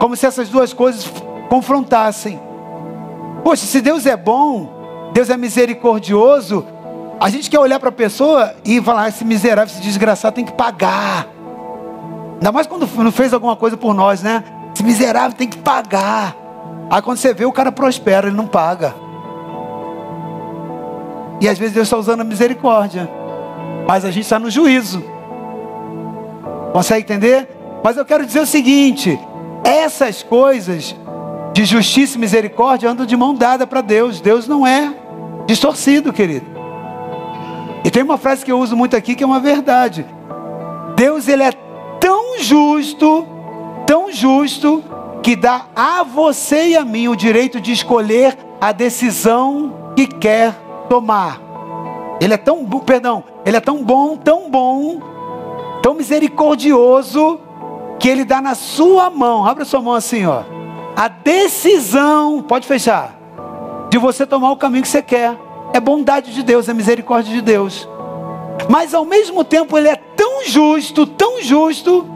Como 0.00 0.16
se 0.16 0.26
essas 0.26 0.48
duas 0.48 0.72
coisas 0.72 1.10
confrontassem. 1.48 2.40
Poxa, 3.44 3.64
se 3.64 3.80
Deus 3.80 4.04
é 4.04 4.16
bom, 4.16 5.10
Deus 5.12 5.30
é 5.30 5.36
misericordioso, 5.36 6.66
a 7.20 7.30
gente 7.30 7.48
quer 7.48 7.60
olhar 7.60 7.78
para 7.78 7.90
a 7.90 7.92
pessoa 7.92 8.52
e 8.64 8.82
falar: 8.82 9.04
ah, 9.04 9.08
esse 9.08 9.24
miserável, 9.24 9.72
esse 9.72 9.80
desgraçado 9.80 10.34
tem 10.34 10.44
que 10.44 10.52
pagar. 10.52 11.28
Ainda 12.34 12.50
mais 12.50 12.66
quando 12.66 12.86
não 12.96 13.12
fez 13.12 13.32
alguma 13.32 13.54
coisa 13.54 13.76
por 13.76 13.94
nós, 13.94 14.22
né? 14.22 14.42
Esse 14.74 14.82
miserável 14.82 15.36
tem 15.36 15.48
que 15.48 15.56
pagar. 15.58 16.36
Aí 16.90 17.00
quando 17.00 17.18
você 17.18 17.32
vê, 17.32 17.44
o 17.44 17.52
cara 17.52 17.70
prospera, 17.70 18.26
ele 18.26 18.36
não 18.36 18.46
paga. 18.46 18.92
E 21.40 21.48
às 21.48 21.56
vezes 21.56 21.74
Deus 21.74 21.86
está 21.86 21.96
usando 21.96 22.22
a 22.22 22.24
misericórdia. 22.24 23.08
Mas 23.86 24.04
a 24.04 24.10
gente 24.10 24.24
está 24.24 24.38
no 24.38 24.50
juízo. 24.50 25.15
Consegue 26.72 27.02
entender? 27.02 27.48
Mas 27.82 27.96
eu 27.96 28.04
quero 28.04 28.26
dizer 28.26 28.40
o 28.40 28.46
seguinte: 28.46 29.18
essas 29.64 30.22
coisas 30.22 30.94
de 31.52 31.64
justiça 31.64 32.16
e 32.16 32.20
misericórdia 32.20 32.90
andam 32.90 33.06
de 33.06 33.16
mão 33.16 33.34
dada 33.34 33.66
para 33.66 33.80
Deus. 33.80 34.20
Deus 34.20 34.46
não 34.46 34.66
é 34.66 34.92
distorcido, 35.46 36.12
querido. 36.12 36.46
E 37.84 37.90
tem 37.90 38.02
uma 38.02 38.18
frase 38.18 38.44
que 38.44 38.50
eu 38.50 38.58
uso 38.58 38.76
muito 38.76 38.96
aqui 38.96 39.14
que 39.14 39.22
é 39.22 39.26
uma 39.26 39.40
verdade. 39.40 40.04
Deus 40.96 41.28
ele 41.28 41.42
é 41.42 41.52
tão 42.00 42.40
justo, 42.40 43.26
tão 43.86 44.12
justo 44.12 44.82
que 45.22 45.36
dá 45.36 45.66
a 45.74 46.02
você 46.02 46.68
e 46.68 46.76
a 46.76 46.84
mim 46.84 47.08
o 47.08 47.16
direito 47.16 47.60
de 47.60 47.72
escolher 47.72 48.36
a 48.60 48.72
decisão 48.72 49.92
que 49.96 50.06
quer 50.06 50.52
tomar. 50.88 51.40
Ele 52.20 52.34
é 52.34 52.36
tão, 52.36 52.64
perdão, 52.80 53.24
ele 53.44 53.56
é 53.56 53.60
tão 53.60 53.82
bom, 53.82 54.16
tão 54.16 54.50
bom, 54.50 55.00
tão 55.86 55.94
misericordioso 55.94 57.38
que 58.00 58.08
ele 58.08 58.24
dá 58.24 58.42
na 58.42 58.56
sua 58.56 59.08
mão. 59.08 59.46
Abra 59.46 59.64
sua 59.64 59.80
mão 59.80 59.94
assim, 59.94 60.26
ó 60.26 60.42
a 60.96 61.08
decisão, 61.08 62.42
pode 62.42 62.66
fechar, 62.66 63.14
de 63.90 63.98
você 63.98 64.24
tomar 64.24 64.50
o 64.50 64.56
caminho 64.56 64.82
que 64.82 64.88
você 64.88 65.02
quer. 65.02 65.36
É 65.74 65.78
bondade 65.78 66.32
de 66.32 66.42
Deus, 66.42 66.70
é 66.70 66.74
misericórdia 66.74 67.34
de 67.34 67.42
Deus. 67.42 67.86
Mas 68.70 68.94
ao 68.94 69.04
mesmo 69.04 69.44
tempo 69.44 69.76
ele 69.76 69.88
é 69.88 69.96
tão 69.96 70.46
justo, 70.46 71.06
tão 71.06 71.42
justo, 71.42 72.06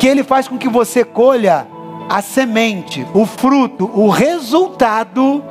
que 0.00 0.08
ele 0.08 0.24
faz 0.24 0.48
com 0.48 0.58
que 0.58 0.68
você 0.68 1.04
colha 1.04 1.68
a 2.08 2.20
semente, 2.20 3.06
o 3.14 3.24
fruto, 3.24 3.88
o 3.94 4.08
resultado 4.08 5.44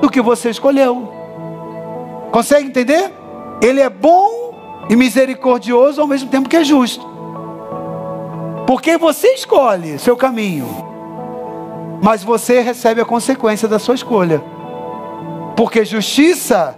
do 0.00 0.08
que 0.08 0.20
você 0.20 0.50
escolheu. 0.50 1.12
Consegue 2.30 2.68
entender? 2.68 3.12
Ele 3.60 3.80
é 3.80 3.90
bom 3.90 4.51
e 4.88 4.96
misericordioso 4.96 6.00
ao 6.00 6.06
mesmo 6.06 6.28
tempo 6.28 6.48
que 6.48 6.56
é 6.56 6.64
justo. 6.64 7.06
Porque 8.66 8.96
você 8.96 9.28
escolhe 9.34 9.98
seu 9.98 10.16
caminho 10.16 10.92
mas 12.02 12.24
você 12.24 12.60
recebe 12.60 13.00
a 13.00 13.04
consequência 13.04 13.68
da 13.68 13.78
sua 13.78 13.94
escolha. 13.94 14.42
Porque 15.56 15.84
justiça, 15.84 16.76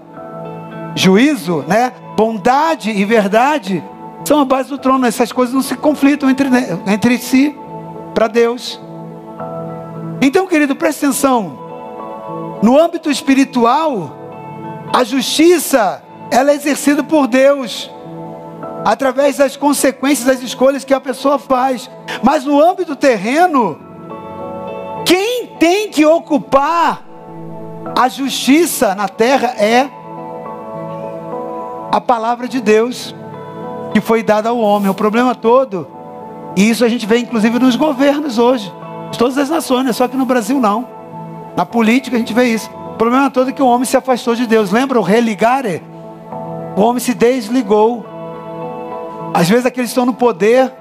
juízo, 0.95 1.65
né, 1.67 1.95
bondade 2.15 2.91
e 2.91 3.05
verdade 3.07 3.83
são 4.23 4.41
a 4.41 4.45
base 4.45 4.69
do 4.69 4.77
trono. 4.77 5.07
Essas 5.07 5.33
coisas 5.33 5.55
não 5.55 5.63
se 5.63 5.75
conflitam 5.77 6.29
entre, 6.29 6.47
entre 6.87 7.17
si 7.17 7.57
para 8.13 8.29
Deus. 8.29 8.79
Então, 10.21 10.47
querido, 10.47 10.77
preste 10.77 11.07
atenção. 11.07 11.59
No 12.63 12.79
âmbito 12.79 13.11
espiritual, 13.11 14.15
a 14.93 15.05
justiça 15.05 16.03
ela 16.31 16.51
é 16.51 16.55
exercida 16.55 17.03
por 17.03 17.27
Deus 17.27 17.91
através 18.85 19.39
das 19.39 19.57
consequências 19.57 20.27
das 20.27 20.43
escolhas 20.43 20.85
que 20.85 20.93
a 20.93 21.01
pessoa 21.01 21.39
faz. 21.39 21.91
Mas 22.23 22.45
no 22.45 22.61
âmbito 22.61 22.95
terreno, 22.95 23.79
quem 25.05 25.47
tem 25.59 25.89
que 25.89 26.05
ocupar 26.05 27.03
a 27.97 28.09
justiça 28.09 28.95
na 28.95 29.09
terra 29.09 29.55
é 29.59 29.89
a 31.91 32.01
palavra 32.01 32.47
de 32.47 32.61
Deus 32.61 33.15
que 33.93 34.01
foi 34.01 34.23
dada 34.23 34.49
ao 34.49 34.59
homem. 34.59 34.91
O 34.91 34.95
problema 34.95 35.35
todo, 35.35 35.87
e 36.57 36.69
isso 36.69 36.85
a 36.85 36.89
gente 36.89 37.07
vê 37.07 37.19
inclusive 37.19 37.59
nos 37.59 37.77
governos 37.77 38.39
hoje, 38.39 38.71
de 39.11 39.19
todas 39.19 39.39
as 39.39 39.49
nações, 39.49 39.89
é 39.89 39.93
só 39.93 40.09
que 40.09 40.17
no 40.17 40.27
Brasil 40.27 40.61
não. 40.61 40.87
Na 41.57 41.65
política 41.65 42.17
a 42.17 42.19
gente 42.19 42.35
vê 42.35 42.47
isso. 42.47 42.69
O 42.93 42.97
problema 42.97 43.31
todo 43.31 43.51
é 43.51 43.53
que 43.53 43.63
o 43.63 43.67
homem 43.67 43.85
se 43.85 43.97
afastou 43.97 44.35
de 44.35 44.47
Deus. 44.47 44.71
Lembra 44.71 44.99
o 44.99 45.03
religare? 45.03 45.83
O 46.77 46.81
homem 46.81 47.01
se 47.01 47.15
desligou. 47.15 48.14
Às 49.35 49.49
vezes 49.49 49.67
aqueles 49.67 49.91
que 49.91 49.93
estão 49.93 50.07
no 50.07 50.15
poder 50.15 50.73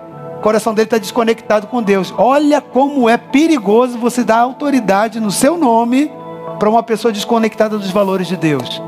coração 0.43 0.73
dele 0.73 0.85
está 0.85 0.99
desconectado 0.99 1.65
com 1.67 1.81
Deus. 1.81 2.13
Olha 2.17 2.61
como 2.61 3.09
é 3.09 3.17
perigoso 3.17 3.97
você 3.97 4.23
dar 4.23 4.39
autoridade 4.39 5.19
no 5.19 5.31
seu 5.31 5.57
nome 5.57 6.11
para 6.59 6.69
uma 6.69 6.83
pessoa 6.83 7.11
desconectada 7.11 7.79
dos 7.79 7.89
valores 7.89 8.27
de 8.27 8.37
Deus. 8.37 8.81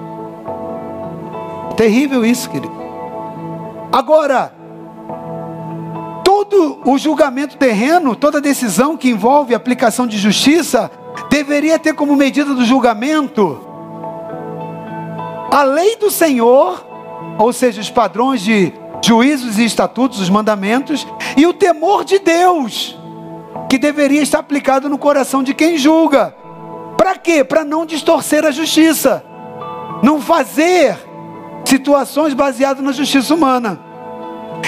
Terrível 1.75 2.23
isso, 2.25 2.49
querido. 2.49 2.75
Agora, 3.91 4.53
todo 6.23 6.81
o 6.85 6.97
julgamento 6.97 7.57
terreno, 7.57 8.15
toda 8.15 8.41
decisão 8.41 8.95
que 8.95 9.09
envolve 9.09 9.55
aplicação 9.55 10.05
de 10.05 10.17
justiça, 10.17 10.91
deveria 11.29 11.79
ter 11.79 11.93
como 11.93 12.15
medida 12.15 12.53
do 12.53 12.65
julgamento 12.65 13.61
a 15.49 15.63
lei 15.63 15.95
do 15.95 16.11
Senhor, 16.11 16.85
ou 17.39 17.53
seja, 17.53 17.79
os 17.79 17.89
padrões 17.89 18.41
de 18.41 18.73
juízos 19.05 19.59
e 19.59 19.65
estatutos, 19.65 20.19
os 20.19 20.29
mandamentos, 20.29 21.05
e 21.37 21.45
o 21.45 21.53
temor 21.53 22.03
de 22.03 22.17
Deus, 22.17 22.97
que 23.69 23.77
deveria 23.77 24.21
estar 24.21 24.39
aplicado 24.39 24.89
no 24.89 24.97
coração 24.97 25.43
de 25.43 25.53
quem 25.53 25.77
julga. 25.77 26.35
Para 26.97 27.15
quê? 27.15 27.43
Para 27.43 27.63
não 27.63 27.85
distorcer 27.85 28.43
a 28.43 28.51
justiça, 28.51 29.23
não 30.01 30.19
fazer 30.19 30.97
situações 31.65 32.33
baseadas 32.33 32.83
na 32.83 32.91
justiça 32.91 33.33
humana. 33.33 33.79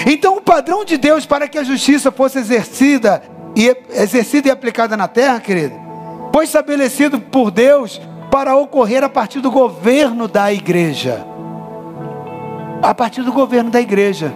Então, 0.06 0.36
o 0.36 0.40
padrão 0.40 0.84
de 0.84 0.96
Deus 0.96 1.26
para 1.26 1.48
que 1.48 1.58
a 1.58 1.64
justiça 1.64 2.12
fosse 2.12 2.38
exercida 2.38 3.22
e 3.56 3.74
exercida 3.90 4.48
e 4.48 4.50
aplicada 4.50 4.96
na 4.96 5.08
terra, 5.08 5.40
querido, 5.40 5.74
foi 6.32 6.44
estabelecido 6.44 7.18
por 7.18 7.50
Deus 7.50 8.00
para 8.30 8.54
ocorrer 8.54 9.02
a 9.02 9.08
partir 9.08 9.40
do 9.40 9.50
governo 9.50 10.28
da 10.28 10.52
igreja. 10.52 11.26
A 12.82 12.94
partir 12.94 13.22
do 13.22 13.32
governo 13.32 13.70
da 13.70 13.80
igreja. 13.80 14.34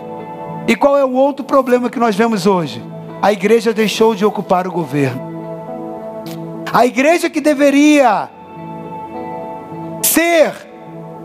E 0.67 0.77
qual 0.77 0.97
é 0.97 1.05
o 1.05 1.13
outro 1.13 1.45
problema 1.45 1.91
que 1.91 1.99
nós 1.99 2.15
vemos 2.15 2.47
hoje? 2.47 2.83
A 3.21 3.33
igreja 3.33 3.73
deixou 3.73 4.15
de 4.15 4.25
ocupar 4.25 4.67
o 4.67 4.73
governo. 4.73 5.33
A 6.73 6.87
igreja 6.87 7.31
que 7.31 7.41
deveria 7.41 8.29
ser 10.03 10.53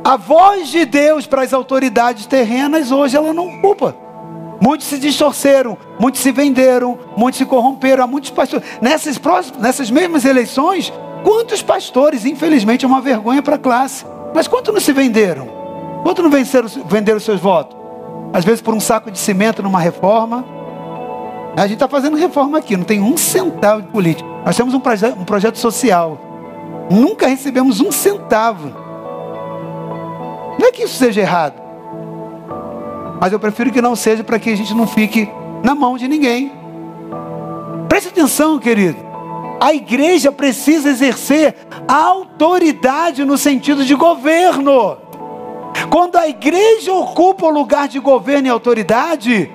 a 0.03 0.15
voz 0.15 0.69
de 0.69 0.85
Deus 0.85 1.25
para 1.25 1.41
as 1.41 1.53
autoridades 1.53 2.25
terrenas, 2.25 2.91
hoje 2.91 3.17
ela 3.17 3.33
não 3.33 3.47
ocupa. 3.47 3.95
Muitos 4.61 4.87
se 4.87 4.97
distorceram, 4.97 5.77
muitos 5.99 6.21
se 6.21 6.31
venderam, 6.31 6.97
muitos 7.15 7.37
se 7.37 7.45
corromperam. 7.45 8.03
Há 8.03 8.07
muitos 8.07 8.29
pastores. 8.29 8.65
Nessas, 8.81 9.17
próximas, 9.17 9.61
nessas 9.61 9.91
mesmas 9.91 10.25
eleições, 10.25 10.91
quantos 11.23 11.61
pastores, 11.61 12.25
infelizmente, 12.25 12.85
é 12.85 12.87
uma 12.87 13.01
vergonha 13.01 13.41
para 13.41 13.55
a 13.55 13.59
classe. 13.59 14.05
Mas 14.33 14.47
quantos 14.47 14.73
não 14.73 14.81
se 14.81 14.93
venderam? 14.93 15.56
Quantos 16.03 16.23
não 16.23 16.31
venceram, 16.31 16.67
venderam 16.85 17.19
seus 17.19 17.39
votos? 17.39 17.77
Às 18.33 18.43
vezes 18.45 18.61
por 18.61 18.73
um 18.73 18.79
saco 18.79 19.09
de 19.09 19.17
cimento 19.17 19.63
numa 19.63 19.79
reforma. 19.79 20.45
A 21.55 21.61
gente 21.61 21.73
está 21.73 21.87
fazendo 21.87 22.15
reforma 22.15 22.59
aqui, 22.59 22.77
não 22.77 22.83
tem 22.83 23.01
um 23.01 23.17
centavo 23.17 23.81
de 23.81 23.87
política. 23.87 24.29
Nós 24.45 24.55
temos 24.55 24.73
um, 24.73 24.79
proje 24.79 25.05
um 25.07 25.25
projeto 25.25 25.57
social. 25.57 26.17
Nunca 26.89 27.27
recebemos 27.27 27.81
um 27.81 27.91
centavo. 27.91 28.69
Não 30.59 30.67
é 30.67 30.71
que 30.71 30.83
isso 30.83 30.95
seja 30.95 31.21
errado. 31.21 31.55
Mas 33.19 33.33
eu 33.33 33.39
prefiro 33.39 33.71
que 33.71 33.81
não 33.81 33.95
seja 33.95 34.23
para 34.23 34.37
que 34.37 34.49
a 34.51 34.55
gente 34.55 34.73
não 34.73 34.85
fique 34.85 35.27
na 35.63 35.73
mão 35.73 35.97
de 35.97 36.07
ninguém. 36.07 36.51
Preste 37.89 38.09
atenção, 38.09 38.59
querido. 38.59 38.97
A 39.59 39.73
igreja 39.73 40.31
precisa 40.31 40.89
exercer 40.89 41.55
autoridade 41.87 43.25
no 43.25 43.37
sentido 43.37 43.83
de 43.83 43.95
governo. 43.95 44.97
Quando 45.89 46.17
a 46.17 46.27
igreja 46.27 46.93
ocupa 46.93 47.45
o 47.45 47.51
lugar 47.51 47.87
de 47.87 47.99
governo 47.99 48.47
e 48.47 48.51
autoridade, 48.51 49.51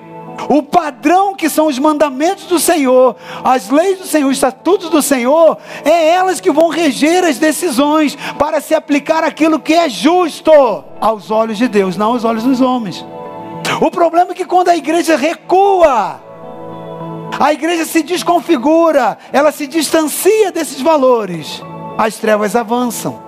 o 0.49 0.63
padrão 0.63 1.35
que 1.35 1.49
são 1.49 1.67
os 1.67 1.77
mandamentos 1.77 2.45
do 2.45 2.59
Senhor, 2.59 3.15
as 3.43 3.69
leis 3.69 3.99
do 3.99 4.05
Senhor, 4.05 4.29
os 4.29 4.37
estatutos 4.37 4.89
do 4.89 5.01
Senhor, 5.01 5.57
é 5.85 6.09
elas 6.09 6.39
que 6.39 6.51
vão 6.51 6.69
reger 6.69 7.23
as 7.23 7.37
decisões 7.37 8.17
para 8.37 8.59
se 8.59 8.73
aplicar 8.73 9.23
aquilo 9.23 9.59
que 9.59 9.73
é 9.73 9.89
justo 9.89 10.51
aos 10.99 11.29
olhos 11.29 11.57
de 11.57 11.67
Deus, 11.67 11.97
não 11.97 12.13
aos 12.13 12.23
olhos 12.23 12.43
dos 12.43 12.61
homens. 12.61 13.05
O 13.79 13.91
problema 13.91 14.31
é 14.31 14.35
que 14.35 14.45
quando 14.45 14.69
a 14.69 14.75
igreja 14.75 15.15
recua, 15.15 16.21
a 17.39 17.53
igreja 17.53 17.85
se 17.85 18.03
desconfigura, 18.03 19.17
ela 19.31 19.51
se 19.51 19.67
distancia 19.67 20.51
desses 20.51 20.81
valores, 20.81 21.61
as 21.97 22.17
trevas 22.17 22.55
avançam 22.55 23.21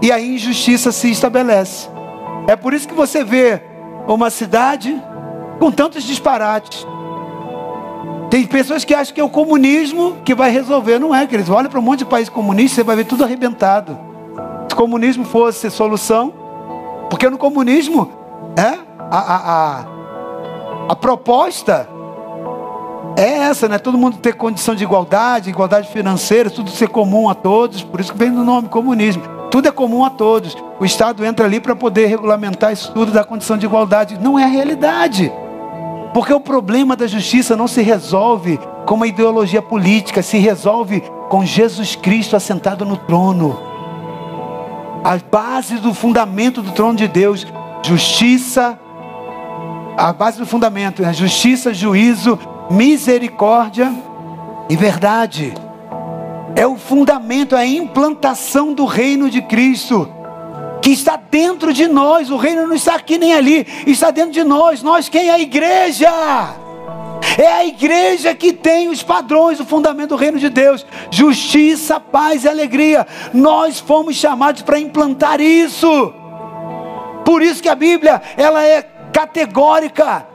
e 0.00 0.12
a 0.12 0.20
injustiça 0.20 0.92
se 0.92 1.10
estabelece. 1.10 1.95
É 2.46 2.54
por 2.54 2.72
isso 2.72 2.86
que 2.86 2.94
você 2.94 3.24
vê 3.24 3.60
uma 4.06 4.30
cidade 4.30 5.00
com 5.58 5.70
tantos 5.70 6.04
disparates. 6.04 6.86
Tem 8.30 8.46
pessoas 8.46 8.84
que 8.84 8.94
acham 8.94 9.14
que 9.14 9.20
é 9.20 9.24
o 9.24 9.30
comunismo 9.30 10.16
que 10.24 10.34
vai 10.34 10.50
resolver. 10.50 10.98
Não 10.98 11.14
é, 11.14 11.26
queridos. 11.26 11.50
Olha 11.50 11.68
para 11.68 11.78
um 11.78 11.82
monte 11.82 12.00
de 12.00 12.06
país 12.06 12.28
comunista, 12.28 12.76
você 12.76 12.82
vai 12.82 12.96
ver 12.96 13.04
tudo 13.04 13.24
arrebentado. 13.24 13.98
Se 14.68 14.74
o 14.74 14.76
comunismo 14.76 15.24
fosse 15.24 15.70
solução, 15.70 16.32
porque 17.08 17.28
no 17.30 17.38
comunismo 17.38 18.10
é, 18.56 18.78
a, 19.10 19.18
a, 19.18 19.80
a, 19.80 19.84
a 20.90 20.96
proposta 20.96 21.88
é 23.16 23.38
essa, 23.38 23.68
né? 23.68 23.78
Todo 23.78 23.96
mundo 23.96 24.18
ter 24.18 24.34
condição 24.34 24.74
de 24.74 24.84
igualdade, 24.84 25.48
igualdade 25.48 25.88
financeira, 25.88 26.50
tudo 26.50 26.70
ser 26.70 26.88
comum 26.88 27.28
a 27.28 27.34
todos, 27.34 27.82
por 27.82 28.00
isso 28.00 28.12
que 28.12 28.18
vem 28.18 28.30
do 28.30 28.44
nome 28.44 28.68
comunismo. 28.68 29.22
Tudo 29.56 29.68
é 29.68 29.72
comum 29.72 30.04
a 30.04 30.10
todos. 30.10 30.54
O 30.78 30.84
Estado 30.84 31.24
entra 31.24 31.46
ali 31.46 31.60
para 31.60 31.74
poder 31.74 32.08
regulamentar 32.08 32.74
isso 32.74 32.92
tudo 32.92 33.10
da 33.10 33.24
condição 33.24 33.56
de 33.56 33.64
igualdade. 33.64 34.18
Não 34.20 34.38
é 34.38 34.44
a 34.44 34.48
realidade. 34.48 35.32
Porque 36.12 36.30
o 36.30 36.38
problema 36.38 36.94
da 36.94 37.06
justiça 37.06 37.56
não 37.56 37.66
se 37.66 37.80
resolve 37.80 38.60
com 38.84 38.96
uma 38.96 39.06
ideologia 39.06 39.62
política, 39.62 40.20
se 40.20 40.36
resolve 40.36 41.02
com 41.30 41.42
Jesus 41.42 41.96
Cristo 41.96 42.36
assentado 42.36 42.84
no 42.84 42.98
trono. 42.98 43.58
A 45.02 45.16
base 45.16 45.76
do 45.76 45.94
fundamento 45.94 46.60
do 46.60 46.72
trono 46.72 46.98
de 46.98 47.08
Deus, 47.08 47.46
justiça, 47.82 48.78
a 49.96 50.12
base 50.12 50.38
do 50.38 50.44
fundamento 50.44 51.02
é 51.02 51.14
justiça, 51.14 51.72
juízo, 51.72 52.38
misericórdia 52.70 53.90
e 54.68 54.76
verdade. 54.76 55.54
É 56.56 56.66
o 56.66 56.76
fundamento, 56.76 57.54
é 57.54 57.60
a 57.60 57.66
implantação 57.66 58.72
do 58.72 58.86
reino 58.86 59.28
de 59.28 59.42
Cristo, 59.42 60.10
que 60.80 60.90
está 60.90 61.16
dentro 61.16 61.70
de 61.70 61.86
nós. 61.86 62.30
O 62.30 62.38
reino 62.38 62.66
não 62.66 62.74
está 62.74 62.94
aqui 62.94 63.18
nem 63.18 63.34
ali, 63.34 63.66
está 63.86 64.10
dentro 64.10 64.32
de 64.32 64.42
nós. 64.42 64.82
Nós, 64.82 65.06
quem 65.06 65.28
é 65.28 65.32
a 65.32 65.38
igreja? 65.38 66.08
É 67.36 67.46
a 67.46 67.66
igreja 67.66 68.34
que 68.34 68.54
tem 68.54 68.88
os 68.88 69.02
padrões, 69.02 69.60
o 69.60 69.66
fundamento 69.66 70.10
do 70.10 70.16
reino 70.16 70.38
de 70.38 70.48
Deus: 70.48 70.86
justiça, 71.10 72.00
paz 72.00 72.44
e 72.44 72.48
alegria. 72.48 73.06
Nós 73.34 73.78
fomos 73.78 74.16
chamados 74.16 74.62
para 74.62 74.78
implantar 74.78 75.42
isso. 75.42 76.14
Por 77.22 77.42
isso 77.42 77.62
que 77.62 77.68
a 77.68 77.74
Bíblia, 77.74 78.22
ela 78.36 78.64
é 78.64 78.82
categórica. 79.12 80.26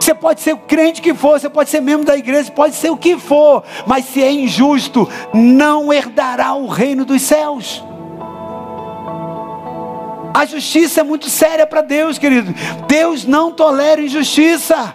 Você 0.00 0.14
pode 0.14 0.40
ser 0.40 0.54
o 0.54 0.58
crente 0.58 1.02
que 1.02 1.14
for, 1.14 1.38
você 1.38 1.48
pode 1.48 1.70
ser 1.70 1.80
membro 1.80 2.06
da 2.06 2.16
igreja, 2.16 2.50
pode 2.50 2.74
ser 2.74 2.90
o 2.90 2.96
que 2.96 3.18
for, 3.18 3.64
mas 3.86 4.04
se 4.06 4.22
é 4.22 4.30
injusto, 4.30 5.08
não 5.34 5.92
herdará 5.92 6.54
o 6.54 6.66
reino 6.66 7.04
dos 7.04 7.22
céus. 7.22 7.84
A 10.32 10.46
justiça 10.46 11.00
é 11.00 11.02
muito 11.02 11.28
séria 11.28 11.66
para 11.66 11.80
Deus, 11.80 12.16
querido. 12.16 12.54
Deus 12.86 13.24
não 13.24 13.50
tolera 13.52 14.00
injustiça. 14.00 14.94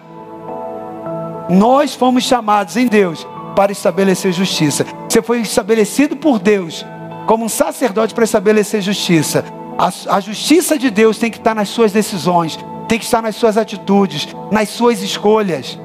Nós 1.50 1.94
fomos 1.94 2.24
chamados 2.24 2.76
em 2.76 2.86
Deus 2.86 3.26
para 3.54 3.70
estabelecer 3.70 4.32
justiça. 4.32 4.86
Você 5.08 5.20
foi 5.20 5.40
estabelecido 5.40 6.16
por 6.16 6.38
Deus 6.38 6.84
como 7.26 7.44
um 7.44 7.48
sacerdote 7.48 8.14
para 8.14 8.24
estabelecer 8.24 8.80
justiça. 8.80 9.44
A, 9.78 10.16
a, 10.16 10.20
justiça 10.20 10.78
de 10.78 10.90
Deus 10.90 11.18
tem 11.18 11.30
que 11.30 11.38
estar 11.38 11.54
nas 11.54 11.68
suas 11.68 11.92
decisões, 11.92 12.58
tem 12.88 12.98
que 12.98 13.04
estar 13.04 13.22
nas 13.22 13.36
suas 13.36 13.56
atitudes, 13.56 14.28
nas 14.50 14.68
suas 14.68 15.02
escolhas, 15.02 15.78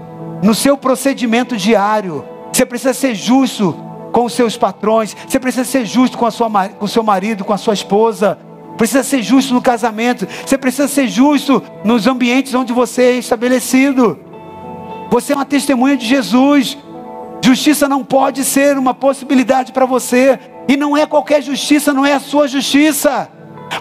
no 0.44 0.54
seu 0.54 0.78
procedimento 0.78 1.56
diário. 1.56 2.26
Você 2.52 2.66
precisa 2.66 2.94
ser 2.94 3.16
justo 3.16 3.76
com 4.12 4.26
os 4.26 4.34
seus 4.34 4.58
patrões, 4.58 5.16
você 5.28 5.40
precisa 5.40 5.64
ser 5.64 5.86
justo 5.86 6.18
com, 6.18 6.26
a 6.26 6.32
sua, 6.32 6.50
com 6.70 6.86
o 6.86 6.88
seu 6.88 7.04
marido, 7.04 7.46
com 7.46 7.54
a 7.54 7.58
sua 7.58 7.74
esposa, 7.74 8.38
precisa 8.76 9.04
ser 9.04 9.22
justo 9.22 9.54
no 9.54 9.62
casamento, 9.62 10.28
você 10.46 10.58
precisa 10.58 10.88
ser 10.88 11.08
justo 11.08 11.62
nos 11.84 12.08
ambientes 12.08 12.54
onde 12.54 12.74
você 12.74 13.04
é 13.04 13.18
estabelecido. 13.18 14.20
Você 15.12 15.34
é 15.34 15.36
uma 15.36 15.46
testemunha 15.46 15.98
de 15.98 16.06
Jesus. 16.06 16.78
Justiça 17.44 17.88
não 17.88 18.04
pode 18.04 18.44
ser 18.44 18.78
uma 18.78 18.94
possibilidade 18.94 19.72
para 19.72 19.86
você, 19.86 20.38
e 20.68 20.78
não 20.78 20.96
é 20.96 21.06
qualquer 21.06 21.42
justiça, 21.42 21.94
não 21.94 22.06
é 22.06 22.14
a 22.14 22.20
sua 22.20 22.48
justiça 22.48 23.30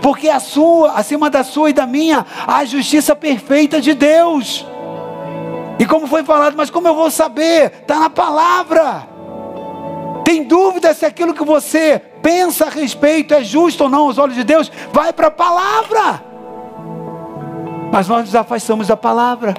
porque 0.02 0.28
a 0.28 0.40
sua, 0.40 0.92
acima 0.92 1.30
da 1.30 1.42
sua 1.42 1.70
e 1.70 1.72
da 1.72 1.86
minha, 1.86 2.24
a 2.46 2.64
justiça 2.64 3.16
perfeita 3.16 3.80
de 3.80 3.94
Deus. 3.94 4.66
E 5.78 5.86
como 5.86 6.06
foi 6.06 6.24
falado, 6.24 6.54
mas 6.56 6.70
como 6.70 6.88
eu 6.88 6.94
vou 6.94 7.10
saber? 7.10 7.72
Está 7.82 8.00
na 8.00 8.10
palavra. 8.10 9.06
Tem 10.24 10.42
dúvida 10.42 10.92
se 10.92 11.06
aquilo 11.06 11.32
que 11.32 11.44
você 11.44 12.02
pensa 12.20 12.66
a 12.66 12.70
respeito 12.70 13.32
é 13.32 13.42
justo 13.42 13.84
ou 13.84 13.90
não 13.90 14.04
aos 14.04 14.18
olhos 14.18 14.34
de 14.34 14.44
Deus? 14.44 14.70
Vai 14.92 15.12
para 15.12 15.28
a 15.28 15.30
palavra. 15.30 16.22
Mas 17.90 18.08
nós 18.08 18.26
nos 18.26 18.34
afastamos 18.34 18.88
da 18.88 18.96
palavra. 18.96 19.54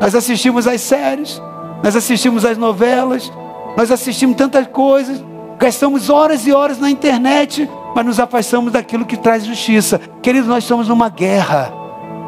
Nós 0.00 0.14
assistimos 0.14 0.66
às 0.66 0.80
séries, 0.80 1.40
nós 1.82 1.96
assistimos 1.96 2.44
às 2.44 2.56
novelas, 2.56 3.30
nós 3.76 3.90
assistimos 3.90 4.36
tantas 4.36 4.66
coisas, 4.68 5.22
gastamos 5.58 6.08
horas 6.08 6.46
e 6.46 6.52
horas 6.52 6.78
na 6.78 6.90
internet, 6.90 7.68
mas 7.96 8.04
nos 8.04 8.20
afastamos 8.20 8.70
daquilo 8.70 9.06
que 9.06 9.16
traz 9.16 9.46
justiça. 9.46 9.98
Queridos, 10.20 10.46
nós 10.46 10.64
estamos 10.64 10.86
numa 10.86 11.08
guerra 11.08 11.72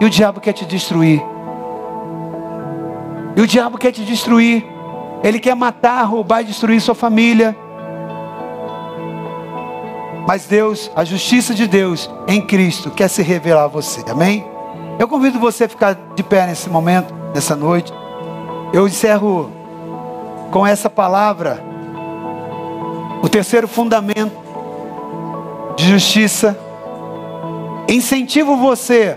e 0.01 0.05
o 0.07 0.09
diabo 0.09 0.41
quer 0.41 0.55
te 0.55 0.65
destruir. 0.65 1.23
E 3.37 3.41
o 3.43 3.47
diabo 3.47 3.77
quer 3.77 3.93
te 3.93 4.03
destruir. 4.03 4.65
Ele 5.23 5.39
quer 5.39 5.55
matar, 5.55 6.03
roubar 6.05 6.41
e 6.41 6.45
destruir 6.45 6.81
sua 6.81 6.95
família. 6.95 7.55
Mas 10.27 10.47
Deus, 10.47 10.91
a 10.97 11.05
justiça 11.05 11.55
de 11.55 11.67
Deus 11.67 12.09
em 12.27 12.41
Cristo 12.41 12.91
quer 12.91 13.09
se 13.09 13.23
revelar 13.23 13.65
a 13.65 13.69
você. 13.69 14.03
Amém? 14.11 14.47
Eu 14.99 15.07
convido 15.07 15.39
você 15.39 15.65
a 15.65 15.69
ficar 15.69 15.99
de 16.15 16.23
pé 16.23 16.47
nesse 16.47 16.71
momento, 16.71 17.13
nessa 17.35 17.55
noite. 17.55 17.93
Eu 18.73 18.89
encerro 18.89 19.53
com 20.51 20.67
essa 20.67 20.89
palavra. 20.89 21.63
O 23.23 23.29
terceiro 23.29 23.69
fundamento 23.69 24.48
de 25.79 25.87
justiça. 25.87 26.59
Incentivo 27.89 28.57
você 28.57 29.17